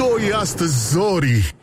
doi 0.00 0.32
astăzi, 0.32 0.88
Zori! 0.88 1.54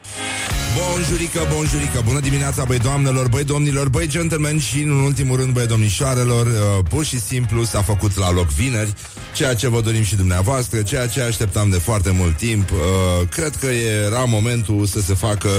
Bonjurică, 0.77 1.39
bonjurică, 1.53 2.01
bună 2.05 2.19
dimineața, 2.19 2.63
băi 2.63 2.79
doamnelor, 2.79 3.27
băi 3.27 3.43
domnilor, 3.43 3.89
băi 3.89 4.07
gentlemen 4.07 4.59
și, 4.59 4.81
în 4.81 4.89
ultimul 4.89 5.37
rând, 5.37 5.53
băi 5.53 5.67
domnișoarelor, 5.67 6.45
uh, 6.45 6.85
pur 6.89 7.05
și 7.05 7.19
simplu 7.19 7.63
s-a 7.63 7.81
făcut 7.81 8.17
la 8.17 8.31
loc 8.31 8.47
vineri, 8.47 8.93
ceea 9.33 9.53
ce 9.55 9.67
vă 9.67 9.81
dorim 9.81 10.03
și 10.03 10.15
dumneavoastră, 10.15 10.81
ceea 10.81 11.07
ce 11.07 11.21
așteptam 11.21 11.69
de 11.69 11.77
foarte 11.77 12.11
mult 12.11 12.37
timp. 12.37 12.71
Uh, 12.71 13.27
cred 13.29 13.55
că 13.55 13.65
era 14.05 14.23
momentul 14.23 14.85
să 14.85 15.01
se 15.01 15.13
facă 15.13 15.49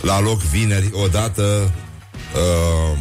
la 0.00 0.20
loc 0.20 0.40
vineri, 0.40 0.90
odată, 0.92 1.70
uh, 2.34 2.98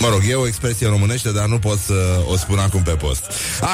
Mă 0.00 0.08
rog, 0.08 0.20
e 0.28 0.34
o 0.34 0.46
expresie 0.46 0.88
românește, 0.88 1.32
dar 1.32 1.46
nu 1.46 1.58
pot 1.58 1.78
să 1.78 2.24
o 2.28 2.36
spun 2.36 2.58
acum 2.58 2.82
pe 2.82 2.90
post. 2.90 3.24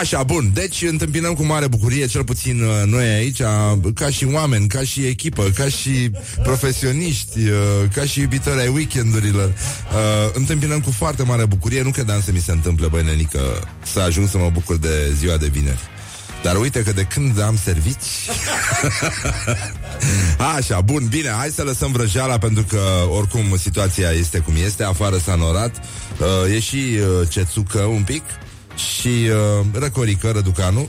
Așa, 0.00 0.22
bun. 0.22 0.50
Deci 0.54 0.82
întâmpinăm 0.82 1.34
cu 1.34 1.44
mare 1.44 1.66
bucurie, 1.66 2.06
cel 2.06 2.24
puțin 2.24 2.62
uh, 2.62 2.82
noi 2.86 3.04
aici, 3.04 3.42
ca 3.94 4.10
și 4.10 4.24
oameni, 4.32 4.66
ca 4.66 4.82
și 4.82 5.06
echipă, 5.06 5.42
ca 5.54 5.68
și 5.68 6.10
profesioniști, 6.42 7.38
uh, 7.38 7.56
ca 7.94 8.04
și 8.04 8.20
iubitori 8.20 8.60
ai 8.60 8.68
weekendurilor. 8.68 9.48
Uh, 9.48 10.30
întâmpinăm 10.32 10.80
cu 10.80 10.90
foarte 10.90 11.22
mare 11.22 11.44
bucurie. 11.44 11.82
Nu 11.82 11.90
credeam 11.90 12.22
să 12.22 12.32
mi 12.32 12.40
se 12.40 12.52
întâmple, 12.52 12.86
băi, 12.86 13.02
nenică, 13.02 13.40
să 13.92 14.00
ajung 14.00 14.28
să 14.28 14.38
mă 14.38 14.50
bucur 14.52 14.76
de 14.76 15.12
ziua 15.18 15.36
de 15.36 15.46
vineri. 15.46 15.80
Dar 16.42 16.56
uite 16.56 16.82
că 16.82 16.92
de 16.92 17.02
când 17.02 17.40
am 17.40 17.56
servici 17.56 18.28
Așa, 20.56 20.80
bun, 20.80 21.06
bine 21.08 21.28
Hai 21.28 21.48
să 21.48 21.62
lăsăm 21.62 21.92
vrăjeala 21.92 22.38
pentru 22.38 22.62
că 22.62 22.80
Oricum 23.08 23.56
situația 23.56 24.10
este 24.10 24.38
cum 24.38 24.54
este 24.64 24.84
Afară 24.84 25.16
s-a 25.16 25.34
norat. 25.34 25.76
Uh, 26.18 26.54
E 26.54 26.60
și 26.60 26.76
uh, 26.76 27.28
cețucă 27.28 27.78
un 27.78 28.02
pic 28.02 28.22
Și 28.74 29.08
uh, 29.08 29.66
răcorică, 29.72 30.30
răducanu. 30.30 30.88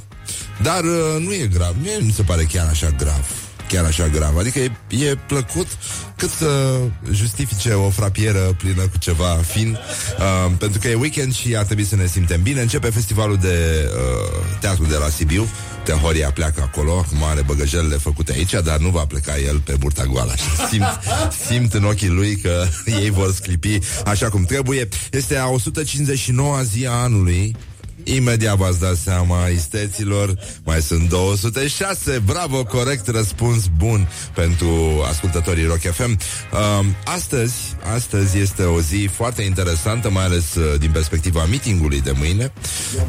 Dar 0.61 0.83
uh, 0.83 1.19
nu 1.19 1.33
e 1.33 1.49
grav 1.53 1.75
Mie 1.81 1.97
nu 2.01 2.11
se 2.11 2.23
pare 2.23 2.43
chiar 2.43 2.67
așa 2.67 2.89
grav 2.89 3.42
chiar 3.67 3.85
așa 3.85 4.07
grav. 4.07 4.37
Adică 4.37 4.59
e, 4.59 4.71
e 4.89 5.17
plăcut 5.27 5.67
cât 6.15 6.29
să 6.29 6.79
justifice 7.11 7.73
o 7.73 7.89
frapieră 7.89 8.55
plină 8.57 8.81
cu 8.81 8.97
ceva 8.97 9.39
fin, 9.45 9.77
uh, 10.19 10.51
pentru 10.57 10.79
că 10.79 10.87
e 10.87 10.93
weekend 10.93 11.33
și 11.33 11.55
ar 11.55 11.63
trebui 11.63 11.85
să 11.85 11.95
ne 11.95 12.05
simtem 12.05 12.41
bine. 12.41 12.61
Începe 12.61 12.89
festivalul 12.89 13.37
de 13.37 13.89
uh, 13.93 14.57
teatru 14.59 14.85
de 14.85 14.95
la 14.95 15.09
Sibiu. 15.09 15.47
Tehoria 15.83 16.31
pleacă 16.31 16.61
acolo, 16.61 16.97
acum 16.97 17.23
are 17.23 17.41
băgăjelele 17.41 17.95
făcute 17.95 18.31
aici, 18.31 18.53
dar 18.63 18.77
nu 18.77 18.89
va 18.89 19.05
pleca 19.05 19.37
el 19.37 19.59
pe 19.59 19.75
burta 19.79 20.05
goală. 20.05 20.33
Și 20.35 20.67
simt, 20.69 20.99
simt 21.47 21.73
în 21.73 21.83
ochii 21.83 22.07
lui 22.07 22.35
că 22.35 22.65
ei 23.01 23.09
vor 23.09 23.33
sclipi 23.33 23.79
așa 24.05 24.29
cum 24.29 24.43
trebuie. 24.43 24.87
Este 25.11 25.37
a 25.37 25.45
159-a 25.45 26.63
zi 26.63 26.85
a 26.85 26.91
anului 26.91 27.55
Imediat 28.03 28.57
v-ați 28.57 28.79
dat 28.79 28.95
seama, 28.95 29.47
isteților, 29.47 30.33
mai 30.63 30.81
sunt 30.81 31.09
206. 31.09 32.21
Bravo, 32.25 32.63
corect 32.63 33.07
răspuns 33.07 33.65
bun 33.77 34.07
pentru 34.35 35.03
ascultătorii 35.07 35.65
Rock 35.65 35.79
FM. 35.79 36.19
Uh, 36.51 36.85
astăzi, 37.05 37.55
astăzi 37.93 38.37
este 38.37 38.63
o 38.63 38.81
zi 38.81 39.09
foarte 39.11 39.41
interesantă, 39.41 40.09
mai 40.09 40.23
ales 40.23 40.55
uh, 40.55 40.79
din 40.79 40.91
perspectiva 40.91 41.45
meetingului 41.45 42.01
de 42.01 42.13
mâine. 42.17 42.53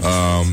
Uh, 0.01 0.47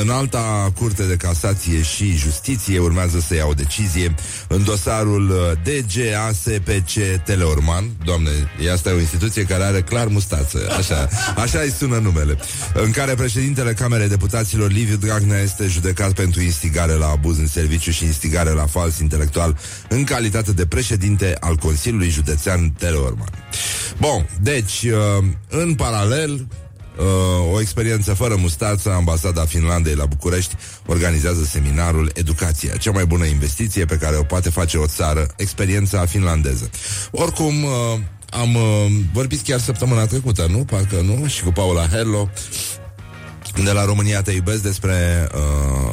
în 0.00 0.10
alta 0.10 0.72
curte 0.78 1.02
de 1.02 1.16
casație 1.16 1.82
și 1.82 2.16
justiție 2.16 2.78
urmează 2.78 3.20
să 3.20 3.34
ia 3.34 3.46
o 3.46 3.52
decizie 3.52 4.14
în 4.48 4.64
dosarul 4.64 5.30
uh, 5.30 5.36
DGASPC 5.62 7.22
Teleorman. 7.24 7.90
Doamne, 8.04 8.30
asta 8.72 8.90
e 8.90 8.92
o 8.92 9.00
instituție 9.00 9.42
care 9.42 9.62
are 9.62 9.82
clar 9.82 10.06
mustață. 10.06 10.58
Așa, 10.78 11.08
așa 11.36 11.58
îi 11.58 11.70
sună 11.70 11.98
numele. 11.98 12.38
În 12.74 12.90
care 12.90 13.14
președintele 13.14 13.72
Camerei 13.72 14.08
Deputaților 14.08 14.70
Liviu 14.70 14.96
Dragnea 14.96 15.38
este 15.38 15.66
judecat 15.66 16.12
pentru 16.12 16.40
instigare 16.40 16.92
la 16.92 17.06
abuz 17.06 17.38
în 17.38 17.46
serviciu 17.46 17.90
și 17.90 18.04
instigare 18.04 18.50
la 18.50 18.66
fals 18.66 18.98
intelectual 18.98 19.58
în 19.88 20.04
calitate 20.04 20.52
de 20.52 20.66
președinte 20.66 21.36
al 21.40 21.56
Consiliului 21.56 22.08
Județean 22.08 22.70
Teleorman. 22.78 23.30
Bun, 23.98 24.28
deci, 24.40 24.82
uh, 24.82 25.24
în 25.48 25.74
paralel, 25.74 26.46
uh, 26.98 27.52
o 27.52 27.60
experiență 27.60 28.14
fără 28.14 28.36
mustață, 28.36 28.92
ambasada 28.92 29.44
Finlandei 29.44 29.94
la 29.94 30.06
București 30.06 30.56
organizează 30.86 31.44
seminarul 31.44 32.10
Educația, 32.14 32.76
cea 32.76 32.90
mai 32.90 33.06
bună 33.06 33.24
investiție 33.24 33.84
pe 33.84 33.96
care 33.96 34.16
o 34.16 34.22
poate 34.22 34.50
face 34.50 34.78
o 34.78 34.86
țară, 34.86 35.26
experiența 35.36 36.06
finlandeză. 36.06 36.70
Oricum, 37.10 37.62
uh, 37.62 37.70
am 38.30 38.54
uh, 38.54 38.86
vorbit 39.12 39.40
chiar 39.40 39.60
săptămâna 39.60 40.06
trecută, 40.06 40.46
nu? 40.50 40.64
Parcă 40.64 41.00
nu? 41.00 41.26
Și 41.26 41.42
cu 41.42 41.50
Paula 41.50 41.86
Herlo 41.86 42.30
de 43.62 43.72
la 43.72 43.84
România 43.84 44.22
Te 44.22 44.32
Iubesc 44.32 44.62
despre 44.62 45.28
uh, 45.34 45.83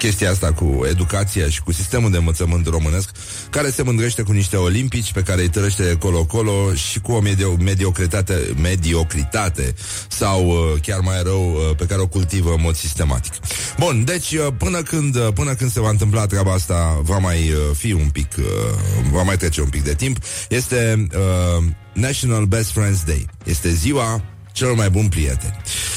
chestia 0.00 0.30
asta 0.30 0.52
cu 0.52 0.86
educația 0.88 1.48
și 1.48 1.62
cu 1.62 1.72
sistemul 1.72 2.10
de 2.10 2.16
învățământ 2.16 2.66
românesc, 2.66 3.10
care 3.50 3.70
se 3.70 3.82
mândrește 3.82 4.22
cu 4.22 4.32
niște 4.32 4.56
olimpici 4.56 5.12
pe 5.12 5.22
care 5.22 5.40
îi 5.40 5.48
tărăște 5.48 5.96
colo-colo 5.98 6.74
și 6.74 7.00
cu 7.00 7.12
o 7.12 7.20
medio- 7.20 7.56
mediocritate, 7.62 8.54
mediocritate 8.60 9.74
sau 10.08 10.46
uh, 10.46 10.80
chiar 10.82 11.00
mai 11.00 11.22
rău 11.22 11.52
uh, 11.52 11.76
pe 11.76 11.84
care 11.84 12.00
o 12.00 12.06
cultivă 12.06 12.50
în 12.50 12.60
mod 12.60 12.76
sistematic. 12.76 13.32
Bun, 13.78 14.04
deci 14.04 14.32
uh, 14.32 14.46
până 14.58 14.82
când, 14.82 15.16
uh, 15.16 15.28
până 15.34 15.54
când 15.54 15.70
se 15.70 15.80
va 15.80 15.90
întâmpla 15.90 16.26
treaba 16.26 16.52
asta, 16.52 17.00
va 17.02 17.18
mai 17.18 17.50
uh, 17.50 17.76
fi 17.76 17.92
un 17.92 18.08
pic, 18.12 18.28
uh, 18.38 18.44
va 19.12 19.22
mai 19.22 19.36
trece 19.36 19.60
un 19.60 19.68
pic 19.68 19.82
de 19.82 19.94
timp, 19.94 20.18
este 20.48 21.06
uh, 21.14 21.64
National 21.92 22.44
Best 22.44 22.70
Friends 22.70 23.02
Day. 23.04 23.26
Este 23.44 23.70
ziua 23.70 24.22
celor 24.60 24.76
mai 24.76 24.90
buni 24.90 25.08
prieteni. 25.08 25.56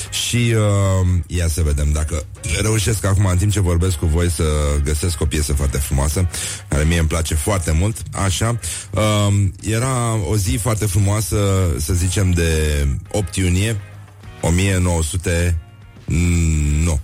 Și 0.10 0.56
uh, 0.56 1.08
ia 1.28 1.48
să 1.48 1.62
vedem 1.62 1.92
dacă 1.92 2.26
reușesc 2.62 3.06
acum, 3.06 3.26
în 3.26 3.38
timp 3.38 3.52
ce 3.52 3.60
vorbesc 3.60 3.96
cu 3.96 4.06
voi, 4.06 4.30
să 4.30 4.44
găsesc 4.84 5.22
o 5.22 5.26
piesă 5.26 5.54
foarte 5.54 5.78
frumoasă, 5.78 6.30
care 6.68 6.84
mie 6.84 7.00
îmi 7.00 7.08
place 7.08 7.36
foarte 7.36 7.72
mult. 7.72 7.98
Așa. 8.12 8.60
Uh, 8.92 9.46
era 9.62 10.14
o 10.30 10.36
zi 10.38 10.58
foarte 10.62 10.86
frumoasă, 10.86 11.38
să 11.78 11.94
zicem, 11.94 12.32
de 12.32 12.88
8 13.12 13.36
iunie 13.36 13.82
1900... 14.42 15.58
Mm, 16.06 16.84
nu. 16.84 17.00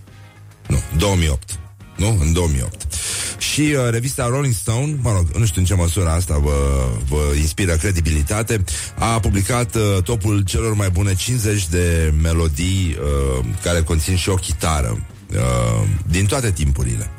Nu, 0.67 0.79
2008. 0.97 1.59
Nu? 1.99 2.17
În 2.21 2.33
2008. 2.33 2.93
Și 3.37 3.61
uh, 3.61 3.89
revista 3.89 4.27
Rolling 4.27 4.53
Stone, 4.53 4.95
mă 5.01 5.11
rog, 5.11 5.27
nu 5.37 5.45
știu 5.45 5.61
în 5.61 5.67
ce 5.67 5.73
măsură 5.73 6.09
asta 6.09 6.37
vă, 6.37 6.87
vă 7.09 7.35
inspiră 7.37 7.75
credibilitate, 7.75 8.63
a 8.97 9.19
publicat 9.19 9.75
uh, 9.75 10.03
topul 10.03 10.41
celor 10.41 10.73
mai 10.73 10.89
bune 10.89 11.15
50 11.15 11.67
de 11.67 12.13
melodii 12.21 12.97
uh, 12.99 13.45
care 13.63 13.81
conțin 13.81 14.15
și 14.15 14.29
o 14.29 14.35
chitară 14.35 15.07
uh, 15.31 15.87
din 16.07 16.25
toate 16.25 16.51
timpurile. 16.51 17.09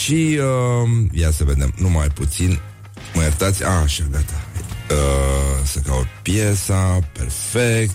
Și 0.00 0.38
uh, 0.38 0.88
ia 1.12 1.30
să 1.30 1.44
vedem, 1.44 1.72
numai 1.76 2.06
puțin, 2.06 2.60
mă 3.14 3.22
iertați, 3.22 3.64
a, 3.64 3.70
așa, 3.70 4.04
gata. 4.10 4.44
Uh, 4.90 5.66
să 5.66 5.78
caut 5.78 6.06
piesa, 6.22 6.98
perfect. 7.12 7.94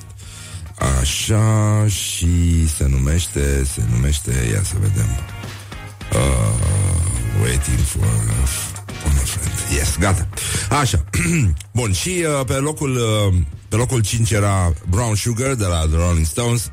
Așa 1.01 1.85
și 1.87 2.67
se 2.67 2.85
numește, 2.87 3.65
se 3.73 3.81
numește, 3.91 4.31
ia 4.53 4.63
să 4.63 4.73
vedem. 4.81 5.07
Uh, 6.13 7.41
waiting 7.41 7.77
for 7.77 8.05
a, 8.05 8.45
on 9.05 9.11
a 9.11 9.25
friend. 9.25 9.53
Yes, 9.77 9.97
gata. 9.99 10.27
Așa. 10.69 11.03
Bun, 11.77 11.91
și 11.93 12.25
uh, 12.39 12.45
pe 12.45 12.53
locul 12.53 12.95
uh, 12.95 13.33
pe 13.69 13.75
locul 13.75 14.01
5 14.01 14.31
era 14.31 14.73
Brown 14.89 15.15
Sugar 15.15 15.53
de 15.53 15.65
la 15.65 15.79
The 15.79 15.97
Rolling 15.97 16.25
Stones. 16.25 16.71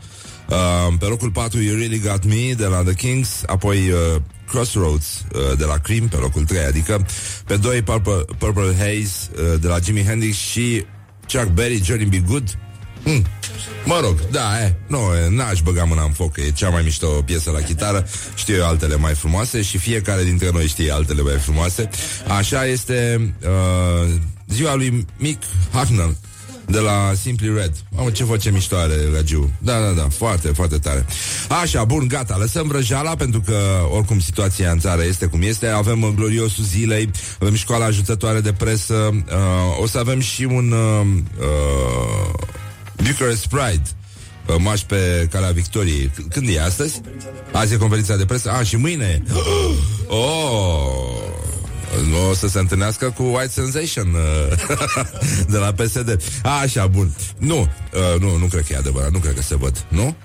Uh, 0.49 0.95
pe 0.99 1.05
locul 1.05 1.31
4 1.31 1.61
You 1.61 1.77
Really 1.77 1.99
Got 1.99 2.25
Me 2.25 2.55
de 2.57 2.67
la 2.67 2.83
The 2.83 2.95
Kings, 2.95 3.43
apoi 3.47 3.91
uh, 3.91 4.21
Crossroads 4.49 5.25
uh, 5.35 5.59
de 5.59 5.65
la 5.65 5.79
Cream 5.79 6.09
pe 6.09 6.17
locul 6.17 6.45
3, 6.45 6.65
adică 6.65 7.07
pe 7.47 7.57
2 7.57 7.83
Purple, 7.83 8.25
Purple 8.39 8.75
Haze 8.79 9.31
uh, 9.33 9.61
de 9.61 9.69
la 9.69 9.79
Jimi 9.79 10.05
Hendrix 10.05 10.37
și 10.37 10.85
Chuck 11.27 11.47
Berry, 11.47 11.83
Johnny 11.85 12.05
B. 12.05 12.27
Good. 12.27 12.59
Hmm. 13.05 13.25
Mă 13.85 14.01
rog, 14.03 14.21
da, 14.31 14.63
e, 14.63 14.75
nu, 14.87 14.99
n-aș 15.29 15.61
băga 15.61 15.85
mâna 15.85 16.03
în 16.03 16.13
foc, 16.13 16.37
e 16.37 16.51
cea 16.51 16.69
mai 16.69 16.83
mișto 16.83 17.07
piesă 17.07 17.51
la 17.51 17.59
chitară, 17.59 18.07
știu 18.35 18.55
eu 18.55 18.67
altele 18.67 18.97
mai 18.97 19.15
frumoase 19.15 19.63
și 19.63 19.79
fiecare 19.79 20.25
dintre 20.25 20.51
noi 20.53 20.67
știe 20.67 20.93
altele 20.93 21.23
mai 21.23 21.39
frumoase. 21.39 21.89
Așa 22.39 22.67
este 22.67 23.33
uh, 23.43 24.11
ziua 24.49 24.75
lui 24.75 25.07
Mick 25.17 25.43
Hucknall 25.73 26.17
de 26.67 26.79
la 26.79 27.13
Simply 27.21 27.55
Red. 27.55 27.73
Mamă, 27.91 28.11
ce 28.11 28.25
voce 28.25 28.51
mișto 28.51 28.77
are 28.77 28.95
Ragiu. 29.15 29.51
Da, 29.59 29.81
da, 29.81 29.91
da, 29.91 30.09
foarte, 30.09 30.49
foarte 30.49 30.79
tare. 30.79 31.07
Așa, 31.63 31.85
bun, 31.85 32.09
gata, 32.09 32.37
lăsăm 32.37 32.69
vrăjeala 32.69 33.15
pentru 33.15 33.41
că 33.41 33.57
oricum 33.91 34.21
situația 34.21 34.71
în 34.71 34.79
țară 34.79 35.03
este 35.05 35.27
cum 35.27 35.43
este. 35.43 35.67
Avem 35.67 36.13
gloriosul 36.17 36.65
zilei, 36.65 37.11
avem 37.41 37.55
școala 37.55 37.85
ajutătoare 37.85 38.41
de 38.41 38.53
presă, 38.53 38.95
uh, 38.95 39.81
o 39.81 39.87
să 39.87 39.99
avem 39.99 40.21
și 40.21 40.45
un 40.45 40.73
uh, 40.73 41.07
uh, 41.39 42.35
Bucharest 43.07 43.47
Pride 43.47 43.83
Maș 44.59 44.81
pe 44.81 45.29
calea 45.31 45.51
Victoriei 45.51 46.11
Când 46.29 46.49
e 46.49 46.61
astăzi? 46.61 47.01
Azi 47.53 47.75
e 47.75 47.77
conferința 47.77 48.17
de 48.17 48.25
presă 48.25 48.51
Ah, 48.51 48.67
și 48.67 48.77
mâine 48.77 49.23
Oh 50.09 51.03
o 52.31 52.35
să 52.35 52.49
se 52.49 52.59
întâlnească 52.59 53.11
cu 53.17 53.23
White 53.23 53.49
Sensation 53.49 54.17
de 55.53 55.57
la 55.57 55.73
PSD. 55.73 56.23
A, 56.43 56.59
așa, 56.59 56.87
bun. 56.87 57.15
Nu, 57.39 57.59
uh, 57.61 58.21
nu, 58.21 58.37
nu 58.37 58.47
cred 58.47 58.65
că 58.67 58.73
e 58.73 58.77
adevărat, 58.77 59.11
nu 59.11 59.19
cred 59.19 59.35
că 59.35 59.43
se 59.43 59.57
văd, 59.57 59.85
nu? 59.89 60.17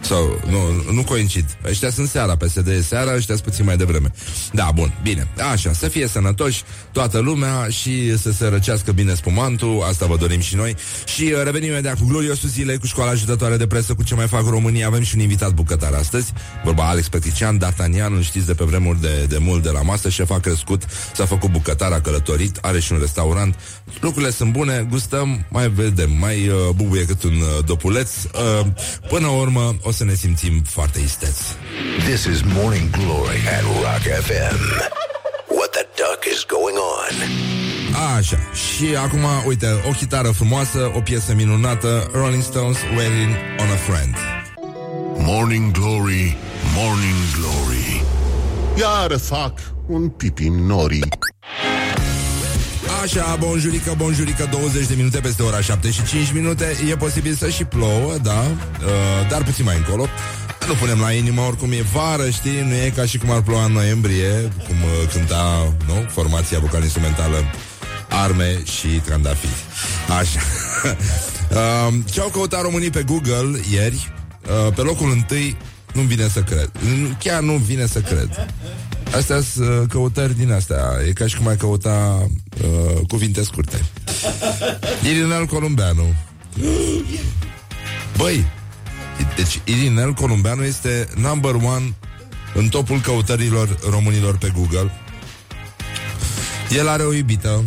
Sau, 0.00 0.40
nu, 0.48 0.92
nu 0.92 1.02
coincid. 1.04 1.44
Ăștia 1.68 1.90
sunt 1.90 2.08
seara, 2.08 2.36
PSD 2.36 2.68
e 2.68 2.82
seara, 2.82 3.14
ăștia 3.14 3.34
sunt 3.34 3.46
puțin 3.46 3.64
mai 3.64 3.76
devreme. 3.76 4.12
Da, 4.52 4.70
bun, 4.74 4.92
bine. 5.02 5.28
Așa, 5.52 5.72
să 5.72 5.88
fie 5.88 6.06
sănătoși 6.06 6.62
toată 6.92 7.18
lumea 7.18 7.66
și 7.68 8.18
să 8.18 8.32
se 8.32 8.46
răcească 8.46 8.92
bine 8.92 9.14
spumantul, 9.14 9.84
asta 9.88 10.06
vă 10.06 10.16
dorim 10.16 10.40
și 10.40 10.56
noi. 10.56 10.76
Și 11.04 11.22
uh, 11.22 11.42
revenim 11.44 11.68
imediat 11.68 11.98
cu 11.98 12.04
gloriosul 12.06 12.48
zilei, 12.48 12.78
cu 12.78 12.86
școala 12.86 13.10
ajutătoare 13.10 13.56
de 13.56 13.66
presă, 13.66 13.94
cu 13.94 14.02
ce 14.02 14.14
mai 14.14 14.26
fac 14.26 14.46
România. 14.48 14.86
Avem 14.86 15.02
și 15.02 15.14
un 15.14 15.20
invitat 15.20 15.52
bucătar 15.52 15.92
astăzi, 15.92 16.32
vorba 16.64 16.88
Alex 16.88 17.08
Petrician, 17.08 17.58
D'Artagnan, 17.58 18.12
îl 18.12 18.22
știți 18.22 18.46
de 18.46 18.54
pe 18.54 18.64
vremuri 18.64 19.00
de, 19.00 19.26
de 19.28 19.38
mult 19.38 19.62
de 19.62 19.70
la 19.70 19.82
masă, 19.82 20.08
șef 20.08 20.30
a 20.30 20.38
crescut, 20.38 20.82
s-a 21.14 21.24
făcut 21.26 21.50
bucătar, 21.50 21.92
a 21.92 22.00
călătorit, 22.00 22.58
are 22.60 22.80
și 22.80 22.92
un 22.92 22.98
restaurant. 22.98 23.54
Lucrurile 24.00 24.30
sunt 24.30 24.52
bune, 24.52 24.86
gustăm, 24.90 25.46
mai 25.48 25.68
vedem, 25.68 26.10
mai 26.18 26.48
uh, 26.48 26.54
bubuie 26.74 27.04
cât 27.04 27.22
un 27.22 27.34
uh, 27.34 27.64
dopuleț. 27.64 28.10
Uh, 28.24 28.66
până 29.08 29.26
la 29.26 29.32
urmă 29.32 29.76
o 29.88 29.90
să 29.90 30.04
ne 30.04 30.14
simțim 30.14 30.62
foarte 30.62 31.00
isteți. 31.00 31.42
This 32.04 32.24
is 32.24 32.40
Morning 32.42 32.90
Glory 32.90 33.40
at 33.56 33.62
Rock 33.62 34.02
FM. 34.26 34.58
What 35.56 35.70
the 35.70 35.84
duck 36.00 36.20
is 36.32 36.44
going 36.56 36.76
on? 36.96 37.14
Așa, 38.16 38.38
și 38.52 38.94
acum, 38.96 39.24
uite, 39.46 39.66
o 39.88 39.90
chitară 39.90 40.30
frumoasă, 40.30 40.92
o 40.96 41.00
piesă 41.00 41.34
minunată, 41.34 42.10
Rolling 42.12 42.42
Stones, 42.42 42.76
Waiting 42.96 43.34
on 43.60 43.66
a 43.66 43.76
Friend. 43.76 44.14
Morning 45.16 45.70
Glory, 45.72 46.36
Morning 46.76 47.18
Glory. 47.36 48.02
Iar 48.78 49.18
fac 49.18 49.52
un 49.86 50.08
pipi 50.08 50.48
nori. 50.48 51.00
Așa, 53.02 53.36
bonjurică, 53.40 53.94
bonjurică, 53.96 54.48
20 54.50 54.86
de 54.86 54.94
minute 54.94 55.18
peste 55.20 55.42
ora 55.42 55.60
7 55.60 55.90
și 55.90 56.04
5 56.04 56.32
minute. 56.32 56.76
E 56.90 56.96
posibil 56.96 57.34
să 57.34 57.48
și 57.48 57.64
plouă, 57.64 58.16
da, 58.22 58.40
uh, 58.40 59.28
dar 59.30 59.44
puțin 59.44 59.64
mai 59.64 59.76
încolo. 59.76 60.06
Nu 60.66 60.74
punem 60.74 61.00
la 61.00 61.12
inimă, 61.12 61.40
oricum 61.40 61.72
e 61.72 61.84
vară, 61.92 62.30
știi, 62.30 62.60
nu 62.60 62.74
e 62.74 62.92
ca 62.96 63.04
și 63.04 63.18
cum 63.18 63.30
ar 63.30 63.40
ploua 63.40 63.64
în 63.64 63.72
noiembrie, 63.72 64.32
cum 64.66 64.76
uh, 64.82 65.08
cânta, 65.12 65.74
nu, 65.86 65.94
formația 66.08 66.58
vocal-instrumentală 66.58 67.44
Arme 68.08 68.62
și 68.64 68.86
Trandafiri. 68.88 69.52
Așa. 70.18 70.40
uh, 71.88 71.94
ce 72.12 72.20
au 72.20 72.28
căutat 72.28 72.62
românii 72.62 72.90
pe 72.90 73.02
Google 73.02 73.60
ieri, 73.70 74.12
uh, 74.66 74.72
pe 74.74 74.80
locul 74.80 75.10
întâi, 75.10 75.56
nu 75.92 76.02
vine 76.02 76.28
să 76.28 76.40
cred. 76.40 76.70
Chiar 77.18 77.40
nu 77.40 77.52
vine 77.52 77.86
să 77.86 78.00
cred. 78.00 78.46
Astea 79.16 79.40
sunt 79.40 79.68
uh, 79.68 79.82
căutări 79.88 80.36
din 80.36 80.52
astea. 80.52 80.82
E 81.06 81.12
ca 81.12 81.26
și 81.26 81.36
cum 81.36 81.46
ai 81.46 81.56
căuta 81.56 82.26
uh, 82.62 83.00
cuvinte 83.08 83.42
scurte. 83.42 83.84
Irinel 85.02 85.46
Columbeanu. 85.46 86.14
Băi, 88.16 88.46
deci 89.36 89.60
Irinel 89.64 90.12
Columbeanu 90.12 90.64
este 90.64 91.08
number 91.16 91.54
one 91.54 91.94
în 92.54 92.68
topul 92.68 93.00
căutărilor 93.00 93.78
românilor 93.90 94.36
pe 94.36 94.52
Google. 94.56 94.90
El 96.76 96.88
are 96.88 97.02
o 97.02 97.12
iubită. 97.12 97.64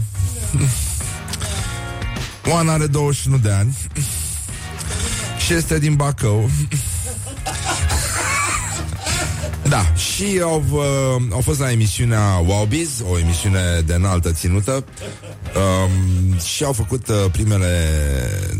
Oana 2.49 2.73
are 2.73 2.88
21 2.88 3.38
de 3.38 3.51
ani 3.51 3.77
și 5.45 5.53
este 5.53 5.79
din 5.79 5.95
Bacău. 5.95 6.49
Da, 9.71 9.94
și 9.95 10.39
au, 10.44 10.63
uh, 10.71 11.23
au 11.31 11.41
fost 11.41 11.59
la 11.59 11.71
emisiunea 11.71 12.44
Wowbiz, 12.45 12.89
o 13.09 13.19
emisiune 13.19 13.81
de 13.85 13.94
înaltă 13.94 14.31
ținută, 14.31 14.85
um, 15.56 16.38
și 16.38 16.63
au 16.63 16.73
făcut 16.73 17.07
uh, 17.07 17.15
primele 17.31 17.89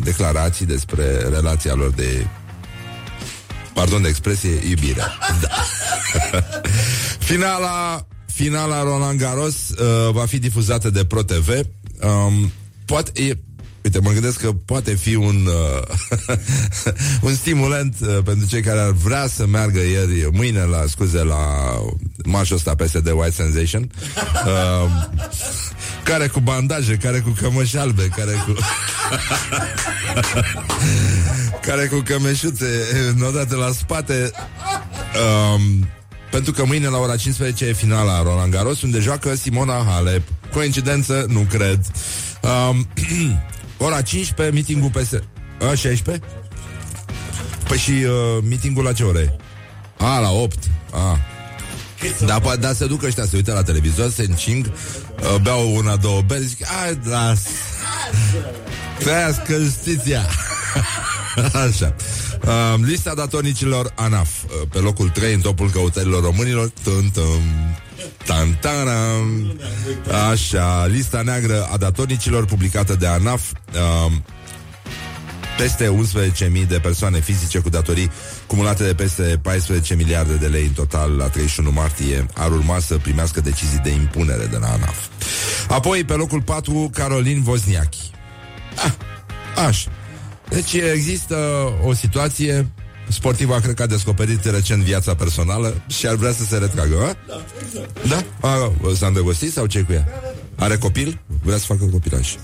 declarații 0.03 0.65
despre 0.65 1.03
relația 1.29 1.73
lor 1.73 1.91
de 1.91 2.27
pardon 3.73 4.01
de 4.01 4.07
expresie, 4.07 4.69
iubire. 4.69 5.01
Da. 5.41 5.49
finala, 7.29 8.07
finala 8.25 8.83
Roland 8.83 9.19
Garros 9.19 9.55
uh, 9.69 10.11
va 10.11 10.25
fi 10.25 10.39
difuzată 10.39 10.89
de 10.89 11.05
ProTV. 11.05 11.49
Um, 11.49 12.51
poate, 12.85 13.23
e, 13.23 13.37
Uite, 13.83 13.99
mă 13.99 14.11
gândesc 14.11 14.39
că 14.39 14.51
poate 14.65 14.93
fi 14.95 15.15
un, 15.15 15.47
uh, 15.47 16.33
un 17.27 17.35
stimulant 17.35 17.95
uh, 18.01 18.17
pentru 18.23 18.47
cei 18.47 18.61
care 18.61 18.79
ar 18.79 18.91
vrea 18.91 19.27
să 19.27 19.45
meargă 19.45 19.79
ieri, 19.79 20.29
mâine 20.31 20.63
la, 20.63 20.83
scuze, 20.87 21.23
la 21.23 21.71
marșul 22.25 22.55
ăsta 22.55 22.75
PSD 22.75 23.11
White 23.11 23.31
Sensation, 23.31 23.91
uh, 24.45 25.07
care 26.09 26.27
cu 26.27 26.39
bandaje, 26.39 26.95
care 26.95 27.19
cu 27.19 27.29
cămăși 27.29 27.77
albe, 27.77 28.07
care 28.15 28.31
cu... 28.45 28.55
care 31.67 31.85
cu 31.85 32.01
cămeșuțe 32.05 32.65
nodate 33.15 33.55
la 33.55 33.71
spate. 33.71 34.31
Um, 35.53 35.87
pentru 36.31 36.51
că 36.51 36.65
mâine 36.65 36.87
la 36.87 36.97
ora 36.97 37.15
15 37.15 37.65
e 37.65 37.73
finala 37.73 38.21
Roland 38.21 38.51
Garros, 38.53 38.81
unde 38.81 38.99
joacă 38.99 39.35
Simona 39.35 39.83
Halep. 39.87 40.21
Coincidență? 40.53 41.25
Nu 41.29 41.39
cred. 41.49 41.79
Um, 42.41 42.87
Ora 43.83 44.01
15, 44.01 44.55
mitingul 44.55 44.89
peste... 44.89 45.23
A, 45.69 45.73
16? 45.75 46.25
Păi 47.67 47.77
și 47.77 47.91
uh, 47.91 48.43
mitingul 48.43 48.83
la 48.83 48.93
ce 48.93 49.03
ore 49.03 49.35
A, 49.97 50.19
la 50.19 50.31
8. 50.31 50.57
A. 50.91 51.19
Da, 52.25 52.39
poate 52.39 52.59
da, 52.59 52.73
se 52.73 52.85
ducă 52.85 53.05
ăștia, 53.05 53.25
se 53.25 53.35
uită 53.35 53.53
la 53.53 53.63
televizor, 53.63 54.09
se 54.09 54.25
încing, 54.29 54.65
uh, 54.65 55.41
beau 55.41 55.75
una, 55.75 55.95
două 55.95 56.21
beri, 56.21 56.43
zic, 56.43 56.65
ai, 56.83 56.95
da, 56.95 57.33
trăiască 58.99 59.57
justiția. 59.57 60.21
Așa. 61.67 61.95
Uh, 62.45 62.85
lista 62.85 63.13
datornicilor 63.13 63.91
ANAF, 63.95 64.43
uh, 64.43 64.67
pe 64.71 64.77
locul 64.77 65.09
3 65.09 65.33
în 65.33 65.41
topul 65.41 65.69
căutărilor 65.69 66.23
românilor. 66.23 66.71
Tum, 66.83 67.09
tum. 67.13 67.41
Tantanam. 68.25 69.59
Așa, 70.31 70.85
lista 70.85 71.21
neagră 71.21 71.68
a 71.71 71.77
datornicilor 71.77 72.45
publicată 72.45 72.95
de 72.95 73.07
ANAF. 73.07 73.51
Uh, 73.73 74.12
peste 75.57 75.95
11.000 76.62 76.68
de 76.68 76.79
persoane 76.79 77.19
fizice 77.19 77.59
cu 77.59 77.69
datorii 77.69 78.12
cumulate 78.47 78.83
de 78.83 78.94
peste 78.94 79.39
14 79.41 79.95
miliarde 79.95 80.33
de 80.33 80.47
lei 80.47 80.63
în 80.63 80.73
total 80.73 81.12
la 81.12 81.27
31 81.27 81.71
martie 81.71 82.25
ar 82.35 82.51
urma 82.51 82.79
să 82.79 82.97
primească 82.97 83.41
decizii 83.41 83.79
de 83.83 83.89
impunere 83.89 84.45
de 84.45 84.57
la 84.57 84.67
ANAF. 84.67 85.07
Apoi, 85.67 86.03
pe 86.03 86.13
locul 86.13 86.41
4, 86.41 86.89
Carolin 86.94 87.41
Vozniachi. 87.41 88.12
Ah, 88.75 88.94
așa. 89.67 89.89
Deci 90.50 90.74
există 90.74 91.35
o 91.83 91.94
situație 91.94 92.67
Sportiva 93.11 93.59
cred 93.59 93.75
că 93.75 93.81
a 93.81 93.85
descoperit 93.85 94.45
recent 94.45 94.83
viața 94.83 95.15
personală 95.15 95.81
și 95.88 96.07
ar 96.07 96.15
vrea 96.15 96.31
să 96.31 96.43
se 96.43 96.57
retragă, 96.57 96.95
a? 96.95 97.15
Da, 97.27 97.45
exact. 97.67 98.07
Da? 98.07 98.47
A, 98.47 98.71
s-a 98.95 99.07
îndrăgostit 99.07 99.51
sau 99.51 99.65
ce 99.65 99.81
cu 99.81 99.91
ea? 99.91 100.07
Are 100.55 100.77
copil? 100.77 101.19
Vrea 101.43 101.57
să 101.57 101.65
facă 101.65 101.86
copilaj. 101.86 102.36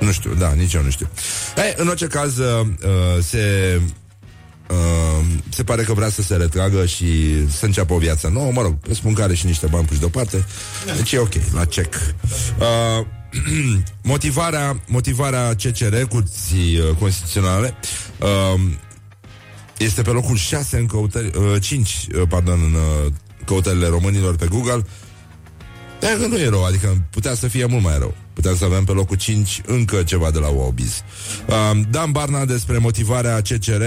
Nu 0.00 0.12
știu, 0.12 0.34
da, 0.34 0.52
nici 0.52 0.74
eu 0.74 0.82
nu 0.82 0.90
știu. 0.90 1.08
Ei, 1.56 1.74
în 1.76 1.88
orice 1.88 2.06
caz, 2.06 2.38
uh, 2.38 2.66
se 3.20 3.80
Uh, 4.70 5.26
se 5.48 5.64
pare 5.64 5.82
că 5.82 5.92
vrea 5.92 6.08
să 6.08 6.22
se 6.22 6.36
retragă 6.36 6.86
și 6.86 7.06
să 7.48 7.64
înceapă 7.64 7.92
o 7.92 7.98
viață 7.98 8.28
nouă. 8.28 8.52
Mă 8.52 8.62
rog, 8.62 8.76
spun 8.90 9.12
că 9.12 9.22
are 9.22 9.34
și 9.34 9.46
niște 9.46 9.66
bani 9.66 9.84
puși 9.86 9.98
deoparte. 9.98 10.44
Deci 10.96 11.12
e 11.12 11.18
ok, 11.18 11.32
la 11.54 11.64
check. 11.64 11.94
Uh, 12.58 13.06
motivarea, 14.02 14.80
motivarea 14.86 15.54
CCR, 15.54 15.96
curții 16.08 16.78
uh, 16.78 16.96
constituționale, 16.98 17.74
uh, 18.18 18.60
este 19.84 20.02
pe 20.02 20.10
locul 20.10 20.36
6 20.36 20.78
în 20.78 20.86
căutări, 20.86 21.30
uh, 21.36 21.60
5, 21.60 22.06
uh, 22.14 22.22
pardon, 22.28 22.60
în 22.62 22.74
uh, 22.74 23.12
căutările 23.44 23.86
românilor 23.86 24.36
pe 24.36 24.46
Google. 24.46 24.84
Dar 26.00 26.12
că 26.12 26.26
nu 26.26 26.38
e 26.38 26.48
rău, 26.48 26.64
adică 26.64 27.06
putea 27.10 27.34
să 27.34 27.48
fie 27.48 27.64
mult 27.64 27.82
mai 27.82 27.98
rău. 27.98 28.14
Puteam 28.32 28.56
să 28.56 28.64
avem 28.64 28.84
pe 28.84 28.92
locul 28.92 29.16
5 29.16 29.60
încă 29.66 30.02
ceva 30.02 30.30
de 30.30 30.38
la 30.38 30.48
Wobiz. 30.48 31.02
Uh, 31.46 31.80
Dan 31.90 32.12
Barna 32.12 32.44
despre 32.44 32.78
motivarea 32.78 33.40
CCR 33.40 33.82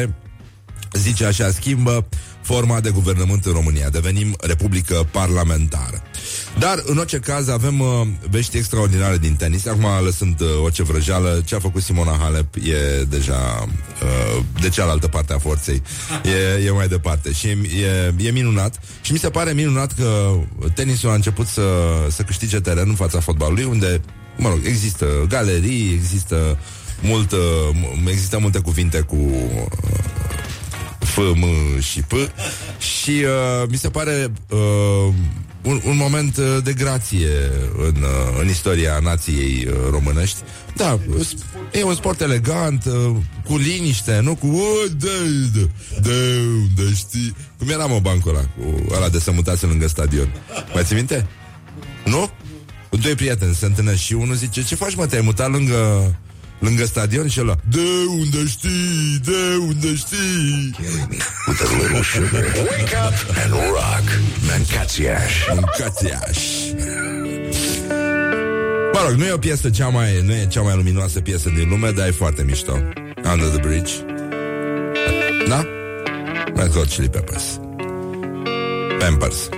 zice 0.92 1.26
așa, 1.26 1.52
schimbă 1.52 2.08
forma 2.44 2.80
de 2.80 2.90
guvernământ 2.90 3.46
în 3.46 3.52
România. 3.52 3.90
Devenim 3.90 4.36
republică 4.40 5.08
parlamentară. 5.12 6.02
Dar, 6.60 6.84
în 6.86 6.98
orice 6.98 7.20
caz, 7.20 7.48
avem 7.48 7.80
uh, 7.80 8.08
vești 8.30 8.58
extraordinare 8.58 9.18
din 9.18 9.36
tenis. 9.36 9.66
Acum, 9.66 9.86
lăsând 10.04 10.42
uh, 10.42 10.48
orice 10.64 10.84
vrăjeală, 10.84 11.42
ce 11.46 11.56
a 11.56 11.60
făcut 11.60 11.82
Simona 11.82 12.18
Halep 12.20 12.56
e 12.56 13.04
deja 13.04 13.68
uh, 13.68 14.44
de 14.62 14.70
cealaltă 14.70 15.08
parte 15.08 15.34
a 15.34 15.40
forței. 15.40 15.82
E, 16.24 16.66
e 16.66 16.72
mai 16.72 16.88
departe. 16.88 17.32
Și 17.32 17.48
e, 17.48 18.14
e 18.18 18.32
minunat. 18.32 18.80
Și 19.02 19.12
mi 19.12 19.18
se 19.18 19.30
pare 19.30 19.52
minunat 19.52 19.92
că 19.94 20.32
tenisul 20.74 21.10
a 21.10 21.14
început 21.14 21.48
să, 21.48 21.62
să 22.10 22.22
câștige 22.22 22.60
teren 22.60 22.90
în 22.90 22.96
fața 22.96 23.20
fotbalului, 23.20 23.64
unde, 23.64 24.02
mă 24.38 24.50
rog, 24.50 24.60
există 24.64 25.06
galerii, 25.28 25.94
există 25.94 26.58
mult, 27.02 27.32
uh, 27.32 27.40
există 28.08 28.40
multe 28.40 28.60
cuvinte 28.60 29.00
cu 29.00 29.16
uh, 29.16 29.66
F, 31.04 31.18
M 31.18 31.46
și 31.80 32.00
P 32.02 32.12
și 32.80 33.10
uh, 33.10 33.68
mi 33.70 33.78
se 33.78 33.90
pare 33.90 34.32
uh, 34.50 35.14
un, 35.62 35.82
un 35.86 35.96
moment 35.98 36.38
uh, 36.38 36.58
de 36.64 36.74
grație 36.74 37.30
în, 37.78 37.96
uh, 38.02 38.40
în 38.42 38.50
istoria 38.50 39.00
nației 39.00 39.68
uh, 39.68 39.74
românești. 39.90 40.38
Da, 40.76 41.00
e 41.72 41.84
un 41.84 41.96
sport 41.96 42.22
elegant, 42.22 42.86
uh, 42.86 43.16
cu 43.46 43.58
liniște, 43.58 44.20
nu 44.20 44.36
cu 44.36 44.48
"O, 44.48 44.88
de, 44.98 45.08
de, 45.54 45.70
de 46.02 46.40
unde 46.46 46.94
știi? 46.96 47.36
Cum 47.58 47.70
era 47.70 47.86
mă 47.86 48.00
bancul 48.00 48.36
ăla, 48.36 48.46
cu 48.58 48.94
ăla 48.96 49.10
de 49.10 49.20
să 49.20 49.32
mutați 49.32 49.66
lângă 49.66 49.88
stadion. 49.88 50.34
Mai 50.74 50.84
ții 50.84 50.96
minte? 50.96 51.28
Nu? 52.06 52.30
Cu 52.90 52.98
doi 52.98 53.16
prieteni 53.16 53.56
se 53.56 53.66
întâlnesc 53.66 54.00
și 54.02 54.14
unul 54.14 54.36
zice, 54.36 54.64
ce 54.64 54.76
faci 54.76 54.96
mă, 54.96 55.06
te-ai 55.06 55.22
mutat 55.22 55.52
lângă 55.52 56.16
lângă 56.60 56.86
stadion 56.86 57.28
și 57.28 57.40
ăla 57.40 57.56
De 57.70 57.80
unde 58.10 58.46
știi, 58.48 59.20
de 59.24 59.56
unde 59.60 59.96
știi 59.96 60.76
With 61.48 61.62
a 61.62 61.78
little 61.78 62.02
sugar. 62.04 62.44
Wake 62.44 62.96
up 63.08 63.36
and 63.44 63.52
rock. 63.52 64.08
Mancațiaș. 64.48 65.34
Mâncați-aș 65.54 66.38
Mă 68.94 69.00
rog, 69.08 69.18
nu 69.18 69.26
e 69.26 69.32
o 69.32 69.38
piesă 69.38 69.70
cea 69.70 69.88
mai 69.88 70.22
Nu 70.26 70.34
e 70.34 70.48
cea 70.48 70.62
mai 70.62 70.76
luminoasă 70.76 71.20
piesă 71.20 71.50
din 71.50 71.70
lume 71.70 71.92
Dar 71.92 72.08
e 72.08 72.12
foarte 72.12 72.44
mișto 72.44 72.74
Under 73.32 73.48
the 73.48 73.60
Bridge 73.68 73.92
Da? 75.48 75.66
Red 76.56 76.72
Hot 76.72 76.88
Chili 76.88 77.10
Peppers 77.10 77.44
Pampers 79.00 79.50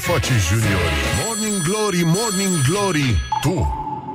Ce 0.00 0.06
mai 0.06 0.20
faci 0.20 0.30
juniorii? 0.48 1.02
Morning 1.26 1.62
Glory, 1.62 2.02
Morning 2.04 2.54
Glory 2.68 3.20
Tu 3.40 3.54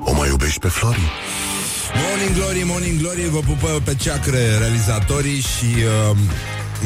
o 0.04 0.14
mai 0.14 0.28
iubești 0.30 0.60
pe 0.60 0.68
Flori? 0.68 1.12
Morning 2.08 2.36
Glory, 2.38 2.64
Morning 2.66 3.00
Glory 3.00 3.30
Vă 3.30 3.40
pupă 3.40 3.82
pe 3.84 3.96
ceacre 3.96 4.58
realizatorii 4.58 5.40
Și 5.40 5.66
uh, 6.10 6.18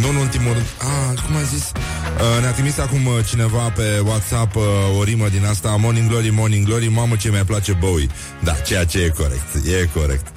nu 0.02 0.10
în 0.10 0.16
ultimul 0.16 0.54
rând 0.54 0.66
ah, 0.78 1.22
Cum 1.26 1.36
a 1.36 1.42
zis? 1.42 1.72
Uh, 1.72 2.42
ne-a 2.42 2.52
trimis 2.52 2.78
acum 2.78 3.06
uh, 3.06 3.26
cineva 3.28 3.70
pe 3.76 4.02
WhatsApp 4.06 4.56
uh, 4.56 4.64
O 5.00 5.04
rimă 5.04 5.28
din 5.30 5.46
asta 5.46 5.76
Morning 5.80 6.10
Glory, 6.10 6.30
Morning 6.30 6.66
Glory 6.66 6.88
Mamă 6.88 7.16
ce 7.16 7.30
mi-a 7.30 7.46
place 7.46 7.74
Bowie 7.74 8.08
Da, 8.44 8.54
ceea 8.54 8.86
ce 8.86 9.00
e 9.00 9.10
corect 9.10 9.56
E 9.66 9.90
corect 10.00 10.28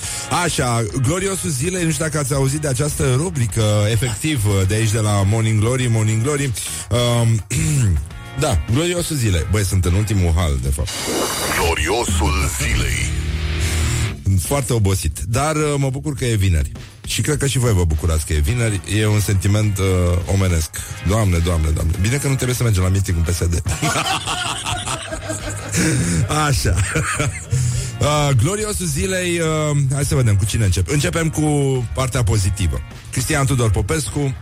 Așa, 0.44 0.84
gloriosul 1.02 1.50
zilei 1.50 1.84
Nu 1.84 1.90
știu 1.90 2.04
dacă 2.04 2.18
ați 2.18 2.34
auzit 2.34 2.60
de 2.60 2.68
această 2.68 3.14
rubrică 3.16 3.64
Efectiv 3.90 4.46
uh, 4.46 4.66
de 4.68 4.74
aici 4.74 4.90
de 4.90 4.98
la 4.98 5.22
Morning 5.22 5.60
Glory, 5.60 5.86
Morning 5.86 6.22
Glory 6.22 6.52
um, 6.90 7.44
Da, 8.38 8.58
gloriosul 8.72 9.16
zilei 9.16 9.46
Băi, 9.50 9.64
sunt 9.64 9.84
în 9.84 9.94
ultimul 9.94 10.32
hal, 10.36 10.58
de 10.62 10.68
fapt 10.68 10.88
Gloriosul 11.58 12.50
zilei 12.58 13.10
Sunt 14.22 14.40
foarte 14.40 14.72
obosit, 14.72 15.18
dar 15.18 15.56
uh, 15.56 15.74
mă 15.76 15.90
bucur 15.90 16.14
că 16.14 16.24
e 16.24 16.34
vineri. 16.34 16.72
Și 17.06 17.20
cred 17.20 17.36
că 17.36 17.46
și 17.46 17.58
voi 17.58 17.72
vă 17.72 17.84
bucurați 17.84 18.26
că 18.26 18.32
e 18.32 18.38
vineri. 18.38 18.80
E 18.98 19.06
un 19.06 19.20
sentiment 19.20 19.78
uh, 19.78 19.84
omenesc. 20.26 20.70
Doamne, 21.08 21.38
doamne, 21.38 21.68
doamne. 21.68 21.92
Bine 22.00 22.16
că 22.16 22.28
nu 22.28 22.34
trebuie 22.34 22.56
să 22.56 22.62
mergem 22.62 22.82
la 22.82 22.88
meeting 22.88 23.16
cu 23.16 23.30
PSD. 23.30 23.62
Așa. 26.46 26.74
Uh, 28.02 28.28
gloriosul 28.42 28.86
zilei, 28.86 29.38
uh, 29.38 29.76
hai 29.94 30.04
să 30.04 30.14
vedem 30.14 30.36
cu 30.36 30.44
cine 30.44 30.64
încep. 30.64 30.88
Începem 30.88 31.28
cu 31.28 31.42
partea 31.94 32.22
pozitivă. 32.22 32.80
Cristian 33.10 33.46
Tudor 33.46 33.70
Popescu 33.70 34.34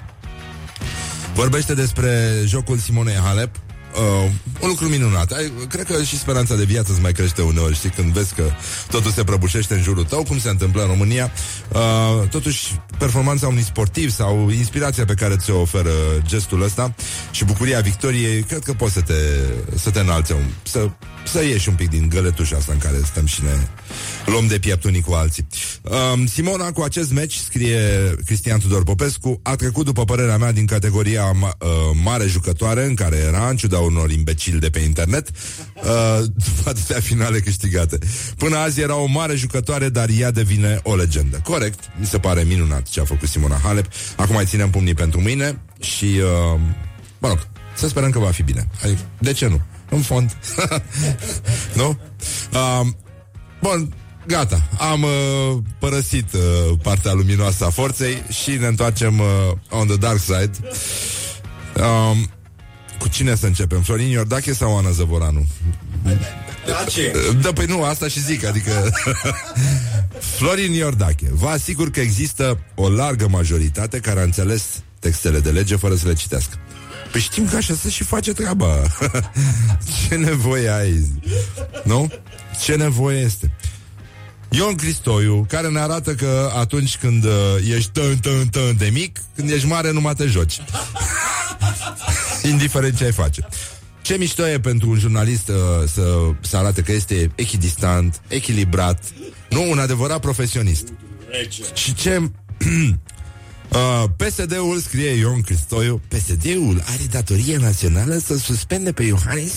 vorbește 1.35 1.75
despre 1.75 2.29
jocul 2.47 2.79
Simonei 2.79 3.15
Halep. 3.15 3.57
Uh, 3.95 4.31
un 4.61 4.69
lucru 4.69 4.89
minunat. 4.89 5.33
Ai, 5.33 5.53
cred 5.69 5.87
că 5.87 6.03
și 6.03 6.19
speranța 6.19 6.55
de 6.55 6.65
viață 6.65 6.93
îți 6.93 7.01
mai 7.01 7.13
crește 7.13 7.43
uneori, 7.43 7.75
știi, 7.75 7.91
când 7.91 8.13
vezi 8.13 8.35
că 8.35 8.43
totul 8.91 9.11
se 9.11 9.25
prăbușește 9.25 9.75
în 9.75 9.83
jurul 9.83 10.05
tău, 10.05 10.23
cum 10.23 10.39
se 10.39 10.49
întâmplă 10.49 10.83
în 10.83 10.89
România. 10.89 11.33
Uh, 11.73 12.29
totuși, 12.29 12.81
performanța 12.99 13.47
unui 13.47 13.63
sportiv 13.63 14.11
sau 14.11 14.51
inspirația 14.51 15.05
pe 15.05 15.15
care 15.15 15.37
ți-o 15.37 15.61
oferă 15.61 15.91
gestul 16.27 16.63
ăsta 16.63 16.95
și 17.31 17.45
bucuria 17.45 17.81
victoriei, 17.81 18.43
cred 18.43 18.63
că 18.63 18.73
poți 18.73 18.93
să 18.93 19.01
te, 19.01 19.15
să 19.75 19.91
te 19.91 20.01
înalțe, 20.01 20.33
un, 20.33 20.45
să, 20.63 20.91
să 21.25 21.45
ieși 21.45 21.69
un 21.69 21.75
pic 21.75 21.89
din 21.89 22.09
găletușa 22.09 22.57
asta 22.57 22.73
în 22.73 22.79
care 22.79 22.97
stăm 23.05 23.27
și 23.27 23.43
ne 23.43 23.51
luăm 24.27 24.47
de 24.47 24.59
piept 24.59 24.85
unii 24.85 25.01
cu 25.01 25.13
alții. 25.13 25.47
Um, 26.15 26.27
Simona, 26.27 26.73
cu 26.73 26.83
acest 26.83 27.13
meci, 27.13 27.35
scrie 27.35 28.15
Cristian 28.25 28.59
Tudor 28.59 28.85
Popescu, 28.85 29.41
a 29.43 29.55
trecut, 29.57 29.85
după 29.85 30.05
părerea 30.05 30.37
mea, 30.37 30.53
din 30.53 30.67
categoria 30.67 31.33
ma- 31.33 31.57
uh, 31.59 31.69
mare 32.03 32.27
jucătoare, 32.27 32.85
în 32.85 32.95
care 32.95 33.17
era, 33.17 33.49
în 33.49 33.57
ciuda 33.57 33.79
unor 33.79 34.11
imbecili 34.11 34.59
de 34.59 34.71
pe 34.71 34.79
internet, 34.79 35.29
uh, 35.29 36.19
după 36.47 36.69
atâtea 36.69 37.01
finale 37.01 37.41
câștigate. 37.41 37.99
Până 38.37 38.57
azi 38.57 38.81
era 38.81 38.97
o 38.97 39.07
mare 39.07 39.35
jucătoare, 39.35 39.89
dar 39.89 40.09
ea 40.19 40.31
devine 40.31 40.81
o 40.83 40.95
legendă. 40.97 41.41
Corect, 41.45 41.81
mi 41.99 42.07
se 42.07 42.19
pare 42.19 42.43
minunat 42.43 42.89
ce 42.89 43.01
a 43.01 43.05
făcut 43.05 43.29
Simona 43.29 43.61
Halep. 43.63 43.87
Acum 44.17 44.35
mai 44.35 44.45
ținem 44.45 44.71
pumnii 44.71 44.95
pentru 44.95 45.21
mine 45.21 45.61
și, 45.81 46.05
uh, 46.05 46.61
mă 47.19 47.29
rog, 47.29 47.49
să 47.77 47.89
sperăm 47.89 48.11
că 48.11 48.19
va 48.19 48.31
fi 48.31 48.43
bine. 48.43 48.69
Adică, 48.83 49.01
de 49.19 49.33
ce 49.33 49.49
nu? 49.49 49.61
În 49.91 50.01
fond. 50.01 50.37
nu? 51.81 51.99
Uh, 52.53 52.87
Bun, 53.61 53.95
gata. 54.27 54.69
Am 54.79 55.03
uh, 55.03 55.59
părăsit 55.79 56.33
uh, 56.33 56.79
partea 56.83 57.13
luminoasă 57.13 57.65
a 57.65 57.71
forței 57.71 58.23
și 58.43 58.51
ne 58.51 58.67
întoarcem 58.67 59.19
uh, 59.19 59.27
on 59.71 59.87
the 59.87 59.97
dark 59.97 60.19
side. 60.19 60.51
Um, 61.77 62.31
cu 62.99 63.09
cine 63.09 63.35
să 63.35 63.47
începem? 63.47 63.83
Florin 63.83 64.09
Iordache 64.09 64.53
sau 64.53 64.77
Ana 64.77 64.91
Zăvoranu? 64.91 65.47
Da, 67.41 67.53
păi 67.53 67.67
nu, 67.67 67.83
asta 67.85 68.09
și 68.09 68.21
zic, 68.21 68.45
adică 68.45 68.91
Florin 70.37 70.73
Iordache 70.73 71.29
Vă 71.33 71.47
asigur 71.49 71.91
că 71.91 72.01
există 72.01 72.59
o 72.75 72.91
largă 72.91 73.29
majoritate 73.29 73.99
Care 73.99 74.21
a 74.21 74.23
înțeles 74.23 74.83
textele 74.99 75.41
de 75.41 75.51
lege 75.51 75.77
Fără 75.77 75.95
să 75.95 76.07
le 76.07 76.15
citească 76.15 76.59
Păi 77.11 77.21
știm 77.21 77.49
că 77.49 77.57
așa 77.57 77.75
se 77.75 77.91
și 77.91 78.05
face 78.05 78.33
treaba 78.33 78.83
Ce 80.09 80.15
nevoie 80.15 80.69
ai 80.69 81.07
Nu? 81.85 82.13
Ce 82.63 82.77
nevoie 82.77 83.19
este 83.19 83.53
Ion 84.51 84.75
Cristoiu, 84.75 85.47
care 85.49 85.69
ne 85.69 85.79
arată 85.79 86.15
că 86.15 86.51
atunci 86.57 86.97
când 86.97 87.25
uh, 87.25 87.33
ești 87.75 87.91
tân, 87.91 88.17
tân, 88.17 88.47
tân 88.47 88.77
de 88.77 88.91
mic, 88.93 89.19
când 89.37 89.51
ești 89.51 89.67
mare, 89.67 89.93
numai 89.93 90.15
te 90.15 90.27
joci. 90.27 90.61
Indiferent 92.51 92.97
ce 92.97 93.05
ai 93.05 93.13
face. 93.13 93.49
Ce 94.03 94.17
mișto 94.17 94.47
e 94.47 94.61
pentru 94.61 94.91
un 94.91 94.99
jurnalist 94.99 95.49
uh, 95.49 95.55
să, 95.93 96.17
să 96.41 96.57
arate 96.57 96.83
că 96.83 96.93
este 96.93 97.31
echidistant, 97.35 98.21
echilibrat, 98.29 99.05
nu 99.51 99.71
un 99.71 99.79
adevărat 99.79 100.21
profesionist. 100.21 100.89
Și 101.75 101.95
ce... 101.95 102.31
Uh, 103.73 104.05
PSD-ul, 104.17 104.79
scrie 104.81 105.11
Ion 105.11 105.41
Cristoiu, 105.41 106.01
PSD-ul 106.09 106.83
are 106.87 107.03
datorie 107.11 107.57
națională 107.57 108.21
să 108.27 108.37
suspende 108.37 108.93
pe 108.93 109.03
Iohannis 109.03 109.53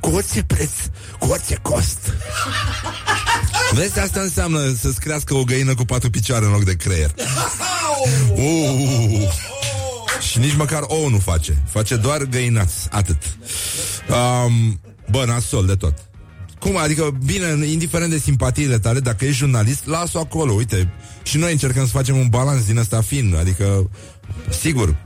cu 0.00 0.10
orice 0.10 0.42
preț, 0.42 0.70
cu 1.18 1.26
orice 1.26 1.58
cost. 1.62 1.98
Vezi, 3.74 3.98
asta 3.98 4.20
înseamnă 4.20 4.74
să-ți 4.80 5.00
crească 5.00 5.34
o 5.34 5.44
găină 5.44 5.74
cu 5.74 5.84
patru 5.84 6.10
picioare 6.10 6.44
în 6.44 6.50
loc 6.50 6.64
de 6.64 6.76
creier. 6.76 7.14
Uh, 8.34 9.28
și 10.30 10.38
nici 10.38 10.56
măcar 10.56 10.82
ou 10.86 11.08
nu 11.08 11.18
face. 11.18 11.62
Face 11.70 11.96
doar 11.96 12.22
găinați, 12.22 12.88
atât. 12.90 13.22
Um, 14.08 14.80
bă, 15.10 15.24
nasol 15.24 15.66
de 15.66 15.74
tot. 15.74 15.94
Cum? 16.64 16.76
Adică, 16.76 17.16
bine, 17.24 17.66
indiferent 17.66 18.10
de 18.10 18.18
simpatiile 18.18 18.78
tale, 18.78 19.00
dacă 19.00 19.24
ești 19.24 19.36
jurnalist, 19.36 19.86
las-o 19.86 20.18
acolo, 20.18 20.52
uite. 20.52 20.92
Și 21.22 21.36
noi 21.36 21.52
încercăm 21.52 21.84
să 21.84 21.90
facem 21.90 22.16
un 22.16 22.28
balans 22.28 22.66
din 22.66 22.76
ăsta 22.76 23.00
fin, 23.00 23.36
adică, 23.38 23.90
sigur, 24.60 24.96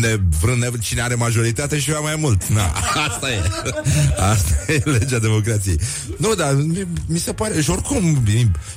ne, 0.00 0.16
vrând 0.40 0.62
ne, 0.62 0.68
cine 0.80 1.02
are 1.02 1.14
majoritate 1.14 1.78
și 1.78 1.88
vrea 1.88 2.00
mai 2.00 2.16
mult. 2.18 2.46
Na, 2.46 2.72
asta 3.08 3.30
e. 3.30 3.42
Asta 4.18 4.72
e 4.72 4.90
legea 4.90 5.18
democrației. 5.18 5.80
Nu, 6.16 6.34
dar 6.34 6.54
mi, 6.54 6.86
mi 7.06 7.18
se 7.18 7.32
pare, 7.32 7.60
și 7.60 7.70
oricum, 7.70 8.22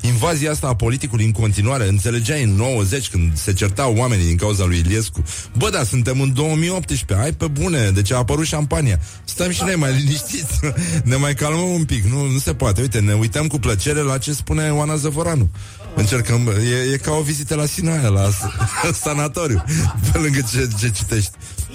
invazia 0.02 0.52
asta 0.52 0.68
a 0.68 0.76
politicului 0.76 1.26
în 1.26 1.32
continuare, 1.32 1.88
înțelegeai 1.88 2.44
în 2.44 2.50
90 2.50 3.10
când 3.10 3.38
se 3.38 3.54
certau 3.54 3.96
oamenii 3.96 4.26
din 4.26 4.38
cauza 4.38 4.66
lui 4.66 4.78
Iliescu. 4.78 5.24
Bă, 5.58 5.70
da, 5.70 5.84
suntem 5.84 6.22
în 6.22 6.34
2018, 6.34 7.16
hai 7.16 7.32
pe 7.32 7.48
bune, 7.48 7.90
deci 7.90 8.12
a 8.12 8.18
apărut 8.18 8.46
șampania. 8.46 9.00
Stăm 9.24 9.52
și 9.52 9.64
noi 9.64 9.76
mai 9.76 9.92
liniștiți, 9.92 10.60
ne 11.04 11.16
mai 11.16 11.34
calmăm 11.34 11.70
un 11.70 11.84
pic, 11.84 12.06
nu, 12.06 12.26
nu 12.26 12.38
se 12.38 12.54
poate. 12.54 12.82
Uite, 12.82 13.00
ne 13.00 13.14
uităm 13.14 13.48
cu 13.48 13.60
plăcere 13.60 14.00
la 14.00 14.18
ce 14.18 14.34
spune 14.34 14.72
Oana 14.72 14.96
Zăvoranu. 14.96 15.50
Încercăm, 15.98 16.48
e, 16.48 16.92
e 16.94 16.98
ca 16.98 17.12
o 17.12 17.22
vizită 17.22 17.56
la 17.56 17.66
Sinaia, 17.66 18.08
la 18.08 18.30
sanatoriu, 19.04 19.64
pe 20.12 20.18
lângă 20.18 20.40
ce, 20.52 20.68
ce 20.80 20.90
citești. 20.90 21.32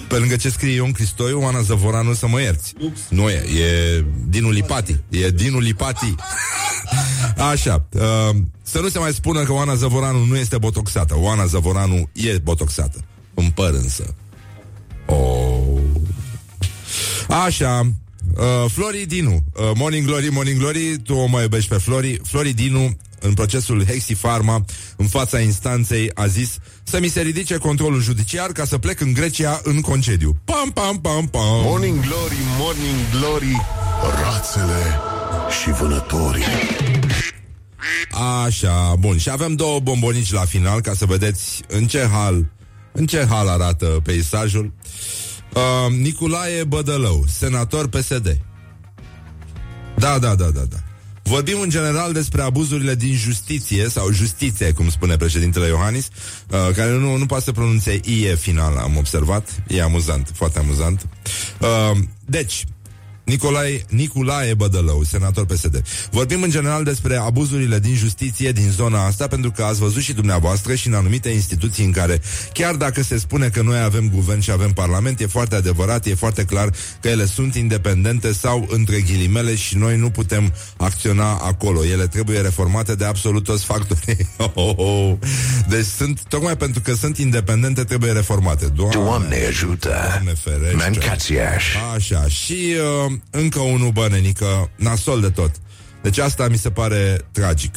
Pe 0.07 0.15
lângă 0.15 0.35
ce 0.35 0.49
scrie 0.49 0.73
Ion 0.73 0.91
Cristoiu, 0.91 1.41
Oana 1.41 1.61
Zăvoranu 1.61 2.13
să 2.13 2.27
mă 2.27 2.41
ierți. 2.41 2.73
Nu 3.09 3.29
e, 3.29 3.43
e 3.63 4.05
Dinu 4.27 4.49
Lipati. 4.49 4.99
E 5.09 5.29
Dinu 5.29 5.59
Lipati. 5.59 6.15
Așa, 7.51 7.85
uh, 7.89 8.35
să 8.61 8.79
nu 8.79 8.89
se 8.89 8.99
mai 8.99 9.13
spună 9.13 9.43
că 9.43 9.53
Oana 9.53 9.75
Zăvoranu 9.75 10.25
nu 10.25 10.37
este 10.37 10.57
botoxată. 10.57 11.15
Oana 11.17 11.45
Zăvoranu 11.45 12.09
e 12.11 12.37
botoxată. 12.37 13.03
În 13.33 13.49
păr 13.49 13.73
însă. 13.73 14.15
Oh. 15.05 15.81
Așa, 17.29 17.93
Uh, 18.37 18.69
Flori 18.71 19.05
Dinu, 19.05 19.31
uh, 19.31 19.71
Morning 19.75 20.05
Glory, 20.05 20.29
Morning 20.29 20.59
Glory, 20.59 20.97
tu 21.03 21.13
o 21.13 21.25
mai 21.25 21.41
iubești 21.41 21.69
pe 21.69 21.77
Flori. 21.77 22.19
Flori 22.23 22.53
Dinu, 22.53 22.97
în 23.23 23.33
procesul 23.33 23.85
Hexi 23.85 24.15
Pharma, 24.15 24.65
în 24.95 25.07
fața 25.07 25.39
instanței, 25.39 26.11
a 26.13 26.27
zis 26.27 26.57
să 26.83 26.99
mi 26.99 27.07
se 27.07 27.21
ridice 27.21 27.57
controlul 27.57 28.01
judiciar 28.01 28.51
ca 28.51 28.65
să 28.65 28.77
plec 28.77 28.99
în 28.99 29.13
Grecia 29.13 29.59
în 29.63 29.81
concediu. 29.81 30.35
Pam, 30.45 30.71
pam, 30.73 30.99
pam, 30.99 31.27
pam. 31.27 31.61
Morning 31.63 31.99
Glory, 31.99 32.37
Morning 32.57 32.95
Glory, 33.19 33.61
rațele 34.23 34.99
și 35.61 35.71
vânătorii. 35.71 36.43
Așa, 38.45 38.95
bun. 38.99 39.17
Și 39.17 39.29
avem 39.29 39.55
două 39.55 39.79
bombonici 39.79 40.31
la 40.31 40.45
final 40.45 40.81
ca 40.81 40.93
să 40.93 41.05
vedeți 41.05 41.61
în 41.67 41.87
ce 41.87 42.07
hal, 42.11 42.45
în 42.91 43.05
ce 43.05 43.25
hal 43.29 43.47
arată 43.47 43.85
peisajul. 43.85 44.73
Uh, 45.53 45.91
Nicolae 45.91 46.63
Bădălău, 46.63 47.23
senator 47.27 47.87
PSD. 47.87 48.37
Da, 49.97 50.19
da, 50.19 50.35
da, 50.35 50.49
da, 50.49 50.61
da. 50.69 50.77
Vorbim 51.23 51.59
în 51.59 51.69
general 51.69 52.13
despre 52.13 52.41
abuzurile 52.41 52.95
din 52.95 53.15
justiție 53.15 53.89
sau 53.89 54.11
justiție, 54.11 54.71
cum 54.71 54.89
spune 54.89 55.15
președintele 55.15 55.67
Iohannis, 55.67 56.07
uh, 56.49 56.75
care 56.75 56.91
nu, 56.91 57.15
nu 57.15 57.25
poate 57.25 57.43
să 57.43 57.51
pronunțe 57.51 57.99
IE 58.03 58.35
final, 58.35 58.77
am 58.77 58.97
observat. 58.97 59.63
E 59.67 59.81
amuzant, 59.81 60.31
foarte 60.33 60.59
amuzant. 60.59 61.07
Uh, 61.59 61.97
deci, 62.25 62.63
Nicolae, 63.23 63.85
Nicolae 63.89 64.53
Bădălău, 64.53 65.03
senator 65.03 65.45
PSD. 65.45 65.83
Vorbim 66.11 66.41
în 66.41 66.49
general 66.49 66.83
despre 66.83 67.15
abuzurile 67.15 67.79
din 67.79 67.95
justiție 67.95 68.51
din 68.51 68.69
zona 68.69 69.05
asta, 69.05 69.27
pentru 69.27 69.51
că 69.51 69.63
ați 69.63 69.79
văzut 69.79 70.01
și 70.01 70.13
dumneavoastră 70.13 70.75
și 70.75 70.87
în 70.87 70.93
anumite 70.93 71.29
instituții 71.29 71.85
în 71.85 71.91
care, 71.91 72.21
chiar 72.53 72.75
dacă 72.75 73.03
se 73.03 73.17
spune 73.17 73.49
că 73.49 73.61
noi 73.61 73.79
avem 73.79 74.09
guvern 74.09 74.39
și 74.39 74.51
avem 74.51 74.71
parlament, 74.71 75.19
e 75.19 75.25
foarte 75.25 75.55
adevărat, 75.55 76.05
e 76.05 76.15
foarte 76.15 76.43
clar 76.43 76.69
că 76.99 77.07
ele 77.07 77.25
sunt 77.25 77.55
independente 77.55 78.33
sau 78.33 78.67
între 78.69 79.01
ghilimele 79.01 79.55
și 79.55 79.77
noi 79.77 79.97
nu 79.97 80.09
putem 80.09 80.53
acționa 80.77 81.31
acolo. 81.33 81.85
Ele 81.85 82.07
trebuie 82.07 82.39
reformate 82.39 82.95
de 82.95 83.05
absolut 83.05 83.43
toți 83.43 83.65
factorii. 83.65 84.01
Oh, 84.37 84.51
oh, 84.55 84.73
oh. 84.77 85.13
Deci 85.69 85.85
sunt, 85.85 86.21
tocmai 86.27 86.57
pentru 86.57 86.81
că 86.81 86.93
sunt 86.93 87.17
independente, 87.17 87.83
trebuie 87.83 88.11
reformate. 88.11 88.65
Doamne, 88.65 88.95
Doamne 88.95 89.45
ajută! 89.47 89.89
Doamne 90.09 90.33
ferește. 90.33 90.75
Mancațiaș! 90.75 91.75
Așa, 91.95 92.27
și 92.27 92.75
uh, 93.05 93.12
încă 93.29 93.59
unul 93.59 93.91
bănenică, 93.91 94.71
nasol 94.75 95.21
de 95.21 95.29
tot. 95.29 95.51
Deci 96.01 96.17
asta 96.17 96.47
mi 96.47 96.57
se 96.57 96.69
pare 96.69 97.25
tragic. 97.31 97.75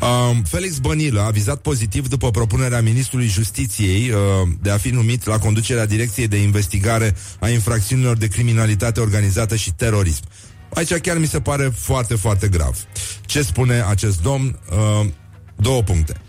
Um, 0.00 0.42
Felix 0.42 0.78
Bănilă 0.78 1.20
a 1.20 1.30
vizat 1.30 1.60
pozitiv 1.60 2.08
după 2.08 2.30
propunerea 2.30 2.82
ministrului 2.82 3.26
Justiției 3.26 4.10
uh, 4.10 4.18
de 4.60 4.70
a 4.70 4.76
fi 4.76 4.90
numit 4.90 5.24
la 5.24 5.38
conducerea 5.38 5.86
Direcției 5.86 6.28
de 6.28 6.36
Investigare 6.36 7.14
a 7.40 7.48
infracțiunilor 7.48 8.16
de 8.16 8.28
criminalitate 8.28 9.00
organizată 9.00 9.56
și 9.56 9.72
terorism. 9.72 10.22
Aici 10.74 10.94
chiar 10.94 11.18
mi 11.18 11.26
se 11.26 11.40
pare 11.40 11.72
foarte, 11.76 12.14
foarte 12.14 12.48
grav. 12.48 12.76
Ce 13.20 13.42
spune 13.42 13.82
acest 13.88 14.22
domn? 14.22 14.58
Uh, 14.70 15.06
două 15.56 15.82
puncte. 15.82 16.20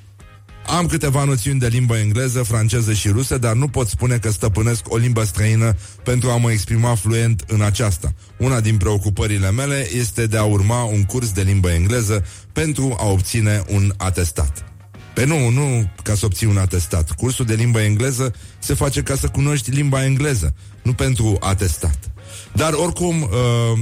Am 0.67 0.85
câteva 0.85 1.23
noțiuni 1.23 1.59
de 1.59 1.67
limbă 1.67 1.97
engleză, 1.97 2.43
franceză 2.43 2.93
și 2.93 3.09
rusă, 3.09 3.37
dar 3.37 3.53
nu 3.53 3.67
pot 3.67 3.87
spune 3.87 4.17
că 4.17 4.31
stăpânesc 4.31 4.93
o 4.93 4.97
limbă 4.97 5.23
străină 5.23 5.75
pentru 6.03 6.29
a 6.29 6.37
mă 6.37 6.51
exprima 6.51 6.95
fluent 6.95 7.43
în 7.47 7.61
aceasta. 7.61 8.13
Una 8.37 8.61
din 8.61 8.77
preocupările 8.77 9.51
mele 9.51 9.87
este 9.93 10.27
de 10.27 10.37
a 10.37 10.43
urma 10.43 10.83
un 10.83 11.03
curs 11.03 11.31
de 11.31 11.41
limbă 11.41 11.71
engleză 11.71 12.25
pentru 12.51 12.95
a 12.99 13.05
obține 13.05 13.63
un 13.69 13.93
atestat. 13.97 14.71
Pe 15.13 15.25
nu, 15.25 15.49
nu 15.49 15.91
ca 16.03 16.15
să 16.15 16.25
obții 16.25 16.47
un 16.47 16.57
atestat. 16.57 17.11
Cursul 17.11 17.45
de 17.45 17.53
limbă 17.53 17.81
engleză 17.81 18.33
se 18.59 18.73
face 18.73 19.01
ca 19.01 19.15
să 19.15 19.27
cunoști 19.27 19.71
limba 19.71 20.03
engleză, 20.03 20.55
nu 20.81 20.93
pentru 20.93 21.37
atestat. 21.39 22.11
Dar 22.53 22.73
oricum, 22.73 23.21
uh, 23.21 23.79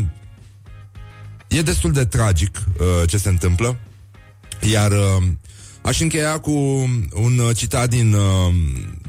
e 1.48 1.62
destul 1.62 1.92
de 1.92 2.06
tragic 2.06 2.64
uh, 2.68 3.10
ce 3.10 3.18
se 3.18 3.30
întâmplă. 3.30 3.78
Iar 4.72 4.92
uh, 4.92 5.24
aș 5.86 6.00
încheia 6.00 6.40
cu 6.40 6.52
un 7.14 7.38
uh, 7.38 7.56
citat 7.56 7.90
din, 7.90 8.14
uh, 8.14 8.54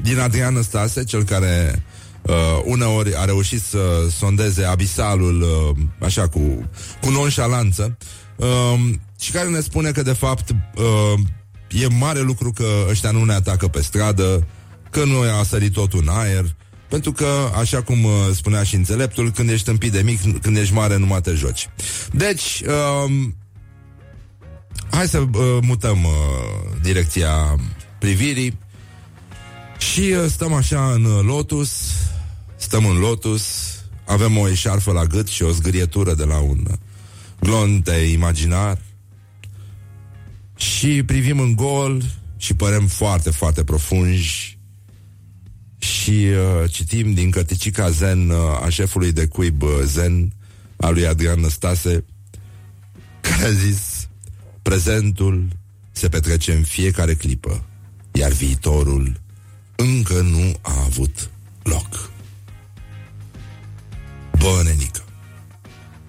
din 0.01 0.19
Adrian 0.19 0.53
Năstase, 0.53 1.03
cel 1.03 1.23
care 1.23 1.83
uh, 2.21 2.33
uneori 2.63 3.15
a 3.15 3.25
reușit 3.25 3.61
să 3.61 3.79
sondeze 4.17 4.63
abisalul 4.63 5.41
uh, 5.41 5.77
așa 5.99 6.27
cu, 6.27 6.69
cu 7.01 7.09
nonșalanță 7.09 7.97
uh, 8.35 8.79
și 9.19 9.31
care 9.31 9.49
ne 9.49 9.59
spune 9.59 9.91
că 9.91 10.01
de 10.01 10.13
fapt 10.13 10.49
uh, 10.49 11.19
e 11.83 11.87
mare 11.87 12.19
lucru 12.19 12.51
că 12.51 12.65
ăștia 12.89 13.11
nu 13.11 13.23
ne 13.23 13.33
atacă 13.33 13.67
pe 13.67 13.81
stradă, 13.81 14.47
că 14.89 15.03
nu 15.03 15.19
a 15.39 15.43
sărit 15.43 15.73
totul 15.73 15.99
în 16.01 16.07
aer, 16.07 16.55
pentru 16.89 17.11
că, 17.11 17.49
așa 17.59 17.81
cum 17.81 18.03
uh, 18.03 18.11
spunea 18.35 18.63
și 18.63 18.75
înțeleptul, 18.75 19.31
când 19.31 19.49
ești 19.49 19.69
împit 19.69 19.91
de 19.91 20.01
mic, 20.01 20.41
când 20.41 20.57
ești 20.57 20.73
mare, 20.73 20.97
nu 20.97 21.19
te 21.19 21.33
joci. 21.33 21.69
Deci, 22.11 22.61
uh, 22.65 23.11
hai 24.91 25.07
să 25.07 25.19
uh, 25.19 25.57
mutăm 25.61 26.03
uh, 26.03 26.11
direcția 26.81 27.59
privirii. 27.99 28.57
Și 29.77 29.99
uh, 29.99 30.25
stăm 30.29 30.53
așa 30.53 30.91
în 30.91 31.03
uh, 31.03 31.23
lotus, 31.23 31.93
stăm 32.55 32.85
în 32.85 32.97
lotus, 32.97 33.75
avem 34.05 34.37
o 34.37 34.49
eșarfă 34.49 34.91
la 34.91 35.03
gât 35.03 35.27
și 35.27 35.43
o 35.43 35.51
zgârietură 35.51 36.13
de 36.13 36.23
la 36.23 36.37
un 36.37 36.59
uh, 36.69 36.77
glonte 37.39 37.91
imaginar. 37.91 38.81
Și 40.55 41.03
privim 41.03 41.39
în 41.39 41.55
gol 41.55 42.03
și 42.37 42.53
părem 42.53 42.87
foarte, 42.87 43.29
foarte 43.29 43.63
profunji 43.63 44.57
și 45.77 46.11
uh, 46.11 46.71
citim 46.71 47.13
din 47.13 47.29
cărticica 47.29 47.89
zen 47.89 48.29
uh, 48.29 48.37
a 48.63 48.69
șefului 48.69 49.11
de 49.11 49.27
cuib 49.27 49.61
uh, 49.61 49.69
zen 49.83 50.33
a 50.77 50.89
lui 50.89 51.07
Adrian 51.07 51.39
Năstase 51.39 52.05
care 53.21 53.43
a 53.43 53.51
zis 53.51 53.96
prezentul 54.67 55.47
se 55.91 56.09
petrece 56.09 56.53
în 56.53 56.63
fiecare 56.63 57.13
clipă 57.13 57.63
iar 58.11 58.31
viitorul 58.31 59.21
încă 59.75 60.13
nu 60.13 60.53
a 60.61 60.83
avut 60.85 61.29
loc. 61.63 62.09
Bă, 64.37 64.61
nenică, 64.63 65.03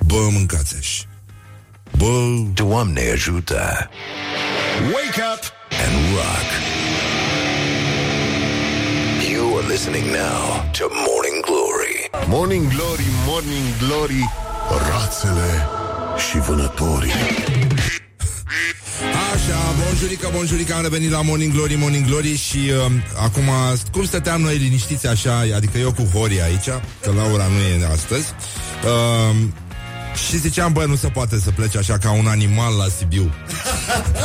bă, 0.06 0.28
mâncați 0.30 1.06
Bă, 1.96 2.42
Doamne 2.54 3.10
ajută! 3.12 3.90
Wake 4.80 5.22
up! 5.34 5.42
And 5.84 6.14
rock! 6.14 6.48
You 9.30 9.58
are 9.58 9.66
listening 9.66 10.04
now 10.04 10.70
to 10.78 10.84
Morning 11.06 11.44
Glory. 11.44 12.10
Morning 12.28 12.72
Glory, 12.72 13.06
Morning 13.26 13.76
Glory, 13.78 14.22
rațele 14.90 15.66
și 16.28 16.38
vânătorii. 16.38 17.12
Așa, 19.32 19.74
bonjurică, 19.84 20.28
bonjurică, 20.32 20.74
am 20.74 20.82
revenit 20.82 21.10
la 21.10 21.22
Morning 21.22 21.52
Glory, 21.52 21.74
Morning 21.74 22.06
Glory 22.06 22.36
și 22.36 22.58
uh, 22.58 22.92
acum, 23.16 23.48
cum 23.92 24.04
stăteam 24.04 24.40
noi 24.40 24.56
liniștiți 24.56 25.06
așa, 25.06 25.44
adică 25.54 25.78
eu 25.78 25.92
cu 25.92 26.02
Hori 26.02 26.42
aici, 26.42 26.68
că 27.02 27.12
Laura 27.16 27.46
nu 27.46 27.58
e 27.58 27.88
astăzi, 27.92 28.26
uh, 28.84 29.36
și 30.28 30.38
ziceam, 30.38 30.72
bă, 30.72 30.84
nu 30.84 30.96
se 30.96 31.08
poate 31.08 31.38
să 31.38 31.50
plece 31.50 31.78
așa 31.78 31.98
ca 31.98 32.10
un 32.10 32.26
animal 32.26 32.76
la 32.76 32.84
Sibiu. 32.98 33.34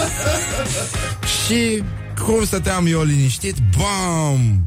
și 1.36 1.84
cum 2.26 2.46
stăteam 2.46 2.86
eu 2.88 3.04
liniștit, 3.04 3.56
bam! 3.78 4.66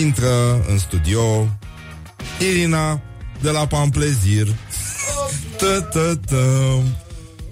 Intră 0.00 0.64
în 0.68 0.78
studio 0.78 1.48
Irina 2.38 3.00
de 3.40 3.50
la 3.50 3.66
Pamplezir. 3.66 4.46
Tă-tă-tă. 5.56 6.82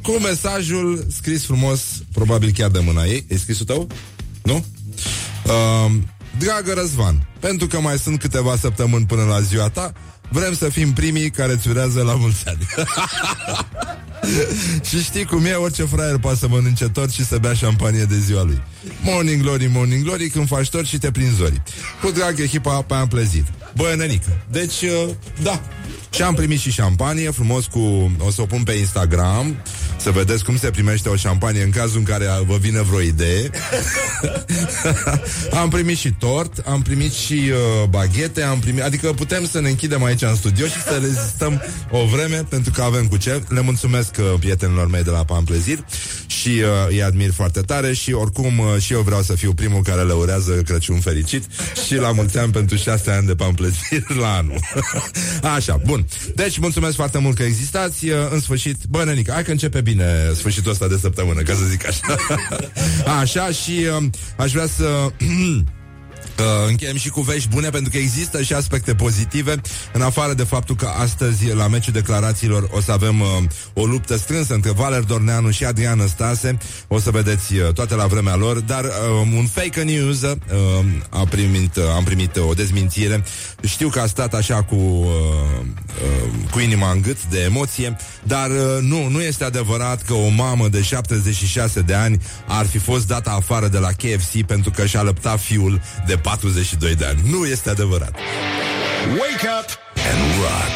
Cu 0.05 0.12
mesajul 0.12 1.07
scris 1.17 1.45
frumos, 1.45 1.81
probabil 2.12 2.53
chiar 2.55 2.71
de 2.71 2.79
mâna 2.79 3.05
ei. 3.05 3.25
E 3.29 3.37
scrisul 3.37 3.67
tău? 3.67 3.87
Nu? 4.43 4.64
Uh, 5.45 5.93
dragă 6.38 6.73
Răzvan, 6.73 7.27
pentru 7.40 7.67
că 7.67 7.81
mai 7.81 7.99
sunt 7.99 8.21
câteva 8.21 8.57
săptămâni 8.57 9.07
până 9.07 9.23
la 9.23 9.40
ziua 9.40 9.69
ta, 9.69 9.93
vrem 10.29 10.55
să 10.55 10.69
fim 10.69 10.93
primii 10.93 11.31
care 11.31 11.53
îți 11.53 11.69
urează 11.69 12.03
la 12.03 12.14
mulți 12.14 12.49
ani. 12.49 12.67
și 14.88 15.03
știi 15.03 15.25
cum 15.25 15.45
e, 15.45 15.53
orice 15.53 15.85
fraier 15.85 16.19
poate 16.19 16.38
să 16.38 16.49
mănânce 16.49 16.88
tort 16.88 17.11
și 17.11 17.25
să 17.25 17.38
bea 17.38 17.55
șampanie 17.55 18.05
de 18.05 18.19
ziua 18.19 18.43
lui. 18.43 18.62
Morning 19.03 19.43
glory, 19.43 19.67
morning 19.67 20.05
glory, 20.05 20.29
când 20.29 20.49
faci 20.49 20.69
tort 20.69 20.87
și 20.87 20.99
te 20.99 21.11
prinzi 21.11 21.35
zori. 21.35 21.62
Cu 22.03 22.11
drag 22.11 22.40
echipa 22.40 22.83
pe 22.83 22.95
am 22.95 23.09
plezit. 23.09 23.45
Bă, 23.77 23.95
nenică. 23.97 24.45
Deci, 24.51 24.83
uh, 24.83 25.09
da. 25.43 25.62
Și 26.11 26.23
am 26.23 26.35
primit 26.35 26.61
și 26.61 26.71
șampanie 26.71 27.31
frumos 27.31 27.67
cu... 27.67 28.12
O 28.19 28.31
să 28.31 28.43
o 28.43 28.47
pun 28.47 28.62
pe 28.62 28.73
Instagram 28.73 29.57
Să 30.05 30.11
vedeți 30.11 30.45
cum 30.45 30.57
se 30.57 30.71
primește 30.71 31.09
o 31.09 31.17
șampanie 31.17 31.62
În 31.62 31.71
cazul 31.71 31.99
în 31.99 32.05
care 32.05 32.27
vă 32.47 32.57
vine 32.57 32.83
vreo 32.83 33.01
idee 33.01 33.51
Am 35.61 35.69
primit 35.69 35.99
și 35.99 36.12
tort 36.19 36.62
Am 36.67 36.83
primit 36.83 37.12
și 37.12 37.33
uh, 37.33 37.88
baghete 37.88 38.43
am 38.43 38.59
primit, 38.59 38.83
Adică 38.83 39.12
putem 39.12 39.47
să 39.47 39.61
ne 39.61 39.69
închidem 39.69 40.05
aici 40.05 40.23
în 40.23 40.35
studio 40.35 40.67
Și 40.67 40.83
să 40.83 40.99
rezistăm 41.01 41.62
o 41.90 42.05
vreme 42.05 42.47
Pentru 42.49 42.73
că 42.73 42.83
avem 42.83 43.07
cu 43.07 43.17
ce 43.17 43.43
Le 43.49 43.61
mulțumesc 43.61 44.17
uh, 44.19 44.38
prietenilor 44.38 44.87
mei 44.87 45.03
de 45.03 45.11
la 45.11 45.25
Pamplezir 45.25 45.85
și 46.27 46.49
uh, 46.49 46.88
îi 46.88 47.03
admir 47.03 47.33
foarte 47.33 47.61
tare 47.61 47.93
și 47.93 48.12
oricum 48.12 48.59
uh, 48.59 48.81
și 48.81 48.93
eu 48.93 49.01
vreau 49.01 49.23
să 49.23 49.35
fiu 49.35 49.53
primul 49.53 49.83
care 49.83 50.03
le 50.03 50.12
urează 50.12 50.53
Crăciun 50.53 51.01
fericit 51.01 51.45
și 51.87 51.95
la 51.95 52.12
mulți 52.12 52.38
ani 52.38 52.53
pentru 52.53 52.77
șase 52.77 53.11
ani 53.11 53.27
de 53.27 53.35
pamplezir 53.35 54.11
la 54.21 54.35
anul. 54.35 54.59
Așa, 55.55 55.81
bun. 55.85 56.07
Deci, 56.35 56.59
mulțumesc 56.59 56.95
foarte 56.95 57.19
mult 57.19 57.37
că 57.37 57.43
existați. 57.43 58.09
Uh, 58.09 58.17
în 58.31 58.40
sfârșit, 58.40 58.77
bă, 58.88 59.05
nenică, 59.05 59.33
hai 59.33 59.45
că 59.45 59.51
începe 59.51 59.81
bine 59.81 59.94
sfârșitul 60.35 60.71
ăsta 60.71 60.87
de 60.89 60.97
săptămână, 60.97 61.43
ca 61.43 61.55
să 61.55 61.65
zic 61.65 61.87
așa. 61.87 62.17
așa 63.21 63.49
și 63.51 63.87
uh, 64.01 64.05
aș 64.37 64.53
vrea 64.53 64.67
să... 64.67 64.85
Uh, 64.85 65.61
încheiem 66.68 66.97
și 66.97 67.09
cu 67.09 67.20
vești 67.20 67.49
bune 67.49 67.68
pentru 67.68 67.90
că 67.90 67.97
există 67.97 68.42
și 68.42 68.53
aspecte 68.53 68.94
pozitive 68.94 69.61
în 69.92 70.03
afară 70.03 70.35
de 70.35 70.42
faptul 70.42 70.77
că 70.77 70.87
astăzi 70.87 71.53
la 71.53 71.68
meciul 71.68 71.92
declarațiilor 71.92 72.68
o 72.70 72.81
să 72.81 72.92
avem 72.92 73.20
uh, 73.20 73.27
o 73.73 73.85
luptă 73.85 74.16
strânsă 74.16 74.55
între 74.55 74.70
Valer 74.70 75.03
Dorneanu 75.03 75.51
și 75.51 75.64
Adrian 75.64 76.07
Stase 76.07 76.59
o 76.88 76.99
să 76.99 77.11
vedeți 77.11 77.55
uh, 77.55 77.73
toate 77.73 77.94
la 77.94 78.07
vremea 78.07 78.37
lor 78.37 78.61
dar 78.61 78.85
uh, 78.85 78.90
un 79.37 79.47
fake 79.47 79.83
news 79.83 80.23
uh, 80.23 80.37
a 81.09 81.25
primit, 81.25 81.77
uh, 81.77 81.83
am 81.94 82.05
primit 82.05 82.37
o 82.37 82.53
dezmințire. 82.53 83.25
Știu 83.62 83.88
că 83.88 84.01
a 84.01 84.07
stat 84.07 84.35
așa 84.35 84.62
cu 84.62 84.75
uh, 84.75 85.07
uh, 86.05 86.31
cu 86.51 86.61
inima 86.61 86.90
în 86.90 87.01
gât 87.01 87.25
de 87.25 87.40
emoție 87.40 87.97
dar 88.23 88.51
uh, 88.51 88.57
nu, 88.81 89.09
nu 89.09 89.23
este 89.23 89.44
adevărat 89.44 90.03
că 90.03 90.12
o 90.12 90.29
mamă 90.29 90.68
de 90.68 90.83
76 90.83 91.81
de 91.81 91.94
ani 91.94 92.20
ar 92.47 92.66
fi 92.66 92.79
fost 92.79 93.07
dată 93.07 93.31
afară 93.31 93.68
de 93.68 93.79
la 93.79 93.88
KFC 93.88 94.42
pentru 94.47 94.70
că 94.70 94.87
și-a 94.87 95.03
lăptat 95.03 95.40
fiul 95.40 95.81
de 96.07 96.16
42 96.25 96.95
de 96.95 97.05
ani. 97.05 97.21
Nu 97.31 97.47
este 97.47 97.71
adevărat. 97.71 98.15
Wake 99.09 99.49
up 99.59 99.69
and 100.11 100.21
rock. 100.41 100.75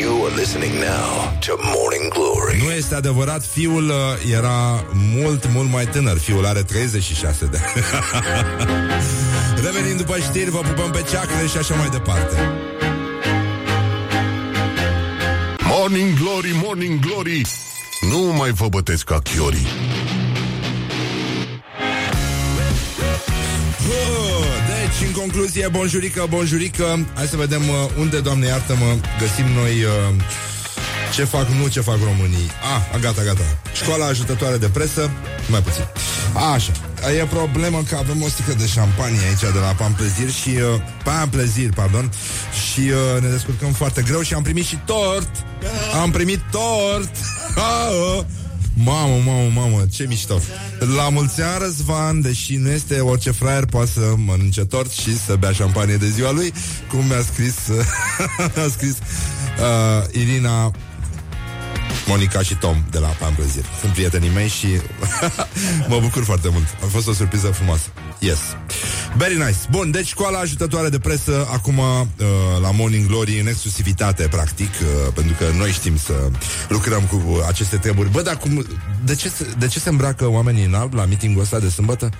You 0.00 0.24
are 0.24 0.34
listening 0.34 0.72
now 0.72 1.38
to 1.46 1.52
Morning 1.74 2.12
Glory. 2.12 2.62
Nu 2.64 2.70
este 2.70 2.94
adevărat, 2.94 3.44
fiul 3.46 3.88
uh, 3.88 4.32
era 4.32 4.84
mult, 4.92 5.48
mult 5.52 5.70
mai 5.70 5.86
tânăr. 5.86 6.18
Fiul 6.18 6.46
are 6.46 6.62
36 6.62 7.46
de 7.46 7.58
ani. 7.64 7.84
Revenim 9.64 9.96
după 9.96 10.18
știri, 10.18 10.50
vă 10.50 10.58
pupăm 10.58 10.90
pe 10.90 11.04
ceacre 11.10 11.46
și 11.50 11.56
așa 11.56 11.74
mai 11.74 11.88
departe. 11.88 12.36
Morning 15.58 16.18
Glory, 16.18 16.60
Morning 16.62 17.00
Glory 17.00 17.42
Nu 18.10 18.18
mai 18.18 18.50
vă 18.50 18.68
bătesc 18.68 19.04
ca 19.04 19.18
chiorii 19.18 19.66
Deci, 23.86 25.06
în 25.06 25.12
concluzie, 25.12 25.68
bonjurică, 25.68 26.26
bonjurică 26.28 27.06
Hai 27.14 27.26
să 27.26 27.36
vedem 27.36 27.68
uh, 27.68 27.74
unde, 27.98 28.20
Doamne 28.20 28.46
iartă-mă 28.46 28.96
Găsim 29.20 29.46
noi 29.60 29.84
uh, 29.84 30.22
ce 31.14 31.24
fac, 31.24 31.48
nu 31.48 31.68
ce 31.68 31.80
fac 31.80 31.98
românii. 32.04 32.50
Ah, 32.74 33.00
gata, 33.00 33.22
gata. 33.22 33.42
Școala 33.74 34.06
ajutătoare 34.06 34.56
de 34.56 34.68
presă, 34.68 35.10
mai 35.50 35.60
puțin. 35.60 35.84
Așa, 36.54 36.72
e 37.18 37.24
problemă 37.24 37.82
că 37.88 37.96
avem 37.96 38.22
o 38.22 38.28
sticlă 38.28 38.52
de 38.52 38.66
șampanie 38.66 39.18
aici 39.28 39.40
de 39.40 39.58
la 39.60 39.74
Pamplezir 39.78 40.30
și 40.30 40.48
uh, 40.48 40.80
Pamplezir, 41.04 41.70
pardon 41.72 42.10
Și 42.70 42.80
uh, 42.80 43.22
ne 43.22 43.28
descurcăm 43.28 43.72
foarte 43.72 44.02
greu 44.02 44.20
și 44.20 44.34
am 44.34 44.42
primit 44.42 44.64
și 44.64 44.78
tort. 44.84 45.30
Am 46.02 46.10
primit 46.10 46.40
tort. 46.50 47.10
Ah, 47.54 47.90
uh. 48.18 48.24
Mamă, 48.84 49.22
mamă, 49.24 49.50
mamă, 49.54 49.86
ce 49.92 50.06
mișto. 50.08 50.40
La 50.96 51.08
mulți 51.08 51.42
ani 51.42 51.58
Răzvan, 51.58 52.20
deși 52.20 52.56
nu 52.56 52.70
este 52.70 53.00
orice 53.00 53.30
fraier 53.30 53.64
Poate 53.64 53.90
să 53.90 54.14
mănânce 54.16 54.64
tort 54.64 54.90
și 54.90 55.18
să 55.18 55.36
bea 55.36 55.52
șampanie 55.52 55.96
de 55.96 56.08
ziua 56.08 56.32
lui 56.32 56.52
Cum 56.90 57.06
mi-a 57.06 57.22
scris 57.22 57.54
A 58.64 58.68
scris 58.70 58.92
uh, 58.92 60.20
Irina 60.20 60.72
Monica 62.06 62.42
și 62.42 62.54
Tom 62.54 62.84
de 62.90 62.98
la 62.98 63.06
Pamplezir 63.06 63.64
Sunt 63.80 63.92
prietenii 63.92 64.30
mei 64.34 64.48
și 64.48 64.66
mă 65.88 65.98
bucur 66.00 66.24
foarte 66.24 66.48
mult. 66.52 66.64
A 66.84 66.86
fost 66.90 67.08
o 67.08 67.12
surpriză 67.12 67.46
frumoasă. 67.46 67.88
Yes. 68.18 68.38
Very 69.16 69.36
nice. 69.36 69.56
Bun, 69.70 69.90
deci 69.90 70.06
școala 70.06 70.38
ajutătoare 70.38 70.88
de 70.88 70.98
presă 70.98 71.48
acum 71.52 71.78
uh, 71.78 72.06
la 72.62 72.70
Morning 72.70 73.06
Glory 73.06 73.40
în 73.40 73.46
exclusivitate, 73.46 74.28
practic, 74.30 74.70
uh, 74.80 75.12
pentru 75.14 75.34
că 75.38 75.44
noi 75.56 75.70
știm 75.70 75.98
să 75.98 76.12
lucrăm 76.68 77.02
cu 77.02 77.42
aceste 77.46 77.76
treburi. 77.76 78.10
Bă, 78.10 78.22
dar 78.22 78.36
cum, 78.36 78.66
de, 79.04 79.14
ce, 79.14 79.28
se- 79.28 79.46
de 79.58 79.66
ce 79.66 79.80
se 79.80 79.88
îmbracă 79.88 80.26
oamenii 80.26 80.64
în 80.64 80.74
alb 80.74 80.94
la 80.94 81.04
meetingul 81.04 81.42
ăsta 81.42 81.58
de 81.58 81.68
sâmbătă? 81.68 82.10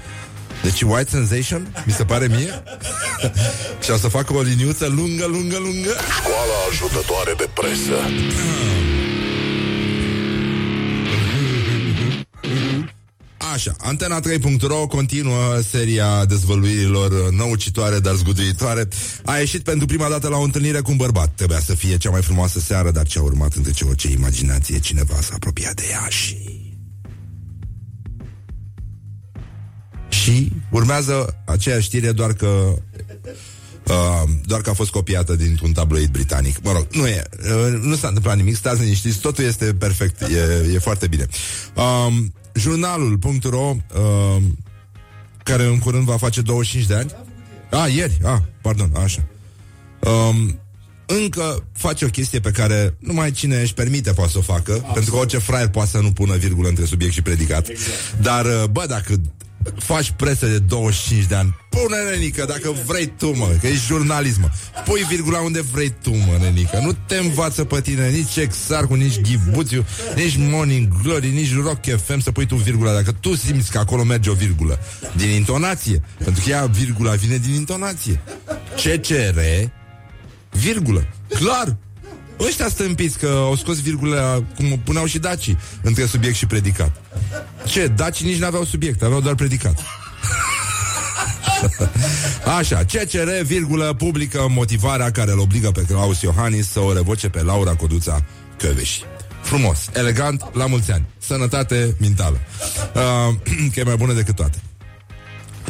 Deci 0.63 0.83
White 0.83 1.11
Sensation, 1.11 1.69
mi 1.87 1.93
se 1.93 2.05
pare 2.05 2.27
mie 2.27 2.63
Și 3.85 3.91
o 3.91 3.97
să 3.97 4.09
facă 4.09 4.33
o 4.35 4.41
liniuță 4.41 4.87
lungă, 4.87 5.27
lungă, 5.27 5.57
lungă 5.59 5.95
Școala 6.19 6.57
ajutătoare 6.71 7.35
de 7.37 7.49
presă. 7.55 7.99
Așa, 13.57 13.77
Antena3.ro 13.81 14.87
continuă 14.87 15.61
seria 15.71 16.25
dezvăluirilor 16.25 17.31
năucitoare, 17.31 17.99
dar 17.99 18.15
zguduitoare. 18.15 18.89
A 19.25 19.37
ieșit 19.37 19.63
pentru 19.63 19.87
prima 19.87 20.09
dată 20.09 20.29
la 20.29 20.37
o 20.37 20.43
întâlnire 20.43 20.81
cu 20.81 20.91
un 20.91 20.97
bărbat. 20.97 21.33
Trebuia 21.35 21.61
să 21.61 21.75
fie 21.75 21.97
cea 21.97 22.11
mai 22.11 22.23
frumoasă 22.23 22.61
seară, 22.61 22.91
dar 22.91 23.07
ce 23.07 23.19
a 23.19 23.23
urmat 23.23 23.55
între 23.55 23.73
ce 23.73 23.85
orice 23.85 24.11
imaginație, 24.11 24.79
cineva 24.79 25.15
s-a 25.21 25.35
apropiat 25.35 25.75
de 25.75 25.83
ea 25.91 26.07
și... 26.09 26.37
Și 30.09 30.53
urmează 30.71 31.43
aceeași 31.45 31.87
știre, 31.87 32.13
doar 32.13 32.33
că 32.33 32.75
Uh, 33.89 34.31
doar 34.45 34.61
că 34.61 34.71
a 34.71 34.73
fost 34.73 34.91
copiată 34.91 35.37
dintr-un 35.37 35.73
tabloid 35.73 36.11
britanic. 36.11 36.63
Mă 36.63 36.73
rog, 36.73 36.87
nu 36.91 37.07
e, 37.07 37.23
uh, 37.45 37.79
nu 37.81 37.97
s-a 37.97 38.09
întâmplat 38.09 38.37
nimic, 38.37 38.57
stați 38.57 38.81
liniștiți, 38.81 39.19
totul 39.19 39.45
este 39.45 39.75
perfect, 39.75 40.21
e, 40.21 40.73
e 40.75 40.79
foarte 40.79 41.07
bine. 41.07 41.27
Um, 41.75 42.33
jurnalul.ro 42.57 43.77
uh, 43.95 44.43
care 45.43 45.65
în 45.65 45.79
curând 45.79 46.05
va 46.05 46.17
face 46.17 46.41
25 46.41 46.87
de 46.87 46.95
ani. 46.95 47.11
A, 47.71 47.87
ieri, 47.89 48.19
a, 48.25 48.43
pardon, 48.63 48.91
așa. 48.95 49.25
Um, 50.01 50.59
încă 51.07 51.65
face 51.73 52.05
o 52.05 52.09
chestie 52.09 52.41
pe 52.41 52.51
care 52.51 52.97
numai 52.99 53.31
cine 53.31 53.61
își 53.61 53.75
permite 53.75 54.13
poate 54.13 54.31
să 54.31 54.39
o 54.39 54.41
facă, 54.41 54.73
Absolut. 54.73 54.93
pentru 54.93 55.13
că 55.13 55.19
orice 55.19 55.39
fraier 55.39 55.69
poate 55.69 55.91
să 55.91 55.99
nu 55.99 56.13
pună 56.13 56.37
virgulă 56.37 56.69
între 56.69 56.85
subiect 56.85 57.13
și 57.13 57.23
predicat. 57.23 57.69
Exact. 57.69 58.17
Dar, 58.21 58.45
uh, 58.45 58.65
bă, 58.71 58.85
dacă 58.89 59.21
faci 59.79 60.11
presă 60.17 60.47
de 60.47 60.59
25 60.59 61.25
de 61.25 61.35
ani, 61.35 61.57
pune 61.69 61.97
nenică 62.11 62.45
dacă 62.45 62.75
vrei 62.87 63.07
tu, 63.07 63.37
mă, 63.37 63.57
că 63.61 63.67
ești 63.67 63.87
jurnalism, 63.87 64.41
mă. 64.41 64.51
Pui 64.85 65.05
virgula 65.09 65.41
unde 65.41 65.61
vrei 65.73 65.95
tu, 66.03 66.11
mă, 66.11 66.37
nenică. 66.41 66.79
Nu 66.83 66.97
te 67.07 67.17
învață 67.17 67.65
pe 67.65 67.81
tine 67.81 68.09
nici 68.09 68.37
Exarcu, 68.37 68.95
nici 68.95 69.21
Ghibuțiu, 69.21 69.85
nici 70.15 70.37
Morning 70.39 70.89
Glory, 71.03 71.29
nici 71.29 71.55
Rock 71.55 71.85
FM 72.05 72.19
să 72.19 72.33
pui 72.33 72.47
tu 72.47 72.55
virgula. 72.55 72.93
Dacă 72.93 73.13
tu 73.21 73.35
simți 73.35 73.71
că 73.71 73.79
acolo 73.79 74.03
merge 74.03 74.31
o 74.31 74.35
virgulă 74.35 74.79
din 75.17 75.31
intonație, 75.31 76.03
pentru 76.25 76.43
că 76.45 76.51
ea, 76.51 76.67
virgula, 76.67 77.15
vine 77.15 77.37
din 77.37 77.55
intonație. 77.55 78.21
CCR, 78.77 79.39
virgulă. 80.51 81.07
Clar, 81.29 81.77
Ăștia 82.41 82.69
stâmpiți 82.69 83.19
că 83.19 83.27
au 83.27 83.57
scos 83.57 83.81
virgulă 83.81 84.45
cum 84.57 84.81
puneau 84.85 85.07
și 85.07 85.19
dacii 85.19 85.59
între 85.83 86.07
subiect 86.07 86.37
și 86.37 86.47
predicat. 86.47 87.03
Ce? 87.65 87.87
Dacii 87.87 88.27
nici 88.27 88.39
n-aveau 88.39 88.65
subiect, 88.65 89.03
aveau 89.03 89.21
doar 89.21 89.35
predicat. 89.35 89.83
Așa, 92.59 92.85
CCR, 92.85 93.43
virgulă, 93.43 93.95
publică 93.99 94.47
motivarea 94.49 95.11
care 95.11 95.31
îl 95.31 95.39
obligă 95.39 95.71
pe 95.71 95.83
Claus 95.83 96.21
Iohannis 96.21 96.69
să 96.69 96.81
o 96.81 96.93
revoce 96.93 97.29
pe 97.29 97.43
Laura 97.43 97.75
Coduța 97.75 98.25
Căveși. 98.59 99.03
Frumos, 99.43 99.89
elegant, 99.93 100.45
la 100.53 100.67
mulți 100.67 100.93
ani. 100.93 101.05
Sănătate 101.19 101.97
mentală. 102.01 102.41
Uh, 102.95 103.35
că 103.73 103.81
e 103.81 103.83
mai 103.83 103.97
bună 103.97 104.13
decât 104.13 104.35
toate. 104.35 104.59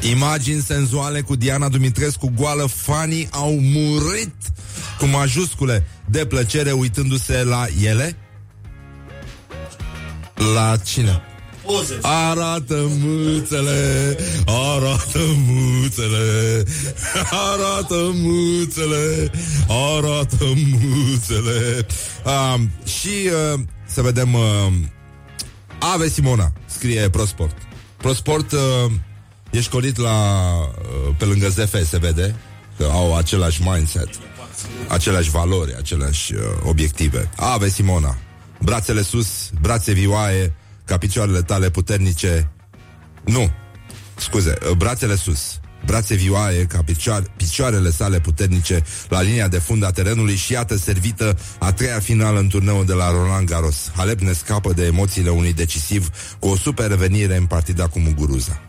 Imagini 0.00 0.60
senzuale 0.60 1.20
cu 1.20 1.36
Diana 1.36 1.68
Dumitrescu 1.68 2.32
goală, 2.36 2.66
fanii 2.66 3.28
au 3.30 3.58
murit 3.60 4.34
cu 4.98 5.06
majuscule 5.06 5.86
de 6.10 6.26
plăcere 6.26 6.72
uitându-se 6.72 7.42
la 7.42 7.66
ele. 7.82 8.16
La 10.54 10.76
cine? 10.76 11.22
Arată 12.02 12.90
muțele, 12.98 14.16
arată 14.46 15.18
muțele, 15.46 16.62
arată 17.30 18.10
muțele, 18.14 19.30
arată 19.68 20.44
muțele. 20.54 21.86
Uh, 22.24 22.60
și 22.84 23.30
uh, 23.54 23.60
să 23.86 24.02
vedem 24.02 24.34
uh, 24.34 24.72
Ave 25.78 26.08
Simona, 26.08 26.52
scrie 26.66 27.08
Prosport. 27.10 27.56
Prosport 27.96 28.52
uh, 28.52 28.60
e 29.56 29.60
școlit 29.60 29.96
la, 29.96 30.42
uh, 30.52 31.14
pe 31.18 31.24
lângă 31.24 31.48
ZF, 31.48 31.88
se 31.88 31.98
vede 31.98 32.34
că 32.78 32.88
au 32.92 33.16
același 33.16 33.62
mindset, 33.62 34.08
aceleași 34.88 35.30
valori, 35.30 35.74
aceleași 35.76 36.34
uh, 36.34 36.40
obiective. 36.62 37.30
Ave 37.36 37.68
Simona, 37.68 38.18
brațele 38.60 39.02
sus, 39.02 39.50
brațe 39.60 39.92
vioaie, 39.92 40.54
ca 40.84 40.98
picioarele 40.98 41.42
tale 41.42 41.70
puternice. 41.70 42.50
Nu, 43.24 43.50
scuze, 44.16 44.58
uh, 44.70 44.76
brațele 44.76 45.14
sus, 45.14 45.60
brațe 45.84 46.14
vioaie 46.14 46.64
ca 46.64 46.82
picioare, 46.84 47.24
picioarele 47.36 47.90
sale 47.90 48.20
puternice 48.20 48.82
la 49.08 49.20
linia 49.20 49.48
de 49.48 49.58
fund 49.58 49.84
a 49.84 49.90
terenului 49.90 50.36
și 50.36 50.52
iată 50.52 50.76
servită 50.76 51.38
a 51.58 51.72
treia 51.72 51.98
finală 51.98 52.38
în 52.38 52.48
turneul 52.48 52.84
de 52.84 52.92
la 52.92 53.10
Roland 53.10 53.48
Garros. 53.48 53.90
Halep 53.96 54.20
ne 54.20 54.32
scapă 54.32 54.72
de 54.72 54.84
emoțiile 54.84 55.30
unui 55.30 55.52
decisiv 55.52 56.10
cu 56.38 56.48
o 56.48 56.56
super 56.56 56.88
revenire 56.88 57.36
în 57.36 57.46
partida 57.46 57.86
cu 57.88 57.98
Muguruza. 57.98 58.65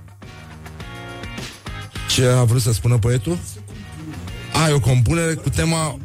Ce 2.18 2.26
a 2.26 2.44
vrut 2.44 2.62
să 2.62 2.74
spună 2.74 2.98
poetul? 2.98 3.38
Ai 4.66 4.74
o 4.74 4.80
compunere 4.80 5.34
cu 5.34 5.50
tema 5.50 6.00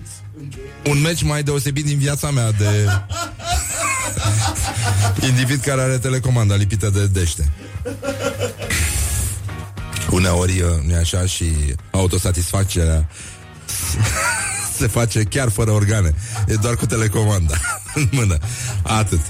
un 0.87 1.01
meci 1.01 1.22
mai 1.22 1.42
deosebit 1.42 1.85
din 1.85 1.98
viața 1.98 2.31
mea 2.31 2.51
de 2.51 2.88
individ 5.27 5.61
care 5.61 5.81
are 5.81 5.98
telecomanda 5.98 6.55
lipită 6.55 6.90
de 6.90 7.07
dește. 7.07 7.53
Uneori 10.11 10.61
uh, 10.61 10.68
nu 10.87 10.94
așa 10.94 11.27
și 11.27 11.44
autosatisfacerea 11.90 13.09
se 14.79 14.87
face 14.87 15.22
chiar 15.22 15.48
fără 15.48 15.70
organe. 15.70 16.14
E 16.46 16.55
doar 16.55 16.75
cu 16.75 16.87
telecomanda 16.87 17.55
în 17.94 18.09
mână. 18.11 18.38
Atât. 18.83 19.20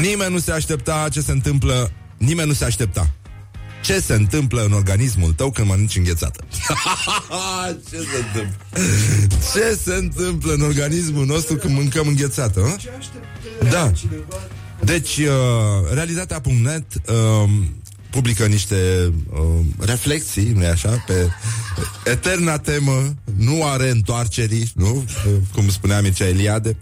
Nimeni 0.00 0.32
nu 0.32 0.38
se 0.38 0.52
aștepta 0.52 1.08
ce 1.12 1.20
se 1.20 1.32
întâmplă. 1.32 1.90
Nimeni 2.16 2.48
nu 2.48 2.54
se 2.54 2.64
aștepta. 2.64 3.10
Ce 3.82 4.00
se 4.00 4.14
întâmplă 4.14 4.64
în 4.64 4.72
organismul 4.72 5.32
tău 5.32 5.50
când 5.50 5.68
mănânci 5.68 5.96
înghețată? 5.96 6.44
ce 7.90 7.96
se 7.96 8.16
întâmplă? 8.26 8.56
Ce 9.52 9.78
se 9.82 9.94
întâmplă 9.94 10.52
în 10.52 10.60
organismul 10.60 11.26
nostru 11.26 11.56
când 11.56 11.74
mâncăm 11.74 12.06
înghețată? 12.06 12.60
Hă? 12.60 12.76
Da. 13.70 13.92
Deci, 14.84 15.16
uh, 15.16 15.92
realitatea.net 15.92 16.84
uh, 16.94 17.50
publică 18.10 18.46
niște 18.46 19.12
uh, 19.30 19.38
reflexii, 19.78 20.52
nu 20.52 20.66
așa, 20.66 21.04
pe 21.06 21.28
eterna 22.04 22.58
temă, 22.58 23.14
nu 23.36 23.66
are 23.66 23.90
întoarcerii, 23.90 24.70
nu? 24.74 24.96
Uh, 24.96 25.32
cum 25.54 25.68
spunea 25.68 26.00
Mircea 26.00 26.26
Eliade, 26.28 26.76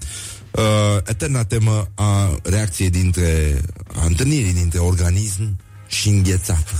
uh, 0.51 0.97
eterna 1.05 1.45
temă 1.45 1.89
a 1.95 2.37
reacției 2.43 2.91
dintre, 2.91 3.61
a 3.95 4.05
întâlnirii 4.05 4.53
dintre 4.53 4.79
organism 4.79 5.57
și 5.91 6.09
înghețată. 6.09 6.73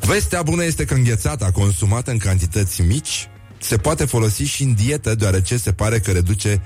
Vestea 0.00 0.42
bună 0.42 0.64
este 0.64 0.84
că 0.84 0.94
înghețata, 0.94 1.50
consumată 1.50 2.10
în 2.10 2.18
cantități 2.18 2.82
mici, 2.82 3.28
se 3.58 3.76
poate 3.76 4.04
folosi 4.04 4.42
și 4.42 4.62
în 4.62 4.74
dietă, 4.74 5.14
deoarece 5.14 5.56
se 5.56 5.72
pare 5.72 6.00
că 6.00 6.10
reduce 6.10 6.62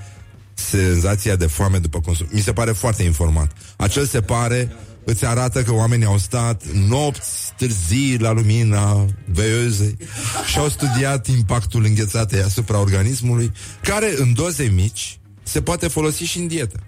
senzația 0.53 1.35
de 1.35 1.45
foame 1.47 1.77
după 1.77 1.99
consum. 1.99 2.27
Mi 2.31 2.41
se 2.41 2.53
pare 2.53 2.71
foarte 2.71 3.03
informat. 3.03 3.51
Acel 3.75 4.05
se 4.05 4.21
pare 4.21 4.75
îți 5.03 5.25
arată 5.25 5.63
că 5.63 5.73
oamenii 5.73 6.05
au 6.05 6.17
stat 6.17 6.63
nopți 6.65 7.53
târzii 7.57 8.17
la 8.19 8.31
lumina 8.31 9.05
veiozei 9.25 9.97
și 10.45 10.57
au 10.57 10.69
studiat 10.69 11.27
impactul 11.27 11.83
înghețatei 11.83 12.41
asupra 12.41 12.79
organismului, 12.79 13.51
care 13.81 14.13
în 14.17 14.33
doze 14.33 14.63
mici 14.63 15.19
se 15.43 15.61
poate 15.61 15.87
folosi 15.87 16.23
și 16.23 16.37
în 16.37 16.47
dietă. 16.47 16.79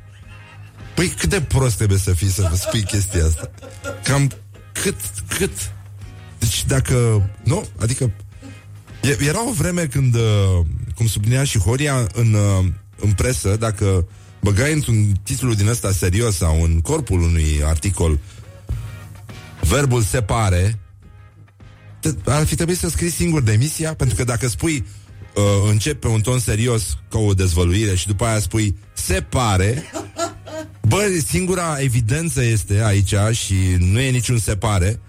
Păi 0.97 1.07
cât 1.07 1.29
de 1.29 1.41
prost 1.41 1.77
trebuie 1.77 1.97
să 1.97 2.13
fii 2.13 2.29
să 2.29 2.47
vă 2.49 2.55
spui 2.55 2.83
chestia 2.83 3.25
asta? 3.25 3.51
Cam 4.03 4.31
cât, 4.71 4.95
cât? 5.37 5.71
Deci 6.39 6.65
dacă... 6.65 7.29
Nu? 7.43 7.67
Adică... 7.79 8.11
Era 9.19 9.47
o 9.47 9.51
vreme 9.51 9.85
când, 9.85 10.15
uh, 10.15 10.65
cum 10.95 11.07
sublinia 11.07 11.43
și 11.43 11.59
Horia, 11.59 12.07
în, 12.13 12.33
uh, 12.33 12.65
în 12.99 13.11
presă, 13.11 13.55
dacă 13.55 14.07
băgai 14.41 14.73
într-un 14.73 15.11
titlu 15.23 15.53
din 15.53 15.67
ăsta 15.67 15.91
serios 15.91 16.35
sau 16.35 16.63
în 16.63 16.81
corpul 16.81 17.21
unui 17.21 17.61
articol 17.63 18.19
verbul 19.61 20.01
se 20.01 20.21
pare, 20.21 20.79
ar 22.25 22.45
fi 22.45 22.55
trebuit 22.55 22.77
să 22.77 22.89
scrii 22.89 23.11
singur 23.11 23.41
demisia, 23.41 23.93
pentru 23.93 24.15
că 24.15 24.23
dacă 24.23 24.47
spui 24.47 24.85
uh, 25.35 25.69
încep 25.69 25.99
pe 25.99 26.07
un 26.07 26.21
ton 26.21 26.39
serios 26.39 26.97
ca 27.09 27.19
o 27.19 27.33
dezvăluire 27.33 27.95
și 27.95 28.07
după 28.07 28.25
aia 28.25 28.39
spui 28.39 28.77
se 28.93 29.21
pare, 29.21 29.83
bă, 30.81 31.21
singura 31.27 31.77
evidență 31.79 32.43
este 32.43 32.83
aici 32.83 33.13
și 33.31 33.55
nu 33.79 33.99
e 33.99 34.09
niciun 34.09 34.37
se 34.37 34.55
pare, 34.55 34.99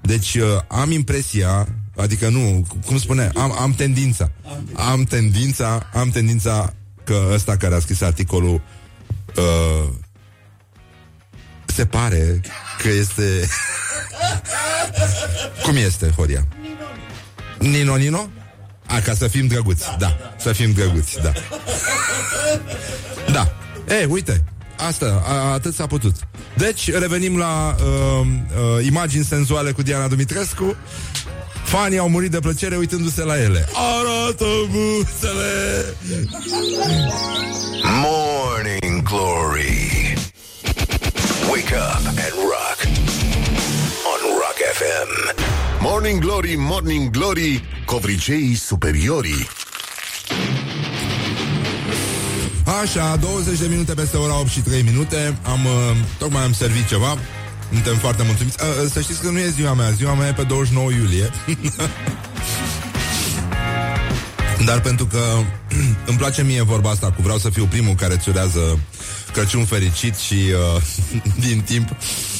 deci 0.00 0.34
uh, 0.34 0.42
am 0.68 0.90
impresia, 0.90 1.68
adică 1.96 2.28
nu, 2.28 2.66
cum 2.86 2.98
spune, 2.98 3.30
am, 3.34 3.56
am 3.60 3.74
tendința, 3.74 4.30
am 4.74 5.04
tendința, 5.04 5.90
am 5.92 6.10
tendința 6.10 6.74
că 7.04 7.28
ăsta 7.32 7.56
care 7.56 7.74
a 7.74 7.78
scris 7.78 8.00
articolul 8.00 8.62
uh, 9.36 9.88
se 11.66 11.86
pare 11.86 12.40
că 12.82 12.88
este... 12.88 13.22
Cum 15.64 15.76
este, 15.76 16.10
Horia? 16.16 16.46
Nino, 17.58 17.96
Nino? 17.96 18.28
A, 18.86 19.00
ca 19.00 19.14
să 19.14 19.28
fim 19.28 19.46
drăguți, 19.46 19.86
da. 19.98 20.16
Să 20.38 20.52
fim 20.52 20.72
drăguți, 20.72 21.18
da. 21.22 21.32
Da. 23.32 23.54
E, 23.94 24.04
uite, 24.04 24.44
asta, 24.76 25.22
a, 25.26 25.52
atât 25.52 25.74
s-a 25.74 25.86
putut. 25.86 26.14
Deci, 26.56 26.90
revenim 26.92 27.38
la 27.38 27.74
uh, 27.78 28.26
uh, 28.26 28.86
imagini 28.86 29.24
senzuale 29.24 29.72
cu 29.72 29.82
Diana 29.82 30.08
Dumitrescu. 30.08 30.76
Fanii 31.64 31.98
au 31.98 32.08
murit 32.08 32.30
de 32.30 32.38
plăcere 32.38 32.76
uitându-se 32.76 33.22
la 33.24 33.40
ele. 33.40 33.68
Arată 33.72 34.44
buțele! 34.70 35.84
Morning 38.02 39.02
Glory. 39.02 40.14
Wake 41.50 41.74
up 41.74 42.06
and 42.06 42.34
rock. 42.52 42.78
On 44.12 44.20
Rock 44.42 44.58
FM. 44.74 45.34
Morning 45.80 46.20
Glory, 46.20 46.54
Morning 46.58 47.10
Glory, 47.10 47.62
covriceii 47.84 48.54
superiorii. 48.54 49.46
Așa, 52.64 53.16
20 53.16 53.58
de 53.58 53.66
minute 53.66 53.94
peste 53.94 54.16
ora 54.16 54.38
8 54.38 54.48
și 54.48 54.60
3 54.60 54.82
minute. 54.82 55.38
Am, 55.42 55.64
uh, 55.64 55.96
tocmai 56.18 56.42
am 56.42 56.52
servit 56.52 56.88
ceva. 56.88 57.18
Suntem 57.72 57.96
foarte 57.96 58.22
mulțumiți. 58.22 58.56
Uh, 58.60 58.90
să 58.90 59.00
știți 59.00 59.20
că 59.20 59.30
nu 59.30 59.38
e 59.38 59.48
ziua 59.48 59.72
mea, 59.72 59.90
ziua 59.90 60.14
mea 60.14 60.28
e 60.28 60.32
pe 60.32 60.42
29 60.42 60.90
iulie. 60.90 61.30
Dar 64.66 64.80
pentru 64.80 65.06
că 65.06 65.22
îmi 66.10 66.18
place 66.18 66.42
mie 66.42 66.62
vorba 66.62 66.90
asta 66.90 67.10
cu 67.10 67.22
vreau 67.22 67.38
să 67.38 67.50
fiu 67.50 67.66
primul 67.66 67.94
care 67.94 68.14
îți 68.14 68.28
urează 68.28 68.78
Crăciun 69.32 69.64
fericit 69.64 70.14
și 70.14 70.34
uh, 70.34 70.82
din 71.46 71.60
timp 71.60 71.88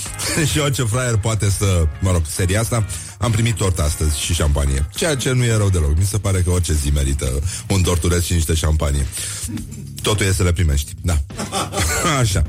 și 0.51 0.59
orice 0.59 0.83
fraier 0.83 1.17
poate 1.17 1.51
să, 1.51 1.87
mă 2.01 2.11
rog, 2.11 2.23
seria 2.29 2.61
asta, 2.61 2.87
am 3.19 3.31
primit 3.31 3.55
tort 3.55 3.79
astăzi 3.79 4.21
și 4.21 4.35
șampanie. 4.35 4.89
Ceea 4.95 5.17
ce 5.17 5.33
nu 5.33 5.45
e 5.45 5.57
rău 5.57 5.71
deloc. 5.71 5.99
Mi 5.99 6.05
se 6.05 6.19
pare 6.19 6.41
că 6.41 6.51
orice 6.51 6.73
zi 6.73 6.91
merită 6.91 7.43
un 7.69 7.83
tortureț 7.83 8.23
și 8.23 8.33
niște 8.33 8.55
șampanie. 8.55 9.07
Totul 10.05 10.27
e 10.27 10.33
să 10.33 10.43
le 10.43 10.53
primești. 10.53 10.93
Da. 11.03 11.17
Așa. 12.21 12.43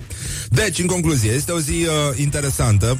Deci, 0.49 0.79
în 0.79 0.85
concluzie, 0.85 1.31
este 1.31 1.51
o 1.51 1.59
zi 1.59 1.71
uh, 1.71 2.17
interesantă. 2.17 2.99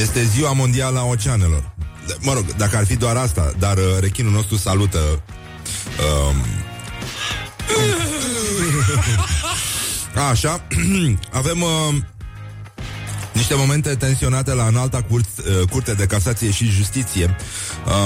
Este 0.00 0.24
ziua 0.24 0.52
mondială 0.52 0.98
a 0.98 1.04
oceanelor. 1.04 1.74
Mă 2.20 2.32
rog, 2.32 2.54
dacă 2.56 2.76
ar 2.76 2.86
fi 2.86 2.96
doar 2.96 3.16
asta, 3.16 3.52
dar 3.58 3.76
uh, 3.76 3.84
rechinul 4.00 4.32
nostru 4.32 4.56
salută 4.56 5.22
um, 6.28 6.36
Așa, 10.30 10.66
avem 11.40 11.62
uh, 11.62 11.94
niște 13.36 13.54
momente 13.54 13.94
tensionate 13.94 14.54
la 14.54 14.66
înalta 14.66 15.02
cur- 15.02 15.20
uh, 15.60 15.68
curte 15.70 15.92
de 15.92 16.06
casație 16.06 16.50
și 16.50 16.70
justiție, 16.70 17.36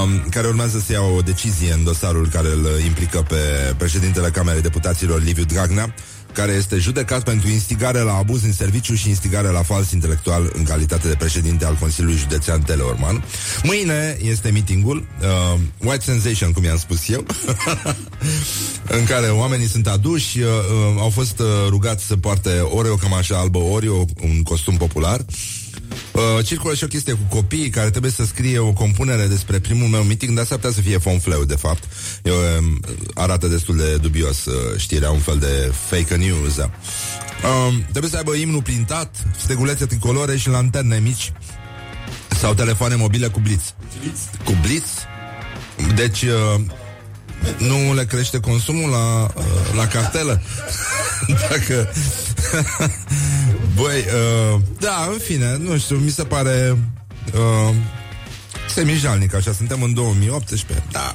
um, 0.03 0.29
care 0.29 0.47
urmează 0.47 0.79
să 0.79 0.91
ia 0.91 1.01
o 1.01 1.21
decizie 1.21 1.73
în 1.73 1.83
dosarul 1.83 2.27
care 2.27 2.47
îl 2.47 2.79
implică 2.85 3.25
pe 3.27 3.73
președintele 3.77 4.29
Camerei 4.29 4.61
Deputaților 4.61 5.23
Liviu 5.23 5.43
Dragnea, 5.43 5.93
care 6.33 6.51
este 6.51 6.77
judecat 6.77 7.23
pentru 7.23 7.49
instigare 7.49 7.99
la 7.99 8.15
abuz 8.15 8.43
în 8.43 8.53
serviciu 8.53 8.93
și 8.93 9.09
instigare 9.09 9.47
la 9.47 9.61
fals 9.63 9.91
intelectual 9.91 10.51
în 10.53 10.63
calitate 10.63 11.07
de 11.07 11.15
președinte 11.15 11.65
al 11.65 11.75
Consiliului 11.79 12.19
Județean 12.19 12.61
Teleorman. 12.61 13.23
Mâine 13.63 14.17
este 14.21 14.49
meetingul, 14.49 15.07
uh, 15.21 15.59
White 15.77 16.03
Sensation, 16.03 16.51
cum 16.51 16.63
i-am 16.63 16.77
spus 16.77 17.09
eu, 17.09 17.25
în 18.99 19.03
care 19.05 19.27
oamenii 19.27 19.67
sunt 19.67 19.87
aduși, 19.87 20.39
uh, 20.39 20.45
uh, 20.45 20.99
au 20.99 21.09
fost 21.09 21.39
uh, 21.39 21.45
rugați 21.69 22.05
să 22.05 22.17
poarte 22.17 22.59
ori 22.59 22.89
o 22.89 22.95
cămașă 22.95 23.35
albă, 23.35 23.57
ori 23.57 23.87
o, 23.87 24.05
un 24.21 24.43
costum 24.43 24.77
popular. 24.77 25.19
Uh, 25.19 25.60
circulă 26.43 26.73
și 26.73 26.83
o 26.83 26.87
chestie 26.87 27.13
cu 27.13 27.35
copiii 27.35 27.69
care 27.69 27.89
trebuie 27.89 28.11
să 28.11 28.25
scrie 28.25 28.59
o 28.59 28.73
compunere 28.73 29.25
despre 29.27 29.59
primul 29.59 29.87
meu 29.87 30.03
meeting, 30.03 30.35
dar 30.35 30.45
s-ar 30.45 30.57
putea 30.57 30.73
să 30.73 30.81
fie 30.81 30.97
fonfleu, 30.97 31.43
de 31.43 31.55
fapt. 31.55 31.83
Eu, 32.23 32.35
um, 32.35 32.79
arată 33.13 33.47
destul 33.47 33.77
de 33.77 33.97
dubios 33.97 34.45
uh, 34.45 34.77
știrea, 34.77 35.11
un 35.11 35.19
fel 35.19 35.37
de 35.37 35.73
fake 35.89 36.15
news. 36.15 36.55
Da. 36.55 36.71
Uh, 37.43 37.73
trebuie 37.89 38.11
să 38.11 38.17
aibă 38.17 38.33
imnul 38.33 38.61
printat, 38.61 39.15
stegulețe 39.37 39.85
tricolore 39.85 40.37
și 40.37 40.49
lanterne 40.49 40.99
mici 40.99 41.31
sau 42.39 42.53
telefoane 42.53 42.95
mobile 42.95 43.27
cu 43.27 43.39
blitz. 43.39 43.73
Cu 44.43 44.57
blitz? 44.61 44.89
Deci, 45.95 46.21
uh, 46.21 46.61
nu 47.57 47.93
le 47.93 48.05
crește 48.05 48.39
consumul 48.39 48.89
la, 48.89 49.33
uh, 49.35 49.43
la 49.75 49.87
cartelă? 49.87 50.41
Dacă... 51.49 51.89
Băi, 53.75 53.97
uh, 53.97 54.61
da, 54.79 55.09
în 55.11 55.17
fine, 55.17 55.57
nu 55.57 55.77
știu, 55.77 55.95
mi 55.95 56.09
se 56.09 56.23
pare... 56.23 56.77
uh, 57.33 57.75
semijalnic, 58.69 59.33
așa, 59.33 59.51
suntem 59.51 59.81
în 59.81 59.93
2018, 59.93 60.83
da. 60.91 61.13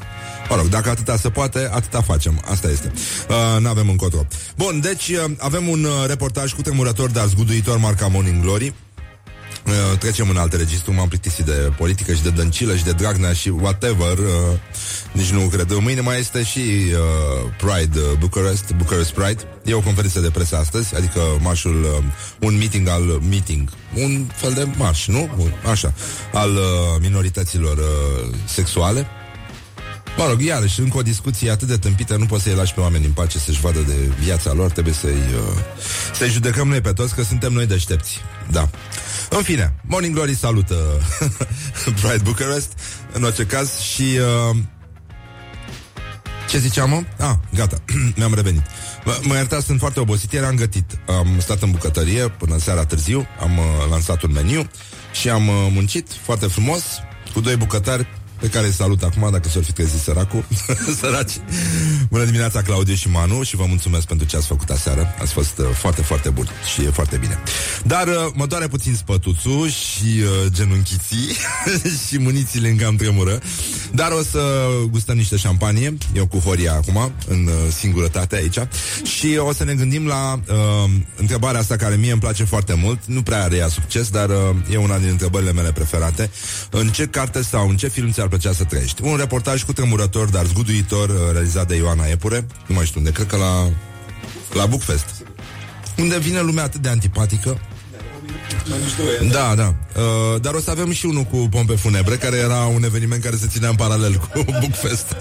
Mă 0.49 0.57
rog, 0.57 0.67
dacă 0.67 0.91
atâta 0.91 1.17
se 1.17 1.31
poate, 1.31 1.69
atâta 1.73 2.01
facem. 2.01 2.43
Asta 2.51 2.71
este. 2.71 2.93
Uh, 3.29 3.61
nu 3.61 3.69
avem 3.69 3.89
încotro. 3.89 4.27
Bun, 4.57 4.81
deci 4.81 5.09
uh, 5.09 5.25
avem 5.39 5.69
un 5.69 5.85
uh, 5.85 6.07
reportaj 6.07 6.53
cu 6.53 6.63
tremurător, 6.63 7.11
dar 7.11 7.27
zguduitor 7.27 7.79
marca 7.79 8.07
Morning 8.07 8.43
Glory. 8.43 8.75
Uh, 9.67 9.99
trecem 9.99 10.29
în 10.29 10.37
alte 10.37 10.57
registru, 10.57 10.93
m-am 10.93 11.09
plictisit 11.09 11.45
de 11.45 11.73
politică 11.77 12.13
și 12.13 12.23
de 12.23 12.31
dăncilă 12.31 12.77
și 12.77 12.85
de 12.85 12.93
Dragnea 12.93 13.33
și 13.33 13.49
whatever, 13.49 14.19
uh, 14.19 14.59
nici 15.13 15.31
nu 15.31 15.41
cred. 15.41 15.73
Mâine 15.73 16.01
mai 16.01 16.19
este 16.19 16.43
și 16.43 16.59
uh, 16.59 17.51
Pride 17.57 17.99
uh, 17.99 18.19
Bucharest, 18.19 18.73
Bucharest 18.77 19.11
Pride. 19.11 19.43
E 19.65 19.75
o 19.75 19.81
conferință 19.81 20.21
de 20.21 20.31
presă 20.31 20.57
astăzi, 20.57 20.95
adică 20.95 21.21
marșul, 21.41 21.83
uh, 21.83 22.05
un 22.41 22.57
meeting 22.57 22.89
al 22.89 23.03
meeting, 23.29 23.69
un 23.95 24.27
fel 24.35 24.53
de 24.53 24.67
marș, 24.77 25.07
nu? 25.07 25.31
Așa, 25.71 25.93
al 26.33 26.51
uh, 26.51 26.63
minorităților 27.01 27.77
uh, 27.77 28.35
sexuale. 28.45 29.07
Mă 30.17 30.27
rog, 30.29 30.41
iarăși, 30.41 30.81
încă 30.81 30.97
o 30.97 31.03
discuție 31.03 31.51
atât 31.51 31.69
de 31.69 31.77
tâmpită, 31.77 32.17
nu 32.17 32.27
poți 32.27 32.43
să-i 32.43 32.55
lași 32.55 32.75
pe 32.75 32.81
oameni 32.81 33.05
în 33.05 33.13
pace 33.13 33.39
să-și 33.39 33.61
vadă 33.61 33.81
de 33.81 33.95
viața 34.21 34.53
lor, 34.53 34.71
trebuie 34.71 34.95
să-i, 34.95 35.11
uh, 35.11 35.61
să-i 36.15 36.29
judecăm 36.29 36.69
noi 36.69 36.81
pe 36.81 36.93
toți, 36.93 37.15
că 37.15 37.23
suntem 37.23 37.53
noi 37.53 37.67
deștepți. 37.67 38.19
Da. 38.51 38.71
În 39.31 39.43
fine, 39.43 39.75
Morning 39.83 40.15
Glory 40.15 40.37
salută 40.37 40.75
Pride 42.01 42.21
Bucharest, 42.23 42.73
în 43.13 43.23
orice 43.23 43.47
caz, 43.47 43.79
și... 43.79 44.03
Uh, 44.03 44.57
ce 46.49 46.59
ziceam, 46.59 46.91
mă? 46.91 47.03
Ah, 47.19 47.35
gata, 47.55 47.79
mi-am 48.17 48.35
revenit. 48.35 48.63
Mă, 49.05 49.19
mă 49.23 49.35
iertați, 49.35 49.67
sunt 49.67 49.79
foarte 49.79 50.01
obosit, 50.01 50.33
eram 50.33 50.55
gătit. 50.55 50.99
Am 51.07 51.37
stat 51.39 51.63
în 51.63 51.71
bucătărie 51.71 52.29
până 52.29 52.59
seara 52.59 52.85
târziu, 52.85 53.27
am 53.41 53.59
uh, 53.59 53.65
lansat 53.91 54.23
un 54.23 54.33
meniu 54.33 54.69
și 55.13 55.29
am 55.29 55.49
uh, 55.49 55.55
muncit 55.71 56.09
foarte 56.23 56.47
frumos, 56.47 56.83
cu 57.33 57.41
doi 57.41 57.57
bucătari 57.57 58.07
pe 58.41 58.49
care 58.49 58.67
îi 58.67 58.73
salut 58.73 59.03
acum, 59.03 59.29
dacă 59.33 59.49
s-ar 59.49 59.63
fi 59.63 59.73
trezit 59.73 60.01
săracul. 60.01 60.45
Săraci. 61.01 61.33
Bună 62.09 62.25
dimineața, 62.25 62.63
Claudiu 62.63 62.95
și 62.95 63.09
Manu, 63.09 63.43
și 63.43 63.57
vă 63.57 63.65
mulțumesc 63.69 64.07
pentru 64.07 64.27
ce 64.27 64.37
ați 64.37 64.47
făcut 64.47 64.71
aseară. 64.71 65.15
Ați 65.21 65.33
fost 65.33 65.59
uh, 65.59 65.67
foarte, 65.73 66.03
foarte 66.03 66.31
bun 66.31 66.49
și 66.75 66.85
e 66.85 66.91
foarte 66.91 67.17
bine. 67.17 67.39
Dar 67.85 68.07
uh, 68.07 68.15
mă 68.35 68.47
doare 68.47 68.69
puțin 68.69 68.95
spătuțul 68.95 69.69
și 69.69 70.21
uh, 70.23 70.53
genunchiții 70.53 71.29
și 72.09 72.19
munițiile 72.19 72.69
în 72.69 72.77
cam 72.77 72.97
tremură. 72.97 73.41
Dar 73.97 74.13
o 74.13 74.23
să 74.23 74.69
gustăm 74.91 75.17
niște 75.17 75.37
șampanie, 75.37 75.97
eu 76.15 76.27
cu 76.27 76.39
Horia 76.39 76.73
acum, 76.73 77.13
în 77.29 77.47
uh, 77.47 77.53
singurătate 77.77 78.37
aici, 78.37 78.59
și 79.03 79.37
o 79.39 79.53
să 79.53 79.65
ne 79.65 79.75
gândim 79.75 80.07
la 80.07 80.41
uh, 80.49 80.91
întrebarea 81.17 81.61
asta 81.61 81.77
care 81.77 81.95
mie 81.95 82.11
îmi 82.11 82.21
place 82.21 82.45
foarte 82.45 82.75
mult, 82.75 82.99
nu 83.05 83.23
prea 83.23 83.43
are 83.43 83.57
ea 83.57 83.69
succes, 83.69 84.09
dar 84.09 84.29
uh, 84.29 84.37
e 84.73 84.77
una 84.77 84.99
din 84.99 85.09
întrebările 85.09 85.53
mele 85.53 85.73
preferate. 85.73 86.31
În 86.71 86.89
ce 86.89 87.07
carte 87.07 87.43
sau 87.43 87.69
în 87.69 87.77
ce 87.77 87.89
film 87.89 88.11
ți-ar 88.11 88.29
plăcea 88.29 88.53
să 88.53 88.65
trăiești? 88.65 89.03
Un 89.05 89.17
reportaj 89.17 89.65
cu 89.65 89.73
tremurător, 89.73 90.29
dar 90.29 90.47
zguduitor, 90.47 91.09
uh, 91.09 91.17
realizat 91.33 91.69
de 91.69 91.77
Ioana 91.77 92.07
Epure, 92.07 92.47
nu 92.67 92.75
mai 92.75 92.85
știu 92.85 93.01
unde, 93.01 93.13
cred 93.13 93.27
că 93.27 93.37
la, 93.37 93.71
la 94.53 94.67
Bookfest, 94.67 95.07
unde 95.99 96.19
vine 96.19 96.41
lumea 96.41 96.65
atât 96.65 96.81
de 96.81 96.89
antipatică, 96.89 97.61
da, 99.31 99.55
da. 99.55 99.75
Uh, 99.97 100.41
dar 100.41 100.55
o 100.55 100.61
să 100.61 100.71
avem 100.71 100.93
și 100.93 101.07
unul 101.07 101.23
cu 101.23 101.37
pompe 101.37 101.75
funebre, 101.75 102.17
care 102.17 102.37
era 102.37 102.59
un 102.59 102.85
eveniment 102.85 103.23
care 103.23 103.37
se 103.37 103.47
ținea 103.47 103.69
în 103.69 103.75
paralel 103.75 104.15
cu 104.15 104.45
Bookfest. 104.61 105.17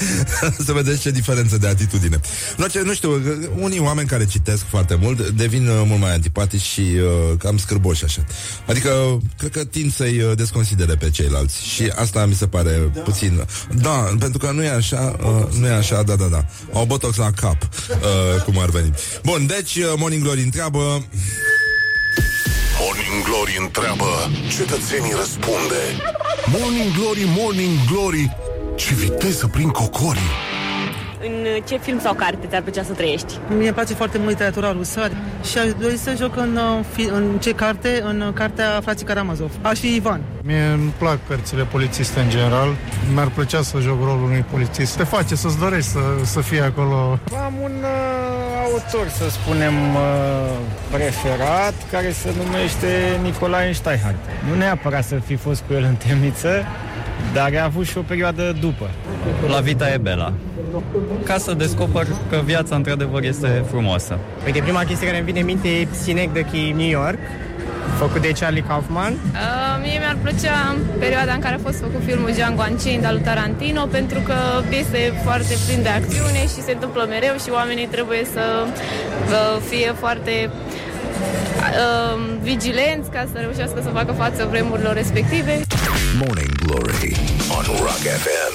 să 0.66 0.74
vedeți 0.74 1.02
ce 1.02 1.12
diferență 1.12 1.58
de 1.58 1.68
atitudine. 1.68 2.20
Nu, 2.58 2.68
ce, 2.68 2.82
nu 2.82 2.94
știu, 2.94 3.22
unii 3.60 3.80
oameni 3.80 4.08
care 4.08 4.26
citesc 4.26 4.64
foarte 4.70 4.96
mult 4.96 5.30
devin 5.30 5.68
uh, 5.68 5.84
mult 5.86 6.00
mai 6.00 6.14
antipatici 6.14 6.62
și 6.62 6.82
uh, 6.82 7.38
cam 7.38 7.58
scârboși 7.58 8.04
așa. 8.04 8.26
Adică, 8.68 9.22
cred 9.38 9.52
că 9.52 9.64
tind 9.64 9.94
să-i 9.94 10.22
uh, 10.22 10.38
desconsidere 10.38 10.96
pe 10.96 11.10
ceilalți. 11.10 11.66
Și 11.68 11.92
asta 11.96 12.26
mi 12.26 12.34
se 12.34 12.48
pare 12.48 12.92
da. 12.94 13.00
puțin... 13.02 13.46
Da, 13.74 14.16
pentru 14.20 14.38
că 14.38 14.52
nu 14.52 14.64
e 14.64 14.70
așa, 14.70 15.16
uh, 15.24 15.58
nu 15.60 15.68
e 15.68 15.72
așa, 15.72 16.04
da, 16.04 16.16
da, 16.16 16.26
da. 16.26 16.46
Au 16.74 16.86
botox 16.86 17.16
la 17.16 17.32
cap, 17.32 17.58
uh, 17.64 18.42
cum 18.44 18.60
ar 18.60 18.70
veni. 18.70 18.94
Bun, 19.24 19.46
deci, 19.46 19.76
uh, 19.76 19.94
Morning 19.98 20.24
Glory 20.24 20.42
întreabă... 20.42 21.04
Morning 23.16 23.34
Glory 23.36 23.58
întreabă, 23.60 24.32
cetățenii 24.58 25.14
răspunde. 25.18 25.82
Morning 26.46 26.92
Glory, 26.98 27.24
Morning 27.38 27.78
Glory, 27.92 28.36
ce 28.76 28.94
viteză 28.94 29.48
prin 29.48 29.70
cocorii. 29.70 30.32
În 31.28 31.62
ce 31.68 31.78
film 31.78 32.00
sau 32.00 32.14
carte 32.14 32.48
ți-ar 32.48 32.62
plăcea 32.62 32.84
să 32.84 32.92
trăiești? 32.92 33.34
Mie 33.50 33.66
îmi 33.66 33.74
place 33.74 33.94
foarte 33.94 34.18
mult 34.18 34.30
literatura 34.30 34.72
rusă 34.72 35.10
și 35.50 35.58
aș 35.58 35.70
dori 35.82 35.98
să 35.98 36.14
joc 36.18 36.38
în, 36.38 36.56
uh, 36.56 36.86
fi- 36.94 37.10
în 37.14 37.38
ce 37.42 37.52
carte? 37.52 38.02
În 38.04 38.22
uh, 38.22 38.34
cartea 38.34 38.80
Frații 38.84 39.06
Karamazov. 39.06 39.52
Aș 39.62 39.80
fi 39.80 39.96
Ivan. 39.96 40.22
Mie 40.44 40.62
îmi 40.74 40.94
plac 40.98 41.18
cărțile 41.28 41.64
polițiste 41.64 42.20
în 42.20 42.30
general. 42.30 42.68
Mi-ar 43.14 43.28
plăcea 43.28 43.62
să 43.62 43.78
joc 43.80 44.04
rolul 44.04 44.24
unui 44.24 44.46
polițist. 44.52 44.96
Te 44.98 45.04
face 45.04 45.36
să-ți 45.36 45.60
dorești 45.60 45.90
să, 45.90 46.00
să 46.24 46.42
fii 46.42 46.62
acolo. 46.62 47.20
Am 47.46 47.54
un 47.64 47.72
uh, 47.82 48.64
autor, 48.64 49.08
să 49.10 49.30
spunem, 49.30 49.74
uh, 49.96 50.52
preferat, 50.92 51.74
care 51.92 52.12
se 52.12 52.30
numește 52.44 53.20
Nicolae 53.22 53.72
Steinhardt. 53.72 54.20
Nu 54.50 54.56
neapărat 54.56 55.04
să 55.04 55.16
fi 55.26 55.36
fost 55.36 55.64
cu 55.68 55.74
el 55.74 55.84
în 55.84 55.96
temniță, 55.96 56.66
dar 57.36 57.52
a 57.62 57.64
avut 57.64 57.86
și 57.86 57.98
o 57.98 58.02
perioadă 58.02 58.56
după. 58.60 58.90
La 59.48 59.60
Vita 59.60 59.94
e 59.94 59.98
Bela. 59.98 60.34
Ca 61.24 61.38
să 61.38 61.54
descoper 61.54 62.08
că 62.30 62.42
viața 62.46 62.76
într-adevăr 62.76 63.24
este 63.24 63.66
frumoasă. 63.70 64.18
Uite, 64.46 64.60
prima 64.60 64.84
chestie 64.84 65.06
care 65.06 65.18
îmi 65.18 65.26
vine 65.26 65.40
în 65.40 65.46
minte 65.46 65.68
e 65.68 65.88
Synecdoche 66.04 66.74
New 66.82 66.92
York, 67.00 67.20
făcut 67.98 68.22
de 68.22 68.32
Charlie 68.40 68.64
Kaufman. 68.68 69.14
Uh, 69.14 69.20
mie 69.82 69.98
mi-ar 70.00 70.18
plăcea 70.22 70.76
perioada 71.00 71.34
în 71.34 71.40
care 71.40 71.56
a 71.56 71.66
fost 71.68 71.80
făcut 71.80 72.02
filmul 72.06 72.32
Django 72.32 72.64
Unchained 72.70 73.06
al 73.06 73.14
lui 73.14 73.24
Tarantino 73.24 73.86
pentru 73.86 74.20
că 74.20 74.38
este 74.82 75.02
foarte 75.24 75.54
plin 75.66 75.82
de 75.82 75.90
acțiune 75.90 76.42
și 76.54 76.60
se 76.68 76.72
întâmplă 76.72 77.06
mereu 77.10 77.36
și 77.44 77.50
oamenii 77.60 77.88
trebuie 77.96 78.24
să 78.36 78.44
uh, 78.66 79.62
fie 79.70 79.90
foarte 80.04 80.34
uh, 81.16 82.38
vigilenți 82.42 83.10
ca 83.10 83.28
să 83.34 83.40
reușească 83.40 83.80
să 83.84 83.90
facă 83.90 84.12
față 84.12 84.48
vremurilor 84.50 84.94
respective. 84.94 85.62
Morning 86.18 86.52
Glory 86.66 87.16
on 87.58 87.66
Rock 87.80 88.04
FM. 88.24 88.54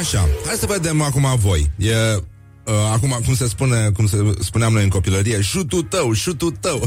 Așa, 0.00 0.28
hai 0.46 0.56
să 0.56 0.66
vedem 0.66 1.02
acum 1.02 1.26
voi. 1.36 1.70
E 1.76 1.94
Uh, 2.68 2.74
acum, 2.92 3.20
cum 3.24 3.34
se 3.34 3.48
spune, 3.48 3.90
cum 3.90 4.06
se 4.06 4.16
spuneam 4.40 4.72
noi 4.72 4.82
în 4.82 4.88
copilărie, 4.88 5.40
șutul 5.40 5.82
tău, 5.82 6.12
șutul 6.12 6.50
tău. 6.60 6.82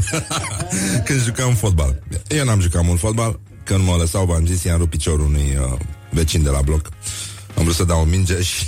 Când 1.06 1.22
jucam 1.22 1.54
fotbal. 1.54 2.02
Eu 2.28 2.44
n-am 2.44 2.60
jucat 2.60 2.84
mult 2.84 2.98
fotbal, 2.98 3.40
că 3.64 3.76
nu 3.76 3.82
mă 3.82 3.96
lăsau, 3.98 4.24
v-am 4.24 4.46
zis, 4.46 4.62
i-am 4.62 4.78
rupt 4.78 4.90
piciorul 4.90 5.26
unui 5.26 5.58
uh, 5.60 5.78
vecin 6.10 6.42
de 6.42 6.48
la 6.48 6.60
bloc. 6.60 6.88
Am 7.56 7.62
vrut 7.62 7.74
să 7.74 7.84
dau 7.84 8.00
o 8.00 8.04
minge 8.04 8.42
și 8.50 8.66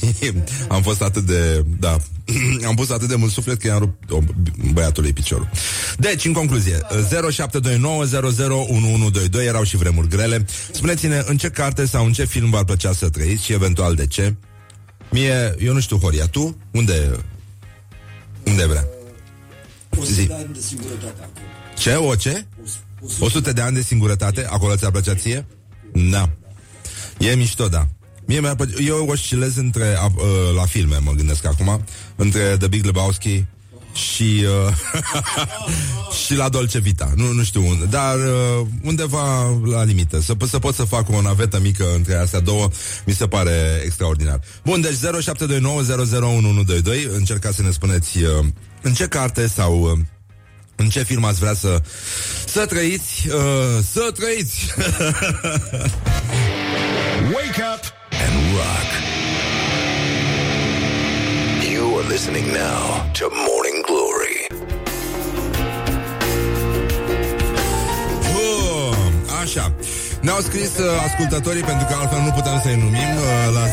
am 0.69 0.83
fost 0.83 1.03
atât 1.03 1.23
de... 1.23 1.65
Da, 1.79 1.97
am 2.69 2.75
pus 2.75 2.91
atât 2.91 3.09
de 3.09 3.15
mult 3.15 3.33
suflet 3.33 3.61
că 3.61 3.67
i-am 3.67 3.79
rupt 3.79 4.11
o, 4.11 4.19
băiatului 4.73 5.13
piciorul. 5.13 5.49
Deci, 5.99 6.25
în 6.25 6.33
concluzie, 6.33 6.79
0729001122 6.79 6.83
erau 9.47 9.63
și 9.63 9.77
vremuri 9.77 10.09
grele. 10.09 10.47
Spuneți-ne 10.73 11.23
în 11.27 11.37
ce 11.37 11.49
carte 11.49 11.87
sau 11.87 12.05
în 12.05 12.13
ce 12.13 12.25
film 12.25 12.51
v-ar 12.51 12.65
plăcea 12.65 12.93
să 12.93 13.09
trăiți 13.09 13.45
și 13.45 13.53
eventual 13.53 13.95
de 13.95 14.07
ce. 14.07 14.35
Mie, 15.11 15.55
eu 15.59 15.73
nu 15.73 15.81
știu, 15.81 15.97
Horia, 15.97 16.27
tu? 16.27 16.57
Unde, 16.71 17.11
unde 18.45 18.67
vrea? 18.67 18.85
Zi. 20.05 20.31
Ce? 21.79 21.95
O 21.95 22.15
ce? 22.15 22.47
100 23.19 23.53
de 23.53 23.61
ani 23.61 23.75
de 23.75 23.83
singurătate? 23.83 24.47
Acolo 24.51 24.77
ți-ar 24.77 24.91
plăcea 24.91 25.15
ție? 25.15 25.47
Da. 26.11 26.31
E 27.19 27.35
mișto, 27.35 27.69
da. 27.69 27.89
Mie 28.27 28.41
mi-ar 28.41 28.55
plăcea, 28.55 28.83
eu 28.83 29.07
oscilez 29.07 29.57
între, 29.57 29.99
uh, 30.17 30.55
la 30.57 30.65
filme, 30.65 30.97
mă 31.01 31.13
gândesc 31.13 31.45
acum, 31.45 31.85
între 32.17 32.57
The 32.59 32.69
Big 32.69 32.85
Lebowski 32.85 33.45
și 33.95 34.45
uh, 34.67 34.75
și 36.25 36.35
la 36.35 36.49
Dolce 36.49 36.79
Vita. 36.79 37.13
Nu, 37.17 37.33
nu 37.33 37.43
știu 37.43 37.67
unde, 37.67 37.85
dar 37.85 38.17
uh, 38.17 38.67
undeva 38.83 39.59
la 39.65 39.85
limită. 39.85 40.21
Să, 40.21 40.35
să 40.49 40.59
pot 40.59 40.75
să 40.75 40.85
fac 40.85 41.11
o 41.11 41.21
navetă 41.21 41.61
mică 41.61 41.85
între 41.95 42.15
astea 42.15 42.41
două, 42.41 42.69
mi 43.07 43.13
se 43.13 43.27
pare 43.27 43.83
extraordinar. 43.85 44.41
Bun, 44.65 44.81
deci 44.81 44.95
0729001122, 44.95 44.99
încercați 47.15 47.57
să 47.57 47.63
ne 47.63 47.71
spuneți 47.71 48.23
uh, 48.23 48.45
în 48.83 48.93
ce 48.93 49.07
carte 49.07 49.47
sau 49.47 49.81
uh, 49.81 49.99
în 50.77 50.89
ce 50.89 51.03
film 51.03 51.25
ați 51.25 51.39
vrea 51.39 51.55
să 51.55 51.83
să 52.47 52.67
trăiți, 52.67 53.29
uh, 53.29 53.83
să 53.93 54.11
trăiți. 54.15 54.67
Wake 57.35 57.63
up 57.75 58.04
and 58.27 58.37
rock. 58.59 58.89
You 61.73 61.83
are 61.99 62.07
listening 62.15 62.47
now 62.53 62.83
to 63.19 63.25
Morning 63.49 63.79
Glory. 63.89 64.39
Bun, 68.33 69.13
așa. 69.43 69.73
Ne-au 70.21 70.41
scris 70.41 70.79
uh, 70.79 70.85
ascultătorii 71.07 71.63
pentru 71.63 71.87
că 71.89 71.95
altfel 72.01 72.21
nu 72.21 72.31
putem 72.31 72.61
să-i 72.63 72.77
numim 72.77 73.13
uh, 73.17 73.23
la 73.57 73.65
0729001122 73.67 73.71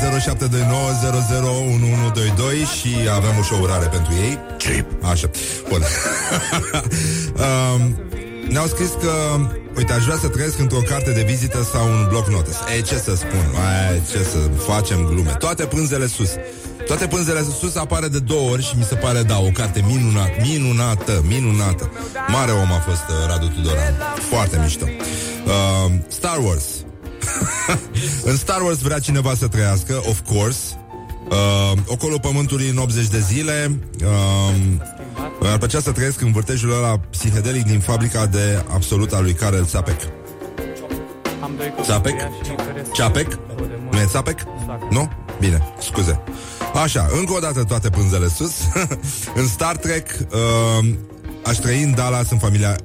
și 2.79 2.95
avem 3.15 3.37
o 3.39 3.43
showurare 3.43 3.85
pentru 3.85 4.13
ei. 4.13 4.39
Așa. 5.01 5.29
Bun. 5.69 5.81
um, 7.45 7.81
ne-au 8.49 8.67
scris 8.67 8.89
că 8.89 9.11
uite, 9.75 9.93
aș 9.93 10.03
vrea 10.03 10.17
să 10.17 10.27
trăiesc 10.27 10.59
într-o 10.59 10.79
carte 10.87 11.11
de 11.11 11.21
vizită 11.21 11.63
sau 11.73 11.87
un 11.87 12.05
bloc 12.09 12.27
notes. 12.27 12.55
Ei, 12.75 12.81
ce 12.81 12.97
să 12.97 13.15
spun? 13.15 13.45
Ai, 13.67 14.01
ce 14.11 14.23
să 14.23 14.37
facem 14.71 15.05
glume? 15.05 15.35
Toate 15.39 15.63
pânzele 15.63 16.07
sus. 16.07 16.29
Toate 16.87 17.07
pânzele 17.07 17.45
sus 17.59 17.75
apare 17.75 18.07
de 18.07 18.19
două 18.19 18.51
ori 18.51 18.63
și 18.63 18.77
mi 18.77 18.83
se 18.83 18.95
pare, 18.95 19.21
da, 19.21 19.39
o 19.39 19.49
carte 19.53 19.83
minunată, 19.87 20.31
minunată, 20.41 21.23
minunată. 21.27 21.91
Mare 22.27 22.51
om 22.51 22.71
a 22.71 22.79
fost 22.79 23.03
uh, 23.09 23.27
Radu 23.27 23.47
Tudoran. 23.47 23.97
Foarte 24.29 24.59
mișto. 24.63 24.85
Uh, 25.45 25.91
Star 26.07 26.37
Wars. 26.37 26.65
în 28.29 28.37
Star 28.37 28.61
Wars 28.61 28.77
vrea 28.77 28.99
cineva 28.99 29.33
să 29.37 29.47
trăiască, 29.47 30.01
of 30.09 30.19
course. 30.25 30.59
Uh, 31.31 31.77
ocolul 31.85 32.19
pământului 32.19 32.69
în 32.69 32.77
80 32.77 33.07
de 33.07 33.19
zile. 33.19 33.79
Uh, 34.03 34.55
mi-ar 35.41 35.57
plăcea 35.57 35.79
să 35.79 35.91
trăiesc 35.91 36.21
în 36.21 36.31
vârtejul 36.31 36.71
ăla 36.71 36.99
psihedelic 37.09 37.63
din 37.63 37.79
fabrica 37.79 38.25
de 38.25 38.65
absolut 38.73 39.13
a 39.13 39.19
lui 39.19 39.33
Karel 39.33 39.65
Țapec. 39.65 39.99
Țapec? 41.81 42.15
Ceapec? 42.93 43.39
Nu 43.91 43.99
e 43.99 44.05
Țapec? 44.05 44.39
Nu? 44.89 45.11
Bine, 45.39 45.73
scuze. 45.79 46.19
Așa, 46.83 47.07
încă 47.19 47.33
o 47.33 47.39
dată 47.39 47.63
toate 47.63 47.89
pânzele 47.89 48.27
sus. 48.27 48.53
în 49.39 49.47
Star 49.47 49.75
Trek 49.75 50.07
uh, 50.31 50.89
aș 51.45 51.57
trăi 51.57 51.83
în 51.83 51.93
Dallas 51.95 52.31
în 52.31 52.37
familia 52.37 52.75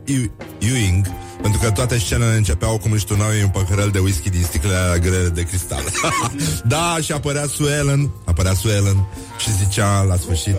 Ewing, 0.58 1.06
pentru 1.46 1.64
că 1.64 1.70
toate 1.74 1.98
scenele 1.98 2.36
începeau 2.36 2.78
cum 2.78 2.92
își 2.92 3.04
turnau 3.04 3.28
un 3.42 3.48
păhărel 3.48 3.90
de 3.90 3.98
whisky 3.98 4.30
din 4.30 4.42
sticlele 4.42 4.76
alea 4.76 4.98
grele 4.98 5.28
de 5.28 5.42
cristal. 5.42 5.82
da, 6.74 6.96
și 7.02 7.12
apărea 7.12 7.46
Sue 7.46 7.70
Ellen, 7.72 8.10
apărea 8.24 8.54
Sue 8.54 8.72
Ellen 8.72 9.06
și 9.38 9.52
zicea 9.52 10.02
la 10.02 10.16
sfârșit 10.16 10.56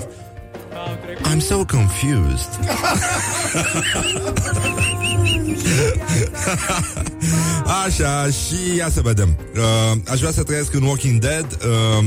I'm 1.23 1.39
so 1.39 1.65
confused. 1.65 2.49
Așa, 7.85 8.25
și 8.25 8.75
ia 8.77 8.89
să 8.89 9.01
vedem. 9.01 9.37
Uh, 9.55 9.97
aș 10.11 10.19
vrea 10.19 10.31
să 10.31 10.43
trăiesc 10.43 10.73
în 10.73 10.83
Walking 10.83 11.19
Dead, 11.19 11.45
uh, 11.45 12.05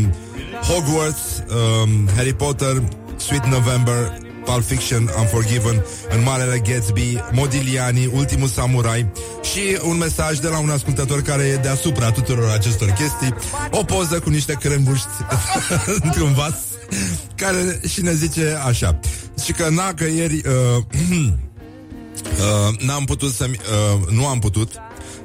Hogwarts, 0.63 1.43
uh, 1.49 1.89
Harry 2.17 2.35
Potter, 2.35 2.83
Sweet 3.17 3.47
November, 3.47 4.19
Pulp 4.51 4.65
Fiction, 4.65 5.11
Unforgiven, 5.19 5.85
În 6.09 6.23
Marele 6.23 6.63
Gatsby, 6.69 7.17
Modigliani, 7.33 8.11
Ultimul 8.13 8.49
Samurai 8.49 9.11
și 9.43 9.79
un 9.83 9.97
mesaj 9.97 10.39
de 10.39 10.49
la 10.49 10.59
un 10.59 10.71
ascultător 10.71 11.23
care 11.23 11.43
e 11.43 11.57
deasupra 11.57 12.11
tuturor 12.11 12.51
acestor 12.51 12.89
chestii, 12.89 13.35
o 13.71 13.85
poză 13.85 14.21
cu 14.21 14.31
niște 14.31 14.53
crembuști 14.53 15.09
într-un 16.05 16.33
vas 16.33 16.55
care 17.35 17.81
și 17.89 18.03
ne 18.03 18.13
zice 18.13 18.59
așa. 18.67 18.99
Și 19.45 19.53
că 19.53 19.69
na, 19.69 19.95
că 19.95 20.05
ieri 20.05 20.35
uh, 20.35 20.83
uh, 22.39 22.81
n-am 22.81 23.05
putut 23.05 23.33
să 23.33 23.47
uh, 23.49 24.09
nu 24.09 24.27
am 24.27 24.39
putut 24.39 24.73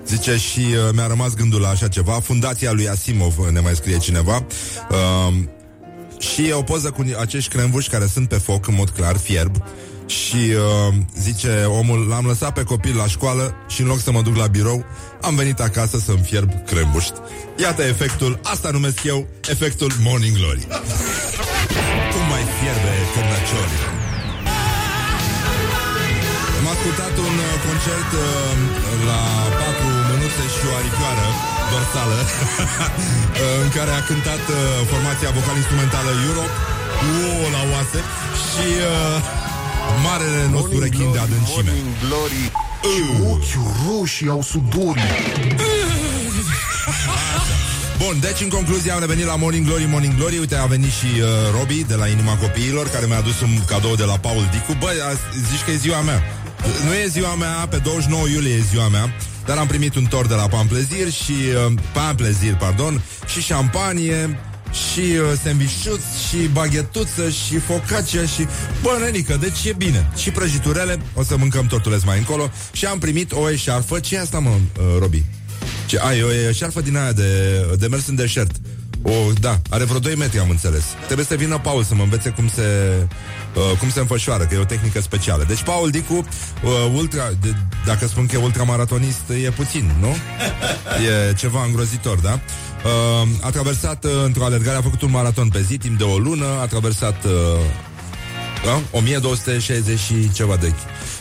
Zice 0.07 0.37
și 0.37 0.59
uh, 0.59 0.89
mi-a 0.93 1.07
rămas 1.07 1.33
gândul 1.33 1.61
la 1.61 1.69
așa 1.69 1.87
ceva. 1.87 2.11
Fundația 2.11 2.71
lui 2.71 2.89
Asimov 2.89 3.37
ne 3.51 3.59
mai 3.59 3.75
scrie 3.75 3.97
cineva. 3.97 4.45
Uh, 4.89 5.33
Și 6.33 6.47
e 6.47 6.53
o 6.53 6.61
poză 6.61 6.91
cu 6.91 7.05
acești 7.19 7.49
crembuși 7.49 7.89
care 7.89 8.07
sunt 8.13 8.27
pe 8.27 8.35
foc 8.35 8.67
în 8.67 8.75
mod 8.75 8.89
clar, 8.89 9.17
fierb 9.17 9.55
și 10.05 10.41
uh, 10.53 10.93
zice 11.19 11.63
omul, 11.79 12.07
l-am 12.07 12.25
lăsat 12.25 12.53
pe 12.53 12.63
copil 12.63 12.95
la 12.95 13.07
școală 13.07 13.55
și 13.67 13.81
în 13.81 13.87
loc 13.87 13.99
să 13.99 14.11
mă 14.11 14.21
duc 14.21 14.35
la 14.35 14.47
birou, 14.47 14.85
am 15.21 15.35
venit 15.35 15.59
acasă 15.59 15.97
să-mi 15.97 16.23
fierb 16.29 16.49
crembuști. 16.65 17.13
Iată 17.57 17.81
efectul, 17.83 18.39
asta 18.43 18.69
numesc 18.69 19.03
eu, 19.03 19.27
efectul 19.49 19.91
Morning 20.03 20.37
Glory. 20.37 20.67
Cum 22.11 22.23
mai 22.33 22.43
fierbe 22.57 22.93
cârnăciori? 23.13 23.77
Am 26.59 26.67
ascultat 26.75 27.17
un 27.27 27.35
uh, 27.47 27.53
concert 27.67 28.11
uh, 28.13 28.27
la 29.09 29.19
patru 29.59 29.89
mânuțe 30.09 30.43
și 30.55 30.63
o 30.69 30.75
aripioară 30.79 31.54
dorsală 31.75 32.17
uh, 32.23 32.27
în 33.63 33.69
care 33.77 33.91
a 33.99 34.01
cântat 34.09 34.43
uh, 34.49 34.59
formația 34.91 35.29
vocal-instrumentală 35.37 36.11
Europe 36.29 36.55
Uo, 37.03 37.49
la 37.55 37.61
oase 37.73 37.99
și 38.47 38.67
uh, 38.81 39.23
marele 40.03 40.47
nostru 40.51 40.79
rechin 40.79 41.11
de 41.11 41.19
adâncime. 41.19 41.71
Glory, 42.03 42.43
ce 42.81 43.03
ochi 43.31 43.55
roșii 43.85 44.29
au 44.29 44.41
sudorii. 44.41 45.03
Bun, 48.01 48.19
deci 48.19 48.41
în 48.41 48.49
concluzie 48.49 48.91
am 48.91 48.99
revenit 48.99 49.25
la 49.25 49.35
Morning 49.35 49.65
Glory, 49.65 49.85
Morning 49.85 50.15
Glory. 50.15 50.37
Uite, 50.37 50.55
a 50.55 50.65
venit 50.65 50.91
și 50.91 51.05
uh, 51.19 51.27
Robi 51.59 51.83
de 51.87 51.95
la 51.95 52.07
Inima 52.07 52.35
Copiilor 52.35 52.89
Care 52.89 53.05
mi-a 53.05 53.17
adus 53.17 53.41
un 53.41 53.65
cadou 53.65 53.95
de 53.95 54.03
la 54.03 54.17
Paul 54.17 54.47
Dicu. 54.51 54.73
Băi, 54.79 54.95
zici 55.49 55.63
că 55.65 55.71
e 55.71 55.75
ziua 55.75 56.01
mea. 56.01 56.23
Nu 56.85 56.93
e 56.93 57.07
ziua 57.07 57.35
mea, 57.35 57.67
pe 57.69 57.77
29 57.77 58.27
iulie 58.27 58.53
e 58.53 58.63
ziua 58.71 58.87
mea 58.87 59.13
Dar 59.45 59.57
am 59.57 59.67
primit 59.67 59.95
un 59.95 60.05
tor 60.05 60.27
de 60.27 60.33
la 60.33 60.47
Pamplezir 60.47 61.11
și... 61.11 61.31
Uh, 61.31 61.73
Pamplezir, 61.93 62.55
pardon 62.55 63.01
Și 63.25 63.41
șampanie 63.41 64.39
și 64.71 64.99
uh, 64.99 65.39
sandvișuț 65.43 66.01
și 66.29 66.37
baghetuță 66.37 67.29
și 67.29 67.57
focacia 67.59 68.25
și 68.25 68.47
bănănică, 68.81 69.37
deci 69.41 69.65
e 69.65 69.73
bine. 69.73 70.11
Și 70.15 70.31
prăjiturele, 70.31 70.99
o 71.13 71.23
să 71.23 71.37
mâncăm 71.37 71.65
tortuleț 71.65 72.03
mai 72.03 72.17
încolo 72.17 72.51
și 72.71 72.85
am 72.85 72.99
primit 72.99 73.31
o 73.31 73.49
eșarfă. 73.49 73.99
Ce 73.99 74.15
e 74.15 74.19
asta, 74.19 74.39
mă, 74.39 74.49
uh, 74.49 74.83
Robi? 74.99 75.23
Ce, 75.85 75.99
ai, 75.99 76.23
o 76.23 76.31
eșarfă 76.31 76.81
din 76.81 76.97
aia 76.97 77.11
de, 77.11 77.61
de 77.77 77.87
mers 77.87 78.07
în 78.07 78.15
deșert. 78.15 78.55
O, 79.01 79.11
da, 79.39 79.61
are 79.69 79.83
vreo 79.83 79.99
2 79.99 80.15
metri, 80.15 80.39
am 80.39 80.49
înțeles. 80.49 80.83
Trebuie 81.05 81.25
să 81.25 81.35
vină 81.35 81.59
Paul 81.59 81.83
să 81.83 81.95
mă 81.95 82.03
învețe 82.03 82.29
cum 82.29 82.47
se, 82.47 82.63
uh, 83.55 83.77
cum 83.77 83.89
se 83.89 83.99
înfășoară, 83.99 84.43
că 84.43 84.55
e 84.55 84.57
o 84.57 84.65
tehnică 84.65 85.01
specială. 85.01 85.43
Deci 85.43 85.63
Paul 85.63 85.89
Dicu, 85.89 86.13
uh, 86.13 86.71
ultra, 86.93 87.29
de, 87.41 87.55
dacă 87.85 88.07
spun 88.07 88.25
că 88.25 88.35
e 88.35 88.43
ultramaratonist, 88.43 89.29
e 89.43 89.49
puțin, 89.49 89.91
nu? 89.99 90.15
E 91.29 91.33
ceva 91.33 91.63
îngrozitor, 91.63 92.17
da? 92.17 92.39
Uh, 92.83 93.27
a 93.41 93.49
traversat 93.49 94.03
uh, 94.03 94.11
într-o 94.25 94.43
alergare, 94.43 94.77
a 94.77 94.81
făcut 94.81 95.01
un 95.01 95.11
maraton 95.11 95.49
pe 95.49 95.61
zi, 95.61 95.77
timp 95.77 95.97
de 95.97 96.03
o 96.03 96.17
lună, 96.17 96.45
a 96.61 96.65
traversat 96.65 97.23
uh, 97.23 97.31
da? 98.65 98.81
1260 98.91 99.99
și 99.99 100.31
ceva 100.33 100.55
de 100.55 100.73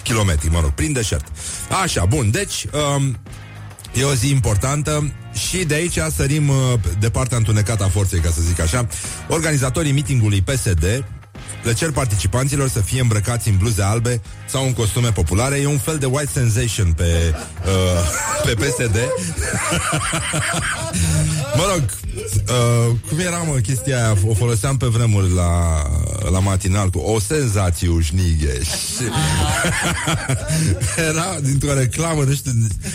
kilometri, 0.03 0.51
mă 0.51 0.61
rog, 0.61 0.71
prin 0.71 0.93
deșert. 0.93 1.27
Așa, 1.83 2.05
bun, 2.05 2.31
deci... 2.31 2.67
Uh, 2.97 3.03
E 3.95 4.05
o 4.05 4.15
zi 4.15 4.31
importantă 4.31 5.13
și 5.49 5.65
de 5.65 5.75
aici 5.75 5.99
sărim 6.17 6.49
uh, 6.49 6.57
de 6.99 7.11
partea 7.11 7.37
întunecată 7.37 7.85
a 7.85 7.89
forței, 7.89 8.21
ca 8.21 8.31
să 8.31 8.41
zic 8.41 8.61
așa. 8.61 8.87
Organizatorii 9.29 9.93
mitingului 9.93 10.43
PSD 10.43 11.05
le 11.65 11.73
cer 11.73 11.91
participanților 11.91 12.69
să 12.69 12.81
fie 12.81 13.01
îmbrăcați 13.01 13.49
în 13.49 13.57
bluze 13.57 13.83
albe 13.83 14.21
sau 14.49 14.67
în 14.67 14.73
costume 14.73 15.13
populare. 15.13 15.57
E 15.57 15.67
un 15.67 15.79
fel 15.79 15.99
de 15.99 16.07
white 16.07 16.31
sensation 16.33 16.93
pe, 16.93 17.35
uh, 17.65 17.71
pe 18.45 18.55
PSD. 18.55 18.95
mă 21.59 21.65
rog, 21.73 21.83
uh, 22.49 22.97
cum 23.09 23.19
era, 23.19 23.37
mă, 23.37 23.53
chestia 23.53 23.97
aia? 23.97 24.17
O 24.27 24.35
foloseam 24.35 24.77
pe 24.77 24.87
vremuri 24.87 25.35
la, 25.35 25.83
la 26.31 26.39
matinal 26.39 26.91
cu 26.91 26.99
o 26.99 27.21
senzație 27.21 27.89
ușnigheș. 27.89 28.69
era 31.09 31.37
dintr-o 31.43 31.75
reclamă, 31.75 32.23
nu 32.23 32.35
știu, 32.35 32.53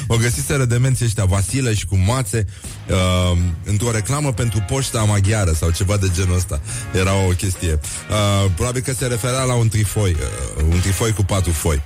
o 0.08 0.16
găsiseră 0.16 0.66
demenții 0.66 1.06
ăștia, 1.06 1.26
Vasile 1.26 1.74
și 1.74 1.86
cu 1.86 1.98
mațe, 1.98 2.46
uh, 2.90 3.38
într-o 3.64 3.92
reclamă 3.92 4.34
pentru 4.34 4.64
poșta 4.68 5.04
maghiară 5.04 5.52
sau 5.52 5.72
ceva 5.72 5.98
de 5.98 6.10
genul 6.14 6.36
ăsta. 6.36 6.62
Era 6.94 7.26
o 7.28 7.30
chestie. 7.30 7.80
Uh, 8.10 8.52
probabil 8.60 8.82
că 8.82 8.94
se 8.94 9.06
referea 9.08 9.44
la 9.44 9.54
un 9.54 9.68
trifoi, 9.68 10.12
uh, 10.58 10.64
un 10.72 10.80
trifoi 10.80 11.12
cu 11.12 11.24
patru 11.24 11.52
foi. 11.52 11.82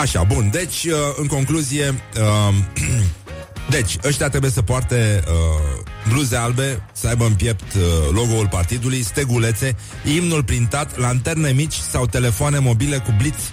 Așa, 0.00 0.22
bun, 0.22 0.50
deci, 0.52 0.84
uh, 0.84 0.92
în 1.16 1.26
concluzie, 1.26 2.02
uh, 2.16 2.54
deci, 3.76 3.96
ăștia 4.04 4.28
trebuie 4.28 4.50
să 4.50 4.62
poarte 4.62 5.22
uh, 5.26 5.82
bluze 6.08 6.36
albe, 6.36 6.82
să 6.92 7.08
aibă 7.08 7.24
în 7.24 7.34
piept 7.34 7.74
uh, 7.74 7.82
logo-ul 8.12 8.48
partidului, 8.48 9.02
stegulețe, 9.02 9.76
imnul 10.16 10.44
printat, 10.44 10.98
lanterne 10.98 11.50
mici 11.50 11.74
sau 11.90 12.06
telefoane 12.06 12.58
mobile 12.58 12.96
cu 12.98 13.14
blitz. 13.18 13.52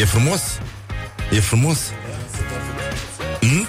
E 0.00 0.04
frumos? 0.04 0.40
E 1.32 1.40
frumos? 1.40 1.78
Hmm? 3.40 3.66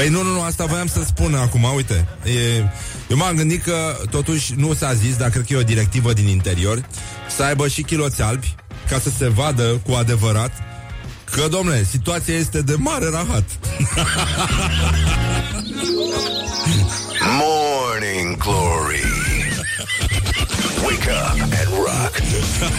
Păi 0.00 0.08
nu, 0.08 0.22
nu, 0.22 0.32
nu, 0.32 0.42
asta 0.42 0.64
voiam 0.64 0.86
să 0.86 1.02
spun 1.06 1.34
acum, 1.34 1.62
uite. 1.74 2.08
E, 2.24 2.56
eu 3.08 3.16
m-am 3.16 3.36
gândit 3.36 3.62
că 3.62 3.96
totuși 4.10 4.52
nu 4.56 4.74
s-a 4.74 4.94
zis, 4.94 5.16
dar 5.16 5.30
cred 5.30 5.44
că 5.46 5.52
e 5.52 5.56
o 5.56 5.62
directivă 5.62 6.12
din 6.12 6.26
interior, 6.26 6.86
să 7.36 7.42
aibă 7.42 7.68
și 7.68 7.82
chiloți 7.82 8.22
albi, 8.22 8.54
ca 8.88 8.98
să 8.98 9.10
se 9.18 9.28
vadă 9.28 9.80
cu 9.86 9.92
adevărat 9.92 10.52
că, 11.24 11.48
domnule, 11.50 11.84
situația 11.90 12.34
este 12.34 12.62
de 12.62 12.74
mare 12.78 13.08
rahat. 13.10 13.44
Morning 17.40 18.36
Glory 18.36 19.09
Wake 20.86 21.08
up 21.24 21.36
and 21.60 21.68
rock 21.86 22.12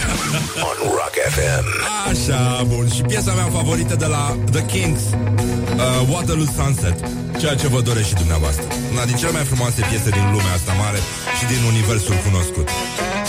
on 0.68 0.76
Rock 0.98 1.14
FM. 1.34 1.64
Așa, 2.10 2.62
bun. 2.70 2.86
Și 2.94 3.02
piesa 3.02 3.32
mea 3.32 3.48
favorită 3.58 3.94
de 3.96 4.06
la 4.16 4.36
The 4.50 4.64
Kings, 4.72 5.02
uh, 5.02 6.08
Waterloo 6.12 6.48
Sunset, 6.58 6.96
ceea 7.40 7.54
ce 7.54 7.66
vă 7.74 7.80
doresc 7.80 8.06
și 8.12 8.14
dumneavoastră. 8.22 8.64
Una 8.92 9.04
din 9.04 9.16
cele 9.16 9.32
mai 9.38 9.44
frumoase 9.50 9.80
piese 9.90 10.10
din 10.18 10.26
lumea 10.34 10.52
asta 10.58 10.72
mare 10.82 11.00
și 11.38 11.44
din 11.52 11.60
universul 11.72 12.16
cunoscut. 12.26 12.68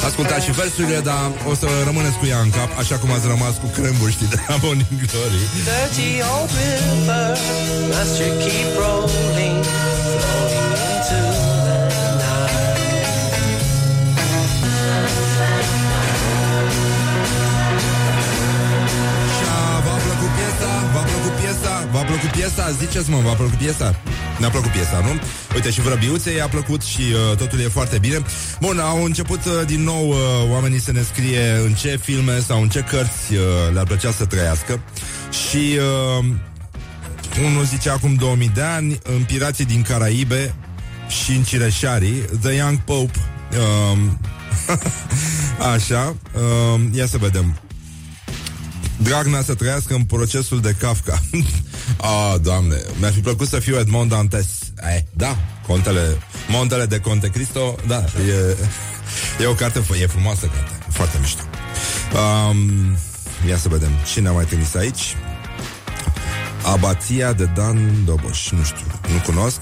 Ascultați 0.09 0.45
și 0.45 0.51
versurile, 0.61 0.99
dar 1.09 1.23
o 1.51 1.53
să 1.61 1.65
rămâneți 1.89 2.17
cu 2.21 2.25
ea 2.33 2.39
în 2.47 2.49
cap, 2.57 2.69
așa 2.81 2.95
cum 3.01 3.09
ați 3.17 3.27
rămas 3.33 3.53
cu 3.61 3.67
cremburi, 3.77 4.11
știi, 4.17 4.29
de 4.35 4.39
la 4.47 4.55
Morning 4.63 4.93
Glory. 5.11 5.39
Dirty 5.69 6.09
old 6.33 6.49
river 6.61 7.27
must 7.93 8.15
you 8.21 8.31
keep 8.45 8.69
rolling, 8.83 9.59
piesa? 21.53 21.87
V-a 21.91 22.03
plăcut 22.03 22.29
piesa? 22.29 22.71
Ziceți 22.71 23.09
mă, 23.09 23.17
v-a 23.17 23.33
plăcut 23.33 23.57
piesa? 23.57 23.95
Ne-a 24.39 24.49
plăcut 24.49 24.71
piesa, 24.71 24.99
nu? 24.99 25.19
Uite, 25.53 25.71
și 25.71 25.81
vrăbiuței 25.81 26.35
i-a 26.35 26.47
plăcut 26.47 26.81
și 26.81 27.01
uh, 27.01 27.37
totul 27.37 27.59
e 27.59 27.67
foarte 27.67 27.97
bine. 27.97 28.21
Bun, 28.59 28.79
au 28.79 29.03
început 29.03 29.45
uh, 29.45 29.65
din 29.65 29.83
nou 29.83 30.09
uh, 30.09 30.17
oamenii 30.49 30.79
să 30.79 30.91
ne 30.91 31.01
scrie 31.01 31.61
în 31.65 31.73
ce 31.73 31.99
filme 32.01 32.39
sau 32.39 32.61
în 32.61 32.69
ce 32.69 32.79
cărți 32.79 33.33
uh, 33.33 33.39
le-ar 33.73 33.85
plăcea 33.85 34.11
să 34.11 34.25
trăiască. 34.25 34.79
Și 35.47 35.77
uh, 36.19 36.25
unul 37.45 37.63
zice 37.63 37.89
acum 37.89 38.13
2000 38.13 38.51
de 38.53 38.61
ani, 38.61 38.99
în 39.03 39.23
Pirații 39.23 39.65
din 39.65 39.81
Caraibe 39.81 40.55
și 41.07 41.31
în 41.31 41.43
Cireșarii, 41.43 42.21
The 42.41 42.51
Young 42.51 42.79
Pope. 42.79 43.19
Uh, 43.51 43.97
așa, 45.73 46.15
uh, 46.33 46.81
ia 46.93 47.05
să 47.05 47.17
vedem. 47.17 47.55
Dragnea 49.03 49.43
să 49.43 49.53
trăiască 49.53 49.93
în 49.93 50.03
procesul 50.03 50.61
de 50.61 50.75
Kafka. 50.79 51.21
ah, 51.97 52.35
doamne, 52.41 52.75
mi-ar 52.99 53.11
fi 53.11 53.19
plăcut 53.19 53.47
să 53.47 53.59
fiu 53.59 53.79
Edmond 53.79 54.09
Dantes. 54.09 54.47
Eh, 54.95 55.01
da, 55.11 55.37
contele, 55.67 56.17
Montele 56.49 56.85
de 56.85 56.99
Conte 56.99 57.27
Cristo, 57.27 57.75
da, 57.87 58.03
e, 58.27 58.57
e 59.43 59.45
o 59.45 59.53
carte, 59.53 59.81
e 60.01 60.07
frumoasă 60.07 60.45
carte, 60.45 60.85
foarte 60.89 61.17
mișto. 61.21 61.41
Um, 62.49 62.97
ia 63.47 63.57
să 63.57 63.69
vedem, 63.69 63.91
cine 64.13 64.27
a 64.27 64.31
mai 64.31 64.45
trimis 64.45 64.75
aici? 64.75 65.15
Abația 66.63 67.33
de 67.33 67.49
Dan 67.55 68.05
Doboș, 68.05 68.49
nu 68.49 68.63
știu, 68.63 68.85
nu 69.13 69.21
cunosc. 69.25 69.59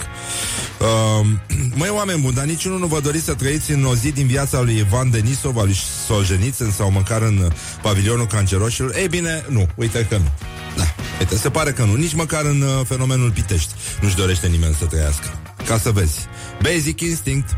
Uh, 0.79 1.27
măi, 1.79 1.89
oameni 1.89 2.21
buni, 2.21 2.35
dar 2.35 2.45
niciunul 2.45 2.79
nu 2.79 2.85
vă 2.85 2.99
doriți 2.99 3.25
să 3.25 3.33
trăiți 3.33 3.71
în 3.71 3.85
o 3.85 3.95
zi 3.95 4.11
din 4.11 4.27
viața 4.27 4.61
lui 4.61 4.77
Ivan 4.77 5.09
Denisov, 5.09 5.57
al 5.57 5.65
lui 5.65 5.77
Solzhenitsyn 6.07 6.71
sau 6.71 6.91
măcar 6.91 7.21
în 7.21 7.51
pavilionul 7.81 8.27
canceroșilor? 8.27 8.95
Ei 8.95 9.07
bine, 9.07 9.45
nu, 9.49 9.67
uite 9.75 10.05
că 10.09 10.17
nu. 10.17 10.31
Da, 10.77 10.83
uite, 11.19 11.35
se 11.37 11.49
pare 11.49 11.71
că 11.71 11.83
nu. 11.83 11.93
Nici 11.93 12.13
măcar 12.13 12.45
în 12.45 12.61
uh, 12.61 12.85
fenomenul 12.87 13.31
Pitești 13.31 13.71
nu-și 14.01 14.15
dorește 14.15 14.47
nimeni 14.47 14.75
să 14.79 14.85
trăiască. 14.85 15.39
Ca 15.65 15.77
să 15.79 15.91
vezi. 15.91 16.19
Basic 16.61 17.01
Instinct. 17.01 17.49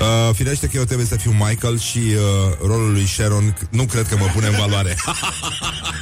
Uh, 0.00 0.34
firește 0.34 0.66
că 0.66 0.76
eu 0.76 0.84
trebuie 0.84 1.06
să 1.06 1.16
fiu 1.16 1.30
Michael 1.30 1.78
și 1.78 1.98
uh, 1.98 2.56
rolul 2.66 2.92
lui 2.92 3.06
Sharon 3.06 3.52
c- 3.52 3.68
nu 3.70 3.84
cred 3.84 4.08
că 4.08 4.16
mă 4.16 4.26
pune 4.32 4.46
în 4.46 4.54
valoare. 4.58 4.96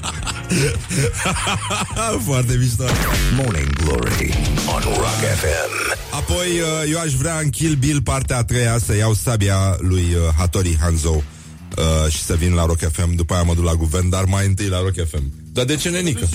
Foarte 2.29 2.57
mișto. 2.59 2.85
Morning 3.37 3.73
Glory 3.73 4.35
on 4.67 4.83
Rock 4.83 5.21
FM. 5.41 5.99
Apoi 6.11 6.47
uh, 6.61 6.91
eu 6.93 6.99
aș 6.99 7.13
vrea 7.13 7.39
în 7.39 7.51
Kill 7.51 7.75
Bill 7.75 8.03
partea 8.03 8.37
a 8.37 8.45
treia 8.45 8.79
să 8.79 8.97
iau 8.97 9.15
sabia 9.15 9.77
lui 9.79 10.03
uh, 10.15 10.35
Hattori 10.37 10.79
Hanzo 10.81 11.23
uh, 11.79 12.13
și 12.13 12.23
să 12.23 12.35
vin 12.35 12.55
la 12.55 12.67
Rock 12.67 12.79
FM, 12.93 13.15
după 13.15 13.35
aia 13.35 13.43
mă 13.43 13.55
duc 13.55 13.65
la 13.65 13.75
guvern, 13.75 14.09
dar 14.09 14.25
mai 14.25 14.47
întâi 14.47 14.69
la 14.69 14.81
Rock 14.81 15.09
FM. 15.09 15.33
Dar 15.53 15.65
de 15.65 15.77
ce 15.77 15.89
nenică? 15.89 16.29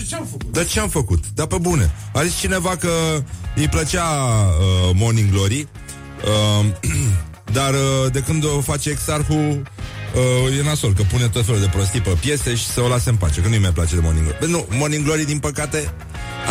Dar 0.51 0.65
ce 0.65 0.79
am 0.79 0.89
făcut? 0.89 1.23
Dar 1.33 1.45
pe 1.45 1.57
bune. 1.61 1.91
A 2.13 2.23
zis 2.23 2.39
cineva 2.39 2.75
că 2.75 3.23
îi 3.55 3.67
plăcea 3.67 4.03
uh, 4.03 4.91
Morning 4.93 5.31
Glory, 5.31 5.67
uh, 6.59 6.65
dar 7.57 7.73
uh, 7.73 8.11
de 8.11 8.19
când 8.19 8.45
o 8.45 8.61
face 8.61 8.89
Exarhul, 8.89 9.63
uh, 10.47 10.57
e 10.57 10.63
nasol, 10.63 10.93
că 10.93 11.03
pune 11.11 11.27
tot 11.27 11.45
felul 11.45 11.61
de 11.61 11.69
prostii 11.73 12.01
pe 12.01 12.09
piese 12.19 12.55
și 12.55 12.65
să 12.65 12.81
o 12.81 12.87
lase 12.87 13.09
în 13.09 13.15
pace, 13.15 13.41
că 13.41 13.47
nu-i 13.47 13.59
mai 13.59 13.71
place 13.71 13.95
de 13.95 14.01
Morning 14.01 14.25
Glory. 14.25 14.39
Bă, 14.39 14.45
nu, 14.45 14.65
Morning 14.69 15.03
Glory, 15.03 15.25
din 15.25 15.39
păcate, 15.39 15.93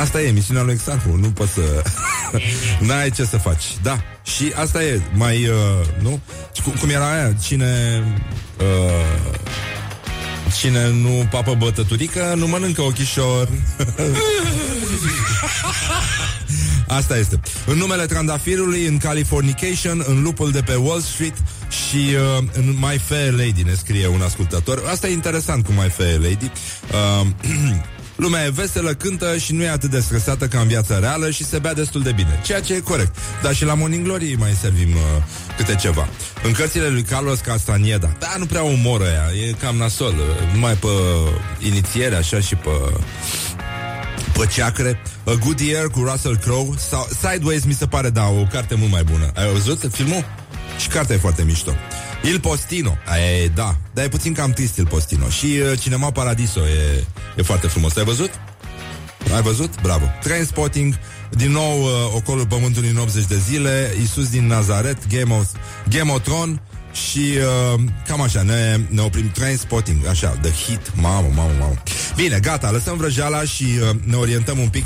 asta 0.00 0.22
e 0.22 0.26
emisiunea 0.26 0.62
lui 0.62 0.72
Exarhu, 0.72 1.16
nu 1.16 1.28
poți 1.28 1.52
să... 1.52 1.82
N-ai 2.86 3.10
ce 3.10 3.24
să 3.24 3.36
faci. 3.36 3.64
Da, 3.82 4.00
și 4.22 4.52
asta 4.54 4.84
e, 4.84 5.00
mai, 5.12 5.48
uh, 5.48 5.86
nu? 6.02 6.20
Cum, 6.64 6.72
cum 6.80 6.88
era 6.88 7.12
aia? 7.12 7.32
Cine... 7.32 8.02
Uh, 8.58 9.44
Cine 10.58 10.90
nu 10.90 11.26
papă 11.30 11.54
bătăturică, 11.54 12.34
nu 12.36 12.46
mănâncă 12.46 12.82
ochișor. 12.82 13.48
Asta 16.86 17.16
este. 17.18 17.40
În 17.66 17.76
numele 17.76 18.06
trandafirului, 18.06 18.86
în 18.86 18.98
Californication, 18.98 20.04
în 20.06 20.22
lupul 20.22 20.50
de 20.50 20.60
pe 20.60 20.74
Wall 20.74 21.00
Street 21.00 21.34
și 21.68 21.96
uh, 22.38 22.44
în 22.52 22.74
My 22.80 22.98
Fair 22.98 23.32
Lady, 23.32 23.62
ne 23.62 23.74
scrie 23.74 24.06
un 24.06 24.20
ascultător. 24.22 24.82
Asta 24.90 25.08
e 25.08 25.12
interesant 25.12 25.64
cu 25.64 25.72
My 25.72 25.88
Fair 25.88 26.18
Lady. 26.18 26.50
Uh, 27.20 27.26
Lumea 28.16 28.44
e 28.44 28.50
veselă, 28.50 28.94
cântă 28.94 29.36
și 29.36 29.52
nu 29.52 29.62
e 29.62 29.68
atât 29.68 29.90
de 29.90 30.00
stresată 30.00 30.46
ca 30.46 30.60
în 30.60 30.66
viața 30.66 30.98
reală 30.98 31.30
și 31.30 31.44
se 31.44 31.58
bea 31.58 31.74
destul 31.74 32.02
de 32.02 32.12
bine. 32.12 32.40
Ceea 32.44 32.60
ce 32.60 32.74
e 32.74 32.80
corect. 32.80 33.16
Dar 33.42 33.54
și 33.54 33.64
la 33.64 33.74
Morning 33.74 34.04
Glory 34.04 34.36
mai 34.38 34.56
servim 34.60 34.90
uh, 34.94 35.22
câte 35.56 35.74
ceva. 35.74 36.08
În 36.44 36.52
cărțile 36.52 36.88
lui 36.88 37.02
Carlos 37.02 37.38
Castaneda, 37.38 38.16
da, 38.18 38.34
nu 38.38 38.46
prea 38.46 38.62
umoră 38.62 39.04
ea, 39.04 39.46
e 39.48 39.52
cam 39.52 39.76
nasol. 39.76 40.14
uh, 40.14 40.52
Numai 40.54 40.74
pe 40.74 40.88
inițiere, 41.66 42.14
așa, 42.16 42.40
și 42.40 42.54
pe 42.54 42.70
pe 44.38 44.46
ceacre 44.46 45.02
A 45.24 45.32
Good 45.44 45.60
Year 45.60 45.86
cu 45.86 46.04
Russell 46.10 46.36
Crowe 46.36 46.68
sau 46.88 47.08
Sideways 47.20 47.64
mi 47.64 47.72
se 47.72 47.86
pare, 47.86 48.10
da, 48.10 48.28
o 48.28 48.46
carte 48.52 48.74
mult 48.74 48.90
mai 48.90 49.04
bună 49.04 49.30
Ai 49.34 49.52
văzut 49.52 49.88
filmul? 49.92 50.24
Și 50.78 50.88
cartea 50.88 51.14
e 51.14 51.18
foarte 51.18 51.42
mișto. 51.42 51.72
Il 52.24 52.40
Postino, 52.40 52.96
e, 53.42 53.46
da, 53.46 53.76
dar 53.94 54.04
e 54.04 54.08
puțin 54.08 54.32
cam 54.32 54.50
trist 54.50 54.76
Il 54.76 54.86
Postino. 54.86 55.28
Și 55.28 55.46
uh, 55.46 55.78
Cinema 55.78 56.10
Paradiso 56.10 56.60
e, 56.60 57.04
e 57.36 57.42
foarte 57.42 57.66
frumos. 57.66 57.96
Ai 57.96 58.04
văzut? 58.04 58.30
Ai 59.34 59.42
văzut? 59.42 59.80
Bravo. 59.82 60.04
Trainspotting 60.22 60.94
din 61.30 61.50
nou 61.50 61.82
uh, 61.82 61.90
ocolul 62.14 62.46
pământului 62.46 62.88
în 62.88 62.96
80 62.96 63.24
de 63.24 63.38
zile. 63.38 63.94
Isus 64.02 64.28
din 64.28 64.46
Nazaret 64.46 64.98
Game 65.08 65.34
of, 65.34 65.46
Game 65.88 66.12
of 66.12 66.22
Thrones 66.22 66.56
și 66.96 67.32
uh, 67.74 67.80
cam 68.06 68.20
așa, 68.20 68.42
ne, 68.42 68.80
ne 68.88 69.00
oprim 69.00 69.30
train 69.30 69.56
spotting, 69.56 70.06
așa, 70.06 70.28
the 70.28 70.50
hit, 70.50 70.92
mamă, 70.94 71.28
mamă, 71.34 71.52
mamă. 71.58 71.74
Bine, 72.14 72.38
gata, 72.38 72.70
lăsăm 72.70 72.96
vrăjeala 72.96 73.42
și 73.42 73.64
uh, 73.64 73.96
ne 74.04 74.16
orientăm 74.16 74.58
un 74.58 74.68
pic 74.68 74.84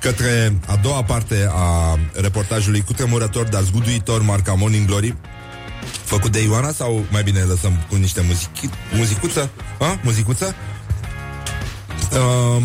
către 0.00 0.58
a 0.66 0.76
doua 0.76 1.02
parte 1.02 1.48
a 1.50 1.98
reportajului 2.12 2.80
cu 2.80 2.92
tremurător, 2.92 3.48
dar 3.48 3.62
zguduitor, 3.62 4.22
marca 4.22 4.52
Morning 4.54 4.86
Glory, 4.86 5.16
făcut 6.04 6.32
de 6.32 6.42
Ioana 6.42 6.72
sau 6.72 7.04
mai 7.10 7.22
bine 7.22 7.40
lăsăm 7.40 7.72
cu 7.88 7.94
niște 7.94 8.20
muzici, 8.20 8.72
muzicuță? 8.96 9.50
A? 9.78 9.98
Muzicuță? 10.02 10.54
Uh, 12.12 12.62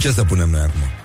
ce 0.00 0.12
să 0.12 0.24
punem 0.24 0.50
noi 0.50 0.60
acum? 0.60 1.03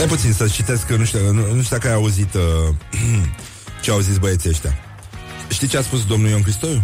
Stai 0.00 0.12
puțin 0.12 0.32
să 0.32 0.48
citesc, 0.48 0.86
că 0.86 0.96
nu 0.96 1.04
știu, 1.04 1.32
nu, 1.32 1.54
nu 1.54 1.62
știu 1.62 1.76
dacă 1.76 1.88
ai 1.88 1.94
auzit 1.94 2.34
uh, 2.34 2.74
ce 3.82 3.90
au 3.90 4.00
zis 4.00 4.18
băieții 4.18 4.50
ăștia. 4.50 4.74
Știi 5.48 5.68
ce 5.68 5.76
a 5.76 5.82
spus 5.82 6.06
domnul 6.06 6.28
Ion 6.28 6.42
Cristoiu? 6.42 6.82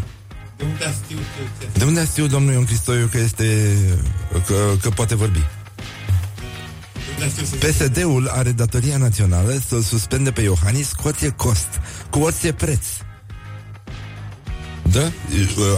De 0.56 0.64
unde 0.64 0.84
a 0.84 0.90
știu 1.04 1.16
că... 1.16 1.78
De 1.78 1.84
unde 1.84 2.00
a 2.00 2.04
știut 2.04 2.30
domnul 2.30 2.52
Ion 2.52 2.64
Cristoiu 2.64 3.06
că 3.06 3.18
este 3.18 3.76
că, 4.46 4.54
că 4.82 4.88
poate 4.88 5.14
vorbi? 5.14 5.46
PSD-ul 7.58 8.28
are 8.28 8.50
datoria 8.50 8.96
națională 8.96 9.60
să-l 9.68 9.82
suspende 9.82 10.30
pe 10.30 10.40
Iohannis 10.40 10.92
cu 10.92 11.08
orice 11.08 11.28
cost, 11.28 11.80
cu 12.10 12.18
orice 12.18 12.52
preț. 12.52 12.84
Da? 14.96 15.12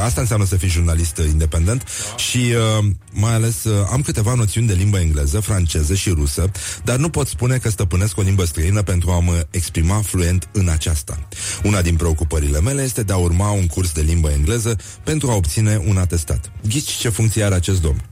Asta 0.04 0.20
înseamnă 0.20 0.46
să 0.46 0.56
fii 0.56 0.68
jurnalist 0.68 1.16
independent 1.16 1.84
da. 1.84 2.16
și 2.16 2.38
uh, 2.38 2.84
mai 3.12 3.32
ales 3.32 3.64
uh, 3.64 3.86
am 3.90 4.02
câteva 4.02 4.34
noțiuni 4.34 4.66
de 4.66 4.72
limbă 4.72 4.98
engleză, 4.98 5.40
franceză 5.40 5.94
și 5.94 6.10
rusă, 6.10 6.50
dar 6.84 6.96
nu 6.96 7.08
pot 7.08 7.28
spune 7.28 7.56
că 7.56 7.70
stăpânesc 7.70 8.18
o 8.18 8.22
limbă 8.22 8.44
străină 8.44 8.82
pentru 8.82 9.10
a 9.10 9.18
mă 9.18 9.46
exprima 9.50 10.00
fluent 10.00 10.48
în 10.52 10.68
aceasta. 10.68 11.28
Una 11.62 11.82
din 11.82 11.96
preocupările 11.96 12.60
mele 12.60 12.82
este 12.82 13.02
de 13.02 13.12
a 13.12 13.16
urma 13.16 13.50
un 13.50 13.66
curs 13.66 13.92
de 13.92 14.00
limbă 14.00 14.30
engleză 14.30 14.76
pentru 15.04 15.30
a 15.30 15.34
obține 15.34 15.82
un 15.86 15.96
atestat. 15.96 16.52
Ghici 16.68 16.90
ce 16.90 17.08
funcție 17.08 17.44
are 17.44 17.54
acest 17.54 17.80
domn? 17.80 18.04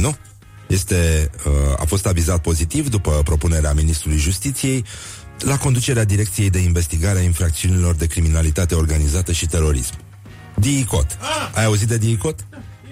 Nu. 0.00 0.16
Este, 0.68 1.30
uh, 1.46 1.52
a 1.76 1.84
fost 1.84 2.06
avizat 2.06 2.40
pozitiv 2.40 2.88
după 2.88 3.10
propunerea 3.24 3.72
Ministrului 3.72 4.18
Justiției 4.18 4.84
la 5.38 5.58
conducerea 5.58 6.04
Direcției 6.04 6.50
de 6.50 6.58
Investigare 6.58 7.18
a 7.18 7.22
Infracțiunilor 7.22 7.94
de 7.94 8.06
Criminalitate 8.06 8.74
Organizată 8.74 9.32
și 9.32 9.46
Terorism. 9.46 9.94
DICOT. 10.54 11.18
Ai 11.54 11.64
auzit 11.64 11.88
de 11.88 11.98
DICOT? 11.98 12.46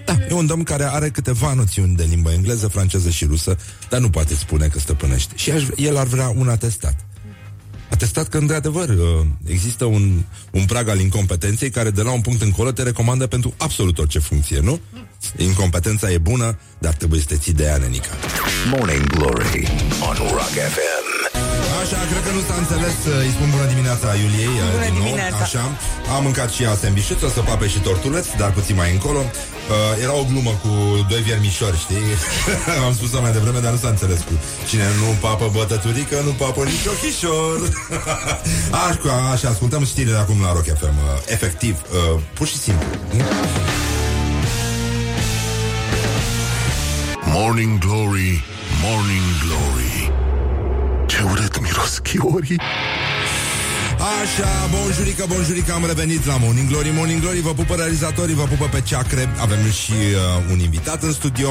Da, 0.05 0.17
e 0.29 0.33
un 0.33 0.45
domn 0.45 0.63
care 0.63 0.83
are 0.83 1.09
câteva 1.09 1.53
noțiuni 1.53 1.95
de 1.95 2.03
limbă 2.09 2.31
engleză, 2.31 2.67
franceză 2.67 3.09
și 3.09 3.25
rusă, 3.25 3.57
dar 3.89 3.99
nu 3.99 4.09
poate 4.09 4.35
spune 4.35 4.67
că 4.67 4.79
stăpânește. 4.79 5.33
Și 5.35 5.51
aș, 5.51 5.63
el 5.75 5.97
ar 5.97 6.07
vrea 6.07 6.29
un 6.29 6.49
atestat. 6.49 7.05
Atestat 7.89 8.27
că, 8.27 8.37
într-adevăr, 8.37 8.89
uh, 8.89 9.25
există 9.45 9.85
un, 9.85 10.23
un 10.51 10.65
prag 10.65 10.87
al 10.87 10.99
incompetenței 10.99 11.69
care 11.69 11.89
de 11.89 12.01
la 12.01 12.11
un 12.11 12.21
punct 12.21 12.41
încolo 12.41 12.71
te 12.71 12.83
recomandă 12.83 13.27
pentru 13.27 13.53
absolut 13.57 13.97
orice 13.97 14.19
funcție, 14.19 14.59
nu? 14.59 14.79
Incompetența 15.37 16.11
e 16.11 16.17
bună, 16.17 16.59
dar 16.79 16.93
trebuie 16.93 17.19
să 17.19 17.25
te 17.25 17.35
ții 17.35 17.53
de 17.53 17.63
ea, 17.63 17.77
nenica. 17.77 18.09
Morning 18.69 19.05
Glory 19.07 19.67
on 20.09 20.15
Rock 20.15 20.49
FM. 20.49 21.00
Așa, 21.83 21.99
cred 22.11 22.23
că 22.27 22.31
nu 22.37 22.41
s-a 22.47 22.55
înțeles 22.63 22.97
uh, 23.11 23.25
Îi 23.25 23.31
spun 23.35 23.49
bună 23.55 23.67
dimineața 23.73 24.07
Iuliei 24.23 24.55
uh, 24.63 24.69
Bună 24.71 24.85
din 24.87 24.93
nou. 24.97 25.03
dimineața. 25.03 25.43
Așa, 25.47 25.63
am 26.15 26.21
mâncat 26.27 26.49
și 26.55 26.61
ea 26.65 26.73
sandvișuță, 26.81 27.27
să 27.35 27.41
pape 27.49 27.67
și 27.73 27.79
tortuleți 27.87 28.29
Dar 28.41 28.51
puțin 28.59 28.75
mai 28.81 28.89
încolo 28.95 29.21
uh, 29.23 30.03
Era 30.03 30.13
o 30.21 30.23
glumă 30.31 30.53
cu 30.63 30.71
doi 31.11 31.21
viermișori, 31.27 31.77
știi? 31.85 32.05
am 32.85 32.93
spus-o 32.97 33.21
mai 33.25 33.31
devreme, 33.37 33.59
dar 33.65 33.71
nu 33.75 33.79
s-a 33.83 33.91
înțeles 33.95 34.19
cu 34.27 34.33
Cine 34.69 34.87
nu 34.99 35.07
papă 35.25 35.45
bătăturică, 35.55 36.17
nu 36.27 36.31
papă 36.41 36.61
nici 36.63 36.87
ochișor 36.93 37.57
Așa, 38.87 39.13
așa, 39.33 39.47
ascultăm 39.49 39.83
știrile 39.91 40.17
acum 40.23 40.37
la 40.45 40.51
Rock 40.57 40.67
FM 40.79 40.97
uh, 40.97 41.33
Efectiv, 41.35 41.75
uh, 42.15 42.19
pur 42.37 42.47
și 42.47 42.57
simplu 42.57 42.87
Morning 47.33 47.77
Glory, 47.85 48.43
Morning 48.83 49.27
Glory 49.45 50.20
Ce 51.11 51.21
urât 51.21 51.61
miros 51.61 51.97
chiorii. 51.97 52.59
Așa, 54.21 54.69
bonjurică, 54.71 55.25
bonjurică, 55.27 55.73
am 55.73 55.85
revenit 55.85 56.25
la 56.25 56.37
Morning 56.37 56.69
Glory. 56.69 56.91
Morning 56.93 57.21
Glory, 57.21 57.39
vă 57.39 57.53
pupă 57.53 57.75
realizatorii, 57.75 58.35
vă 58.35 58.43
pupă 58.43 58.65
pe 58.65 58.81
ceacre. 58.81 59.29
Avem 59.39 59.71
și 59.71 59.91
uh, 59.91 60.51
un 60.51 60.59
invitat 60.59 61.03
în 61.03 61.11
studio. 61.11 61.49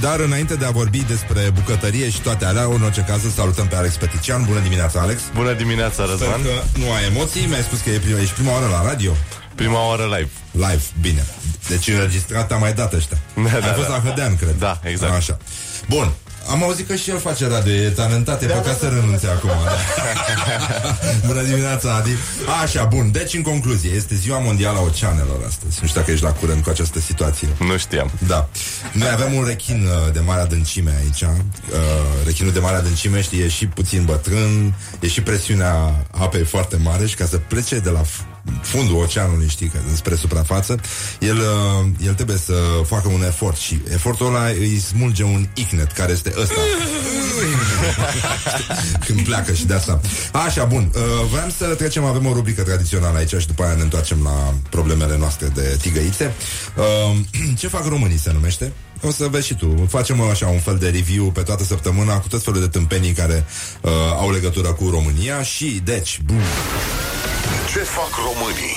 Dar 0.00 0.20
înainte 0.20 0.54
de 0.54 0.64
a 0.64 0.70
vorbi 0.70 1.04
despre 1.04 1.50
bucătărie 1.54 2.10
și 2.10 2.20
toate 2.20 2.44
alea 2.44 2.62
În 2.62 2.82
orice 2.82 3.04
caz, 3.08 3.24
îl 3.24 3.30
salutăm 3.30 3.66
pe 3.66 3.76
Alex 3.76 3.94
Petician. 3.94 4.44
Bună 4.44 4.60
dimineața, 4.60 5.00
Alex. 5.00 5.20
Bună 5.34 5.52
dimineața, 5.52 6.04
Răzvan. 6.06 6.40
Sper 6.40 6.52
că 6.52 6.78
nu 6.78 6.92
ai 6.92 7.04
emoții, 7.04 7.46
mi-ai 7.46 7.62
spus 7.62 7.80
că 7.80 7.90
e 7.90 7.98
prima, 7.98 8.20
ești 8.20 8.34
prima 8.34 8.52
oară 8.52 8.66
la 8.66 8.82
radio. 8.82 9.12
Prima 9.54 9.86
oară 9.88 10.02
live. 10.02 10.30
Live, 10.50 10.82
bine. 11.00 11.26
Deci 11.68 11.88
înregistrat 11.88 12.52
am 12.52 12.60
mai 12.60 12.72
dat 12.72 12.92
ăștia. 12.92 13.18
Da, 13.44 13.54
Ai 13.54 13.60
da, 13.60 13.72
fost 13.72 13.88
da. 13.88 13.94
la 13.94 14.08
Hădean, 14.08 14.36
cred. 14.36 14.54
Da, 14.58 14.80
exact. 14.82 15.12
Așa. 15.14 15.36
Bun, 15.88 16.12
am 16.50 16.62
auzit 16.62 16.86
că 16.88 16.94
și 16.94 17.10
el 17.10 17.18
face 17.18 17.46
radio, 17.48 17.72
e 17.72 17.88
talentat, 17.90 18.42
e 18.42 18.46
păcat 18.46 18.78
să 18.78 18.88
renunțe 18.88 19.26
acum. 19.26 19.50
Da. 19.64 19.72
Bună 21.26 21.42
dimineața, 21.42 21.94
Adi. 21.94 22.10
Așa, 22.62 22.84
bun, 22.84 23.10
deci 23.10 23.34
în 23.34 23.42
concluzie, 23.42 23.90
este 23.90 24.14
ziua 24.14 24.38
mondială 24.38 24.78
a 24.78 24.82
oceanelor 24.82 25.44
astăzi. 25.46 25.78
Nu 25.80 25.86
știu 25.86 26.00
dacă 26.00 26.12
ești 26.12 26.24
la 26.24 26.32
curent 26.32 26.62
cu 26.62 26.70
această 26.70 27.00
situație. 27.00 27.48
Nu 27.58 27.76
știam 27.78 28.10
Da. 28.26 28.48
Noi 28.92 29.08
avem 29.12 29.32
un 29.34 29.44
rechin 29.44 29.86
uh, 29.86 30.12
de 30.12 30.20
mare 30.20 30.40
adâncime 30.40 30.94
aici. 31.02 31.20
Uh, 31.22 31.28
rechinul 32.24 32.52
de 32.52 32.58
mare 32.58 32.76
adâncime, 32.76 33.20
știi, 33.22 33.40
e 33.40 33.48
și 33.48 33.66
puțin 33.66 34.04
bătrân, 34.04 34.74
e 35.00 35.08
și 35.08 35.22
presiunea 35.22 36.04
apei 36.10 36.44
foarte 36.44 36.76
mare 36.76 37.06
și 37.06 37.14
ca 37.14 37.26
să 37.26 37.36
plece 37.38 37.78
de 37.78 37.90
la 37.90 38.00
f- 38.02 38.31
fundul 38.62 38.96
oceanului, 38.96 39.48
știi, 39.48 39.66
că 39.66 39.78
spre 39.94 40.14
suprafață, 40.14 40.80
el, 41.20 41.36
uh, 41.36 41.86
el 42.06 42.14
trebuie 42.14 42.36
să 42.36 42.54
facă 42.86 43.08
un 43.08 43.24
efort 43.24 43.56
și 43.56 43.80
efortul 43.92 44.26
ăla 44.26 44.46
îi 44.46 44.78
smulge 44.78 45.22
un 45.22 45.46
icnet, 45.54 45.92
care 45.92 46.12
este 46.12 46.32
ăsta. 46.40 46.54
Când 49.06 49.24
pleacă 49.24 49.52
și 49.52 49.64
de 49.66 49.74
asta. 49.74 50.00
Așa, 50.32 50.64
bun. 50.64 50.90
Uh, 50.94 51.00
vreau 51.30 51.48
să 51.56 51.64
trecem, 51.64 52.04
avem 52.04 52.26
o 52.26 52.32
rubrică 52.32 52.62
tradițională 52.62 53.18
aici 53.18 53.34
și 53.34 53.46
după 53.46 53.62
aia 53.62 53.74
ne 53.74 53.82
întoarcem 53.82 54.18
la 54.22 54.54
problemele 54.70 55.16
noastre 55.16 55.46
de 55.46 55.76
tigăițe. 55.80 56.34
Uh, 56.76 57.16
ce 57.58 57.68
fac 57.68 57.86
românii 57.86 58.18
se 58.18 58.32
numește? 58.32 58.72
O 59.02 59.10
să 59.10 59.26
vezi 59.30 59.46
și 59.46 59.54
tu. 59.54 59.86
Facem 59.88 60.20
așa 60.20 60.46
un 60.48 60.58
fel 60.58 60.76
de 60.76 60.88
review 60.88 61.30
pe 61.30 61.42
toată 61.42 61.64
săptămâna 61.64 62.18
cu 62.18 62.28
tot 62.28 62.42
felul 62.42 62.60
de 62.60 62.66
tâmpenii 62.66 63.12
care 63.12 63.44
uh, 63.80 63.90
au 64.18 64.30
legătură 64.30 64.68
cu 64.68 64.88
România 64.90 65.42
și, 65.42 65.80
deci, 65.84 66.20
bum. 66.24 66.40
Ce 67.72 67.78
fac 67.78 68.10
românii? 68.16 68.76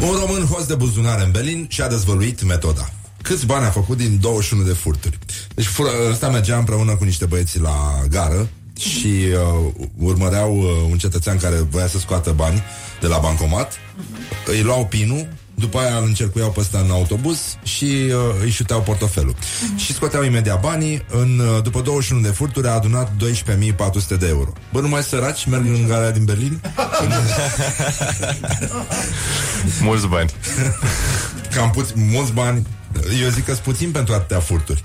Un 0.00 0.26
român 0.26 0.46
host 0.46 0.68
de 0.68 0.74
buzunare 0.74 1.22
în 1.22 1.30
Berlin 1.30 1.66
și-a 1.68 1.88
dezvăluit 1.88 2.42
metoda. 2.42 2.90
Câți 3.22 3.46
bani 3.46 3.64
a 3.64 3.70
făcut 3.70 3.96
din 3.96 4.18
21 4.20 4.62
de 4.62 4.72
furturi? 4.72 5.18
Deci 5.54 5.66
fură, 5.66 5.88
ăsta 6.10 6.28
mergea 6.28 6.58
împreună 6.58 6.96
cu 6.96 7.04
niște 7.04 7.26
băieți 7.26 7.60
la 7.60 8.04
gară 8.08 8.48
și 8.78 9.06
uh, 9.06 9.72
urmăreau 9.98 10.58
uh, 10.58 10.68
un 10.90 10.98
cetățean 10.98 11.38
care 11.38 11.56
voia 11.56 11.86
să 11.86 11.98
scoată 11.98 12.32
bani 12.32 12.62
de 13.00 13.06
la 13.06 13.18
bancomat, 13.18 13.72
îi 14.46 14.62
luau 14.62 14.86
pinul, 14.86 15.28
după 15.54 15.78
aia 15.78 15.96
îl 15.96 16.04
încercuiau 16.04 16.50
pe 16.50 16.60
ăsta 16.60 16.78
în 16.78 16.90
autobuz 16.90 17.38
și 17.62 17.84
uh, 17.84 18.18
îi 18.42 18.50
șuteau 18.50 18.82
portofelul. 18.82 19.34
Și 19.76 19.92
scoteau 19.92 20.24
imediat 20.24 20.60
banii, 20.60 21.04
în, 21.10 21.38
uh, 21.38 21.62
după 21.62 21.80
21 21.80 22.20
de 22.20 22.28
furturi 22.28 22.68
a 22.68 22.70
adunat 22.70 23.12
12.400 23.12 24.18
de 24.18 24.26
euro. 24.28 24.52
Bă, 24.72 24.80
numai 24.80 25.02
săraci 25.02 25.44
merg 25.46 25.66
în 25.66 25.86
gara 25.86 26.10
din 26.10 26.24
Berlin? 26.24 26.60
Mulți 29.80 30.06
bani 30.06 30.30
Cam 31.54 31.70
puț- 31.70 31.94
mulți 31.94 32.32
bani 32.32 32.66
Eu 33.22 33.28
zic 33.28 33.44
că 33.44 33.52
sunt 33.52 33.64
puțin 33.64 33.90
pentru 33.90 34.14
atâtea 34.14 34.40
furturi 34.40 34.82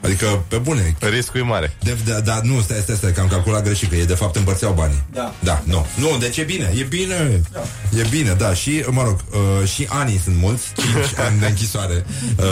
Adică, 0.00 0.44
pe 0.48 0.56
bune 0.56 0.96
Riscul 1.00 1.40
e 1.40 1.42
mare. 1.42 1.76
De, 1.82 1.96
de, 2.04 2.20
da, 2.24 2.40
nu, 2.42 2.60
stai, 2.60 2.78
stai, 2.82 2.96
stai, 2.96 3.12
că 3.12 3.20
am 3.20 3.28
calculat 3.28 3.64
greșit 3.64 3.88
Că 3.88 3.96
e 3.96 4.04
de 4.04 4.14
fapt 4.14 4.36
împărțeau 4.36 4.72
banii. 4.72 5.02
Da. 5.12 5.34
Da, 5.40 5.62
nu, 5.64 5.86
nu, 5.94 6.16
deci 6.18 6.36
e 6.36 6.42
bine, 6.42 6.72
e 6.76 6.82
bine. 6.82 7.42
Da. 7.52 7.60
E 7.98 8.06
bine, 8.10 8.32
da, 8.32 8.54
și, 8.54 8.84
mă 8.90 9.02
rog 9.02 9.20
uh, 9.32 9.68
Și 9.68 9.86
anii 9.88 10.18
sunt 10.18 10.36
mulți, 10.36 10.72
5 10.74 10.88
ani 11.26 11.38
de 11.38 11.46
închisoare 11.46 12.06
uh, 12.38 12.44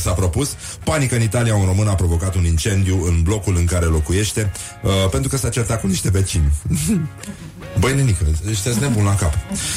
S-a 0.00 0.12
propus. 0.12 0.56
Panică 0.84 1.14
în 1.14 1.22
Italia, 1.22 1.54
un 1.54 1.66
român 1.66 1.88
a 1.88 1.94
provocat 1.94 2.34
un 2.34 2.44
incendiu 2.44 3.04
În 3.04 3.22
blocul 3.22 3.56
în 3.56 3.64
care 3.64 3.84
locuiește 3.84 4.52
uh, 4.82 5.08
Pentru 5.10 5.28
că 5.28 5.36
s-a 5.36 5.48
certat 5.48 5.80
cu 5.80 5.86
niște 5.86 6.10
vecini 6.10 6.52
Băi, 7.78 7.94
nenică, 7.94 8.24
ăștia 8.50 8.70
sunt 8.70 8.82
nebun 8.82 9.04
la 9.04 9.14
cap. 9.14 9.34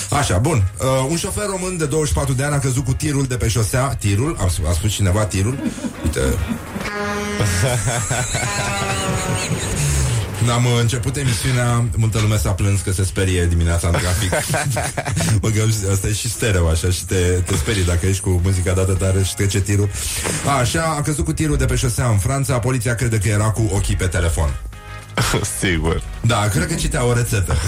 Așa, 0.09 0.37
bun. 0.37 0.63
Uh, 0.79 1.07
un 1.09 1.17
șofer 1.17 1.45
român 1.45 1.77
de 1.77 1.85
24 1.85 2.33
de 2.33 2.43
ani 2.43 2.53
a 2.53 2.59
căzut 2.59 2.85
cu 2.85 2.93
tirul 2.93 3.23
de 3.23 3.35
pe 3.35 3.47
șosea. 3.47 3.95
Tirul? 3.99 4.37
A, 4.39 4.47
spus- 4.47 4.67
a 4.67 4.73
spus 4.73 4.91
cineva 4.91 5.25
tirul? 5.25 5.57
Uite. 6.03 6.19
Când 10.37 10.53
am 10.53 10.65
uh, 10.65 10.71
început 10.79 11.15
emisiunea, 11.15 11.85
multă 11.95 12.19
lume 12.19 12.37
s-a 12.37 12.51
plâns 12.51 12.81
că 12.81 12.91
se 12.91 13.03
sperie 13.03 13.45
dimineața 13.45 13.87
în 13.87 13.93
trafic. 13.93 14.31
Mă 15.41 15.49
gândesc, 15.49 15.89
asta 15.91 16.07
e 16.07 16.13
și 16.13 16.29
stereo, 16.29 16.67
așa, 16.67 16.89
și 16.89 17.05
te, 17.05 17.15
te 17.15 17.55
sperii 17.55 17.85
dacă 17.85 18.05
ești 18.05 18.21
cu 18.21 18.41
muzica 18.43 18.73
dată 18.73 18.93
tare 18.93 19.23
și 19.23 19.35
trece 19.35 19.61
tirul. 19.61 19.89
A, 20.45 20.51
așa, 20.51 20.95
a 20.97 21.01
căzut 21.01 21.25
cu 21.25 21.33
tirul 21.33 21.57
de 21.57 21.65
pe 21.65 21.75
șosea 21.75 22.07
în 22.07 22.17
Franța, 22.17 22.59
poliția 22.59 22.95
crede 22.95 23.17
că 23.17 23.27
era 23.27 23.49
cu 23.49 23.69
ochii 23.73 23.95
pe 23.95 24.05
telefon. 24.05 24.59
Sigur 25.59 26.03
Da, 26.21 26.47
cred 26.51 26.67
că 26.67 26.73
citea 26.73 27.05
o 27.05 27.13
rețetă. 27.13 27.55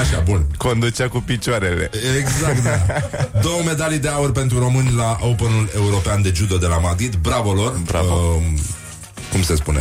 Așa, 0.00 0.20
bun. 0.24 0.46
Conducea 0.56 1.08
cu 1.08 1.20
picioarele 1.20 1.90
Exact, 2.18 2.62
da. 2.62 2.78
Două 3.40 3.62
medalii 3.64 3.98
de 3.98 4.08
aur 4.08 4.32
pentru 4.32 4.58
români 4.58 4.94
la 4.94 5.18
Openul 5.20 5.70
European 5.74 6.22
de 6.22 6.32
Judo 6.34 6.56
de 6.56 6.66
la 6.66 6.78
Madrid. 6.78 7.14
Bravo 7.14 7.52
lor. 7.52 7.80
Bravo. 7.84 8.14
Um, 8.14 8.58
cum 9.32 9.42
se 9.42 9.54
spune? 9.54 9.80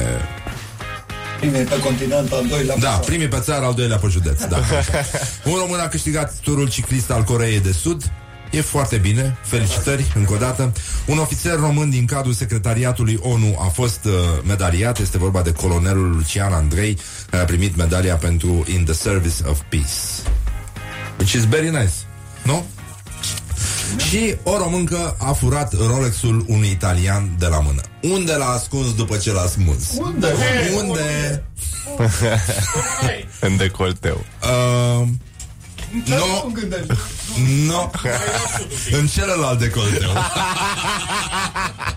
Primii 1.40 1.64
pe 1.64 1.80
continent, 1.80 2.32
al 2.32 2.46
doilea 2.50 2.76
Da, 2.78 2.90
primii 2.90 3.28
pe 3.28 3.40
țară, 3.40 3.66
al 3.66 3.74
doilea 3.74 3.98
pe 3.98 4.08
județ. 4.08 4.44
Da, 4.44 4.58
așa. 4.58 5.04
Un 5.52 5.56
român 5.60 5.80
a 5.80 5.88
câștigat 5.88 6.34
turul 6.42 6.70
ciclist 6.70 7.12
al 7.12 7.24
Coreei 7.24 7.60
de 7.60 7.72
Sud. 7.72 8.12
E 8.52 8.62
foarte 8.62 8.98
bine, 8.98 9.38
felicitări 9.42 10.12
încă 10.16 10.34
o 10.34 10.38
dată. 10.38 10.74
Un 11.06 11.18
ofițer 11.18 11.60
român 11.60 11.90
din 11.90 12.06
cadrul 12.06 12.34
secretariatului 12.34 13.20
ONU 13.22 13.58
a 13.60 13.68
fost 13.68 14.00
uh, 14.06 14.12
medaliat, 14.44 15.00
este 15.00 15.18
vorba 15.18 15.42
de 15.42 15.52
colonelul 15.52 16.12
Lucian 16.12 16.54
Andrei, 16.54 16.98
care 17.30 17.42
a 17.42 17.46
primit 17.46 17.76
medalia 17.76 18.16
pentru 18.16 18.64
In 18.74 18.84
the 18.84 18.94
Service 18.94 19.44
of 19.46 19.60
Peace. 19.70 20.30
Which 21.18 21.34
is 21.34 21.44
very 21.46 21.70
nice, 21.70 21.94
nu? 22.44 22.66
Și 24.10 24.36
o 24.44 24.58
româncă 24.58 25.16
a 25.20 25.32
furat 25.32 25.74
Rolexul 25.74 26.46
unui 26.48 26.70
italian 26.70 27.30
de 27.38 27.46
la 27.46 27.60
mână. 27.60 27.82
Unde 28.02 28.34
l-a 28.34 28.50
ascuns 28.50 28.96
după 28.96 29.18
ce 29.18 29.32
l-a 29.32 29.46
smuls? 29.46 29.92
Unde? 29.98 30.28
Unde? 30.78 31.44
În 33.40 33.58
decolteu 33.58 34.26
Uh, 34.42 35.08
Nu 36.06 36.16
no, 36.16 36.50
gândești. 36.54 36.94
no. 37.68 37.90
În 39.00 39.08
celălalt 39.08 39.60
decolteu. 39.60 40.12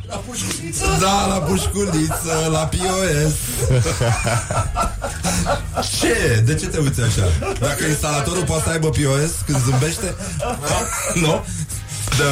La 0.07 0.15
pușculiță? 0.15 0.85
Da, 1.01 1.27
la 1.27 1.35
pușculiță, 1.35 2.49
la 2.51 2.59
POS. 2.59 3.35
Ce? 6.01 6.43
De 6.45 6.55
ce 6.55 6.67
te 6.67 6.79
uiți 6.79 7.01
așa? 7.01 7.29
Dacă 7.61 7.85
instalatorul 7.89 8.45
poate 8.45 8.63
să 8.65 8.71
aibă 8.71 8.89
POS 8.89 9.31
când 9.47 9.63
zâmbește? 9.65 10.15
Nu? 11.15 11.45
De, 12.17 12.25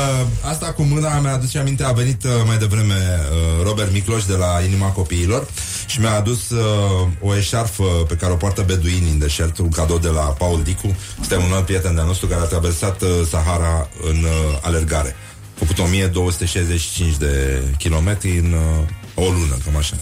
asta 0.49 0.67
cu 0.67 0.83
mâna 0.83 1.19
mea 1.19 1.33
aduce 1.33 1.59
aminte, 1.59 1.85
a 1.85 1.93
venit 1.93 2.25
uh, 2.25 2.31
mai 2.47 2.59
devreme 2.59 2.95
uh, 2.95 3.65
Robert 3.65 3.93
Micloș 3.93 4.25
de 4.25 4.35
la 4.35 4.61
Inima 4.67 4.87
Copiilor 4.87 5.47
și 5.91 6.01
mi-a 6.01 6.15
adus 6.15 6.51
uh, 6.51 7.09
o 7.21 7.37
eșarfă 7.37 7.83
pe 7.83 8.15
care 8.15 8.33
o 8.33 8.37
poartă 8.37 8.63
beduinii 8.63 9.11
în 9.11 9.19
deșert, 9.19 9.59
un 9.59 9.69
cadou 9.69 9.99
de 9.99 10.09
la 10.09 10.21
Paul 10.21 10.63
Dicu. 10.63 10.97
Este 11.21 11.37
un 11.37 11.53
alt 11.53 11.65
prieten 11.65 11.95
de-al 11.95 12.07
nostru 12.07 12.27
care 12.27 12.41
a 12.41 12.45
traversat 12.45 13.03
uh, 13.03 13.09
Sahara 13.29 13.89
în 14.03 14.17
uh, 14.23 14.59
alergare. 14.61 15.17
A 15.55 15.59
făcut 15.59 15.79
1265 15.79 17.17
de 17.17 17.63
kilometri 17.79 18.39
în 18.39 18.53
uh, 18.53 19.25
o 19.27 19.31
lună, 19.31 19.57
cam 19.65 19.77
așa. 19.77 19.97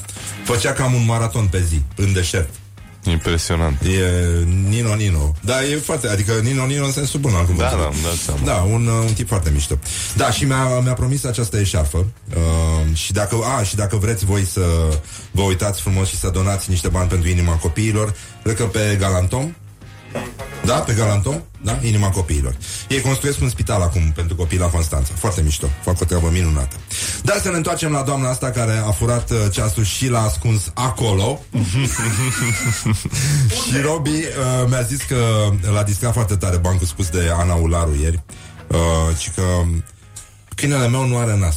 Făcea 0.44 0.72
cam 0.72 0.94
un 0.94 1.04
maraton 1.04 1.46
pe 1.46 1.62
zi, 1.62 1.82
în 1.96 2.12
deșert. 2.12 2.48
Impresionant. 3.04 3.80
E 3.82 4.44
Nino 4.68 4.94
Nino. 4.94 5.34
Da, 5.40 5.64
e 5.64 5.76
foarte, 5.76 6.08
adică 6.08 6.32
Nino 6.42 6.64
Nino 6.66 6.84
în 6.84 6.92
sensul 6.92 7.20
bun 7.20 7.32
al 7.34 7.40
Da, 7.40 7.46
cuvântului. 7.52 7.82
da, 7.82 7.90
îmi 7.92 8.02
dau 8.02 8.12
seama. 8.12 8.40
Da, 8.44 8.74
un, 8.74 8.86
uh, 8.86 9.04
un 9.06 9.12
tip 9.12 9.28
foarte 9.28 9.50
mișto. 9.50 9.78
Da, 10.16 10.30
și 10.30 10.44
mi-a, 10.44 10.78
mi-a 10.78 10.92
promis 10.92 11.24
această 11.24 11.58
eșarfă 11.58 11.96
uh, 12.36 12.96
și, 12.96 13.12
dacă, 13.12 13.36
a, 13.58 13.62
și 13.62 13.76
dacă 13.76 13.96
vreți 13.96 14.24
voi 14.24 14.44
să 14.44 14.60
vă 15.30 15.42
uitați 15.42 15.80
frumos 15.80 16.08
și 16.08 16.18
să 16.18 16.28
donați 16.28 16.70
niște 16.70 16.88
bani 16.88 17.08
pentru 17.08 17.28
inima 17.28 17.52
copiilor, 17.52 18.14
cred 18.42 18.56
că 18.56 18.64
pe 18.64 18.96
Galantom, 18.98 19.54
da, 20.68 20.74
pe 20.74 20.92
Galantom, 20.92 21.42
da, 21.62 21.78
inima 21.82 22.10
copiilor. 22.10 22.56
Ei 22.88 23.00
construiesc 23.00 23.40
un 23.40 23.48
spital 23.48 23.82
acum 23.82 24.12
pentru 24.14 24.36
copii 24.36 24.58
la 24.58 24.66
Constanța. 24.66 25.12
Foarte 25.14 25.42
mișto, 25.42 25.68
fac 25.82 26.00
o 26.00 26.04
treabă 26.04 26.28
minunată. 26.32 26.76
Dar 27.22 27.40
să 27.40 27.50
ne 27.50 27.56
întoarcem 27.56 27.92
la 27.92 28.02
doamna 28.02 28.28
asta 28.28 28.50
care 28.50 28.82
a 28.86 28.90
furat 28.90 29.30
uh, 29.30 29.36
ceasul 29.50 29.84
și 29.84 30.08
l-a 30.08 30.22
ascuns 30.22 30.70
acolo. 30.74 31.40
și 33.66 33.76
Robi 33.82 34.10
uh, 34.10 34.24
mi-a 34.68 34.82
zis 34.82 35.02
că 35.02 35.48
l-a 35.72 35.82
discat 35.82 36.12
foarte 36.12 36.36
tare 36.36 36.56
bancul 36.56 36.86
spus 36.86 37.08
de 37.08 37.30
Ana 37.38 37.54
Ularu 37.54 37.96
ieri. 38.00 38.22
Uh, 38.66 39.16
și 39.18 39.30
că 39.30 39.42
câinele 40.54 40.88
meu 40.88 41.06
nu 41.06 41.18
are 41.18 41.36
nas. 41.36 41.56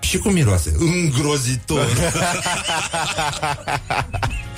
Și 0.00 0.18
cum 0.18 0.32
miroase? 0.32 0.72
Îngrozitor! 0.78 1.86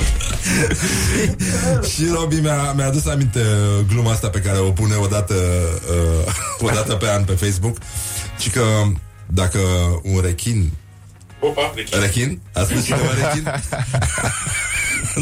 și 1.94 2.06
Robi 2.12 2.34
mi-a, 2.40 2.72
mi-a 2.72 2.86
adus 2.86 3.06
aminte 3.06 3.38
uh, 3.38 3.84
gluma 3.88 4.10
asta 4.10 4.28
pe 4.28 4.40
care 4.40 4.58
o 4.58 4.70
pune 4.70 4.94
odată, 4.94 5.34
uh, 5.90 6.34
odată 6.68 6.94
pe 6.94 7.08
an 7.08 7.24
pe 7.24 7.32
Facebook 7.32 7.76
și 8.38 8.50
că 8.50 8.62
dacă 9.26 9.58
un 10.02 10.20
rechin 10.20 10.72
Opa, 11.40 11.72
rechin. 11.74 12.00
Rechin? 12.00 12.40
A 12.52 12.62
spus 12.62 12.84
cineva 12.84 13.14
rechin? 13.14 13.52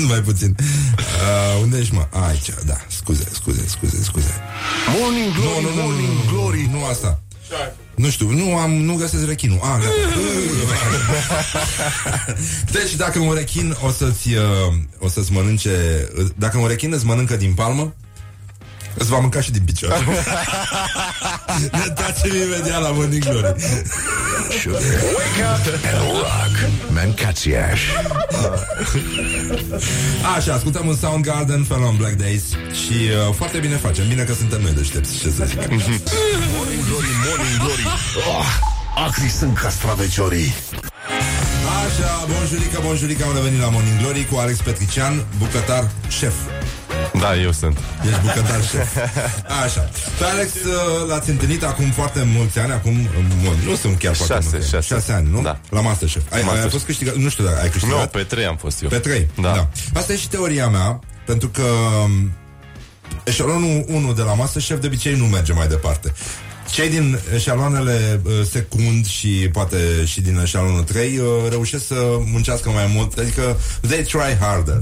Numai 0.03 0.20
puțin 0.20 0.57
uh, 0.59 1.61
Unde 1.62 1.78
ești 1.78 1.94
mă? 1.94 2.07
A, 2.11 2.26
aici, 2.26 2.50
da, 2.66 2.76
scuze, 2.86 3.24
scuze, 3.32 3.64
scuze, 3.66 4.03
scuze 4.03 4.40
Morning 4.98 5.32
Glory, 5.34 5.62
Nu, 5.62 5.68
nu, 5.68 5.74
nu, 5.76 5.82
Morning 5.82 6.09
nu, 6.09 6.32
Glory 6.32 6.68
Nu 6.72 6.84
asta 6.84 7.22
nu 7.94 8.11
știu, 8.11 8.30
nu 8.30 8.57
am, 8.57 8.70
nu 8.70 8.94
găsesc 8.94 9.26
rechinul. 9.26 9.59
Ah, 9.62 9.78
gata. 9.80 9.92
deci 12.72 12.94
dacă 12.96 13.18
un 13.18 13.34
rechin 13.34 13.76
o 13.82 13.90
să-ți 13.90 14.28
uh, 14.34 14.74
o 14.98 15.09
să-ți 15.09 15.32
mănânce, 15.32 16.09
dacă 16.36 16.59
un 16.59 16.66
rechin 16.66 16.92
îți 16.92 17.07
mănâncă 17.07 17.36
din 17.36 17.55
palmă, 17.55 17.94
îți 18.95 19.09
va 19.09 19.18
mânca 19.18 19.40
și 19.40 19.51
din 19.51 19.62
picioare. 19.64 20.05
ne 21.78 21.93
tacem 21.95 22.34
imediat 22.34 22.82
la 22.82 22.90
Morning 22.90 23.22
Glory. 23.22 23.55
Wake 24.66 25.43
up 25.53 25.66
and 25.93 26.11
rock. 26.11 26.70
Mancațiaș. 26.95 27.80
Așa, 30.36 30.55
ascultăm 30.55 30.86
un 30.86 30.97
Soundgarden, 30.97 31.64
Fell 31.64 31.82
on 31.82 31.97
Black 31.97 32.14
Days 32.14 32.43
Și 32.82 32.97
uh, 33.28 33.34
foarte 33.34 33.59
bine 33.59 33.76
facem, 33.76 34.09
bine 34.09 34.22
că 34.22 34.34
suntem 34.34 34.61
noi 34.61 34.72
deștepți, 34.72 35.18
ce 35.18 35.30
să 35.30 35.45
zic 35.45 35.59
Morning 35.59 36.84
Glory, 36.88 37.12
Morning 37.26 37.59
Glory 37.59 37.84
oh, 38.28 38.47
Acri 39.07 39.28
sunt 39.28 39.59
castraveciorii 39.59 40.55
Așa, 41.84 42.26
bonjurică, 42.32 42.80
bonjurică, 42.82 43.24
am 43.24 43.34
revenit 43.34 43.61
la 43.61 43.68
Morning 43.68 43.99
Glory 43.99 44.26
Cu 44.30 44.36
Alex 44.36 44.59
Petrician, 44.59 45.24
bucătar 45.38 45.90
șef 46.09 46.34
Da, 47.20 47.36
eu 47.36 47.53
sunt. 47.53 47.78
Ești 48.09 48.20
bucătar 48.20 48.62
șef 48.62 48.96
Așa, 49.64 49.88
pe 50.18 50.24
Alex 50.24 50.53
uh, 50.55 51.09
l-ați 51.09 51.30
întâlnit 51.30 51.62
acum 51.64 51.90
foarte 51.90 52.22
mulți 52.36 52.59
ani 52.59 52.72
Acum, 52.72 53.00
uh, 53.00 53.09
mult, 53.42 53.57
nu 53.64 53.74
sunt 53.74 53.98
chiar 53.98 54.14
foarte 54.14 54.34
Șase, 54.34 54.48
mulți 54.53 54.74
ani. 54.74 54.82
șase. 54.84 54.94
șase 54.94 55.12
ani, 55.12 55.28
nu? 55.30 55.42
Da. 55.42 55.59
La 55.70 55.80
Masterchef 55.80 56.22
ai, 56.22 56.26
ai, 56.30 56.38
ai 56.38 56.44
Masterchef. 56.44 56.72
fost 56.72 56.84
câștigat, 56.84 57.14
nu 57.14 57.28
știu 57.28 57.44
dacă 57.44 57.61
ai 57.61 57.68
câștigat 57.68 57.98
Nu, 58.00 58.07
pe 58.07 58.22
trei 58.22 58.44
am 58.46 58.57
fost 58.57 58.82
eu. 58.82 58.88
Pe 58.88 58.98
trei, 58.98 59.28
Da. 59.40 59.53
da. 59.53 59.68
Asta 60.00 60.12
e 60.12 60.16
și 60.16 60.28
teoria 60.28 60.68
mea, 60.68 60.98
pentru 61.26 61.48
că 61.48 61.62
um, 62.05 62.32
eșalonul 63.24 63.84
1 63.88 64.12
de 64.12 64.22
la 64.22 64.34
Masterchef 64.34 64.80
de 64.80 64.86
obicei 64.86 65.14
nu 65.16 65.24
merge 65.24 65.53
mai 65.53 65.66
departe. 65.68 66.12
Cei 66.72 66.88
din 66.88 67.18
eșaloanele 67.34 68.20
uh, 68.24 68.32
secund 68.50 69.06
și 69.06 69.28
poate 69.28 69.76
și 70.04 70.20
din 70.20 70.38
eșalonul 70.42 70.82
3 70.82 71.18
uh, 71.18 71.26
reușesc 71.50 71.86
să 71.86 72.18
muncească 72.32 72.70
mai 72.70 72.90
mult, 72.94 73.18
adică 73.18 73.56
they 73.80 74.02
try 74.02 74.36
harder. 74.40 74.80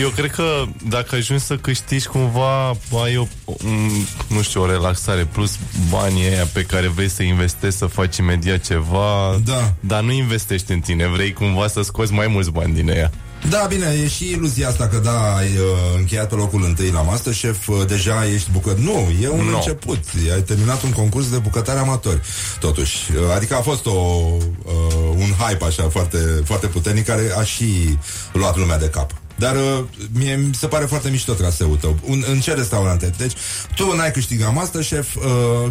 Eu 0.00 0.08
cred 0.08 0.30
că 0.30 0.64
dacă 0.88 1.14
ajungi 1.14 1.44
să 1.44 1.56
câștigi 1.56 2.06
cumva 2.06 2.68
ai 3.04 3.16
o, 3.16 3.26
un, 3.44 3.90
nu 4.28 4.42
știu, 4.42 4.62
o 4.62 4.66
relaxare 4.66 5.24
plus 5.32 5.58
banii 5.90 6.24
aia 6.24 6.48
pe 6.52 6.62
care 6.62 6.88
vrei 6.88 7.08
să 7.08 7.22
investești 7.22 7.78
să 7.78 7.86
faci 7.86 8.16
imediat 8.16 8.60
ceva 8.60 9.40
Da. 9.44 9.74
dar 9.80 10.02
nu 10.02 10.12
investești 10.12 10.72
în 10.72 10.80
tine, 10.80 11.06
vrei 11.06 11.32
cumva 11.32 11.66
să 11.66 11.82
scoți 11.82 12.12
mai 12.12 12.26
mulți 12.26 12.50
bani 12.50 12.74
din 12.74 12.88
ea. 12.88 13.10
Da, 13.48 13.66
bine, 13.68 13.98
e 14.02 14.08
și 14.08 14.30
iluzia 14.30 14.68
asta 14.68 14.86
că 14.88 14.98
da, 14.98 15.36
ai 15.36 15.46
uh, 15.46 15.96
încheiat 15.98 16.28
pe 16.28 16.34
locul 16.34 16.64
întâi 16.64 16.90
la 16.90 17.00
Masterchef, 17.02 17.68
uh, 17.68 17.86
deja 17.86 18.26
ești 18.34 18.50
bucătar. 18.50 18.78
Nu, 18.78 19.12
e 19.22 19.28
un 19.28 19.44
Nu. 19.44 19.56
început. 19.56 19.98
Ai 20.34 20.42
terminat 20.42 20.82
un 20.82 20.90
concurs 20.92 21.30
de 21.30 21.36
bucătari 21.36 21.78
amatori, 21.78 22.20
totuși. 22.60 22.96
Uh, 23.12 23.34
adică 23.34 23.54
a 23.54 23.60
fost 23.60 23.86
o, 23.86 23.90
uh, 23.90 25.14
un 25.16 25.30
hype 25.38 25.64
așa 25.64 25.88
foarte, 25.88 26.18
foarte 26.44 26.66
puternic 26.66 27.04
care 27.04 27.32
a 27.38 27.42
și 27.42 27.98
luat 28.32 28.56
lumea 28.56 28.78
de 28.78 28.88
cap. 28.88 29.10
Dar 29.36 29.54
uh, 29.56 29.84
mie 30.12 30.34
mi 30.34 30.54
se 30.54 30.66
pare 30.66 30.84
foarte 30.84 31.08
mișto 31.10 31.32
traseul 31.32 31.76
tău. 31.76 31.98
Un, 32.04 32.24
în 32.30 32.40
ce 32.40 32.52
restaurante? 32.54 33.12
Deci, 33.18 33.32
tu 33.74 33.96
n-ai 33.96 34.10
câștigat 34.10 34.54
Masterchef, 34.54 35.14
uh, 35.16 35.22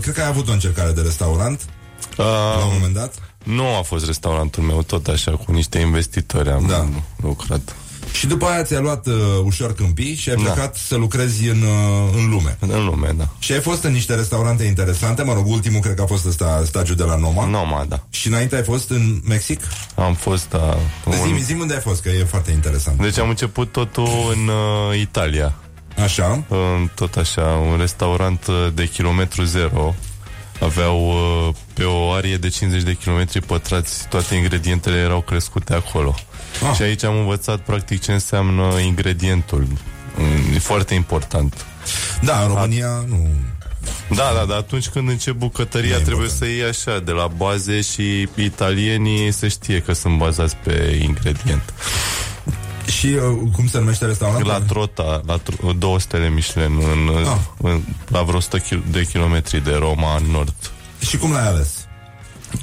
cred 0.01 0.13
că 0.13 0.21
ai 0.21 0.27
avut 0.27 0.49
o 0.49 0.51
încercare 0.51 0.91
de 0.91 1.01
restaurant 1.01 1.61
Uh, 2.17 2.25
la 2.59 2.65
un 2.65 2.71
moment 2.73 2.93
dat. 2.93 3.13
Nu 3.43 3.75
a 3.75 3.81
fost 3.81 4.05
restaurantul 4.05 4.63
meu, 4.63 4.81
tot 4.83 5.07
așa, 5.07 5.31
cu 5.31 5.51
niște 5.51 5.79
investitori 5.79 6.49
am 6.49 6.65
Da. 6.67 6.87
lucrat. 7.15 7.75
Și 8.11 8.27
după 8.27 8.45
aia 8.45 8.63
ți-ai 8.63 8.81
luat 8.81 9.07
uh, 9.07 9.13
ușor 9.43 9.73
câmpii 9.73 10.15
și 10.15 10.29
ai 10.29 10.35
Da. 10.35 10.41
plecat 10.41 10.75
să 10.75 10.95
lucrezi 10.95 11.47
în, 11.49 11.61
uh, 11.61 12.13
în 12.17 12.29
lume. 12.29 12.57
În 12.59 12.85
lume, 12.85 13.13
da. 13.17 13.27
Și 13.39 13.51
ai 13.51 13.59
fost 13.59 13.83
în 13.83 13.91
niște 13.91 14.15
restaurante 14.15 14.63
interesante, 14.63 15.23
mă 15.23 15.33
rog, 15.33 15.47
ultimul 15.47 15.79
cred 15.81 15.95
că 15.95 16.01
a 16.01 16.05
fost 16.05 16.25
ăsta, 16.25 16.61
stagiul 16.65 16.95
de 16.95 17.03
la 17.03 17.15
Noma. 17.15 17.45
Noma, 17.45 17.85
da. 17.89 18.03
Și 18.09 18.27
înainte 18.27 18.55
ai 18.55 18.63
fost 18.63 18.89
în 18.89 19.21
Mexic? 19.27 19.61
Am 19.95 20.13
fost, 20.13 20.49
da, 20.49 20.77
Un... 21.05 21.37
Zi, 21.37 21.43
zi 21.43 21.53
unde 21.53 21.73
ai 21.73 21.79
fost, 21.81 22.01
că 22.01 22.09
e 22.09 22.23
foarte 22.23 22.51
interesant. 22.51 23.01
Deci 23.01 23.17
am 23.17 23.29
început 23.29 23.71
totul 23.71 24.07
în 24.35 24.47
uh, 24.47 24.99
Italia. 24.99 25.53
Așa? 26.03 26.43
Uh, 26.47 26.57
tot 26.95 27.15
așa, 27.15 27.41
un 27.71 27.77
restaurant 27.79 28.45
uh, 28.47 28.67
de 28.73 28.87
kilometru 28.87 29.43
zero. 29.43 29.95
Aveau 30.63 31.07
uh, 31.07 31.55
pe 31.73 31.83
o 31.83 32.11
arie 32.11 32.37
de 32.37 32.49
50 32.49 32.81
de 32.83 32.93
kilometri 32.93 33.41
pătrați, 33.41 34.07
toate 34.07 34.35
ingredientele 34.35 34.97
erau 34.97 35.21
crescute 35.21 35.73
acolo. 35.73 36.15
Ah. 36.69 36.75
Și 36.75 36.81
aici 36.81 37.03
am 37.03 37.17
învățat 37.17 37.59
practic 37.59 38.01
ce 38.01 38.11
înseamnă 38.11 38.79
ingredientul. 38.85 39.67
Mm, 40.15 40.53
E 40.55 40.59
foarte 40.59 40.93
important. 40.93 41.65
Da, 42.21 42.39
în 42.41 42.47
România 42.47 43.05
nu... 43.07 43.29
Da, 44.09 44.31
da, 44.35 44.45
dar 44.45 44.57
atunci 44.57 44.87
când 44.87 45.09
încep 45.09 45.33
bucătăria 45.33 45.95
E 45.95 45.99
trebuie 45.99 46.27
important. 46.29 46.37
să 46.37 46.45
iei 46.45 46.63
așa, 46.63 46.99
de 46.99 47.11
la 47.11 47.27
baze 47.37 47.81
și 47.81 48.27
italienii 48.35 49.31
se 49.31 49.47
știe 49.47 49.79
că 49.79 49.93
sunt 49.93 50.17
bazați 50.17 50.55
pe 50.55 50.99
ingredient. 51.03 51.73
Și 52.85 53.05
uh, 53.07 53.49
cum 53.55 53.67
se 53.67 53.77
numește 53.79 54.05
restaurantul? 54.05 54.47
La 54.51 54.61
Trota, 54.61 55.21
la 55.25 55.37
tr- 55.39 55.77
două 55.77 55.99
stele 55.99 56.29
Michelin, 56.29 56.77
în, 56.77 57.25
Ah. 57.25 57.37
în, 57.61 57.81
la 58.07 58.21
vreo 58.21 58.37
100 58.37 58.59
kil- 58.59 58.83
de 58.91 59.05
kilometri 59.05 59.63
de 59.63 59.75
Roma, 59.79 60.15
în 60.15 60.23
nord. 60.31 60.53
Și 61.07 61.17
cum 61.17 61.31
l-ai 61.31 61.47
ales? 61.47 61.87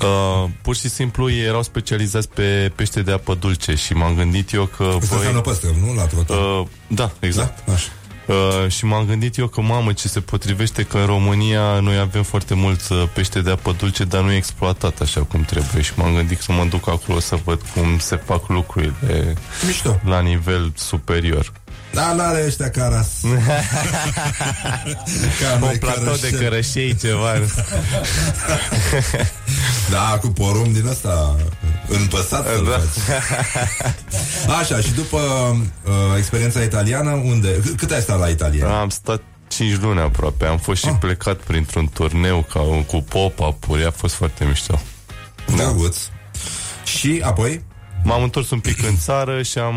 Uh, 0.02 0.50
pur 0.62 0.76
și 0.76 0.88
simplu 0.88 1.30
ei 1.30 1.44
erau 1.44 1.62
specializați 1.62 2.28
pe 2.28 2.72
pește 2.76 3.02
de 3.02 3.12
apă 3.12 3.34
dulce 3.34 3.74
și 3.74 3.92
m-am 3.92 4.14
gândit 4.14 4.52
eu 4.52 4.64
că... 4.64 4.84
Asta 5.00 5.14
înseamnă 5.14 5.40
păstrăv, 5.40 5.76
nu? 5.86 5.94
La 5.94 6.06
trotă. 6.06 6.32
uh, 6.32 6.66
da, 6.86 7.10
exact. 7.20 7.64
Da? 7.66 7.72
Așa. 7.72 7.88
Uh, 8.30 8.68
și 8.68 8.84
m-am 8.84 9.06
gândit 9.06 9.36
eu 9.36 9.46
că, 9.46 9.60
mamă, 9.60 9.92
ce 9.92 10.08
se 10.08 10.20
potrivește 10.20 10.82
că 10.82 10.98
în 10.98 11.06
România 11.06 11.80
noi 11.80 11.98
avem 11.98 12.22
foarte 12.22 12.54
mult 12.54 12.88
uh, 12.88 13.04
pește 13.12 13.40
de 13.40 13.50
apă 13.50 13.74
dulce, 13.78 14.04
dar 14.04 14.22
nu 14.22 14.32
e 14.32 14.36
exploatat 14.36 15.00
așa 15.00 15.20
cum 15.22 15.42
trebuie. 15.42 15.82
Și 15.82 15.92
m-am 15.96 16.14
gândit 16.14 16.38
să 16.38 16.52
mă 16.52 16.64
duc 16.64 16.88
acolo 16.88 17.20
să 17.20 17.38
văd 17.44 17.60
cum 17.74 17.98
se 17.98 18.16
fac 18.16 18.48
lucrurile 18.48 19.34
Mișto. 19.66 20.00
la 20.04 20.20
nivel 20.20 20.72
superior. 20.74 21.52
Da, 21.92 22.12
n-are 22.12 22.44
ăștia 22.46 22.70
caras. 22.70 23.08
Ca 25.40 25.52
Un 25.54 25.58
noi 25.60 25.78
platou 25.78 26.02
de 26.14 26.28
cărășeni. 26.30 26.42
cărășei 26.42 26.96
ceva. 26.96 27.32
Da, 29.90 30.18
cu 30.20 30.28
porumb 30.28 30.72
din 30.74 30.86
ăsta 30.86 31.36
împăsat 31.88 32.46
să-l 32.46 32.64
Da. 32.64 32.70
faci. 32.70 34.56
Așa, 34.60 34.80
și 34.80 34.92
după 34.92 35.16
uh, 35.16 35.92
experiența 36.16 36.60
italiană, 36.62 37.10
unde? 37.10 37.60
C- 37.60 37.76
Cât 37.76 37.90
ai 37.90 38.00
stat 38.00 38.18
la 38.18 38.28
Italia? 38.28 38.80
Am 38.80 38.88
stat 38.88 39.22
5 39.48 39.78
luni 39.80 40.00
aproape. 40.00 40.46
Am 40.46 40.58
fost 40.58 40.80
și 40.82 40.88
Ah. 40.88 40.94
plecat 41.00 41.36
printr-un 41.36 41.88
turneu 41.94 42.46
ca, 42.52 42.60
cu 42.86 43.02
pop-up-uri. 43.08 43.84
A 43.84 43.90
fost 43.90 44.14
foarte 44.14 44.44
mișto. 44.44 44.80
Da. 45.46 45.54
Drăguț. 45.54 45.96
Și 46.84 47.20
apoi? 47.24 47.62
M-am 48.04 48.22
întors 48.22 48.50
un 48.50 48.60
pic 48.60 48.82
în 48.86 48.96
țară 48.96 49.42
și 49.42 49.58
am 49.58 49.74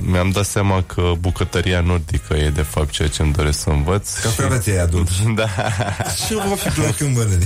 mi-am 0.00 0.30
dat 0.30 0.44
seama 0.46 0.82
că 0.82 1.12
bucătăria 1.18 1.80
nordică 1.80 2.34
e 2.34 2.50
de 2.50 2.62
fapt 2.62 2.90
ceea 2.90 3.08
ce 3.08 3.22
îmi 3.22 3.32
doresc 3.32 3.58
să 3.58 3.70
învăț. 3.70 4.18
Castraveți 4.18 4.70
ai 4.70 4.78
adult. 4.78 5.08
Da. 5.34 5.46
Ce 6.28 6.34
va 6.34 6.54
fi 6.54 6.68
plac 6.68 6.96
când 6.96 7.16
mănânc? 7.16 7.42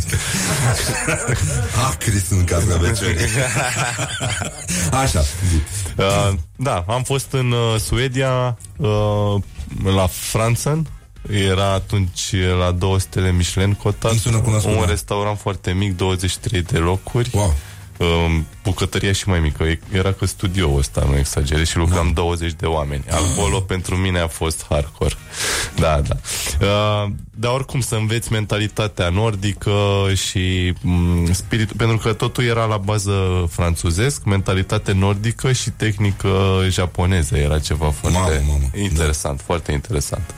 Acri 1.91 2.21
sunt 2.29 2.49
castravețiorii. 2.49 3.19
Așa, 5.03 5.21
zi. 5.21 5.57
Uh, 5.97 6.33
da, 6.57 6.85
am 6.89 7.03
fost 7.03 7.33
în 7.33 7.51
uh, 7.53 7.81
Suedia, 7.81 8.59
uh, 8.77 9.43
la 9.85 10.07
Franzen, 10.07 10.87
era 11.31 11.73
atunci 11.73 12.35
la 12.59 12.71
două 12.71 12.99
stele 12.99 13.33
Michelin 13.33 13.73
cotat, 13.73 14.11
Îmi 14.11 14.21
sună 14.21 14.39
cunoscut, 14.39 14.73
un 14.73 14.81
da. 14.81 14.87
restaurant 14.87 15.39
foarte 15.39 15.73
mic, 15.73 15.97
23 15.97 16.63
de 16.63 16.79
locuri. 16.79 17.31
Wow. 17.33 17.55
Uh, 18.01 18.37
bucătăria 18.63 19.13
și 19.13 19.29
mai 19.29 19.41
mică, 19.41 19.63
E- 19.65 19.81
era 19.93 20.13
că 20.13 20.27
studioul 20.27 20.79
ăsta, 20.79 21.07
nu 21.11 21.17
exagerez, 21.17 21.69
și 21.69 21.77
lucram 21.77 22.07
Da. 22.07 22.13
20 22.13 22.53
de 22.53 22.67
oameni. 22.67 23.05
Acolo 23.11 23.61
pentru 23.61 23.97
mine 23.97 24.19
a 24.19 24.27
fost 24.29 24.67
hardcore. 24.69 25.15
Da, 25.77 26.01
da. 26.09 26.17
Uh, 26.61 27.11
dar 27.31 27.53
oricum 27.53 27.81
să 27.81 27.95
înveți 27.95 28.33
mentalitatea 28.33 29.09
nordică 29.09 29.73
și 30.15 30.75
mm, 30.83 31.33
spiritul, 31.33 31.77
pentru 31.77 31.97
că 31.97 32.13
totul 32.13 32.45
era 32.45 32.65
la 32.65 32.77
bază 32.77 33.47
franțuzesc, 33.51 34.25
mentalitate 34.25 34.93
nordică 34.93 35.53
și 35.53 35.71
tehnică 35.71 36.63
japoneză. 36.69 37.37
Era 37.37 37.59
ceva 37.59 37.91
foarte 37.91 38.19
Mamă, 38.19 38.43
mamă. 38.49 38.83
interesant, 38.83 39.41
foarte 39.41 39.73
interesant. 39.73 40.35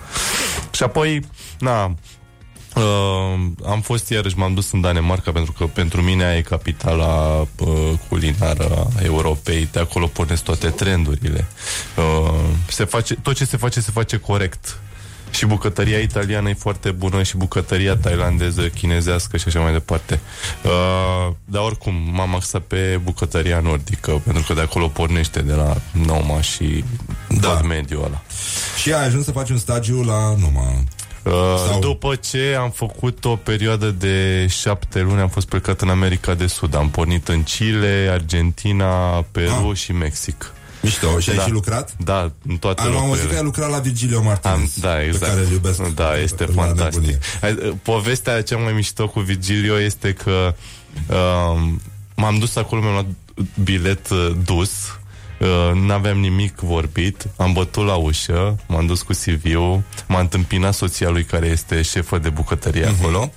Și 0.71 0.83
apoi, 0.83 1.21
na, 1.59 1.95
Uh, 2.77 3.41
am 3.67 3.81
fost 3.81 4.09
iarăși, 4.11 4.39
m-am 4.39 4.55
dus 4.55 4.73
în 4.73 4.81
Danemarca 4.81 5.33
pentru 5.33 5.53
că 5.53 5.65
pentru 5.65 6.03
mine 6.03 6.25
aia 6.25 6.37
e 6.37 6.41
capitala 6.41 7.41
uh, 7.41 7.69
culinară 8.09 8.89
a 8.97 9.03
Europei, 9.03 9.69
de 9.73 9.79
acolo 9.79 10.07
pornesc 10.07 10.43
toate 10.43 10.69
trendurile. 10.69 11.47
Uh, 11.97 12.35
se 12.69 12.85
face, 12.85 13.15
tot 13.15 13.35
ce 13.35 13.45
se 13.45 13.57
face, 13.57 13.81
se 13.81 13.91
face 13.91 14.17
corect. 14.17 14.79
Și 15.31 15.47
bucătăria 15.47 15.99
italiană 15.99 16.49
e 16.49 16.55
foarte 16.55 16.91
bună 16.91 17.23
și 17.23 17.37
bucătăria 17.37 17.97
tailandeză, 17.97 18.69
chinezească 18.69 19.37
și 19.37 19.45
așa 19.49 19.61
mai 19.61 19.73
departe. 19.73 20.21
Uh, 20.63 21.35
dar 21.45 21.63
oricum, 21.63 21.95
m-am 22.13 22.35
axat 22.35 22.63
pe 22.63 23.01
bucătăria 23.03 23.61
nordică, 23.61 24.23
pentru 24.25 24.45
că 24.47 24.55
de 24.55 24.61
acolo 24.61 24.89
pornește 24.89 25.43
de 25.43 25.53
la 25.53 25.77
Noma 25.93 26.41
și 26.41 26.85
da. 27.29 27.49
tot 27.49 27.67
mediul 27.67 28.05
ăla. 28.05 28.23
Și 28.77 28.93
ai 28.93 29.07
ajuns 29.07 29.25
să 29.25 29.33
faci 29.33 29.51
un 29.51 29.59
stagiu 29.59 30.03
la 30.03 30.35
Noma. 30.39 30.85
Uh, 31.25 31.33
Sau- 31.69 31.81
După 31.81 32.15
ce 32.15 32.57
am 32.61 32.71
făcut 32.71 33.25
o 33.25 33.37
perioadă 33.37 33.91
de 33.91 34.47
șapte 34.51 35.01
luni, 35.01 35.21
am 35.21 35.29
fost 35.29 35.47
plecat 35.49 35.81
în 35.81 35.89
America 35.89 36.35
de 36.35 36.47
Sud. 36.47 36.75
Am 36.77 36.91
pornit 36.91 37.29
în 37.29 37.43
Chile, 37.43 38.09
Argentina, 38.13 39.23
Peru 39.33 39.69
Ah. 39.71 39.77
și 39.77 39.93
Mexic. 39.93 40.53
Mișto, 40.83 41.19
și 41.19 41.31
ai 41.31 41.37
Da. 41.37 41.43
și 41.43 41.51
lucrat? 41.51 41.95
Da, 41.99 42.33
în 42.49 42.57
toate 42.57 42.81
Am 42.83 42.87
auzit 42.97 43.03
că 43.07 43.11
locurile. 43.13 43.37
ai 43.37 43.45
lucrat 43.45 43.71
la 43.71 43.79
Virgilio 43.79 44.23
Martinez, 44.23 44.57
Am, 44.57 44.71
da, 44.81 45.03
exact. 45.03 45.23
pe 45.25 45.29
care 45.29 45.41
îl 45.47 45.53
iubesc. 45.53 45.83
Da, 45.95 46.17
este 46.19 46.45
la 46.47 46.53
fantastic. 46.63 46.95
nebunie. 47.01 47.19
Hai, 47.41 47.79
Povestea 47.83 48.43
cea 48.43 48.57
mai 48.57 48.73
mișto 48.73 49.09
cu 49.09 49.21
Vigilio 49.21 49.81
este 49.81 50.13
că 50.13 50.55
um, 51.09 51.81
m-am 52.17 52.39
dus 52.39 52.57
acolo, 52.57 52.81
mi-am 52.81 52.93
luat 52.93 53.07
bilet 53.63 54.09
uh, 54.11 54.31
dus, 54.45 54.71
uh, 54.71 54.95
n-aveam 55.75 56.19
nimic 56.19 56.59
vorbit, 56.59 57.27
am 57.37 57.53
bătut 57.53 57.87
la 57.87 57.95
ușă, 57.95 58.57
m-am 58.69 58.87
dus 58.87 59.03
cu 59.03 59.13
CV-ul, 59.13 59.83
m-a 60.09 60.21
întâmpinat 60.21 60.75
soția 60.75 61.09
lui 61.09 61.25
care 61.25 61.47
este 61.47 61.83
șefă 61.83 62.19
de 62.19 62.29
bucătărie 62.29 62.85
Mhm. 62.87 62.95
acolo 63.01 63.33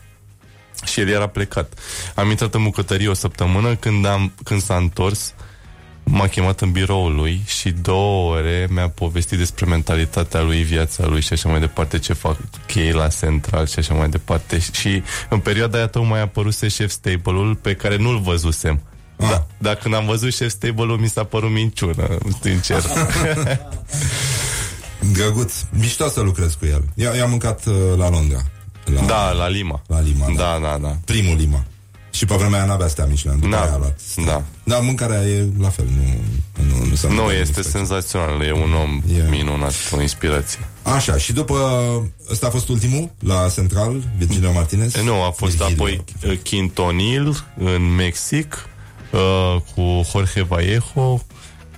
și 0.85 0.99
el 0.99 1.09
era 1.09 1.27
plecat. 1.27 1.73
Am 2.15 2.29
intrat 2.29 2.53
în 2.53 2.63
bucătărie 2.63 3.07
o 3.07 3.13
săptămână, 3.13 3.75
când, 3.75 4.05
am, 4.05 4.33
când 4.43 4.61
s-a 4.61 4.75
întors, 4.75 5.33
m-a 6.03 6.27
chemat 6.27 6.61
în 6.61 6.71
biroul 6.71 7.15
lui 7.15 7.41
și 7.45 7.69
două 7.71 8.33
ore 8.33 8.67
mi-a 8.69 8.89
povestit 8.89 9.37
despre 9.37 9.65
mentalitatea 9.65 10.41
lui, 10.41 10.63
viața 10.63 11.05
lui 11.05 11.21
și 11.21 11.33
așa 11.33 11.49
mai 11.49 11.59
departe, 11.59 11.99
ce 11.99 12.13
fac 12.13 12.37
ei 12.75 12.91
la 12.91 13.07
central 13.07 13.65
și 13.67 13.79
așa 13.79 13.93
mai 13.93 14.09
departe. 14.09 14.59
Și 14.71 15.03
în 15.29 15.39
perioada 15.39 15.77
aia 15.77 15.87
tocmai 15.87 16.19
a 16.19 16.21
apărut 16.21 16.55
Chef 16.55 16.89
Stable-ul 16.89 17.55
pe 17.55 17.73
care 17.75 17.95
nu-l 17.97 18.19
văzusem. 18.19 18.81
Ah. 19.17 19.29
Da, 19.29 19.45
dar 19.57 19.75
când 19.75 19.93
am 19.93 20.05
văzut 20.05 20.33
Chef 20.33 20.49
Stable-ul 20.49 20.97
mi 20.97 21.07
s-a 21.09 21.23
părut 21.23 21.51
minciună, 21.51 22.17
sincer. 22.41 22.83
Drăguț, 25.13 25.53
mișto 25.69 26.07
să 26.09 26.21
lucrez 26.21 26.53
cu 26.53 26.65
el. 26.65 26.83
Eu, 26.95 27.11
eu 27.15 27.23
am 27.23 27.29
mâncat 27.29 27.65
uh, 27.65 27.73
la 27.97 28.09
Londra. 28.09 28.41
La, 28.85 29.01
da, 29.01 29.31
la 29.31 29.47
Lima. 29.47 29.81
La 29.87 30.01
Lima, 30.01 30.25
da. 30.35 30.43
Da, 30.43 30.59
da, 30.67 30.77
da. 30.81 30.97
Primul 31.05 31.35
Lima. 31.37 31.63
Și 32.11 32.25
pe 32.25 32.35
vremea 32.35 32.57
aia 32.59 32.67
n-avea 32.67 32.87
stea 32.87 33.05
Michelin, 33.05 33.39
după 33.39 33.51
Da, 33.55 33.61
aia 33.61 33.71
a 33.73 33.77
luat. 33.77 33.99
da. 34.25 34.41
Dar 34.63 34.81
mâncarea 34.81 35.21
e 35.21 35.47
la 35.59 35.69
fel, 35.69 35.85
nu, 35.97 36.03
nu, 36.63 36.85
nu, 36.85 36.95
s-a 36.95 37.07
Nu, 37.07 37.13
întâmplat 37.13 37.39
este 37.41 37.59
nimic 37.59 37.71
senzațional, 37.71 38.41
e 38.41 38.51
un 38.51 38.73
om 38.83 39.01
Yeah. 39.15 39.27
minunat, 39.29 39.73
o 39.91 40.01
inspirație. 40.01 40.59
Așa, 40.83 41.17
și 41.17 41.33
după 41.33 41.55
ăsta 42.31 42.47
a 42.47 42.49
fost 42.49 42.69
ultimul 42.69 43.09
la 43.19 43.49
Central, 43.55 44.03
Virgilio 44.17 44.51
Martinez? 44.51 44.95
E, 44.95 45.01
Nu, 45.03 45.23
a 45.23 45.31
fost 45.31 45.55
Virgilio. 45.55 45.83
apoi 45.83 46.03
uh, 46.31 46.37
Quintonil 46.49 47.45
în 47.57 47.95
Mexic 47.95 48.69
uh, 49.15 49.61
cu 49.75 50.01
Jorge 50.11 50.43
Vallejo 50.43 51.21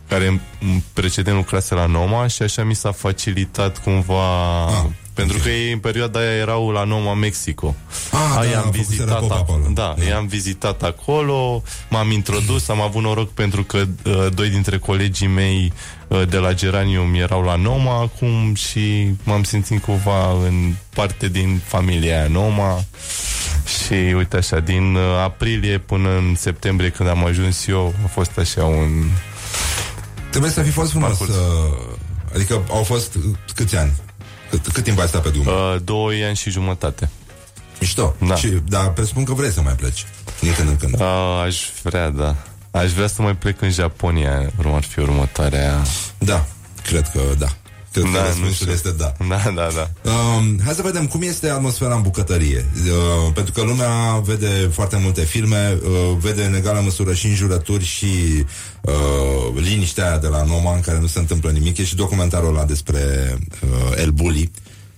care 0.07 0.27
în 0.27 0.39
în 0.61 0.81
precedent 0.93 1.35
lucrase 1.35 1.75
la 1.75 1.85
Noma 1.85 2.27
și 2.27 2.41
așa 2.41 2.63
mi 2.63 2.73
s-a 2.75 2.91
facilitat 2.91 3.83
cumva 3.83 4.65
Ah, 4.65 4.85
pentru 5.18 5.38
că 5.38 5.49
ei 5.49 5.72
în 5.72 5.80
perioada 5.80 6.20
aia 6.20 6.32
erau 6.32 6.70
la 6.70 6.84
Noma 6.84 7.13
Mexico. 7.13 7.76
Ah, 8.11 8.20
da, 8.34 8.39
Aia 8.39 8.51
da, 8.51 8.57
am 8.57 8.68
a 8.68 8.72
făcut 8.72 8.78
vizitat 8.78 9.07
Seracopa 9.07 9.36
acolo. 9.36 9.57
acolo. 9.59 9.74
Da, 9.74 9.95
Da. 9.97 10.03
i-am 10.03 10.28
vizitat 10.28 10.84
acolo, 10.84 11.61
m-am 11.89 12.11
introdus, 12.11 12.68
am 12.68 12.82
avut 12.82 13.01
noroc 13.01 13.30
pentru 13.32 13.63
că 13.63 13.78
uh, 13.78 14.28
doi 14.34 14.49
dintre 14.49 14.78
colegii 14.78 15.28
mei 15.28 15.74
uh, 16.07 16.28
de 16.30 16.38
la 16.38 16.53
Geranium 16.53 17.13
erau 17.13 17.41
la 17.43 17.55
Noma 17.55 17.99
acum 18.01 18.53
și 18.55 19.07
m-am 19.24 19.43
simțit 19.43 19.82
cumva 19.82 20.32
în 20.45 20.74
parte 20.93 21.28
din 21.28 21.61
familia 21.65 22.20
aia 22.20 22.28
Noma. 22.28 22.84
Și 23.86 23.93
uite 23.93 24.38
așa, 24.38 24.59
din 24.59 24.95
uh, 24.95 25.01
aprilie 25.24 25.78
până 25.78 26.09
în 26.09 26.36
septembrie 26.38 26.89
când 26.89 27.09
am 27.09 27.26
ajuns 27.26 27.68
eu, 27.68 27.93
a 28.03 28.07
fost 28.07 28.38
așa 28.38 28.63
un... 28.63 28.89
Trebuie 30.30 30.51
să 30.51 30.61
fi 30.61 30.70
fost 30.70 30.89
frumos. 30.89 31.07
Parcurs. 31.18 31.30
Uh, 31.38 31.95
adică 32.36 32.61
au 32.72 32.84
fost 32.84 33.15
uh, 33.15 33.24
câți 33.55 33.76
ani? 33.78 33.91
Cât, 34.50 34.68
cât 34.68 34.84
timp 34.84 35.00
ai 35.00 35.08
stat 35.08 35.22
pe 35.22 35.30
drum? 35.30 35.45
Uh, 35.45 35.76
doi 35.84 36.24
ani 36.24 36.36
și 36.36 36.50
jumătate. 36.50 37.10
Mișto. 37.80 38.16
Da. 38.28 38.36
Și, 38.36 38.48
dar 38.48 38.93
presupun 38.93 39.24
că 39.24 39.34
vrei 39.34 39.52
să 39.52 39.62
mai 39.62 39.74
pleci. 39.74 40.06
Din 40.39 40.54
când 40.54 40.70
în 40.70 40.78
când. 40.78 40.93
Uh, 40.93 41.41
aș 41.45 41.58
vrea, 41.84 42.10
da. 42.10 42.36
Aș 42.72 42.91
vrea 42.91 43.08
să 43.08 43.22
mai 43.22 43.36
plec 43.36 43.62
în 43.62 43.72
Japonia, 43.72 44.52
urmă 44.58 44.76
ar 44.76 44.84
fi 44.84 45.00
următoarea... 45.00 45.82
Da, 46.18 46.45
cred 46.84 47.10
că 47.10 47.22
da. 47.38 47.48
Cred 48.02 48.12
că 48.12 48.18
Da, 48.18 48.24
nu 48.24 48.28
răspunsul 48.28 48.54
știu. 48.54 48.72
este 48.72 48.89
da. 48.91 49.14
Da, 49.28 49.52
da, 49.56 49.68
da. 49.76 50.12
Um, 50.12 50.60
hai 50.66 50.74
să 50.74 50.82
vedem 50.82 51.06
cum 51.08 51.22
este 51.22 51.50
atmosfera 51.50 51.95
în 51.95 52.02
bucătărie. 52.02 52.66
Uh, 52.86 53.32
pentru 53.34 53.54
că 53.54 53.62
lumea 53.62 54.20
vede 54.24 54.70
foarte 54.72 54.98
multe 55.04 55.22
filme, 55.22 55.78
uh, 55.84 56.18
vede 56.20 56.43
în 56.43 56.56
egală 56.56 56.80
măsură 56.84 57.14
și 57.14 57.26
înjurături 57.28 57.86
și 57.86 58.06
uh, 58.82 58.93
liniștea 59.62 60.08
aia 60.08 60.18
de 60.18 60.28
la 60.28 60.43
Noma 60.43 60.76
în 60.76 60.82
care 60.82 61.00
nu 61.00 61.08
se 61.08 61.20
întâmplă 61.20 61.50
nimic. 61.52 61.78
E 61.78 61.84
și 61.84 61.95
documentarul 61.95 62.50
ăla 62.50 62.66
despre 62.66 63.00
uh, 63.64 63.98
El 63.98 64.10
Bulli. 64.10 64.52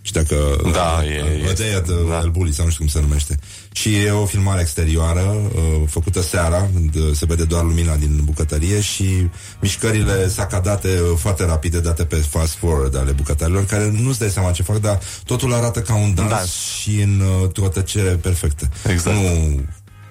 Și 0.10 0.16
dacă... 0.16 0.36
Da, 0.72 1.01
uh, 1.03 1.16
e- 1.16 1.22
uh, 1.22 1.49
este. 1.49 1.64
Day 1.64 1.74
at, 1.74 1.88
uh, 1.88 1.95
El 2.22 2.30
Bulli, 2.30 2.53
sau 2.53 2.66
nu 2.66 2.72
știu 2.72 2.84
cum 2.84 2.93
se 2.93 2.99
numește. 2.99 3.39
Și 3.72 3.95
e 3.95 4.12
o 4.12 4.26
filmare 4.26 4.62
exterioară, 4.62 5.51
uh, 5.55 5.62
făcută 5.88 6.22
seara, 6.22 6.70
când 6.74 6.95
uh, 6.95 7.16
se 7.16 7.26
vede 7.26 7.43
doar 7.43 7.64
lumina 7.64 7.95
din 7.95 8.22
bucătărie 8.24 8.82
și 8.82 9.30
mișcările 9.62 10.28
sacadate 10.28 10.88
uh, 10.88 11.18
foarte 11.18 11.45
rapide, 11.45 11.80
date 11.80 12.05
pe 12.05 12.16
fast 12.16 12.53
forward 12.53 12.97
ale 12.97 13.12
bucătarilor, 13.12 13.66
care 13.66 13.91
nu-ți 14.01 14.20
dai 14.20 14.30
seama 14.30 14.51
ce 14.51 14.64
fac, 14.64 14.78
dar 14.78 14.99
totul 15.26 15.53
arată 15.53 15.82
ca 15.82 15.95
un 15.95 16.14
dans, 16.16 16.30
Dans. 16.30 16.51
și 16.82 17.01
în 17.01 17.22
uh, 17.43 17.66
o 17.66 17.68
tăcere 17.68 18.10
perfectă. 18.10 18.70
Exact. 18.88 19.16
Nu, 19.16 19.60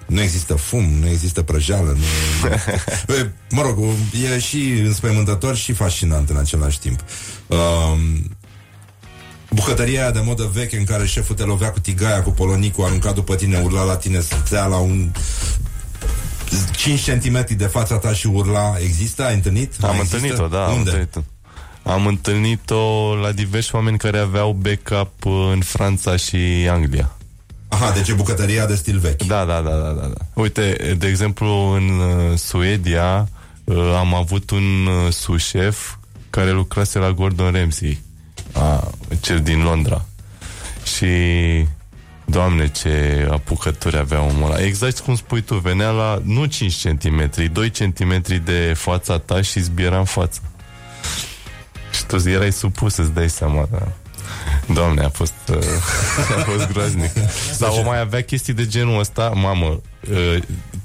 nu 0.05 0.21
există 0.21 0.53
fum, 0.53 0.85
nu 0.99 1.07
există 1.07 1.41
prăjeală, 1.41 1.97
nu, 1.97 2.49
nu 2.49 2.55
E, 3.15 3.31
Mă 3.49 3.61
rog, 3.61 3.79
e 4.33 4.39
și 4.39 4.81
înspăimântător 4.85 5.55
și 5.55 5.73
fascinant 5.73 6.29
în 6.29 6.37
același 6.37 6.79
timp. 6.79 6.99
Um, 7.47 8.37
Bucătăria 9.49 10.01
aia 10.01 10.11
de 10.11 10.21
modă 10.23 10.49
veche 10.53 10.77
în 10.77 10.83
care 10.83 11.05
șeful 11.05 11.35
te 11.35 11.43
lovea 11.43 11.71
cu 11.71 11.79
tigaia, 11.79 12.23
cu 12.23 12.29
polonicul, 12.31 12.83
arunca 12.85 13.11
după 13.11 13.35
tine, 13.35 13.59
urla 13.63 13.83
la 13.83 13.95
tine, 13.95 14.19
stătea 14.19 14.65
la 14.65 14.77
un 14.77 15.09
5 16.71 17.09
cm 17.11 17.55
de 17.55 17.65
fața 17.65 17.97
ta 17.97 18.13
și 18.13 18.27
urla. 18.27 18.73
Există? 18.83 19.23
Ai 19.25 19.33
întâlnit? 19.33 19.73
Am 19.81 19.89
Mai 19.89 19.97
există? 19.97 20.15
întâlnit-o, 20.15 20.47
da. 20.47 20.65
Am 20.65 20.71
Unde? 20.77 20.89
întâlnit-o. 20.89 21.19
Am 21.83 22.07
întâlnit-o 22.07 23.15
la 23.15 23.31
diversi 23.31 23.75
oameni 23.75 23.97
care 23.97 24.17
aveau 24.17 24.51
backup 24.61 25.25
uh, 25.25 25.49
în 25.53 25.61
Franța 25.61 26.15
și 26.15 26.37
Anglia. 26.71 27.11
Aha, 27.67 27.91
deci 27.91 28.07
e 28.07 28.13
bucătăria 28.13 28.65
de 28.65 28.75
stil 28.75 28.97
vechi. 28.99 29.23
Da, 29.23 29.45
da, 29.45 29.61
da, 29.61 29.69
da, 29.69 29.89
da. 30.01 30.07
da. 30.07 30.25
Uite, 30.33 30.95
de 30.97 31.07
exemplu, 31.07 31.47
în 31.71 31.89
uh, 31.89 32.37
Suedia 32.37 33.27
uh, 33.63 33.77
am 33.97 34.13
avut 34.15 34.49
un 34.49 34.85
uh, 34.85 35.11
sous-chef 35.13 35.95
care 36.29 36.51
lucrase 36.51 36.99
la 36.99 37.11
Gordon 37.11 37.51
Ramsay, 37.51 38.01
a, 38.53 38.91
cel 39.21 39.39
din 39.39 39.63
Londra. 39.63 40.05
Și 40.83 41.07
Doamne, 42.29 42.67
ce 42.67 43.27
apucături 43.31 43.97
avea 43.97 44.21
omul 44.21 44.51
ăla. 44.51 44.63
Exact 44.63 44.99
cum 44.99 45.15
spui 45.15 45.41
tu, 45.41 45.55
venea 45.55 45.89
la 45.89 46.21
nu 46.23 46.45
5 46.45 46.87
cm, 46.87 47.51
2 47.51 47.69
cm 47.69 48.43
de 48.43 48.73
fața 48.75 49.17
ta 49.17 49.41
și 49.41 49.59
zbiera 49.59 49.97
în 49.97 50.05
față. 50.05 50.41
Și 51.91 52.05
tu 52.05 52.29
erai 52.29 52.51
supus, 52.51 52.97
îți 52.97 53.13
dai 53.13 53.29
seama, 53.29 53.67
da. 53.71 53.87
Doamne, 54.73 55.03
a 55.03 55.09
fost, 55.09 55.33
uh, 55.49 55.57
a 56.37 56.41
fost 56.41 56.71
groaznic. 56.71 57.11
Sau 57.51 57.77
o 57.77 57.83
mai 57.83 57.99
avea 57.99 58.21
chestii 58.21 58.53
de 58.53 58.67
genul 58.67 58.99
ăsta, 58.99 59.31
mamă, 59.35 59.81
uh, 60.11 60.37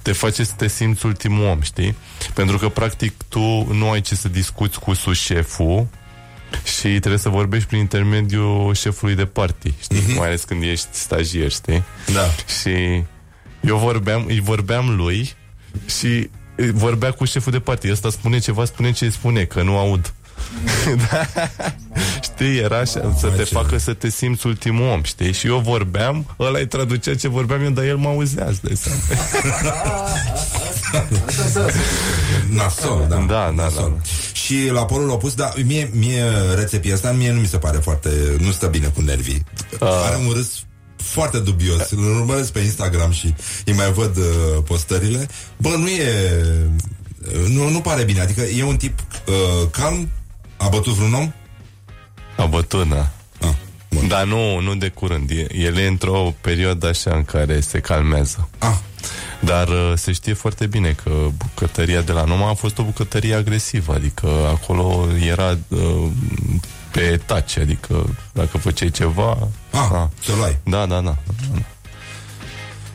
te 0.02 0.12
face 0.12 0.44
să 0.44 0.52
te 0.56 0.68
simți 0.68 1.06
ultimul 1.06 1.46
om, 1.46 1.60
știi? 1.60 1.96
Pentru 2.34 2.58
că, 2.58 2.68
practic, 2.68 3.12
tu 3.28 3.72
nu 3.72 3.90
ai 3.90 4.00
ce 4.00 4.14
să 4.14 4.28
discuți 4.28 4.78
cu 4.78 4.94
susșeful 4.94 5.86
și 6.64 6.88
trebuie 6.88 7.18
să 7.18 7.28
vorbești 7.28 7.68
prin 7.68 7.78
intermediul 7.78 8.74
șefului 8.74 9.14
de 9.14 9.24
party, 9.24 9.72
știi? 9.80 10.02
Mhm. 10.06 10.16
Mai 10.16 10.26
ales 10.26 10.44
când 10.44 10.62
ești 10.62 10.86
stagier, 10.90 11.50
știi? 11.50 11.82
Da. 12.12 12.24
Și 12.60 13.02
eu 13.60 13.76
vorbeam, 13.76 14.24
îi 14.26 14.40
vorbeam 14.40 14.96
lui 14.96 15.32
și 15.98 16.30
vorbea 16.72 17.10
cu 17.10 17.24
șeful 17.24 17.52
de 17.52 17.60
party. 17.60 17.90
Ăsta 17.90 18.10
spune 18.10 18.38
ceva, 18.38 18.64
spune 18.64 18.92
ce 18.92 19.08
spune, 19.10 19.44
că 19.44 19.62
nu 19.62 19.76
aud. 19.78 20.12
da. 21.10 21.28
Știi, 22.22 22.58
era 22.58 22.78
așa, 22.78 23.14
să 23.18 23.26
te 23.36 23.42
facă 23.42 23.78
să 23.78 23.94
te 23.94 24.08
simți 24.08 24.46
ultimul 24.46 24.88
om, 24.88 25.02
știi? 25.02 25.32
Și 25.32 25.46
eu 25.46 25.58
vorbeam, 25.58 26.34
ăla 26.40 26.58
îi 26.58 26.66
traducea 26.66 27.14
ce 27.14 27.28
vorbeam 27.28 27.62
eu, 27.62 27.70
dar 27.70 27.84
el 27.84 27.96
mă 27.96 28.08
auzea, 28.08 28.46
îți 28.48 28.62
dai 28.62 28.76
seama. 28.76 29.00
Nasol, 32.56 33.06
da. 33.08 33.16
Da, 33.16 33.24
da, 33.26 33.50
Nasol. 33.50 34.00
Și 34.32 34.68
la 34.72 34.84
polul 34.84 35.10
opus, 35.10 35.34
da, 35.34 35.52
mie, 35.64 35.90
mie 35.92 36.24
rețepia 36.54 36.94
asta, 36.94 37.12
mie 37.12 37.32
nu 37.32 37.40
mi 37.40 37.46
se 37.46 37.58
pare 37.58 37.78
foarte, 37.78 38.10
nu 38.38 38.50
stă 38.50 38.66
bine 38.66 38.86
cu 38.86 39.00
nervii. 39.00 39.44
Ah. 39.80 39.88
Are 40.06 40.16
un 40.26 40.32
râs 40.32 40.64
foarte 40.96 41.38
dubios. 41.38 41.90
Îl 41.90 41.98
urmăresc 41.98 42.52
pe 42.52 42.58
Instagram 42.58 43.10
și 43.10 43.34
îi 43.64 43.72
mai 43.72 43.92
văd 43.92 44.16
uh, 44.16 44.24
postările. 44.64 45.28
Bă, 45.56 45.68
nu 45.78 45.88
e... 45.88 46.32
Nu, 47.48 47.68
nu 47.68 47.80
pare 47.80 48.02
bine. 48.02 48.20
Adică 48.20 48.40
e 48.40 48.64
un 48.64 48.76
tip 48.76 48.98
uh, 49.26 49.68
calm, 49.70 50.08
a 50.56 50.68
bătut 50.68 50.94
vreun 50.94 51.12
om? 51.14 51.32
A 52.36 52.46
bătut, 52.46 52.88
da. 52.88 53.10
Ah, 53.40 53.54
Dar 54.08 54.24
nu, 54.24 54.60
nu 54.60 54.74
de 54.74 54.88
curând. 54.88 55.30
E- 55.30 55.46
El 55.56 55.76
e 55.76 55.86
într-o 55.86 56.34
perioadă 56.40 56.86
așa 56.88 57.10
în 57.14 57.24
care 57.24 57.60
se 57.60 57.80
calmează. 57.80 58.48
Ah. 58.58 58.74
Dar 59.40 59.68
uh, 59.68 59.92
se 59.94 60.12
știe 60.12 60.32
foarte 60.32 60.66
bine 60.66 60.90
că 61.02 61.10
bucătăria 61.36 62.00
de 62.00 62.12
la 62.12 62.24
Noma 62.24 62.48
a 62.50 62.54
fost 62.54 62.78
o 62.78 62.82
bucătărie 62.82 63.34
agresivă, 63.34 63.94
adică 63.94 64.28
acolo 64.48 65.06
era 65.26 65.58
uh, 65.68 66.10
pe 66.90 67.20
taci, 67.26 67.56
adică 67.58 68.16
dacă 68.32 68.58
făceai 68.58 68.90
ceva... 68.90 69.48
Ah, 69.70 69.78
a, 69.92 70.10
să 70.24 70.32
luai. 70.36 70.56
Da, 70.64 70.86
da, 70.86 71.00
da. 71.00 71.16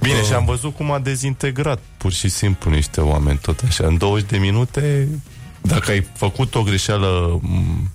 Bine, 0.02 0.20
Uh. 0.20 0.26
și 0.26 0.34
am 0.34 0.46
văzut 0.46 0.76
cum 0.76 0.92
a 0.92 1.00
dezintegrat 1.00 1.80
pur 1.98 2.12
și 2.12 2.30
simplu 2.30 2.72
niște 2.72 3.02
oameni 3.02 3.38
tot 3.38 3.62
așa. 3.68 3.86
În 3.88 3.98
20 3.98 4.30
de 4.30 4.38
minute, 4.38 5.08
dacă 5.62 5.92
ai 5.92 6.08
făcut 6.14 6.56
o 6.56 6.64
greșeală 6.64 7.40
m, 7.42 7.92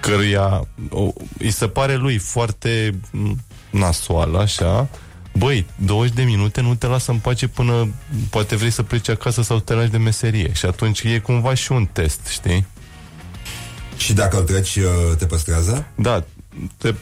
căruia 0.00 0.66
o, 0.90 1.12
îi 1.38 1.50
se 1.50 1.68
pare 1.68 1.96
lui 1.96 2.18
foarte 2.18 3.00
m, 3.10 3.40
nasoală, 3.70 4.38
așa, 4.38 4.88
băi, 5.32 5.66
20 5.76 6.14
de 6.14 6.22
minute 6.22 6.60
nu 6.60 6.74
te 6.74 6.86
lasă 6.86 7.10
în 7.10 7.18
pace 7.18 7.48
până 7.48 7.88
poate 8.30 8.56
vrei 8.56 8.70
să 8.70 8.82
pleci 8.82 9.08
acasă 9.08 9.42
sau 9.42 9.58
te 9.58 9.74
lași 9.74 9.90
de 9.90 9.98
meserie. 9.98 10.52
Și 10.52 10.66
atunci 10.66 11.02
e 11.02 11.18
cumva 11.18 11.54
și 11.54 11.72
un 11.72 11.86
test, 11.92 12.26
știi? 12.26 12.66
Și 13.96 14.12
dacă 14.12 14.38
îl 14.38 14.44
treci, 14.44 14.76
uh, 14.76 15.16
te 15.18 15.26
păstrează? 15.26 15.86
Da, 15.94 16.24
te, 16.76 16.94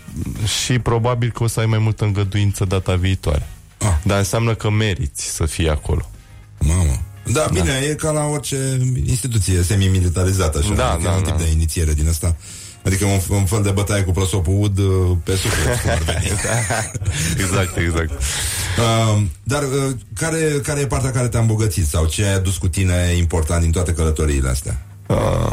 și 0.65 0.79
probabil 0.79 1.31
că 1.31 1.43
o 1.43 1.47
să 1.47 1.61
ai 1.61 1.67
mai 1.67 1.79
multă 1.79 2.05
îngăduință 2.05 2.65
data 2.65 2.95
viitoare. 2.95 3.49
Ah. 3.79 3.95
Dar 4.03 4.19
înseamnă 4.19 4.55
că 4.55 4.71
meriți 4.71 5.35
să 5.35 5.47
fii 5.47 5.71
acolo. 5.71 6.11
Mamă. 6.59 7.03
Da, 7.25 7.47
bine, 7.53 7.81
e 7.91 7.95
ca 7.95 8.11
la 8.11 8.25
orice 8.25 8.79
instituție 9.07 9.63
semi-militarizată, 9.63 10.59
așa. 10.59 10.75
Da, 10.75 10.91
adică 10.91 11.09
da, 11.09 11.15
e 11.15 11.17
un 11.17 11.23
da. 11.23 11.31
tip 11.31 11.39
de 11.45 11.51
inițiere 11.51 11.93
din 11.93 12.09
asta. 12.09 12.37
Adică 12.85 13.05
un, 13.05 13.21
un 13.29 13.45
fel 13.45 13.63
de 13.63 13.71
bătaie 13.71 14.03
cu 14.03 14.13
prosopul 14.13 14.63
ud 14.63 14.79
uh, 14.79 15.17
pe 15.25 15.37
suflet, 15.37 15.81
cum 15.81 15.91
ar 15.91 15.99
veni. 15.99 16.27
exact, 17.43 17.77
exact. 17.77 18.11
Uh, 18.11 19.23
dar 19.43 19.63
uh, 19.63 19.95
care, 20.15 20.61
care 20.63 20.81
e 20.81 20.87
partea 20.87 21.11
care 21.11 21.29
te-a 21.29 21.41
îmbogățit 21.41 21.87
sau 21.87 22.07
ce 22.07 22.25
ai 22.25 22.35
adus 22.35 22.57
cu 22.57 22.69
tine 22.69 23.15
important 23.17 23.63
din 23.63 23.71
toate 23.71 23.93
călătoriile 23.93 24.49
astea? 24.49 24.87
Uh, 25.07 25.51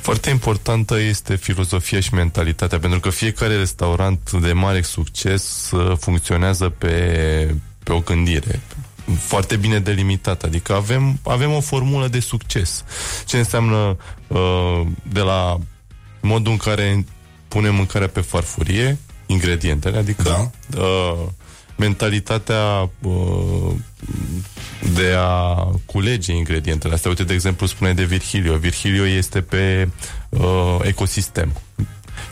foarte 0.00 0.30
importantă 0.30 1.00
este 1.00 1.36
filozofia 1.36 2.00
și 2.00 2.14
mentalitatea, 2.14 2.78
pentru 2.78 3.00
că 3.00 3.10
fiecare 3.10 3.56
restaurant 3.56 4.30
de 4.32 4.52
mare 4.52 4.82
succes 4.82 5.70
uh, 5.70 5.96
funcționează 5.98 6.68
pe, 6.78 7.54
pe 7.82 7.92
o 7.92 8.00
gândire 8.00 8.60
foarte 9.16 9.56
bine 9.56 9.78
delimitată. 9.78 10.46
Adică 10.46 10.74
avem, 10.74 11.18
avem 11.22 11.52
o 11.52 11.60
formulă 11.60 12.08
de 12.08 12.20
succes. 12.20 12.84
Ce 13.26 13.36
înseamnă 13.36 13.96
uh, 14.26 14.80
de 15.02 15.20
la 15.20 15.58
modul 16.20 16.52
în 16.52 16.58
care 16.58 17.04
punem 17.48 17.74
mâncarea 17.74 18.08
pe 18.08 18.20
farfurie, 18.20 18.98
ingredientele, 19.26 19.98
adică 19.98 20.22
da. 20.22 20.50
uh, 20.80 21.26
mentalitatea 21.76 22.90
uh, 23.02 23.72
de 24.94 25.14
a 25.16 25.54
culege 25.86 26.32
ingredientele 26.32 26.94
astea. 26.94 27.10
Uite, 27.10 27.24
de 27.24 27.34
exemplu, 27.34 27.66
spune 27.66 27.94
de 27.94 28.04
Virgilio. 28.04 28.56
Virgilio 28.56 29.06
este 29.06 29.40
pe 29.40 29.88
uh, 30.28 30.76
ecosistem. 30.82 31.52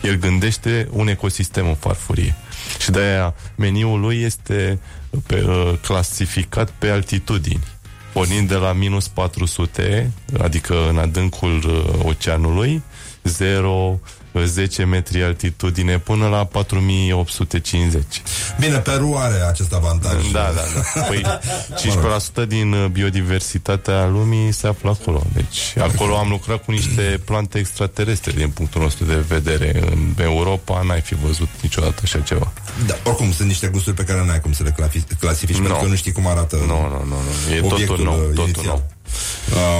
El 0.03 0.15
gândește 0.15 0.89
un 0.91 1.09
ecosistem 1.09 1.69
în 1.69 1.75
farfurie. 1.75 2.35
Și 2.79 2.91
de-aia 2.91 3.35
meniul 3.55 4.01
lui 4.01 4.23
este 4.23 4.79
pe, 5.27 5.43
uh, 5.43 5.73
clasificat 5.83 6.71
pe 6.71 6.89
altitudini. 6.89 7.65
Pornind 8.13 8.49
de 8.49 8.55
la 8.55 8.73
minus 8.73 9.09
400, 9.09 10.13
adică 10.39 10.89
în 10.89 10.99
adâncul 10.99 11.63
uh, 11.67 12.05
oceanului, 12.05 12.83
0, 13.23 14.01
10 14.45 14.85
metri 14.85 15.23
altitudine 15.23 15.99
până 15.99 16.29
la 16.29 16.45
4850. 16.45 18.23
Bine, 18.61 18.77
Peru 18.79 19.15
are 19.19 19.35
acest 19.49 19.73
avantaj. 19.73 20.31
Da, 20.33 20.53
da, 20.55 20.63
da. 20.95 21.01
Păi 21.01 21.23
15% 22.45 22.49
din 22.49 22.73
uh, 22.73 22.87
biodiversitatea 22.87 24.07
lumii 24.07 24.53
se 24.53 24.67
află 24.67 24.91
acolo. 25.01 25.23
Deci 25.33 25.75
acolo 25.79 26.17
am 26.17 26.29
lucrat 26.29 26.65
cu 26.65 26.71
niște 26.71 27.21
plante 27.25 27.59
extraterestre 27.59 28.33
din 28.33 28.49
punctul 28.49 28.81
nostru 28.83 29.05
de 29.05 29.25
vedere. 29.29 29.81
În 29.91 30.15
Europa 30.23 30.83
n-ai 30.87 31.01
fi 31.01 31.15
văzut 31.15 31.49
niciodată 31.63 32.01
așa 32.03 32.19
ceva. 32.21 32.53
Da, 32.87 32.95
oricum, 33.05 33.33
sunt 33.33 33.49
niște 33.49 33.67
gusturi 33.67 33.97
pe 33.97 34.03
care 34.05 34.25
n-ai 34.25 34.41
cum 34.41 34.53
să 34.53 34.63
le 34.63 34.71
clafi- 34.71 35.19
clasifici, 35.21 35.57
Nu. 35.57 35.63
pentru 35.63 35.83
că 35.83 35.89
nu 35.89 35.95
știi 35.97 36.13
cum 36.13 36.27
arată 36.27 36.57
Nu, 36.57 36.67
nu, 36.67 36.89
nu, 36.89 37.17
nu. 37.49 37.55
E 37.55 37.61
totul 37.61 37.73
obiectul 37.75 38.05
nou, 38.05 38.15
uh, 38.15 38.27
totul 38.27 38.43
inițial. 38.43 38.65
nou. 38.67 38.83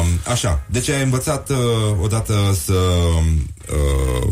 Um, 0.01 0.07
așa, 0.33 0.61
deci 0.67 0.89
ai 0.89 1.03
învățat 1.03 1.49
uh, 1.51 1.57
odată 2.03 2.57
să 2.65 2.73
uh, 3.73 4.29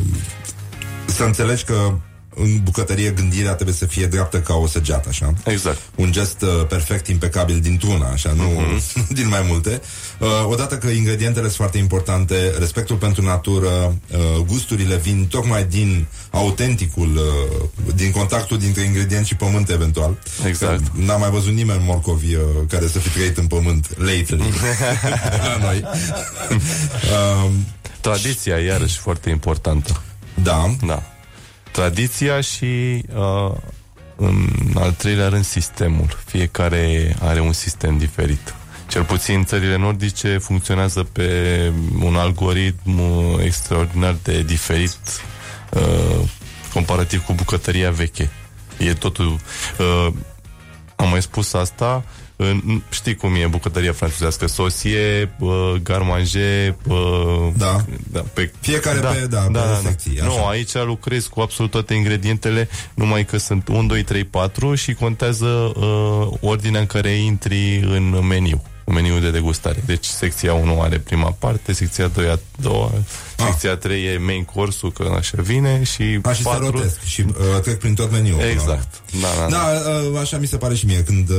să 1.07 1.23
înțelegi 1.23 1.65
că 1.65 1.93
în 2.37 2.61
bucătărie 2.63 3.11
gândirea 3.11 3.53
trebuie 3.55 3.75
să 3.77 3.87
fie 3.87 4.07
dreaptă 4.07 4.41
ca 4.41 4.55
o 4.55 4.67
săgeată, 4.67 5.09
așa? 5.09 5.33
Exact. 5.45 5.79
Un 5.95 6.13
gest 6.13 6.43
uh, 6.43 6.67
perfect, 6.69 7.09
impecabil 7.09 7.61
dintr-una, 7.61 8.07
așa, 8.07 8.33
nu 8.33 8.43
Mhm. 8.43 9.15
din 9.19 9.29
mai 9.29 9.45
multe. 9.49 9.81
Uh, 10.19 10.29
odată 10.51 10.77
că 10.79 10.89
ingredientele 10.89 11.45
sunt 11.45 11.57
foarte 11.57 11.79
importante, 11.79 12.55
respectul 12.59 12.97
pentru 12.97 13.23
natură, 13.23 13.69
uh, 14.13 14.45
gusturile 14.47 14.97
vin 14.97 15.27
tocmai 15.31 15.65
din 15.65 16.07
autenticul, 16.31 17.17
uh, 17.17 17.93
din 17.95 18.11
contactul 18.11 18.59
dintre 18.59 18.83
ingredient 18.83 19.27
și 19.27 19.35
pământ, 19.37 19.71
eventual. 19.71 20.19
Exact. 20.47 20.79
Că 20.79 20.91
N-am 20.95 21.21
mai 21.21 21.31
văzut 21.31 21.53
nimeni 21.53 21.83
morcovi 21.85 22.35
uh, 22.35 22.43
care 22.69 22.87
să 22.87 22.99
fi 22.99 23.09
trăit 23.09 23.37
în 23.39 23.47
pământ 23.47 23.89
lately 23.99 24.53
la 25.47 25.57
noi. 25.61 25.85
um, 27.45 27.53
Tradiția, 28.05 28.59
iarăși, 28.59 28.99
foarte 28.99 29.31
importantă. 29.31 30.03
Da. 30.43 30.75
Da. 30.87 31.03
Tradiția 31.71 32.41
și 32.41 33.05
uh, 33.15 33.53
în 34.17 34.49
al 34.75 34.93
treilea 34.93 35.29
rând 35.29 35.45
sistemul. 35.45 36.19
Fiecare 36.25 37.17
are 37.21 37.41
un 37.41 37.53
sistem 37.53 37.99
diferit. 37.99 38.55
Cel 38.89 39.03
puțin 39.03 39.45
țările 39.45 39.77
nordice 39.77 40.39
funcționează 40.39 41.03
pe 41.03 41.73
un 42.03 42.17
algoritm 42.17 42.99
uh, 42.99 43.45
extraordinar 43.45 44.17
de 44.23 44.43
diferit 44.43 44.99
uh, 45.71 46.29
comparativ 46.73 47.25
cu 47.25 47.33
bucătăria 47.33 47.91
veche. 47.91 48.31
E 48.79 48.95
totul... 48.95 49.39
Uh, 49.79 50.13
am 50.97 51.09
mai 51.09 51.23
spus 51.23 51.53
asta, 51.53 52.05
uh, 52.37 52.57
știi 52.91 53.15
cum 53.15 53.35
e 53.35 53.47
bucătăria 53.47 53.93
franțuzească, 53.93 54.47
sosie, 54.47 55.35
uh, 55.39 55.75
garmanje, 55.83 56.77
uh, 56.89 56.97
da. 57.57 57.85
da, 58.13 58.21
pe, 58.21 58.53
Fiecare 58.61 58.99
pe- 58.99 59.27
da, 59.31 59.39
pe 59.41 59.59
secții, 59.87 60.21
așa. 60.21 60.27
Nu, 60.29 60.47
aici 60.47 60.75
lucrezi 60.75 61.29
cu 61.29 61.41
absolut 61.41 61.71
toate 61.71 61.95
ingredientele, 61.95 62.69
numai 62.95 63.25
că 63.25 63.37
sunt 63.39 63.69
1, 63.69 63.87
2, 63.87 64.03
3, 64.03 64.25
4 64.25 64.75
și 64.75 64.95
contează 64.95 65.47
uh, 65.47 66.29
ordinea 66.41 66.81
în 66.81 66.87
care 66.87 67.11
intri 67.11 67.77
în 67.79 68.27
meniu. 68.27 68.63
un 68.85 68.95
meniu 68.95 69.19
de 69.19 69.31
degustare. 69.31 69.83
Deci 69.87 70.05
secția 70.05 70.53
1 70.55 70.81
are 70.81 70.99
prima 70.99 71.31
parte, 71.39 71.73
secția 71.73 72.07
2 72.07 72.29
a 72.29 72.39
doua, 72.61 72.93
Ah. 73.39 73.45
secția 73.47 73.77
3 73.77 74.05
e 74.05 74.19
main 74.19 74.45
course 74.45 74.89
că 74.95 75.15
așa 75.19 75.43
vine 75.43 75.83
și 75.83 76.19
A, 76.23 76.33
și 76.33 76.43
se 76.43 76.49
4... 76.49 76.71
rotesc 76.71 77.03
și 77.05 77.21
uh, 77.29 77.61
trec 77.63 77.79
prin 77.79 77.95
tot 77.95 78.11
meniul. 78.11 78.37
până 78.37 78.49
la 78.55 78.61
urmă. 78.61 78.73
Exact. 78.73 79.03
Da, 79.21 79.29
da, 79.41 79.47
Da, 79.49 79.91
uh, 80.13 80.19
așa 80.21 80.37
mi 80.39 80.47
se 80.47 80.57
pare 80.57 80.75
și 80.75 80.87
mie. 80.87 81.03
Când 81.03 81.29
uh, 81.31 81.37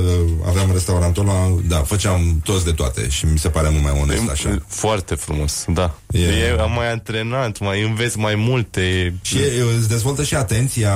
aveam 0.47 0.71
restaurantul 0.71 1.29
ăla, 1.29 1.55
da, 1.67 1.77
făceam 1.77 2.41
toți 2.43 2.65
de 2.65 2.71
toate 2.71 3.09
și 3.09 3.25
mi 3.25 3.37
se 3.39 3.49
pare 3.49 3.69
mult 3.69 3.83
mai 3.83 3.97
onest 4.01 4.29
așa. 4.31 4.61
Foarte 4.67 5.15
frumos, 5.15 5.65
da. 5.67 5.95
E- 6.11 6.19
E, 6.19 6.45
e 6.47 6.55
mai 6.75 6.91
antrenant, 6.91 7.59
mai 7.59 7.83
înveți 7.83 8.17
mai 8.17 8.35
multe. 8.35 9.13
Și 9.21 9.37
e, 9.37 9.63
îți 9.77 9.87
dezvoltă 9.89 10.23
și 10.23 10.35
atenția, 10.35 10.93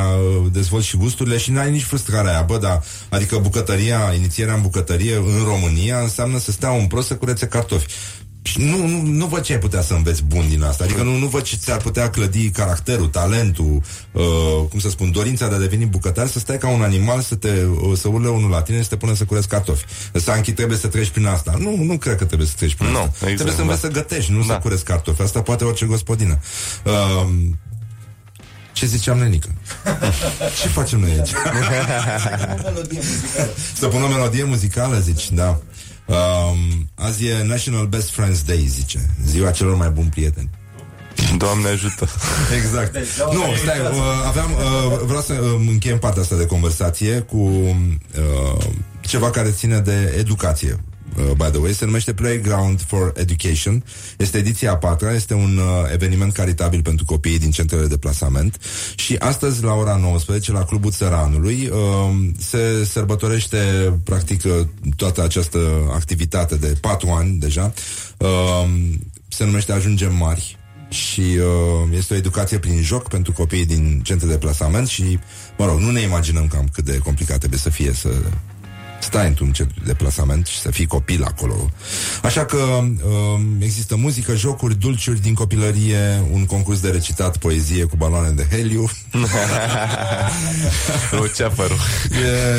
dezvolți 0.52 0.88
și 0.88 0.98
gusturile 0.98 1.38
și 1.38 1.52
n-ai 1.52 1.72
nici 1.72 1.84
frustrarea 1.84 2.32
aia. 2.32 2.42
Bă, 2.42 2.58
da, 2.58 2.80
adică 3.10 3.38
bucătăria, 3.38 4.14
inițierea 4.16 4.54
în 4.54 4.62
bucătărie 4.62 5.16
în 5.16 5.44
România 5.46 6.00
înseamnă 6.00 6.40
să 6.40 6.52
stea 6.52 6.72
un 6.72 6.88
prost 6.88 7.08
să 7.08 7.16
curețe 7.16 7.46
cartofi. 7.48 7.86
Și 8.50 8.62
nu, 8.62 8.88
nu, 8.88 9.02
nu 9.02 9.26
văd 9.26 9.42
ce 9.42 9.54
ai 9.54 9.60
putea 9.60 9.82
să 9.82 9.94
înveți 9.94 10.24
bun 10.24 10.46
din 10.50 10.64
asta. 10.64 10.84
Adică 10.84 11.04
nu, 11.04 11.18
nu 11.18 11.28
văd 11.28 11.42
ce 11.42 11.56
ți-ar 11.56 11.78
putea 11.78 12.10
clădi 12.10 12.50
caracterul, 12.50 13.08
talentul, 13.08 13.82
uh, 14.12 14.24
cum 14.70 14.80
să 14.80 14.90
spun, 14.90 15.12
dorința 15.12 15.48
de 15.48 15.56
a 15.56 15.60
deveni 15.60 15.86
bucătar, 15.86 16.28
să 16.28 16.40
stai 16.40 16.58
ca 16.58 16.70
un 16.70 16.82
animal, 16.82 17.22
să 17.22 17.36
te 17.36 17.50
uh, 17.64 17.98
să 17.98 18.08
urle 18.08 18.28
unul 18.28 18.50
la 18.50 18.62
tine 18.62 18.78
și 18.78 18.84
să 18.84 18.90
te 18.90 18.96
pună 18.96 19.16
să 19.16 19.24
cureți 19.24 19.48
cartofi. 19.48 19.86
Sanchi, 20.14 20.52
trebuie 20.54 20.78
să 20.78 20.88
treci 20.88 21.10
prin 21.10 21.26
asta. 21.26 21.56
Nu, 21.60 21.84
nu 21.84 21.98
cred 21.98 22.16
că 22.18 22.26
trebuie 22.26 22.48
să 22.48 22.54
treci 22.58 22.76
prin 22.76 22.90
Nu, 22.90 22.98
asta. 22.98 23.10
exact, 23.12 23.34
trebuie 23.36 23.56
să 23.56 23.62
înveți 23.62 23.82
da. 23.82 23.88
să 23.88 23.94
gătești, 23.94 24.32
nu 24.32 24.42
să 24.42 24.48
Da. 24.48 24.60
cureți 24.60 24.84
cartofi. 24.84 25.22
Asta 25.22 25.42
poate 25.42 25.64
orice 25.64 25.86
gospodină. 25.86 26.40
Uh, 26.86 27.28
ce 28.74 28.86
ziceam, 28.86 29.18
Nenica? 29.18 29.48
Ce 30.62 30.68
facem 30.68 31.00
noi 31.00 31.12
aici? 31.12 31.30
Să 33.80 33.88
pun 33.88 34.04
o 34.04 34.08
melodie 34.08 34.44
muzicală, 34.44 35.00
zici, 35.00 35.32
da. 35.32 35.60
Um, 36.10 36.88
azi 36.96 37.28
e 37.28 37.44
National 37.44 37.88
Best 37.88 38.10
Friends 38.10 38.42
Day, 38.44 38.66
zice. 38.68 39.10
Ziua 39.26 39.52
celor 39.52 39.76
mai 39.76 39.90
buni 39.90 40.10
prieteni. 40.10 40.50
Doamne 41.38 41.68
ajută. 41.68 42.08
Exact. 42.64 42.98
Nu, 43.34 43.44
stai, 43.64 43.80
uh, 43.80 44.26
aveam, 44.28 44.52
uh, 44.52 45.00
vreau 45.06 45.22
să 45.22 45.34
uh, 45.34 45.68
încheiem 45.68 46.00
partea 46.00 46.22
asta 46.22 46.36
de 46.36 46.46
conversație 46.46 47.20
cu 47.20 47.38
uh, 47.38 48.66
ceva 49.02 49.30
care 49.30 49.50
ține 49.50 49.80
de 49.80 50.16
educație. 50.18 50.80
Uh, 51.18 51.32
by 51.32 51.50
the 51.50 51.58
way, 51.58 51.74
se 51.74 51.86
numește 51.86 52.14
Playground 52.14 52.82
for 52.82 53.14
Education. 53.16 53.84
Este 54.18 54.38
ediția 54.38 54.72
a 54.72 54.78
patra, 54.78 55.14
este 55.14 55.34
un 55.34 55.58
uh, 55.58 55.92
eveniment 55.94 56.34
caritabil 56.34 56.82
pentru 56.82 57.06
copiii 57.06 57.40
din 57.40 57.52
centrele 57.52 57.88
de 57.88 57.98
plasament 57.98 58.58
și 58.96 59.16
astăzi 59.16 59.64
la 59.64 59.74
ora 59.74 59.96
19 59.96 60.52
la 60.52 60.64
Clubul 60.64 60.92
Țăranului 60.92 61.70
uh, 61.72 62.30
se 62.38 62.86
sărbătorește 62.86 63.58
practic 64.04 64.44
uh, 64.44 64.52
toată 64.96 65.24
această 65.24 65.60
activitate 65.94 66.56
de 66.56 66.78
patru 66.82 67.10
ani 67.10 67.40
deja. 67.40 67.74
Uh, 68.18 68.70
se 69.28 69.46
numește 69.46 69.72
Ajungem 69.72 70.16
Mari 70.16 70.58
și 70.90 71.22
uh, 71.22 71.98
este 71.98 72.14
o 72.14 72.18
educație 72.18 72.60
prin 72.60 72.82
joc 72.82 73.10
pentru 73.10 73.32
copiii 73.32 73.66
din 73.66 74.02
centre 74.04 74.28
de 74.28 74.38
plasament 74.38 74.88
și, 74.88 75.20
mă 75.58 75.66
rog, 75.66 75.80
nu 75.80 75.92
ne 75.92 76.00
imaginăm 76.00 76.48
cam 76.48 76.70
cât 76.74 76.86
de 76.86 76.98
complicat 76.98 77.38
trebuie 77.38 77.60
să 77.60 77.70
fie 77.70 77.94
să 77.94 78.10
stai 79.00 79.28
într-un 79.28 79.52
centru 79.52 79.82
de 79.86 79.94
plasament 79.94 80.46
și 80.46 80.60
să 80.60 80.72
fii 80.72 80.86
copil 80.86 81.24
acolo. 81.24 81.70
Așa 82.24 82.46
că 82.46 82.58
uh, 82.58 83.40
există 83.60 83.96
muzică, 83.96 84.36
jocuri, 84.36 84.80
dulciuri 84.80 85.22
din 85.22 85.34
copilărie, 85.34 86.24
un 86.32 86.46
concurs 86.46 86.80
de 86.80 86.90
recitat 86.90 87.38
poezie 87.38 87.84
cu 87.84 87.96
baloane 87.96 88.30
de 88.30 88.48
heliu. 88.50 88.90
Luceafărul. 91.20 91.78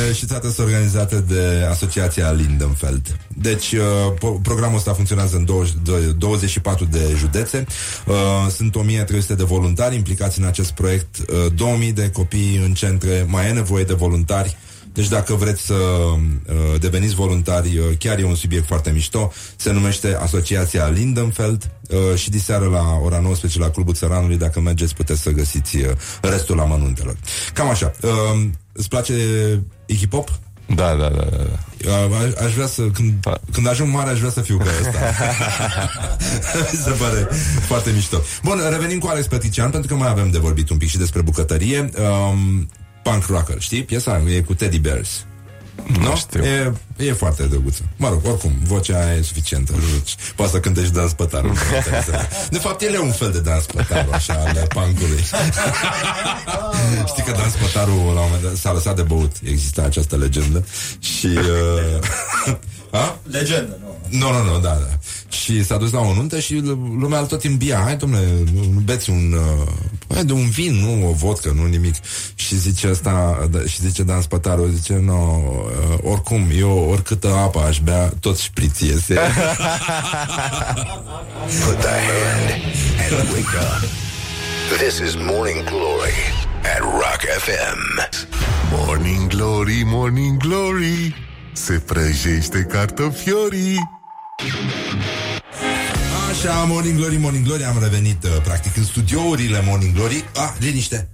E, 0.09 0.13
și 0.13 0.25
toate 0.25 0.49
sunt 0.51 0.67
organizate 0.67 1.19
de 1.19 1.67
Asociația 1.69 2.31
Lindenfeld. 2.31 3.17
Deci, 3.27 3.71
uh, 3.71 4.13
po- 4.15 4.41
programul 4.41 4.77
ăsta 4.77 4.93
funcționează 4.93 5.35
în 5.35 5.45
20, 5.45 5.73
de- 5.83 6.11
24 6.17 6.85
de 6.85 7.15
județe. 7.17 7.65
Uh, 8.05 8.15
sunt 8.55 8.75
1300 8.75 9.35
de 9.35 9.43
voluntari 9.43 9.95
implicați 9.95 10.39
în 10.39 10.45
acest 10.45 10.71
proiect, 10.71 11.17
uh, 11.17 11.53
2000 11.55 11.91
de 11.91 12.09
copii 12.09 12.61
în 12.65 12.73
centre, 12.73 13.25
mai 13.27 13.47
e 13.47 13.51
nevoie 13.51 13.83
de 13.83 13.93
voluntari. 13.93 14.57
Deci 14.93 15.07
dacă 15.07 15.33
vreți 15.33 15.61
să 15.61 15.73
uh, 15.73 16.79
deveniți 16.79 17.15
voluntari, 17.15 17.77
uh, 17.77 17.85
chiar 17.99 18.19
e 18.19 18.23
un 18.23 18.35
subiect 18.35 18.67
foarte 18.67 18.91
mișto. 18.91 19.31
Se 19.55 19.71
numește 19.71 20.17
Asociația 20.21 20.87
Lindenfeld 20.87 21.71
uh, 21.89 22.17
și 22.17 22.29
diseară 22.29 22.65
la 22.65 22.83
ora 23.03 23.19
19 23.19 23.59
la 23.59 23.69
Clubul 23.69 23.93
Țăranului, 23.93 24.37
dacă 24.37 24.59
mergeți 24.59 24.95
puteți 24.95 25.21
să 25.21 25.29
găsiți 25.29 25.75
uh, 25.77 25.85
restul 26.21 26.59
amănuntelor. 26.59 27.15
Cam 27.53 27.69
așa. 27.69 27.91
Uh, 28.01 28.09
îți 28.73 28.87
place 28.87 29.13
Iggy 29.85 30.07
Pop? 30.07 30.29
Da, 30.75 30.95
da, 30.95 31.09
da, 31.09 31.27
da. 31.31 31.37
da. 31.85 31.93
A- 31.93 32.45
Aș 32.45 32.53
vrea 32.53 32.67
să, 32.67 32.81
când, 32.81 33.13
când 33.51 33.67
ajung 33.67 33.93
mare, 33.93 34.09
aș 34.09 34.17
vrea 34.19 34.31
să 34.31 34.41
fiu 34.41 34.57
ca 34.57 34.69
ăsta. 34.81 34.99
Mi 36.71 36.77
se 36.85 36.89
pare 36.89 37.27
foarte 37.67 37.91
mișto. 37.91 38.21
Bun, 38.43 38.61
revenim 38.69 38.99
cu 38.99 39.07
Alex 39.07 39.27
Petrician, 39.27 39.69
pentru 39.69 39.89
că 39.89 39.95
mai 40.01 40.09
avem 40.09 40.29
de 40.31 40.37
vorbit 40.37 40.69
un 40.69 40.77
pic 40.77 40.89
și 40.89 40.97
despre 40.97 41.21
bucătărie. 41.21 41.89
Um, 42.31 42.69
punk 43.03 43.25
rocker, 43.25 43.55
știi? 43.59 43.83
Piesa 43.83 44.21
e 44.27 44.41
cu 44.41 44.53
Teddy 44.53 44.79
Bears. 44.79 45.25
Nu? 45.99 46.15
știu. 46.15 46.43
E, 46.43 46.73
e 46.97 47.13
foarte 47.13 47.43
drăguță. 47.43 47.81
Mă 47.97 48.09
rog, 48.09 48.21
oricum, 48.25 48.51
vocea 48.63 48.99
aia 49.05 49.15
e 49.15 49.21
suficientă. 49.21 49.73
Poți 50.35 50.51
să 50.51 50.59
cântești 50.59 50.93
dans 50.93 51.13
pătarul. 51.13 51.53
De 52.49 52.57
fapt, 52.57 52.81
el 52.81 52.93
e 52.93 52.99
un 52.99 53.11
fel 53.11 53.31
de 53.31 53.39
dans 53.39 53.65
pătarul, 53.65 54.13
așa, 54.13 54.33
al 54.33 54.67
punkului. 54.69 55.23
Știi 57.11 57.23
că 57.23 57.31
dans 57.31 57.53
pătarul, 57.53 57.93
la 57.95 58.01
un 58.01 58.15
moment 58.15 58.41
dat, 58.43 58.55
s-a 58.55 58.71
lăsat 58.73 58.95
de 58.95 59.01
băut. 59.01 59.35
Exista 59.43 59.81
această 59.81 60.15
legendă. 60.17 60.65
Și... 60.99 61.25
Uh, 61.27 62.57
a? 63.01 63.19
Legendă, 63.31 63.77
nu. 63.81 63.89
Nu, 64.09 64.31
nu, 64.31 64.43
nu, 64.53 64.59
da, 64.59 64.69
da. 64.69 64.97
Și 65.29 65.63
s-a 65.63 65.77
dus 65.77 65.91
la 65.91 65.99
o 65.99 66.13
nuntă 66.13 66.39
și 66.39 66.53
l- 66.55 66.97
lumea 66.99 67.19
îl 67.19 67.25
tot 67.25 67.43
îmbia. 67.43 67.81
Hai, 67.83 67.95
domnule, 67.97 68.27
nu 68.53 68.63
nu 68.73 68.79
beți 68.79 69.09
un... 69.09 69.33
Uh, 69.33 69.67
hai, 70.13 70.25
de 70.25 70.33
un 70.33 70.49
vin, 70.49 70.73
nu 70.75 71.07
o 71.09 71.11
vodcă, 71.11 71.51
nu 71.55 71.65
nimic. 71.65 71.95
Și 72.51 72.57
zice 72.57 72.87
asta, 72.87 73.47
da, 73.51 73.59
și 73.65 73.81
zice 73.81 74.03
Dan 74.03 74.21
Spătaru, 74.21 74.67
zice, 74.67 74.93
no, 74.93 75.13
uh, 75.13 75.97
oricum, 76.01 76.47
eu 76.57 76.87
oricâtă 76.89 77.27
apă 77.27 77.59
aș 77.59 77.79
bea, 77.79 78.11
tot 78.19 78.37
șpriț 78.37 78.79
iese. 78.79 79.13
Put 81.63 81.77
the 81.79 81.97
hand 82.09 82.49
and 83.19 83.29
wake 83.29 83.55
up. 83.55 83.81
This 84.77 84.99
is 84.99 85.15
Morning 85.15 85.63
Glory 85.63 86.19
at 86.75 86.79
Rock 86.79 87.21
FM. 87.37 87.79
Morning 88.71 89.27
Glory, 89.27 89.81
Morning 89.85 90.37
Glory 90.37 91.15
Se 91.53 91.73
prăjește 91.73 92.61
cartofiorii 92.69 93.89
Așa, 96.29 96.63
Morning 96.63 96.97
Glory, 96.97 97.17
Morning 97.17 97.45
Glory, 97.45 97.63
am 97.63 97.77
revenit 97.81 98.23
uh, 98.23 98.29
practic 98.43 98.77
în 98.77 98.83
studiourile 98.83 99.63
Morning 99.65 99.95
Glory. 99.95 100.25
Ah, 100.35 100.53
liniște! 100.59 101.09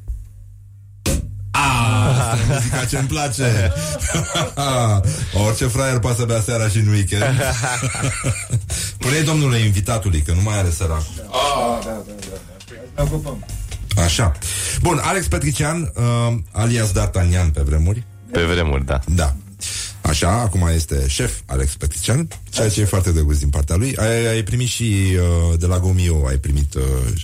Ah, 1.77 2.17
asta 2.19 2.37
e 2.37 2.53
muzica 2.53 2.85
ce-mi 2.85 3.07
place. 3.07 3.73
Orice 5.45 5.65
fraier 5.65 5.99
poate 5.99 6.17
să 6.19 6.25
bea 6.25 6.41
seara 6.41 6.67
și 6.67 6.77
în 6.77 6.87
weekend. 6.87 7.23
Pune-i 8.99 9.23
domnule 9.23 9.57
invitatului 9.57 10.21
Că 10.21 10.33
nu 10.33 10.41
mai 10.41 10.57
are 10.57 10.69
sărac. 10.69 11.01
Ah, 11.31 11.85
da, 11.85 12.03
da, 12.07 12.13
da. 12.19 12.37
Ne 12.95 13.03
ocupăm. 13.03 13.45
Așa. 14.03 14.31
Bun, 14.81 14.99
Alex 15.03 15.27
Petrician 15.27 15.91
uh, 15.95 16.37
Alias 16.51 16.91
D'Artagnan 16.91 17.51
pe 17.53 17.61
vremuri. 17.61 18.03
Pe 18.31 18.41
vremuri, 18.41 18.85
da. 18.85 18.99
Da. 19.05 19.35
Așa, 20.01 20.29
acum 20.29 20.69
este 20.73 21.07
șef 21.07 21.33
Alex 21.45 21.75
Petrician 21.75 22.27
Ceea 22.49 22.69
ce 22.69 22.81
e 22.81 22.85
foarte 22.85 23.11
drăguț 23.11 23.37
din 23.37 23.49
partea 23.49 23.75
lui. 23.75 23.95
Ai, 23.95 24.27
ai 24.27 24.43
primit 24.43 24.67
și 24.67 24.83
uh, 24.83 25.59
de 25.59 25.65
la 25.65 25.79
Gomio 25.79 26.25
Ai 26.27 26.37
primit 26.37 26.73
uh, 26.73 26.81
uh, 26.83 27.21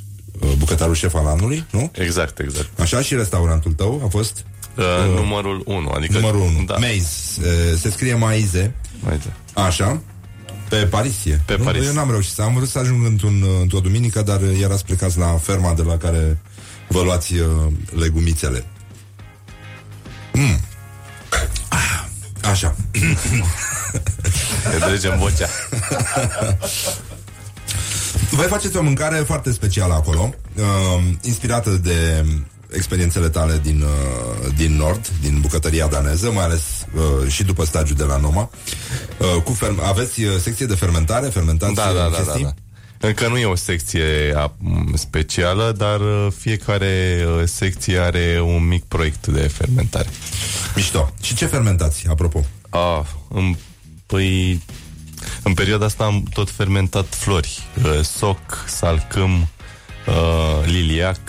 bucătarul 0.57 0.95
șef 0.95 1.15
al 1.15 1.25
anului, 1.25 1.65
nu? 1.71 1.91
Exact, 1.93 2.39
exact. 2.39 2.79
Așa 2.79 3.01
și 3.01 3.15
restaurantul 3.15 3.73
tău 3.73 4.01
a 4.05 4.07
fost? 4.07 4.45
Uh, 4.77 5.15
numărul 5.15 5.61
1, 5.65 5.89
adică... 5.89 6.13
Numărul 6.13 6.39
1, 6.39 6.63
Da. 6.65 6.73
Maze 6.73 6.97
uh, 7.39 7.79
Se 7.79 7.89
scrie 7.89 8.13
Maize 8.13 8.75
Maize. 9.03 9.33
Așa 9.53 10.01
pe 10.69 10.85
Paris 10.85 11.25
e. 11.25 11.39
Pe 11.45 11.55
nu? 11.57 11.63
Paris. 11.63 11.85
Eu 11.85 11.93
n-am 11.93 12.09
reușit 12.09 12.33
să 12.33 12.41
am 12.41 12.53
vrut 12.53 12.69
să 12.69 12.79
ajung 12.79 13.05
într-un, 13.05 13.41
uh, 13.41 13.49
într-o 13.61 13.79
duminică, 13.79 14.21
dar 14.21 14.41
uh, 14.41 14.59
erați 14.61 14.85
plecați 14.85 15.17
la 15.17 15.37
ferma 15.41 15.73
de 15.73 15.81
la 15.81 15.97
care 15.97 16.37
vă 16.87 17.01
luați 17.01 17.33
uh, 17.33 17.47
legumițele. 17.99 18.65
Mm. 20.33 20.59
Ah, 21.69 22.03
Așa. 22.49 22.75
Ne 24.71 24.77
dregem 24.87 25.17
vocea. 25.19 25.47
Voi 28.35 28.45
faceți 28.47 28.77
o 28.77 28.81
mâncare 28.81 29.15
foarte 29.17 29.51
specială 29.51 29.93
acolo, 29.93 30.33
uh, 30.55 30.63
inspirată 31.21 31.69
de 31.69 32.25
experiențele 32.71 33.29
tale 33.29 33.59
din, 33.63 33.81
uh, 33.81 34.53
din 34.55 34.75
Nord, 34.75 35.07
din 35.21 35.39
bucătăria 35.41 35.87
daneză, 35.87 36.31
mai 36.31 36.43
ales 36.43 36.61
uh, 36.95 37.31
și 37.31 37.43
după 37.43 37.65
stagiul 37.65 37.97
de 37.97 38.03
la 38.03 38.17
Noma. 38.17 38.49
Uh, 39.17 39.41
cu 39.43 39.57
fer- 39.61 39.83
aveți 39.87 40.23
uh, 40.23 40.31
secție 40.39 40.65
de 40.65 40.75
fermentare, 40.75 41.27
fermentați 41.27 41.73
Da, 41.73 41.85
da, 41.85 41.93
da, 41.93 42.09
da, 42.09 42.17
chestii? 42.17 42.43
da. 42.43 42.53
Încă 43.07 43.27
nu 43.27 43.37
e 43.37 43.45
o 43.45 43.55
secție 43.55 44.33
a, 44.35 44.51
m, 44.57 44.95
specială, 44.95 45.73
dar 45.77 45.99
uh, 45.99 46.27
fiecare 46.37 47.25
uh, 47.37 47.43
secție 47.45 47.97
are 47.99 48.41
un 48.45 48.67
mic 48.67 48.83
proiect 48.83 49.27
de 49.27 49.39
fermentare. 49.47 50.09
Mișto. 50.75 51.13
Și 51.21 51.35
ce 51.35 51.45
fermentați, 51.45 52.05
apropo? 52.09 52.45
Ah, 52.69 53.01
în, 53.29 53.55
păi... 54.05 54.61
În 55.43 55.53
perioada 55.53 55.85
asta 55.85 56.03
am 56.03 56.23
tot 56.33 56.49
fermentat 56.49 57.05
flori. 57.15 57.59
Uh, 57.83 57.99
soc, 58.01 58.39
salcâm, 58.67 59.47
uh, 60.07 60.65
liliac. 60.65 61.19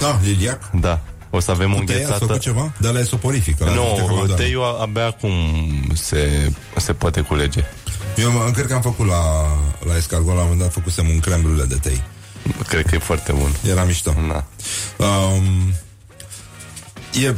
Da, 0.00 0.20
liliac. 0.22 0.70
Da. 0.70 1.00
O 1.30 1.40
să 1.40 1.50
avem 1.50 1.72
Cu 1.72 1.78
un 1.78 1.84
tei 1.84 2.04
ați 2.04 2.18
făcut 2.18 2.38
ceva? 2.40 2.72
Dar 2.78 2.92
la 2.92 2.98
e 2.98 3.02
soporifică. 3.04 3.64
la 3.64 3.70
niște 3.70 4.00
Nu, 4.00 4.06
camadoare. 4.06 4.42
teiul 4.42 4.76
abia 4.80 5.06
acum 5.06 5.32
se, 5.94 6.52
se 6.76 6.92
poate 6.92 7.20
culege. 7.20 7.64
Eu 8.16 8.30
mă- 8.32 8.50
cred 8.54 8.66
că 8.66 8.74
am 8.74 8.80
făcut 8.80 9.06
la, 9.06 9.22
la 9.86 9.96
escargot, 9.96 10.26
la 10.26 10.32
un 10.34 10.40
moment 10.42 10.60
dat 10.60 10.72
făcusem 10.72 11.08
un 11.08 11.20
crem 11.20 11.42
brulee 11.42 11.64
de 11.64 11.74
tei. 11.82 12.02
Cred 12.68 12.86
că 12.86 12.94
e 12.94 12.98
foarte 12.98 13.32
bun. 13.32 13.50
Era 13.68 13.84
mișto. 13.84 14.14
Da. 14.28 14.44
Um, 15.06 15.72
e, 17.22 17.34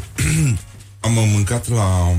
am 1.01 1.13
mâncat 1.13 1.69
la 1.69 2.13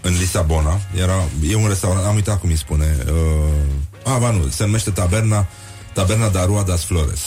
în 0.00 0.12
Lisabona, 0.18 0.80
era, 0.96 1.24
e 1.48 1.54
un 1.54 1.68
restaurant, 1.68 2.06
am 2.06 2.14
uitat 2.14 2.40
cum 2.40 2.50
îi 2.50 2.56
spune. 2.56 2.96
Uh, 3.06 4.12
a, 4.12 4.18
ba 4.18 4.30
nu, 4.30 4.48
se 4.48 4.64
numește 4.64 4.90
Taberna 4.90 5.46
Taberna 5.92 6.28
da 6.28 6.44
Rua 6.44 6.62
das 6.62 6.84
Flores. 6.84 7.20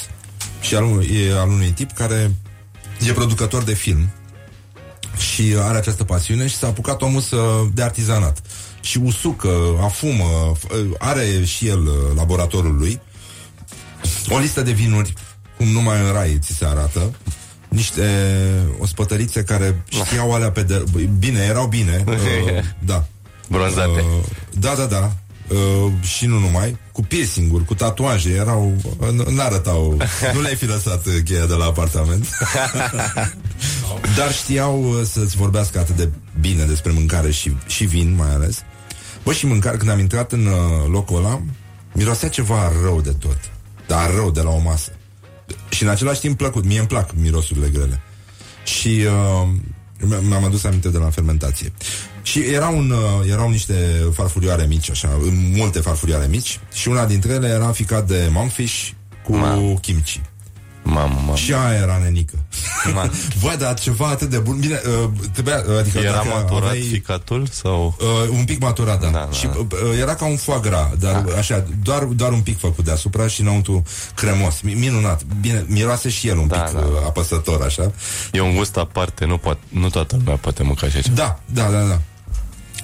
Și 0.61 0.75
al, 0.75 0.83
unui- 0.83 1.27
e 1.27 1.37
al 1.39 1.49
unui 1.49 1.69
tip 1.69 1.91
care 1.91 2.31
e 3.07 3.11
producător 3.11 3.63
de 3.63 3.73
film 3.73 4.09
și 5.17 5.55
are 5.59 5.77
această 5.77 6.03
pasiune 6.03 6.47
și 6.47 6.55
s-a 6.55 6.67
apucat 6.67 7.01
omul 7.01 7.21
să, 7.21 7.37
de 7.73 7.81
artizanat. 7.81 8.41
Și 8.81 8.97
usucă, 8.97 9.51
afumă, 9.81 10.51
f- 10.57 10.97
are 10.97 11.43
și 11.45 11.67
el 11.67 11.81
uh, 11.81 11.93
laboratorul 12.15 12.75
lui 12.77 13.01
o 14.29 14.37
listă 14.37 14.61
de 14.61 14.71
vinuri, 14.71 15.13
cum 15.57 15.67
numai 15.67 15.99
în 15.99 16.11
rai 16.11 16.37
ți 16.41 16.53
se 16.53 16.65
arată, 16.65 17.13
niște 17.71 18.03
ospătărițe 18.79 19.43
care 19.43 19.83
știau 19.89 20.33
alea 20.33 20.51
pe 20.51 20.63
de... 20.63 20.83
Bine, 21.19 21.39
erau 21.39 21.67
bine. 21.67 22.03
Uh, 22.11 22.63
da. 22.85 23.05
Bronzate. 23.47 23.89
Uh, 23.89 24.25
da, 24.59 24.73
da, 24.77 24.85
da. 24.85 25.11
Uh, 25.47 25.91
și 26.01 26.25
nu 26.25 26.39
numai, 26.39 26.77
cu 26.91 27.01
piercing-uri, 27.01 27.65
cu 27.65 27.73
tatuaje, 27.73 28.29
erau, 28.29 28.73
uh, 28.99 29.27
n-arătau, 29.27 29.97
nu 30.33 30.41
le-ai 30.41 30.55
fi 30.55 30.65
lăsat 30.65 31.05
uh, 31.05 31.13
cheia 31.23 31.45
de 31.45 31.53
la 31.53 31.65
apartament. 31.65 32.27
Dar 34.17 34.33
știau 34.33 34.83
uh, 34.83 35.05
să-ți 35.05 35.35
vorbească 35.35 35.79
atât 35.79 35.95
de 35.95 36.09
bine 36.39 36.63
despre 36.63 36.91
mâncare 36.91 37.31
și, 37.31 37.55
și 37.67 37.85
vin 37.85 38.15
mai 38.15 38.33
ales. 38.33 38.63
Bă, 39.23 39.33
și 39.33 39.45
mâncare, 39.45 39.77
când 39.77 39.89
am 39.89 39.99
intrat 39.99 40.31
în 40.31 40.45
uh, 40.45 40.53
locul 40.87 41.17
ăla, 41.17 41.41
mirosea 41.93 42.29
ceva 42.29 42.71
rău 42.83 43.01
de 43.01 43.11
tot. 43.19 43.37
Dar 43.87 44.13
rău 44.13 44.31
de 44.31 44.41
la 44.41 44.49
o 44.49 44.59
masă. 44.59 44.91
Și 45.69 45.83
în 45.83 45.89
același 45.89 46.19
timp 46.19 46.37
plăcut. 46.37 46.65
Mie 46.65 46.79
îmi 46.79 46.87
plac 46.87 47.09
mirosurile 47.15 47.69
grele. 47.69 48.01
Și 48.63 48.87
uh, 49.05 49.47
mi- 49.99 50.27
mi-am 50.27 50.43
adus 50.43 50.63
aminte 50.63 50.89
de 50.89 50.97
la 50.97 51.09
fermentație. 51.09 51.71
Și 52.21 52.39
era 52.39 52.67
un, 52.67 52.89
uh, 52.91 53.29
erau 53.31 53.49
niște 53.49 53.73
farfurioare 54.13 54.65
mici, 54.65 54.89
așa, 54.89 55.19
multe 55.53 55.79
farfurioare 55.79 56.27
mici, 56.27 56.59
și 56.73 56.87
una 56.87 57.05
dintre 57.05 57.33
ele 57.33 57.47
era 57.47 57.71
ficat 57.71 58.07
de 58.07 58.27
monkfish 58.31 58.89
cu 59.23 59.33
kimchi. 59.81 60.21
Mamă, 60.83 61.13
mamă. 61.15 61.35
Și 61.35 61.53
aia 61.53 61.79
era 61.81 61.97
nenică. 62.03 62.33
Bă, 63.41 63.55
dar 63.59 63.73
ceva 63.79 64.07
atât 64.07 64.29
de 64.29 64.37
bun. 64.37 64.59
Bine, 64.59 64.81
uh, 65.03 65.09
trebuia, 65.33 65.63
uh, 65.69 65.77
adică 65.77 65.97
Era 65.99 66.11
dacă 66.11 66.27
maturat 66.27 66.69
aveai, 66.69 66.81
ficatul 66.91 67.47
sau... 67.51 67.97
Uh, 67.99 68.29
un 68.37 68.45
pic 68.45 68.59
maturat, 68.61 69.01
da. 69.01 69.07
Da, 69.07 69.19
da. 69.19 69.31
Și 69.31 69.45
uh, 69.57 69.65
era 69.99 70.15
ca 70.15 70.25
un 70.25 70.35
foie 70.37 70.59
gras, 70.61 70.87
dar 70.99 71.25
așa, 71.37 71.65
doar, 71.83 72.03
doar 72.03 72.31
un 72.31 72.41
pic 72.41 72.59
făcut 72.59 72.85
deasupra 72.85 73.27
și 73.27 73.41
înăuntru 73.41 73.83
cremos. 74.15 74.59
Mi- 74.61 74.73
Minunat. 74.73 75.21
Bine, 75.41 75.65
miroase 75.67 76.09
și 76.09 76.27
el 76.27 76.37
un 76.37 76.47
Da, 76.47 76.57
pic 76.57 76.73
da. 76.73 76.79
uh, 76.85 76.85
apăsător, 77.05 77.61
așa. 77.61 77.91
E 78.31 78.41
un 78.41 78.55
gust 78.55 78.77
aparte, 78.77 79.25
nu, 79.25 79.37
poate, 79.37 79.59
nu 79.69 79.89
toată 79.89 80.15
lumea 80.17 80.35
poate 80.35 80.63
mânca 80.63 80.85
așa 80.85 81.01
ceva. 81.01 81.15
Da, 81.15 81.39
da, 81.63 81.69
da, 81.71 81.87
da. 81.87 81.99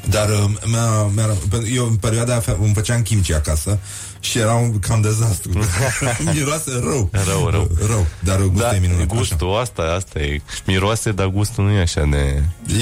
Dar 0.09 0.29
uh, 0.29 0.49
mi-a, 0.65 1.03
mi-a, 1.15 1.25
pe- 1.49 1.69
eu 1.73 1.85
în 1.85 1.95
perioada 1.95 2.31
aia 2.31 2.41
fe- 2.41 2.57
îmi 2.61 2.73
făceam 2.73 3.01
kimchi 3.01 3.33
acasă 3.33 3.79
și 4.19 4.37
era 4.37 4.53
un 4.53 4.79
cam 4.79 5.01
dezastru. 5.01 5.51
Miroase 6.33 6.71
rău. 6.83 7.09
Rău, 7.25 7.47
rău. 7.49 7.69
Rău, 7.87 8.05
dar 8.19 8.37
gustul 8.37 8.59
Da, 8.69 8.75
e 8.75 8.79
minunat. 8.79 9.05
gustul, 9.05 9.57
asta, 9.57 9.81
asta 9.81 10.19
e. 10.19 10.41
Miroase, 10.65 11.11
dar 11.11 11.27
gustul 11.27 11.63
nu 11.63 11.71
e 11.71 11.79
așa 11.81 12.03
de... 12.11 12.43
Așa. 12.67 12.77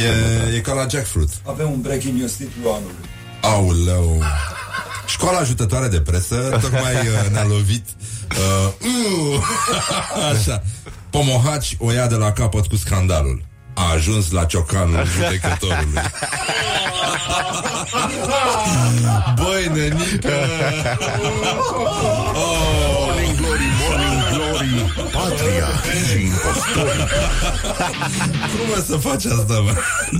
E, 0.51 0.55
e 0.55 0.59
ca 0.59 0.73
la 0.73 0.87
jackfruit. 0.89 1.29
Avem 1.43 1.71
un 1.71 1.81
breaking 1.81 2.17
news 2.17 2.31
titlul 2.31 2.71
anului. 2.73 2.95
Auleu. 3.41 4.21
Școala 5.07 5.37
ajutătoare 5.37 5.87
de 5.87 6.01
presă 6.01 6.35
tocmai 6.61 6.93
uh, 6.95 7.29
ne-a 7.31 7.43
lovit. 7.43 7.85
Uh, 8.31 8.73
uh, 9.35 9.43
așa. 10.33 10.63
Pomohaci 11.09 11.75
o 11.79 11.91
ia 11.91 12.07
de 12.07 12.15
la 12.15 12.31
capăt 12.31 12.65
cu 12.65 12.75
scandalul. 12.75 13.45
A 13.77 13.91
ajuns 13.93 14.31
la 14.31 14.45
ciocanul 14.45 15.05
judecătorului. 15.05 15.93
Băi, 19.35 19.67
nenică! 19.73 20.33
Oh. 22.33 22.65
Morning 23.05 23.35
Glory, 23.37 23.67
Morning 23.81 24.21
Glory 24.33 24.73
Patria 25.11 25.67
și 26.07 26.21
impostorii 26.21 27.07
Cum 28.51 28.67
o 28.77 28.81
să 28.87 28.95
faci 28.95 29.25
asta, 29.25 29.59
mă? 29.59 29.73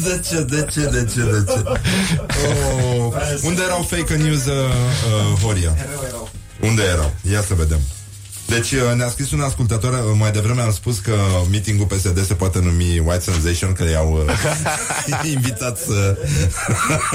De 0.03 0.22
ce, 0.30 0.41
de 0.41 0.68
ce, 0.72 0.80
de 0.80 1.07
ce, 1.14 1.22
de 1.22 1.44
ce? 1.52 1.64
Oh. 2.48 3.14
Unde 3.41 3.61
erau 3.61 3.82
fake 3.82 4.15
news, 4.15 4.45
uh, 4.45 4.53
uh, 4.53 5.41
Horia? 5.41 5.76
Unde 6.61 6.84
erau? 6.84 7.14
Ia 7.32 7.41
să 7.41 7.53
vedem. 7.53 7.80
Deci 8.46 8.72
uh, 8.72 8.94
ne-a 8.96 9.10
scris 9.10 9.32
un 9.32 9.42
ascultător 9.42 9.94
uh, 9.94 10.16
Mai 10.18 10.32
devreme 10.32 10.62
am 10.62 10.72
spus 10.72 11.00
că 11.00 11.16
Meetingul 11.50 11.86
PSD 11.86 12.26
se 12.26 12.34
poate 12.34 12.60
numi 12.60 13.00
White 13.06 13.32
Sensation 13.32 13.74
Că 13.74 13.84
i-au 13.90 14.26
uh, 14.28 15.30
invitat 15.34 15.78
să 15.78 16.18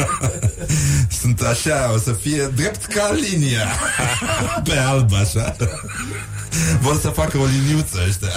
Sunt 1.20 1.40
așa 1.40 1.92
O 1.94 1.98
să 1.98 2.12
fie 2.12 2.50
drept 2.54 2.84
ca 2.84 3.12
linia. 3.12 3.66
Pe 4.68 4.76
alb 4.76 5.12
așa. 5.14 5.56
Vor 6.80 7.00
să 7.00 7.08
facă 7.08 7.38
o 7.38 7.44
liniuță 7.44 7.98
ăștia. 8.08 8.28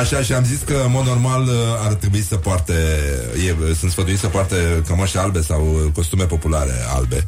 Așa, 0.00 0.22
și 0.22 0.32
am 0.32 0.44
zis 0.44 0.58
că, 0.64 0.82
în 0.84 0.90
mod 0.90 1.06
normal, 1.06 1.42
uh, 1.42 1.52
ar 1.78 1.94
trebui 1.94 2.22
să 2.22 2.36
poarte 2.36 2.72
e, 3.46 3.74
Sunt 3.78 3.90
sfătuiți 3.90 4.20
să 4.20 4.26
poarte 4.26 4.82
cămăși 4.86 5.16
albe 5.16 5.42
Sau 5.42 5.72
uh, 5.74 5.92
costume 5.92 6.24
populare 6.24 6.74
albe 6.94 7.26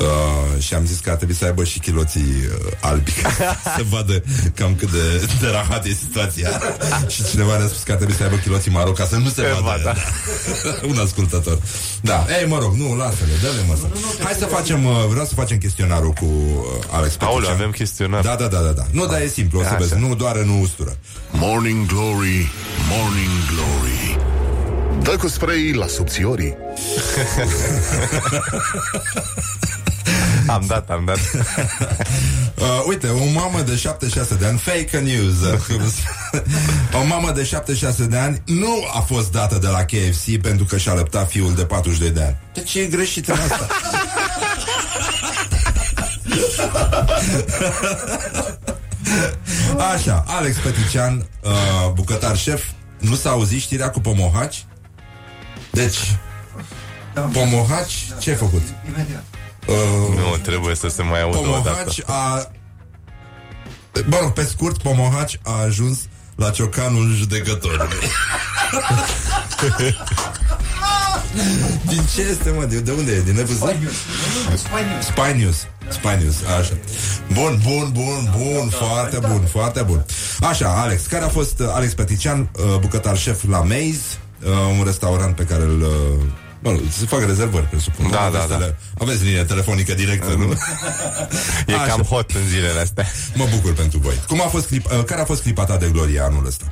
Uh, 0.00 0.62
și 0.62 0.74
am 0.74 0.86
zis 0.86 0.98
că 0.98 1.10
ar 1.10 1.16
trebui 1.16 1.34
să 1.34 1.44
aibă 1.44 1.64
și 1.64 1.78
chiloții 1.78 2.20
uh, 2.20 2.72
albi 2.80 3.12
ca 3.12 3.30
Să 3.76 3.82
vadă 3.90 4.22
cam 4.54 4.74
cât 4.74 4.90
de, 4.90 5.26
de 5.40 5.46
rahat 5.48 5.84
e 5.84 5.92
situația. 5.92 6.60
Și 7.08 7.24
cineva 7.24 7.56
ne-a 7.56 7.66
spus 7.66 7.82
că 7.82 7.90
ar 7.90 7.96
trebui 7.96 8.14
să 8.14 8.22
aibă 8.22 8.36
chiloții 8.36 8.70
maro 8.70 8.90
Ca 8.90 9.04
să 9.04 9.16
nu 9.16 9.28
se 9.28 9.42
vadă 9.62 9.96
Un 10.90 10.98
ascultător. 10.98 11.58
Da, 12.00 12.26
ei 12.40 12.48
mă 12.48 12.58
rog, 12.58 12.74
nu, 12.74 12.94
lasă-le, 12.96 13.32
dă-le 13.42 13.62
mă 13.68 13.74
să. 13.80 13.86
Hai 14.24 14.32
să 14.38 14.44
facem, 14.44 14.84
uh, 14.84 14.92
vreau 15.10 15.24
să 15.24 15.34
facem 15.34 15.58
chestionarul 15.58 16.10
cu 16.12 16.24
uh, 16.24 16.84
Alex 16.90 17.16
Aoleu, 17.18 17.34
Petrician. 17.34 17.54
avem 17.54 17.70
chestionar. 17.70 18.22
Da, 18.22 18.34
da, 18.34 18.46
da, 18.46 18.58
da, 18.58 18.70
da. 18.70 18.82
Nu, 18.90 19.06
dar 19.06 19.20
e 19.20 19.28
simplu, 19.28 19.58
o 19.58 19.62
să 19.62 19.68
Așa. 19.68 19.76
vezi. 19.78 19.98
Nu 19.98 20.14
doar 20.14 20.36
în 20.36 20.48
ustură. 20.60 20.96
Morning 21.30 21.86
Glory, 21.86 22.50
Morning 22.90 23.36
Glory. 23.50 24.18
Dă 25.02 25.16
cu 25.16 25.28
spray 25.28 25.72
la 25.72 25.86
subțiorii 25.86 26.56
Am 30.46 30.64
dat, 30.66 30.90
am 30.90 31.04
dat. 31.04 31.18
Uh, 32.58 32.84
uite, 32.86 33.08
o 33.08 33.24
mamă 33.32 33.60
de 33.60 33.76
76 33.76 34.34
de 34.34 34.46
ani, 34.46 34.58
fake 34.58 34.98
news. 34.98 35.34
o 37.02 37.04
mamă 37.06 37.30
de 37.30 37.44
76 37.44 38.04
de 38.04 38.16
ani 38.16 38.42
nu 38.46 38.84
a 38.94 39.00
fost 39.00 39.32
dată 39.32 39.58
de 39.58 39.66
la 39.66 39.84
KFC 39.84 40.40
pentru 40.42 40.64
că 40.64 40.76
și-a 40.76 40.94
lăptat 40.94 41.28
fiul 41.28 41.54
de 41.54 41.64
42 41.64 42.10
de 42.10 42.22
ani. 42.22 42.36
De 42.54 42.60
ce 42.60 42.80
e 42.80 42.86
greșit 42.86 43.28
în 43.28 43.34
asta? 43.38 43.66
Așa, 49.94 50.24
Alex 50.26 50.56
Petician, 50.56 51.26
uh, 51.42 51.50
bucătar 51.94 52.36
șef, 52.36 52.64
nu 52.98 53.14
s-a 53.14 53.30
auzit 53.30 53.60
știrea 53.60 53.90
cu 53.90 54.00
pomohaci? 54.00 54.64
Deci, 55.70 56.16
pomohaci, 57.32 58.08
ce 58.18 58.30
ai 58.30 58.36
făcut? 58.36 58.62
Imediat. 58.88 59.24
Uh, 59.66 60.16
Nu, 60.16 60.36
trebuie 60.42 60.74
să 60.74 60.88
se 60.88 61.02
mai 61.02 61.22
audă 61.22 61.38
o 61.38 61.42
dată. 61.42 61.58
Pomohaci 61.60 62.02
a... 62.06 62.50
Bă, 64.08 64.16
rog, 64.20 64.32
pe 64.32 64.44
scurt, 64.44 64.82
Pomohaci 64.82 65.40
a 65.42 65.60
ajuns 65.60 65.98
la 66.34 66.50
ciocanul 66.50 67.14
judecătorului. 67.14 68.08
Din 71.88 72.02
ce 72.14 72.20
este, 72.20 72.50
mă? 72.50 72.64
De, 72.64 72.80
de 72.80 72.90
unde 72.90 73.12
e? 73.12 73.20
Din 73.20 73.34
nevăzut? 73.34 73.68
Spy 73.68 73.76
News. 73.80 73.94
Spy 75.00 75.38
News. 75.38 75.66
Spy 75.88 76.22
News, 76.22 76.36
așa. 76.58 76.72
Bun, 77.32 77.60
bun, 77.64 77.90
bun, 77.92 78.34
bun, 78.38 78.68
foarte 78.68 79.18
bun, 79.18 79.46
foarte 79.50 79.82
bun. 79.82 80.04
Așa, 80.40 80.80
Alex, 80.80 81.06
care 81.06 81.24
a 81.24 81.28
fost 81.28 81.60
uh, 81.60 81.66
Alex 81.72 81.94
Petician, 81.94 82.50
uh, 82.56 82.78
bucătar 82.80 83.16
șef 83.16 83.48
la 83.48 83.58
Maze, 83.58 84.00
uh, 84.44 84.50
un 84.78 84.84
restaurant 84.84 85.36
pe 85.36 85.44
care 85.44 85.62
îl... 85.62 85.86
uh, 86.62 86.72
Bă, 86.72 86.78
se 86.90 87.06
fac 87.06 87.20
rezervări, 87.26 87.64
presupun. 87.66 88.10
Da, 88.10 88.20
Aveți 88.20 88.48
da, 88.48 88.54
da. 88.54 88.58
tele- 88.58 88.78
Aveți 88.98 89.24
linie 89.24 89.44
telefonică 89.44 89.94
directă, 89.94 90.34
nu? 90.34 90.44
E 91.66 91.74
Așa. 91.74 91.84
cam 91.86 92.02
hot 92.02 92.30
în 92.30 92.48
zilele 92.48 92.80
astea. 92.80 93.06
Mă 93.34 93.46
bucur 93.54 93.72
pentru 93.72 93.98
voi. 93.98 94.14
Cum 94.28 94.40
a 94.40 94.46
fost 94.46 94.66
clip, 94.66 94.84
uh, 94.92 95.04
care 95.04 95.20
a 95.20 95.24
fost 95.24 95.42
clipa 95.42 95.64
ta 95.64 95.76
de 95.76 95.88
glorie 95.92 96.20
anul 96.20 96.46
ăsta? 96.46 96.64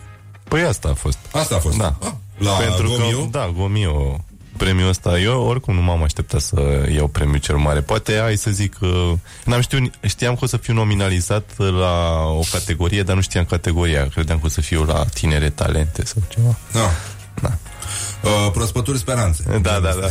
Păi 0.44 0.62
asta 0.62 0.88
a 0.88 0.94
fost. 0.94 1.18
Asta 1.32 1.54
a 1.54 1.58
fost. 1.58 1.76
Da. 1.76 1.96
Ah, 2.02 2.10
la 2.38 2.50
Pentru 2.50 2.88
Gomio? 2.88 3.18
că, 3.20 3.26
da, 3.30 3.52
Gomio. 3.56 4.24
premiul 4.56 4.88
ăsta. 4.88 5.18
Eu 5.18 5.40
oricum 5.42 5.74
nu 5.74 5.82
m-am 5.82 6.02
așteptat 6.02 6.40
să 6.40 6.88
iau 6.94 7.06
premiul 7.06 7.38
cel 7.38 7.56
mare. 7.56 7.80
Poate, 7.80 8.18
hai 8.20 8.36
să 8.36 8.50
zic, 8.50 8.76
uh, 8.80 9.12
n-am 9.44 9.60
știut, 9.60 9.92
știam 10.02 10.34
că 10.34 10.40
o 10.42 10.46
să 10.46 10.56
fiu 10.56 10.74
nominalizat 10.74 11.50
la 11.56 12.22
o 12.26 12.40
categorie, 12.52 13.02
dar 13.02 13.14
nu 13.14 13.20
știam 13.20 13.44
categoria. 13.44 14.08
Credeam 14.08 14.38
că 14.38 14.46
o 14.46 14.48
să 14.48 14.60
fiu 14.60 14.84
la 14.84 15.04
tinere 15.14 15.50
talente 15.50 16.04
sau 16.04 16.22
ceva. 16.28 16.56
Da. 16.72 16.90
Da. 18.22 18.28
Uh, 18.28 18.50
prospături 18.52 18.98
speranțe. 18.98 19.42
Da, 19.62 19.80
da, 19.80 19.90
da. 20.00 20.08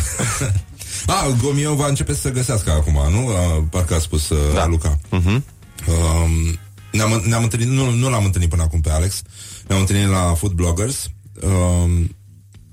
A, 1.13 1.27
Gomiu 1.41 1.73
va 1.73 1.87
începe 1.87 2.13
să 2.13 2.19
se 2.19 2.29
găsească 2.29 2.71
acum, 2.71 2.99
nu? 3.11 3.25
Uh, 3.25 3.63
parcă 3.69 3.95
a 3.95 3.99
spus 3.99 4.29
uh, 4.29 4.37
da. 4.53 4.65
Luca. 4.65 4.97
Uh-huh. 4.97 5.41
Uh, 5.87 6.53
ne-am, 6.91 7.23
ne-am 7.25 7.43
întâlnit, 7.43 7.67
nu, 7.67 7.89
nu 7.91 8.09
l-am 8.09 8.25
întâlnit 8.25 8.49
până 8.49 8.61
acum 8.61 8.81
pe 8.81 8.89
Alex, 8.91 9.21
ne-am 9.67 9.79
întâlnit 9.79 10.07
la 10.07 10.33
Food 10.37 10.51
Bloggers 10.51 11.09
uh, 11.41 12.05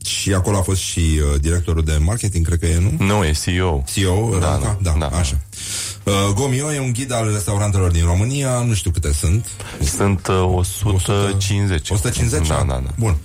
și 0.04 0.34
acolo 0.34 0.56
a 0.58 0.62
fost 0.62 0.80
și 0.80 1.00
uh, 1.00 1.40
directorul 1.40 1.84
de 1.84 1.98
marketing, 2.00 2.46
cred 2.46 2.58
că 2.58 2.66
e, 2.66 2.78
nu? 2.78 3.04
Nu, 3.04 3.24
e 3.24 3.32
CEO. 3.44 3.84
CEO, 3.92 4.38
Da, 4.38 4.54
Luca? 4.54 4.78
da, 4.82 4.94
da, 4.98 5.06
așa. 5.06 5.40
Uh, 6.04 6.12
Gomio 6.34 6.72
e 6.72 6.80
un 6.80 6.92
ghid 6.92 7.12
al 7.12 7.32
restaurantelor 7.32 7.90
din 7.90 8.04
România, 8.04 8.58
nu 8.58 8.74
știu 8.74 8.90
câte 8.90 9.12
sunt. 9.12 9.46
Sunt 9.96 10.26
uh, 10.26 10.54
150. 10.84 11.90
150? 11.90 12.48
Da, 12.48 12.54
da, 12.54 12.80
da. 12.84 12.90
Bun. 12.98 13.16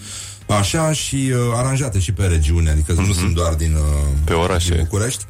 Așa 0.57 0.91
și 0.93 1.15
uh, 1.15 1.39
aranjate 1.55 1.99
și 1.99 2.11
pe 2.11 2.25
regiune, 2.25 2.69
adică 2.69 2.93
mm-hmm. 2.93 3.05
nu 3.07 3.13
sunt 3.13 3.35
doar 3.35 3.53
din, 3.53 3.73
uh, 3.75 3.81
Mhm. 4.13 4.23
Pe 4.23 4.33
orașe. 4.33 4.73
din 4.73 4.83
București. 4.83 5.25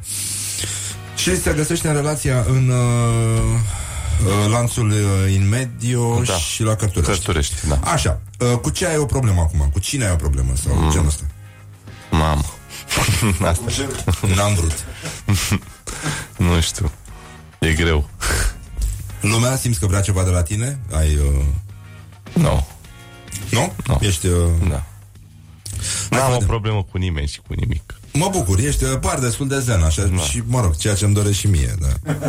Și 1.16 1.40
se 1.40 1.52
găsește 1.52 1.88
în 1.88 1.94
relația 1.94 2.44
în 2.48 2.68
uh, 2.68 3.42
uh, 4.26 4.50
lanțul 4.50 4.90
uh, 4.90 5.32
in 5.34 5.48
medio 5.48 6.20
Da. 6.26 6.32
și 6.34 6.62
la 6.62 6.74
Cărturești. 6.74 7.12
Cărturești, 7.12 7.54
da. 7.68 7.78
Așa, 7.84 8.20
uh, 8.38 8.58
cu 8.58 8.70
ce 8.70 8.86
ai 8.86 8.96
o 8.96 9.04
problemă 9.04 9.40
acum? 9.40 9.68
Cu 9.72 9.78
cine 9.78 10.04
ai 10.04 10.12
o 10.12 10.16
problemă 10.16 10.52
sau 10.64 10.74
mm. 10.74 10.90
genul 10.90 11.06
ăsta? 11.06 11.22
Mamă. 12.10 12.44
Asta. 13.48 13.64
N-am 14.34 14.54
vrut. 14.54 14.84
nu 16.48 16.60
știu. 16.60 16.90
E 17.58 17.72
greu. 17.72 18.08
Lumea 19.20 19.56
simți 19.56 19.80
că 19.80 19.86
vrea 19.86 20.00
ceva 20.00 20.22
de 20.22 20.30
la 20.30 20.42
tine? 20.42 20.78
Ai... 20.92 21.14
Uh... 21.14 21.44
Nu. 22.32 22.66
Nu? 23.50 23.72
Nu. 23.86 23.98
Ești... 24.00 24.26
Uh... 24.26 24.50
Da. 24.68 24.84
N-am 26.10 26.32
o 26.32 26.36
problemă 26.36 26.86
cu 26.90 26.98
nimeni 26.98 27.26
și 27.26 27.40
cu 27.46 27.52
nimic. 27.54 27.94
Mă 28.12 28.28
bucur, 28.32 28.58
ești 28.58 28.84
uh, 28.84 28.98
par 29.00 29.18
destul 29.18 29.48
de 29.48 29.58
zen, 29.60 29.82
așa, 29.82 30.02
da. 30.02 30.22
și, 30.22 30.42
mă 30.46 30.60
rog, 30.60 30.76
ceea 30.76 30.94
ce 30.94 31.04
îmi 31.04 31.14
doresc 31.14 31.38
și 31.38 31.46
mie, 31.46 31.74
da. 31.80 32.14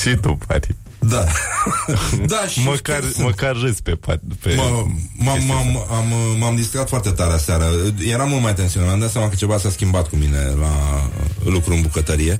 Și 0.00 0.16
tu, 0.16 0.38
pari. 0.46 0.74
Da. 0.98 1.24
da, 2.32 2.46
și 2.46 2.60
Măcar, 2.60 2.80
chiar 2.82 3.02
sunt. 3.10 3.24
măcar 3.24 3.56
râs 3.60 3.80
pe, 3.80 3.92
pat- 3.92 4.38
pe 4.40 4.54
Mă, 4.54 4.84
m-am, 5.16 5.42
m-am, 5.46 5.86
am, 5.90 6.12
m-am 6.38 6.56
distrat 6.56 6.88
foarte 6.88 7.10
tare 7.10 7.32
aseară. 7.32 7.64
Eram 8.06 8.28
mult 8.28 8.42
mai 8.42 8.54
tensionat. 8.54 8.88
Mi-am 8.88 9.00
dat 9.00 9.10
seama 9.10 9.28
că 9.28 9.34
ceva 9.34 9.58
s-a 9.58 9.70
schimbat 9.70 10.08
cu 10.08 10.16
mine 10.16 10.38
la 10.60 10.70
lucru 11.44 11.74
în 11.74 11.80
bucătărie. 11.80 12.36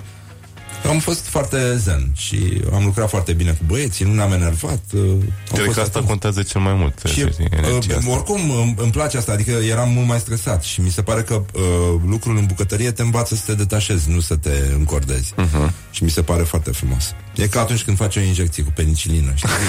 Am 0.89 0.99
fost 0.99 1.27
foarte 1.27 1.77
zen 1.77 2.11
și 2.17 2.63
am 2.73 2.85
lucrat 2.85 3.09
foarte 3.09 3.33
bine 3.33 3.51
cu 3.51 3.65
băieții, 3.67 4.05
nu 4.05 4.15
ne-am 4.15 4.33
enervat. 4.33 4.81
uh, 4.95 5.01
am 5.01 5.19
Cred 5.53 5.65
fost 5.65 5.75
că 5.77 5.81
asta 5.81 5.83
atent. 5.93 6.07
contează 6.07 6.43
cel 6.43 6.61
mai 6.61 6.73
mult. 6.75 7.03
Și, 7.05 7.13
știi, 7.31 7.49
energia 7.51 7.93
uh, 7.93 7.99
asta. 7.99 8.11
oricum, 8.11 8.51
îmi, 8.51 8.75
îmi 8.79 8.91
place 8.91 9.17
asta, 9.17 9.33
adică 9.33 9.51
eram 9.51 9.89
mult 9.91 10.07
mai 10.07 10.19
stresat 10.19 10.63
și 10.63 10.81
mi 10.81 10.91
se 10.91 11.03
pare 11.03 11.23
că 11.23 11.35
uh, 11.35 11.63
lucrul 12.07 12.37
în 12.37 12.47
bucătărie 12.47 12.91
te 12.91 13.03
învață 13.03 13.35
să 13.35 13.43
te 13.47 13.55
detașezi, 13.55 14.11
nu 14.11 14.21
să 14.21 14.37
te 14.37 14.51
încordezi. 14.75 15.33
Mhm. 15.37 15.73
Și 15.91 16.03
mi 16.05 16.11
se 16.11 16.23
pare 16.23 16.43
foarte 16.43 16.71
frumos. 16.71 17.15
E 17.35 17.47
ca 17.47 17.61
atunci 17.61 17.83
când 17.83 17.97
faci 17.97 18.17
o 18.17 18.21
injecție 18.21 18.63
cu 18.63 18.71
penicilină, 18.75 19.33
știi? 19.35 19.51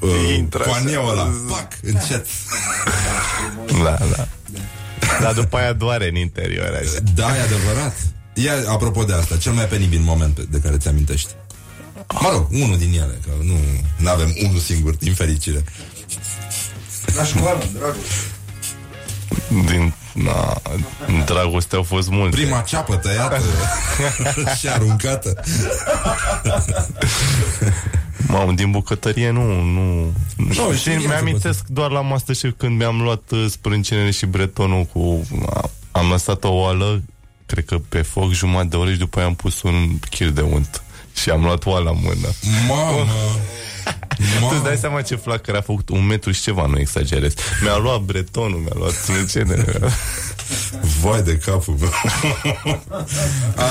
Uh, 0.00 0.10
Intră 0.36 0.62
cu 0.62 0.70
așa. 0.70 0.78
aneu 0.78 1.06
ăla, 1.08 1.30
pac, 1.50 1.72
încet. 1.82 2.26
Da, 3.82 3.96
da. 4.16 4.28
Dar 5.20 5.32
după 5.34 5.56
aia 5.56 5.72
doare 5.72 6.08
în 6.08 6.16
interior. 6.16 6.66
Așa. 6.80 6.98
Da, 7.14 7.36
e 7.36 7.40
adevărat. 7.40 7.96
Ia, 8.38 8.52
apropo 8.68 9.04
de 9.04 9.12
asta, 9.12 9.36
cel 9.36 9.52
mai 9.52 9.64
penibil 9.64 10.00
moment 10.00 10.34
pe- 10.34 10.46
de 10.50 10.58
care 10.58 10.76
ți-amintești. 10.76 11.28
Mă 12.20 12.28
rog, 12.32 12.46
unul 12.50 12.78
din 12.78 12.92
ele, 12.92 13.20
că 13.24 13.30
nu 14.00 14.10
avem 14.10 14.34
unul 14.48 14.58
singur, 14.58 14.94
din 14.94 15.14
fericire. 15.14 15.64
La 17.16 17.24
școală, 17.24 17.64
dragul. 17.72 17.96
Din, 19.66 19.94
na, 20.14 20.60
în 21.06 21.22
dragoste 21.24 21.76
au 21.76 21.82
fost 21.82 22.08
multe. 22.08 22.36
Prima 22.36 22.60
ceapă 22.60 22.96
tăiată 22.96 23.40
și 24.58 24.68
aruncată. 24.68 25.40
Mamă, 28.26 28.52
din 28.52 28.70
bucătărie 28.70 29.30
nu, 29.30 29.62
nu... 29.62 30.12
Nu, 30.36 30.66
nu 30.66 30.72
și 30.72 30.80
și 30.80 30.88
mie 30.88 31.06
mi-amintesc 31.06 31.64
doar 31.66 31.90
la 31.90 32.00
Masterchef 32.00 32.52
când 32.56 32.78
mi-am 32.78 33.00
luat 33.02 33.22
uh, 33.30 33.46
sprâncenele 33.50 34.10
și 34.10 34.26
bretonul 34.26 34.84
cu... 34.84 35.26
a- 35.50 35.70
Am 35.92 36.08
lăsat 36.10 36.44
o 36.44 36.48
oală, 36.48 37.02
cred 37.46 37.64
că 37.64 37.78
pe 37.88 38.02
foc 38.02 38.32
jumătate 38.32 38.68
de 38.68 38.76
oră 38.76 38.92
și 38.92 38.98
după 38.98 39.18
aia 39.18 39.26
am 39.26 39.34
pus 39.34 39.62
un 39.62 39.98
chir 40.10 40.28
de 40.28 40.40
unt. 40.40 40.82
Și 41.14 41.30
am 41.30 41.42
luat 41.42 41.66
oala 41.66 41.90
în 41.90 41.98
mână. 42.02 42.28
Mamă! 42.68 43.06
Tu 44.16 44.54
îți 44.54 44.62
dai 44.62 44.76
seama 44.76 45.02
ce 45.02 45.14
flacără 45.14 45.58
a 45.58 45.60
făcut 45.60 45.88
un 45.88 46.06
metru 46.06 46.30
și 46.30 46.42
ceva, 46.42 46.66
nu 46.66 46.78
exagerez. 46.78 47.34
Mi-a 47.62 47.76
luat 47.76 48.00
bretonul, 48.00 48.58
mi-a 48.58 48.72
luat 48.74 48.92
sprâncenele. 48.92 49.78
Vai 51.00 51.22
de 51.22 51.36
capul 51.36 51.76
meu. 51.80 51.92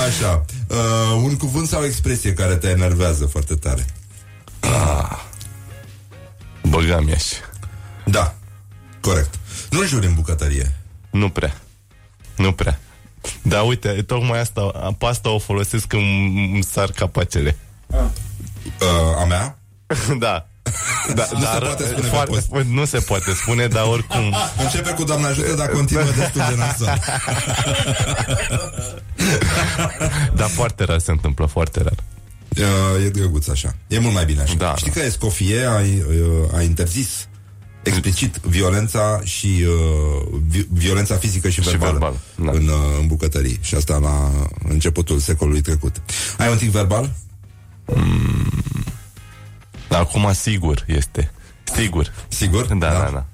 Așa. 0.06 0.44
Uh, 0.68 1.22
un 1.22 1.36
cuvânt 1.36 1.68
sau 1.68 1.80
o 1.80 1.84
expresie 1.84 2.32
care 2.32 2.56
te 2.56 2.68
enervează 2.68 3.26
foarte 3.26 3.54
tare. 3.54 3.86
Băgam 6.62 7.10
aș. 7.14 7.24
Da. 8.04 8.34
Corect. 9.00 9.34
Nu 9.70 9.84
juri 9.84 10.06
în 10.06 10.14
bucătărie. 10.14 10.76
Nu 11.10 11.28
prea. 11.28 11.56
Nu 12.36 12.52
prea. 12.52 12.80
Da, 13.42 13.60
uite, 13.62 13.88
tocmai 13.88 14.40
asta, 14.40 14.62
pe 14.98 15.06
asta 15.06 15.28
o 15.30 15.38
folosesc 15.38 15.86
când 15.86 16.02
îmi 16.52 16.62
sar 16.70 16.90
capacele. 16.90 17.56
Uh, 17.86 19.20
a 19.20 19.24
mea? 19.24 19.58
da. 20.18 20.46
Da, 21.14 21.26
Nu 21.32 21.38
se 21.38 21.44
dar 21.44 21.58
poate 21.62 21.84
spune 21.84 22.00
pe 22.00 22.06
foarte, 22.06 22.44
post. 22.50 22.64
nu 22.66 22.84
se 22.84 22.98
poate 22.98 23.32
spune, 23.34 23.66
dar 23.66 23.84
oricum 23.84 24.34
Începe 24.62 24.90
cu 24.90 25.04
Doamne 25.04 25.26
ajută, 25.26 25.54
dar 25.54 25.68
continuă 25.68 26.04
destul 26.16 26.42
de 26.48 26.54
nasol. 26.56 27.00
Dar 30.34 30.48
foarte 30.48 30.84
rar 30.84 30.98
se 30.98 31.10
întâmplă, 31.10 31.46
foarte 31.46 31.82
rar 31.82 31.94
Uh, 32.58 33.04
e 33.04 33.08
drăguț 33.08 33.48
așa. 33.48 33.74
E 33.86 33.98
mult 33.98 34.14
mai 34.14 34.24
bine 34.24 34.40
așa. 34.42 34.54
Da, 34.54 34.74
Știi 34.76 34.90
că 34.90 35.00
Escoffier 35.00 35.66
a, 35.66 35.80
uh, 35.80 36.56
a 36.56 36.62
interzis 36.62 37.28
explicit 37.86 38.36
violența 38.36 39.20
și 39.24 39.64
uh, 39.66 40.38
vi- 40.48 40.66
violența 40.72 41.16
fizică 41.16 41.48
și 41.48 41.62
Și 41.62 41.68
verbală, 41.68 41.90
verbală, 41.92 42.16
da. 42.34 42.50
în, 42.50 42.68
uh, 42.68 42.98
în 43.00 43.06
bucătării. 43.06 43.58
Și 43.62 43.74
asta 43.74 43.96
la 43.98 44.30
începutul 44.68 45.18
secolului 45.18 45.60
trecut. 45.60 46.02
Ai 46.38 46.50
un 46.50 46.56
tic 46.56 46.70
verbal? 46.70 47.10
Dar 49.88 50.00
acum 50.00 50.32
sigur 50.32 50.84
este 50.86 51.30
Sigur 51.74 52.12
Sigur? 52.28 52.64
Da, 52.66 52.74
da, 52.74 53.10
da, 53.12 53.24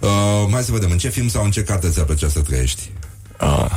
Uh, 0.00 0.46
mai 0.50 0.62
să 0.62 0.72
vedem, 0.72 0.90
în 0.90 0.98
ce 0.98 1.08
film 1.08 1.28
sau 1.28 1.44
în 1.44 1.50
ce 1.50 1.62
carte 1.62 1.88
ți-ar 1.90 2.04
plăcea 2.04 2.28
să 2.28 2.40
trăiești? 2.40 2.90
Ah. 3.36 3.70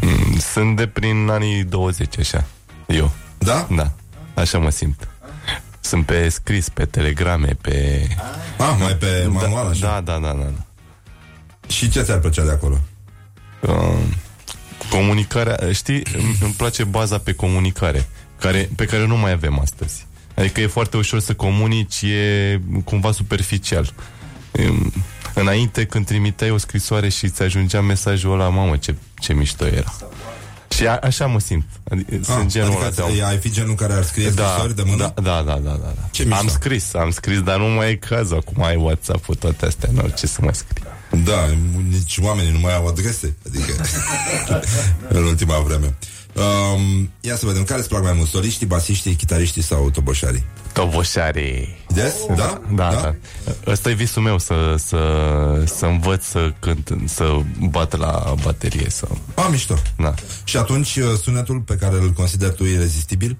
Mm, 0.00 0.38
Sunt 0.52 0.76
de 0.76 0.86
prin 0.86 1.28
anii 1.30 1.64
20 1.64 2.18
așa 2.18 2.44
Eu 2.86 3.12
Da? 3.38 3.66
Da, 3.74 3.92
așa 4.34 4.58
mă 4.58 4.70
simt 4.70 5.08
Sunt 5.80 6.06
pe 6.06 6.28
scris, 6.28 6.68
pe 6.68 6.84
telegrame, 6.84 7.56
pe... 7.60 8.06
Ah, 8.58 8.76
mai 8.78 8.96
pe 8.96 9.26
manual 9.28 9.66
așa? 9.66 9.86
Da, 9.86 10.00
da, 10.00 10.18
da, 10.18 10.32
da, 10.32 10.42
da. 10.42 10.64
Și 11.68 11.88
ce 11.90 12.02
ți-ar 12.02 12.18
plăcea 12.18 12.44
de 12.44 12.50
acolo? 12.50 12.78
Uh, 13.60 14.02
comunicarea, 14.90 15.72
știi, 15.72 16.02
îmi, 16.16 16.36
îmi 16.40 16.52
place 16.56 16.84
baza 16.84 17.18
pe 17.18 17.32
comunicare, 17.32 18.08
care, 18.38 18.70
pe 18.76 18.84
care 18.84 19.06
nu 19.06 19.16
mai 19.16 19.32
avem 19.32 19.58
astăzi. 19.58 20.06
Adică 20.34 20.60
e 20.60 20.66
foarte 20.66 20.96
ușor 20.96 21.20
să 21.20 21.34
comunici, 21.34 22.02
e 22.02 22.60
cumva 22.84 23.12
superficial. 23.12 23.92
Um, 24.52 24.92
Înainte, 25.34 25.84
când 25.84 26.06
trimiteai 26.06 26.50
o 26.50 26.56
scrisoare 26.56 27.08
și 27.08 27.28
ți 27.28 27.42
ajungea 27.42 27.80
mesajul 27.80 28.32
ăla, 28.32 28.48
mamă, 28.48 28.76
ce, 28.76 28.94
ce 29.18 29.32
mișto 29.32 29.66
era. 29.66 29.92
Și 30.80 30.86
a, 30.86 30.98
așa 31.02 31.26
mă 31.26 31.40
simt. 31.40 31.64
Adică, 31.90 32.14
Ah, 32.14 32.24
sunt 32.24 32.50
genul 32.50 32.76
ăla 32.80 32.90
de 32.90 33.00
om. 33.00 33.08
adică 33.08 33.24
ai 33.24 33.36
fi 33.38 33.50
genul 33.50 33.74
care 33.74 33.92
ar 33.92 34.02
scrie 34.02 34.28
Da, 34.30 34.46
scrisori 34.46 34.74
de 34.76 34.82
mână? 34.86 35.12
da, 35.14 35.22
da, 35.22 35.42
da, 35.42 35.52
da, 35.64 35.78
da. 35.96 36.08
Ce 36.10 36.22
mișto. 36.22 36.38
Am 36.40 36.48
scris, 36.48 36.94
am 36.94 37.10
scris, 37.10 37.40
dar 37.40 37.58
nu 37.58 37.66
mai 37.66 37.90
e 37.90 37.94
cazul. 37.96 38.36
Acum 38.46 38.62
ai 38.64 38.76
WhatsApp-ul, 38.76 39.34
toate 39.34 39.66
astea, 39.66 39.88
nu 39.92 40.08
ce 40.18 40.26
să 40.26 40.38
mai 40.42 40.54
scrii. 40.54 40.82
Da, 41.24 41.46
nici 41.90 42.18
oamenii 42.22 42.52
nu 42.52 42.58
mai 42.58 42.74
au 42.74 42.86
adrese 42.86 43.36
Adică 43.46 43.72
În 45.08 45.24
ultima 45.24 45.58
vreme 45.58 45.94
um, 46.34 47.10
Ia 47.20 47.36
să 47.36 47.46
vedem, 47.46 47.64
care 47.64 47.80
îți 47.80 47.88
plac 47.88 48.02
mai 48.02 48.12
mult 48.12 48.28
Soliștii, 48.28 48.66
basiștii, 48.66 49.14
chitariștii 49.14 49.62
sau 49.62 49.90
toboșarii? 49.90 50.44
Toboșarii. 50.72 51.84
Des? 51.94 52.14
Da? 52.36 52.60
Da, 52.74 52.90
da. 52.90 53.14
Ăsta 53.66 53.90
e 53.90 53.92
visul 53.92 54.22
meu, 54.22 54.38
să, 54.38 54.74
să, 54.78 54.98
să 55.66 55.86
învăț 55.86 56.24
să 56.24 56.52
cânt, 56.58 56.94
să 57.04 57.40
bat 57.70 57.96
la 57.96 58.34
baterie. 58.42 58.90
Să... 58.90 59.08
A, 59.34 59.48
mișto 59.48 59.74
Da. 59.96 60.14
Și 60.44 60.56
atunci 60.56 60.96
uh, 60.96 61.18
sunetul 61.22 61.60
pe 61.60 61.74
care 61.74 61.96
îl 61.96 62.10
consideri 62.10 62.54
tu 62.54 62.64
irezistibil? 62.64 63.36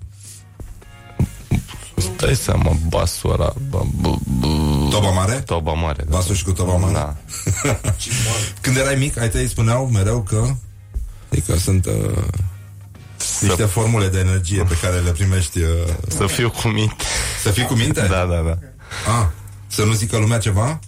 Îți 1.95 2.11
dai 2.17 2.35
seama, 2.35 2.77
basul 2.89 3.33
ăla... 3.33 3.53
bă, 3.69 3.83
bă, 4.01 4.15
bă, 4.41 4.47
Toba 4.91 5.11
mare? 5.11 5.35
Toba 5.35 5.73
mare, 5.73 6.05
da. 6.09 6.17
Vasul 6.17 6.35
și 6.35 6.45
cu 6.45 6.53
toba 6.53 6.77
mare? 6.77 6.93
Da. 6.93 7.17
Când 8.61 8.77
erai 8.77 8.95
mic, 8.95 9.19
ai 9.19 9.29
tăi 9.29 9.49
spuneau 9.49 9.87
mereu 9.87 10.23
că 10.23 10.55
Adică 11.31 11.57
sunt 11.57 11.87
uh, 11.87 12.25
niște 13.41 13.65
formule 13.65 14.09
de 14.09 14.19
energie 14.19 14.63
pe 14.63 14.77
care 14.83 14.99
le 14.99 15.11
primești 15.11 15.59
uh, 15.59 15.69
Să 16.09 16.27
fiu 16.27 16.51
cu 16.51 16.69
minte. 16.69 17.05
Să 17.43 17.51
fii 17.51 17.65
cu 17.65 17.75
minte? 17.75 18.01
Da, 18.01 18.25
da, 18.25 18.43
da. 18.47 18.59
Ah, 19.19 19.27
să 19.67 19.85
nu 19.85 19.93
zică 19.93 20.17
lumea 20.17 20.39
ceva? 20.39 20.79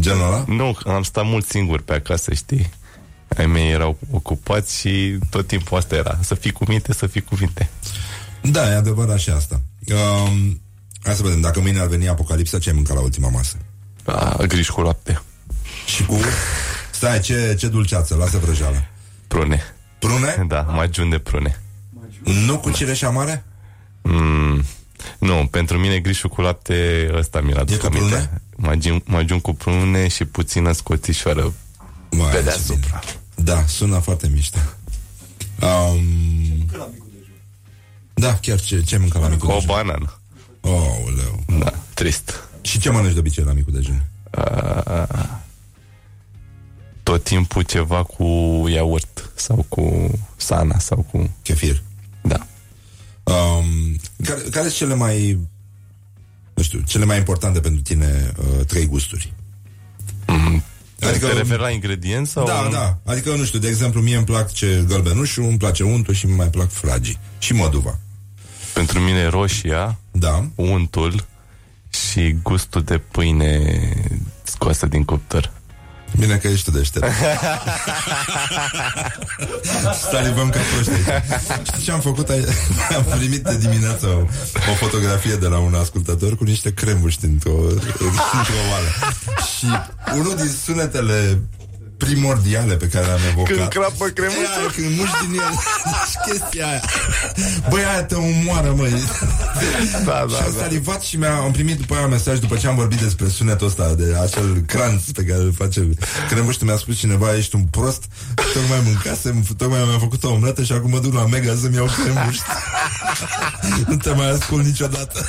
Genul 0.00 0.26
ăla? 0.26 0.44
Nu, 0.46 0.78
am 0.86 1.02
stat 1.02 1.24
mult 1.24 1.46
singur 1.46 1.80
pe 1.80 1.94
acasă, 1.94 2.34
știi? 2.34 2.70
Ai 3.36 3.46
mei 3.46 3.70
erau 3.70 3.98
ocupați 4.10 4.78
și 4.78 5.18
tot 5.30 5.46
timpul 5.46 5.76
asta 5.78 5.94
era. 5.94 6.18
Să 6.22 6.34
fii 6.34 6.52
cu 6.52 6.64
minte, 6.68 6.92
să 6.92 7.06
fii 7.06 7.20
cu 7.20 7.36
minte. 7.40 7.70
Da, 8.42 8.70
e 8.70 8.74
adevărat 8.74 9.18
și 9.18 9.30
asta 9.30 9.60
um, 9.94 10.60
Hai 11.02 11.14
să 11.14 11.22
vedem, 11.22 11.40
dacă 11.40 11.60
mâine 11.60 11.80
ar 11.80 11.86
veni 11.86 12.08
apocalipsa 12.08 12.58
Ce 12.58 12.68
ai 12.68 12.74
mâncat 12.74 12.96
la 12.96 13.02
ultima 13.02 13.28
masă? 13.28 13.56
A, 14.04 14.44
griș 14.46 14.68
cu 14.68 14.80
lapte. 14.80 15.22
Și 15.86 16.04
cu... 16.04 16.20
Stai, 16.90 17.20
ce, 17.20 17.54
ce 17.58 17.68
dulceață, 17.68 18.14
lasă 18.14 18.38
vrăjeala 18.38 18.84
Prune. 19.28 19.75
Prune? 19.98 20.44
Da, 20.48 20.60
magiun 20.60 21.08
de 21.08 21.18
prune. 21.18 21.60
Nu 22.24 22.58
cu 22.58 22.70
cireșa 22.70 23.10
mare? 23.10 23.44
Mm, 24.02 24.62
nu, 25.18 25.46
pentru 25.50 25.78
mine 25.78 25.98
grișul 25.98 26.30
cu 26.30 26.40
lapte 26.40 27.10
ăsta 27.14 27.40
mi 27.40 27.52
l-a 27.52 27.64
dus 27.64 27.76
cu 27.76 27.88
prune? 27.88 28.40
Magiun, 28.56 29.02
magiun 29.06 29.40
cu 29.40 29.54
prune 29.54 30.08
și 30.08 30.24
puțină 30.24 30.72
scoțișoară 30.72 31.52
Mai, 32.10 32.30
pe 32.30 32.36
ce 32.36 32.42
deasupra. 32.42 33.00
Da, 33.34 33.64
sună 33.66 33.98
foarte 33.98 34.28
mișto 34.28 34.58
um, 35.60 36.66
Da, 38.14 38.34
chiar 38.34 38.60
ce, 38.60 38.82
ce 38.82 38.96
mâncă 38.96 39.18
la 39.18 39.28
micul 39.28 39.48
O 39.50 39.52
dejun? 39.52 39.66
banană. 39.66 40.20
Oh, 40.60 40.96
leu. 41.16 41.58
Da, 41.58 41.72
trist. 41.94 42.48
Și 42.60 42.78
ce 42.78 42.90
mănânci 42.90 43.12
de 43.12 43.18
obicei 43.18 43.44
la 43.44 43.52
micul 43.52 43.72
dejun? 43.72 44.04
Uh, 44.38 45.02
tot 47.06 47.24
timpul 47.24 47.62
ceva 47.62 48.02
cu 48.02 48.24
iaurt 48.68 49.30
sau 49.34 49.66
cu 49.68 50.10
sana 50.36 50.78
sau 50.78 51.06
cu... 51.10 51.30
Chefir. 51.42 51.82
Da. 52.22 52.46
Um, 53.22 53.96
care, 54.24 54.40
care 54.40 54.62
sunt 54.62 54.72
cele 54.74 54.94
mai 54.94 55.38
nu 56.54 56.62
știu, 56.62 56.80
cele 56.86 57.04
mai 57.04 57.16
importante 57.16 57.60
pentru 57.60 57.82
tine 57.82 58.32
uh, 58.38 58.64
trei 58.66 58.86
gusturi? 58.86 59.32
Mm, 60.26 60.36
Adică- 60.36 61.08
adică... 61.08 61.26
Te 61.26 61.32
referi 61.32 61.60
la 61.60 61.70
ingredienți 61.70 62.30
sau... 62.30 62.46
Da, 62.46 62.68
da. 62.72 62.98
Adică, 63.04 63.34
nu 63.34 63.44
știu, 63.44 63.58
de 63.58 63.68
exemplu, 63.68 64.00
mie 64.00 64.16
îmi 64.16 64.24
place 64.24 64.84
gălbenușul, 64.88 65.44
îmi 65.44 65.58
place 65.58 65.82
untul 65.84 66.14
și 66.14 66.24
îmi 66.24 66.34
mai 66.34 66.48
plac 66.48 66.70
fragii. 66.70 67.18
Și 67.38 67.52
moduva. 67.52 67.98
Pentru 68.74 68.98
mine 68.98 69.26
roșia, 69.26 69.98
da. 70.10 70.48
untul 70.54 71.26
și 71.88 72.36
gustul 72.42 72.82
de 72.82 72.98
pâine 72.98 73.80
scoasă 74.42 74.86
din 74.86 75.04
cuptor. 75.04 75.52
Bine 76.18 76.36
că 76.36 76.48
ești 76.48 76.70
tu 76.70 76.76
deștept. 76.78 77.06
Salivăm 80.10 80.50
ca 80.50 80.58
proști 80.74 80.90
aici. 80.90 81.66
Știi 81.66 81.82
ce 81.82 81.92
am 81.92 82.00
făcut? 82.00 82.28
Ai- 82.28 82.44
Am 82.96 83.04
primit 83.18 83.42
de 83.42 83.56
dimineață 83.56 84.06
o, 84.06 84.18
o 84.70 84.74
fotografie 84.78 85.34
de 85.34 85.46
la 85.46 85.58
un 85.58 85.74
ascultător 85.74 86.36
cu 86.36 86.44
niște 86.44 86.74
crembuși 86.74 87.20
dintr-o, 87.20 87.50
dintr-o 88.32 88.60
oală. 88.70 88.88
Și 89.58 89.66
unul 90.18 90.36
din 90.36 90.50
sunetele 90.64 91.38
primordiale 91.96 92.74
pe 92.74 92.86
care 92.86 93.06
le-am 93.06 93.20
evocat. 93.30 93.56
Când 93.56 93.68
crapă 93.68 94.06
cremușul. 94.06 94.42
E 94.42 94.58
aia, 94.58 94.70
când 94.74 94.98
muși 94.98 95.12
din 95.22 95.38
el 95.40 95.52
Deci 95.84 96.14
chestia 96.26 96.66
aia. 96.68 96.82
Băi, 97.68 97.84
aia 97.84 98.02
te 98.04 98.14
omoară, 98.14 98.74
măi. 98.76 99.02
Da, 100.04 100.26
Și 100.28 100.42
am 100.44 100.54
salivat 100.58 101.02
și 101.02 101.16
mi-a, 101.16 101.34
am 101.34 101.52
primit 101.52 101.76
după 101.78 101.94
aia 101.94 102.06
mesaj 102.06 102.38
După 102.38 102.56
ce 102.56 102.66
am 102.66 102.74
vorbit 102.74 103.00
despre 103.00 103.28
sunetul 103.28 103.66
ăsta 103.66 103.94
De 103.94 104.16
acel 104.22 104.62
cranț 104.66 105.02
pe 105.02 105.22
care 105.22 105.42
îl 105.42 105.52
face 105.52 105.90
Cremuști 106.28 106.64
mi-a 106.64 106.76
spus 106.76 106.96
cineva, 106.96 107.36
ești 107.36 107.54
un 107.54 107.62
prost? 107.70 108.04
Tocmai 108.34 108.80
mâncasem, 108.84 109.44
tocmai 109.56 109.82
mi-am 109.86 109.98
făcut 109.98 110.24
o 110.24 110.32
omletă 110.32 110.62
Și 110.62 110.72
acum 110.72 110.90
mă 110.90 110.98
duc 110.98 111.14
la 111.14 111.26
Mega 111.26 111.54
să-mi 111.60 111.74
iau 111.74 111.88
cremuști. 112.02 112.42
Nu 113.88 113.96
te 113.96 114.10
mai 114.10 114.30
ascult 114.30 114.64
niciodată. 114.64 115.26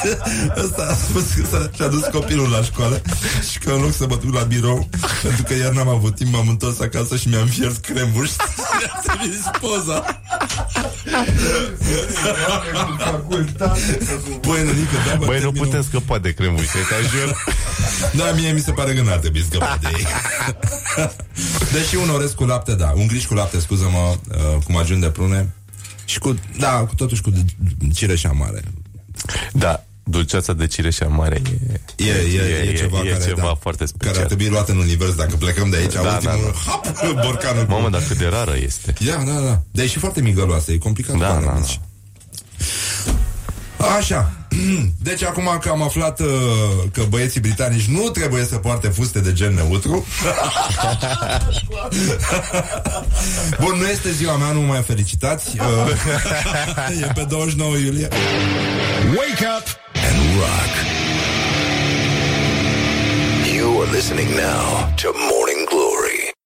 Și 0.00 0.08
Ăsta 0.64 0.86
a 0.90 0.94
spus 0.94 1.22
că 1.32 1.42
s-a, 1.50 1.70
și-a 1.74 1.86
dus 1.86 2.04
copilul 2.12 2.48
la 2.50 2.62
școală 2.62 3.02
Și 3.50 3.58
că 3.58 3.70
în 3.70 3.80
loc 3.80 3.92
să 3.92 4.06
mă 4.08 4.18
duc 4.24 4.34
la 4.34 4.42
birou 4.42 4.88
Pentru 5.22 5.42
că 5.42 5.54
iar 5.54 5.72
n-am 5.72 5.88
avut 5.88 6.05
timp 6.10 6.32
M-am 6.32 6.48
întors 6.48 6.80
acasă 6.80 7.16
și 7.16 7.28
mi-am 7.28 7.46
fiert 7.46 7.76
cremuști 7.84 8.36
Mi-a 8.78 9.14
trimis 9.14 9.40
poza. 9.60 10.04
Băi, 14.46 14.62
nănică, 14.64 14.96
da, 15.08 15.14
bă, 15.18 15.24
Băi, 15.24 15.40
nu 15.40 15.42
termină- 15.42 15.64
putem 15.64 15.82
scăpa 15.82 16.18
de 16.18 16.32
cremușe, 16.32 16.64
te 16.88 17.18
jur. 17.18 17.44
Da, 18.14 18.32
mie 18.32 18.52
mi 18.52 18.60
se 18.60 18.72
pare 18.72 18.94
că 18.94 19.02
n-ar 19.02 19.18
trebui 19.18 19.44
scăpat 19.48 19.80
de 19.80 19.88
ei. 19.96 20.06
Deși 21.72 21.96
un 21.96 22.10
orez 22.10 22.32
cu 22.32 22.44
lapte, 22.44 22.74
da 22.74 22.92
Un 22.96 23.06
griș 23.06 23.26
cu 23.26 23.34
lapte, 23.34 23.60
scuză-mă 23.60 24.16
uh, 24.30 24.62
Cu 24.64 24.72
magiuni 24.72 25.00
de 25.00 25.10
prune. 25.10 25.54
Și 26.04 26.18
cu, 26.18 26.38
da, 26.58 26.70
cu 26.70 26.94
totuși 26.94 27.22
cu 27.22 27.32
cireșa 27.94 28.30
mare 28.32 28.62
Da, 29.52 29.84
dulceața 30.08 30.52
de 30.52 30.66
cireșa 30.66 31.06
mare 31.06 31.42
e, 31.96 32.04
E, 32.04 32.10
e, 32.10 32.70
e, 32.70 32.74
ceva, 32.74 33.00
e 33.04 33.10
care, 33.10 33.24
ceva 33.24 33.42
da, 33.46 33.54
foarte 33.60 33.84
care 33.84 33.94
ar 33.98 34.14
special. 34.14 34.24
trebui 34.26 34.48
luat 34.48 34.68
în 34.68 34.76
univers 34.78 35.14
Dacă 35.14 35.36
plecăm 35.36 35.70
de 35.70 35.76
aici 35.76 35.92
Da, 35.92 36.00
Ultimul, 36.00 36.52
da, 36.54 36.70
hap, 36.70 37.12
borcanul 37.24 37.64
cu- 37.64 37.70
Mamă, 37.72 37.88
dar 37.90 38.02
cât 38.08 38.16
de 38.18 38.26
rară 38.26 38.54
este. 38.62 38.92
Ia, 39.06 39.16
da, 39.16 39.32
da. 39.32 39.62
Dar 39.70 39.84
e 39.84 39.88
și 39.88 39.98
foarte 39.98 40.20
migăloasă, 40.20 40.72
e 40.72 40.78
complicat. 40.78 41.16
Da, 41.18 41.28
cu 41.36 41.44
da, 41.44 41.52
mici. 41.52 41.80
Așa. 43.98 44.32
Deci 45.08 45.22
acum 45.22 45.58
că 45.60 45.68
am 45.68 45.82
aflat 45.82 46.20
uh, 46.20 46.26
că 46.92 47.02
băieții 47.08 47.40
britanici 47.40 47.86
nu 47.86 48.08
trebuie 48.08 48.44
să 48.44 48.56
poarte 48.56 48.88
fuste 48.88 49.18
de 49.18 49.32
gen 49.32 49.54
neutru. 49.54 50.06
Bun, 53.60 53.78
nu 53.78 53.86
este 53.86 54.12
ziua 54.12 54.36
mea, 54.36 54.52
nu 54.52 54.60
mă 54.60 54.66
mai 54.66 54.82
felicitați. 54.82 55.56
Uh, 55.58 57.00
e 57.08 57.12
pe 57.14 57.24
29 57.28 57.76
iulie. 57.76 58.08
Wake 59.08 59.46
up 59.56 59.66
and 59.94 60.18
rock. 60.38 60.72
You 63.56 63.80
are 63.82 63.90
listening 63.90 64.28
now 64.28 64.92
to 65.02 65.08
Morning 65.30 65.55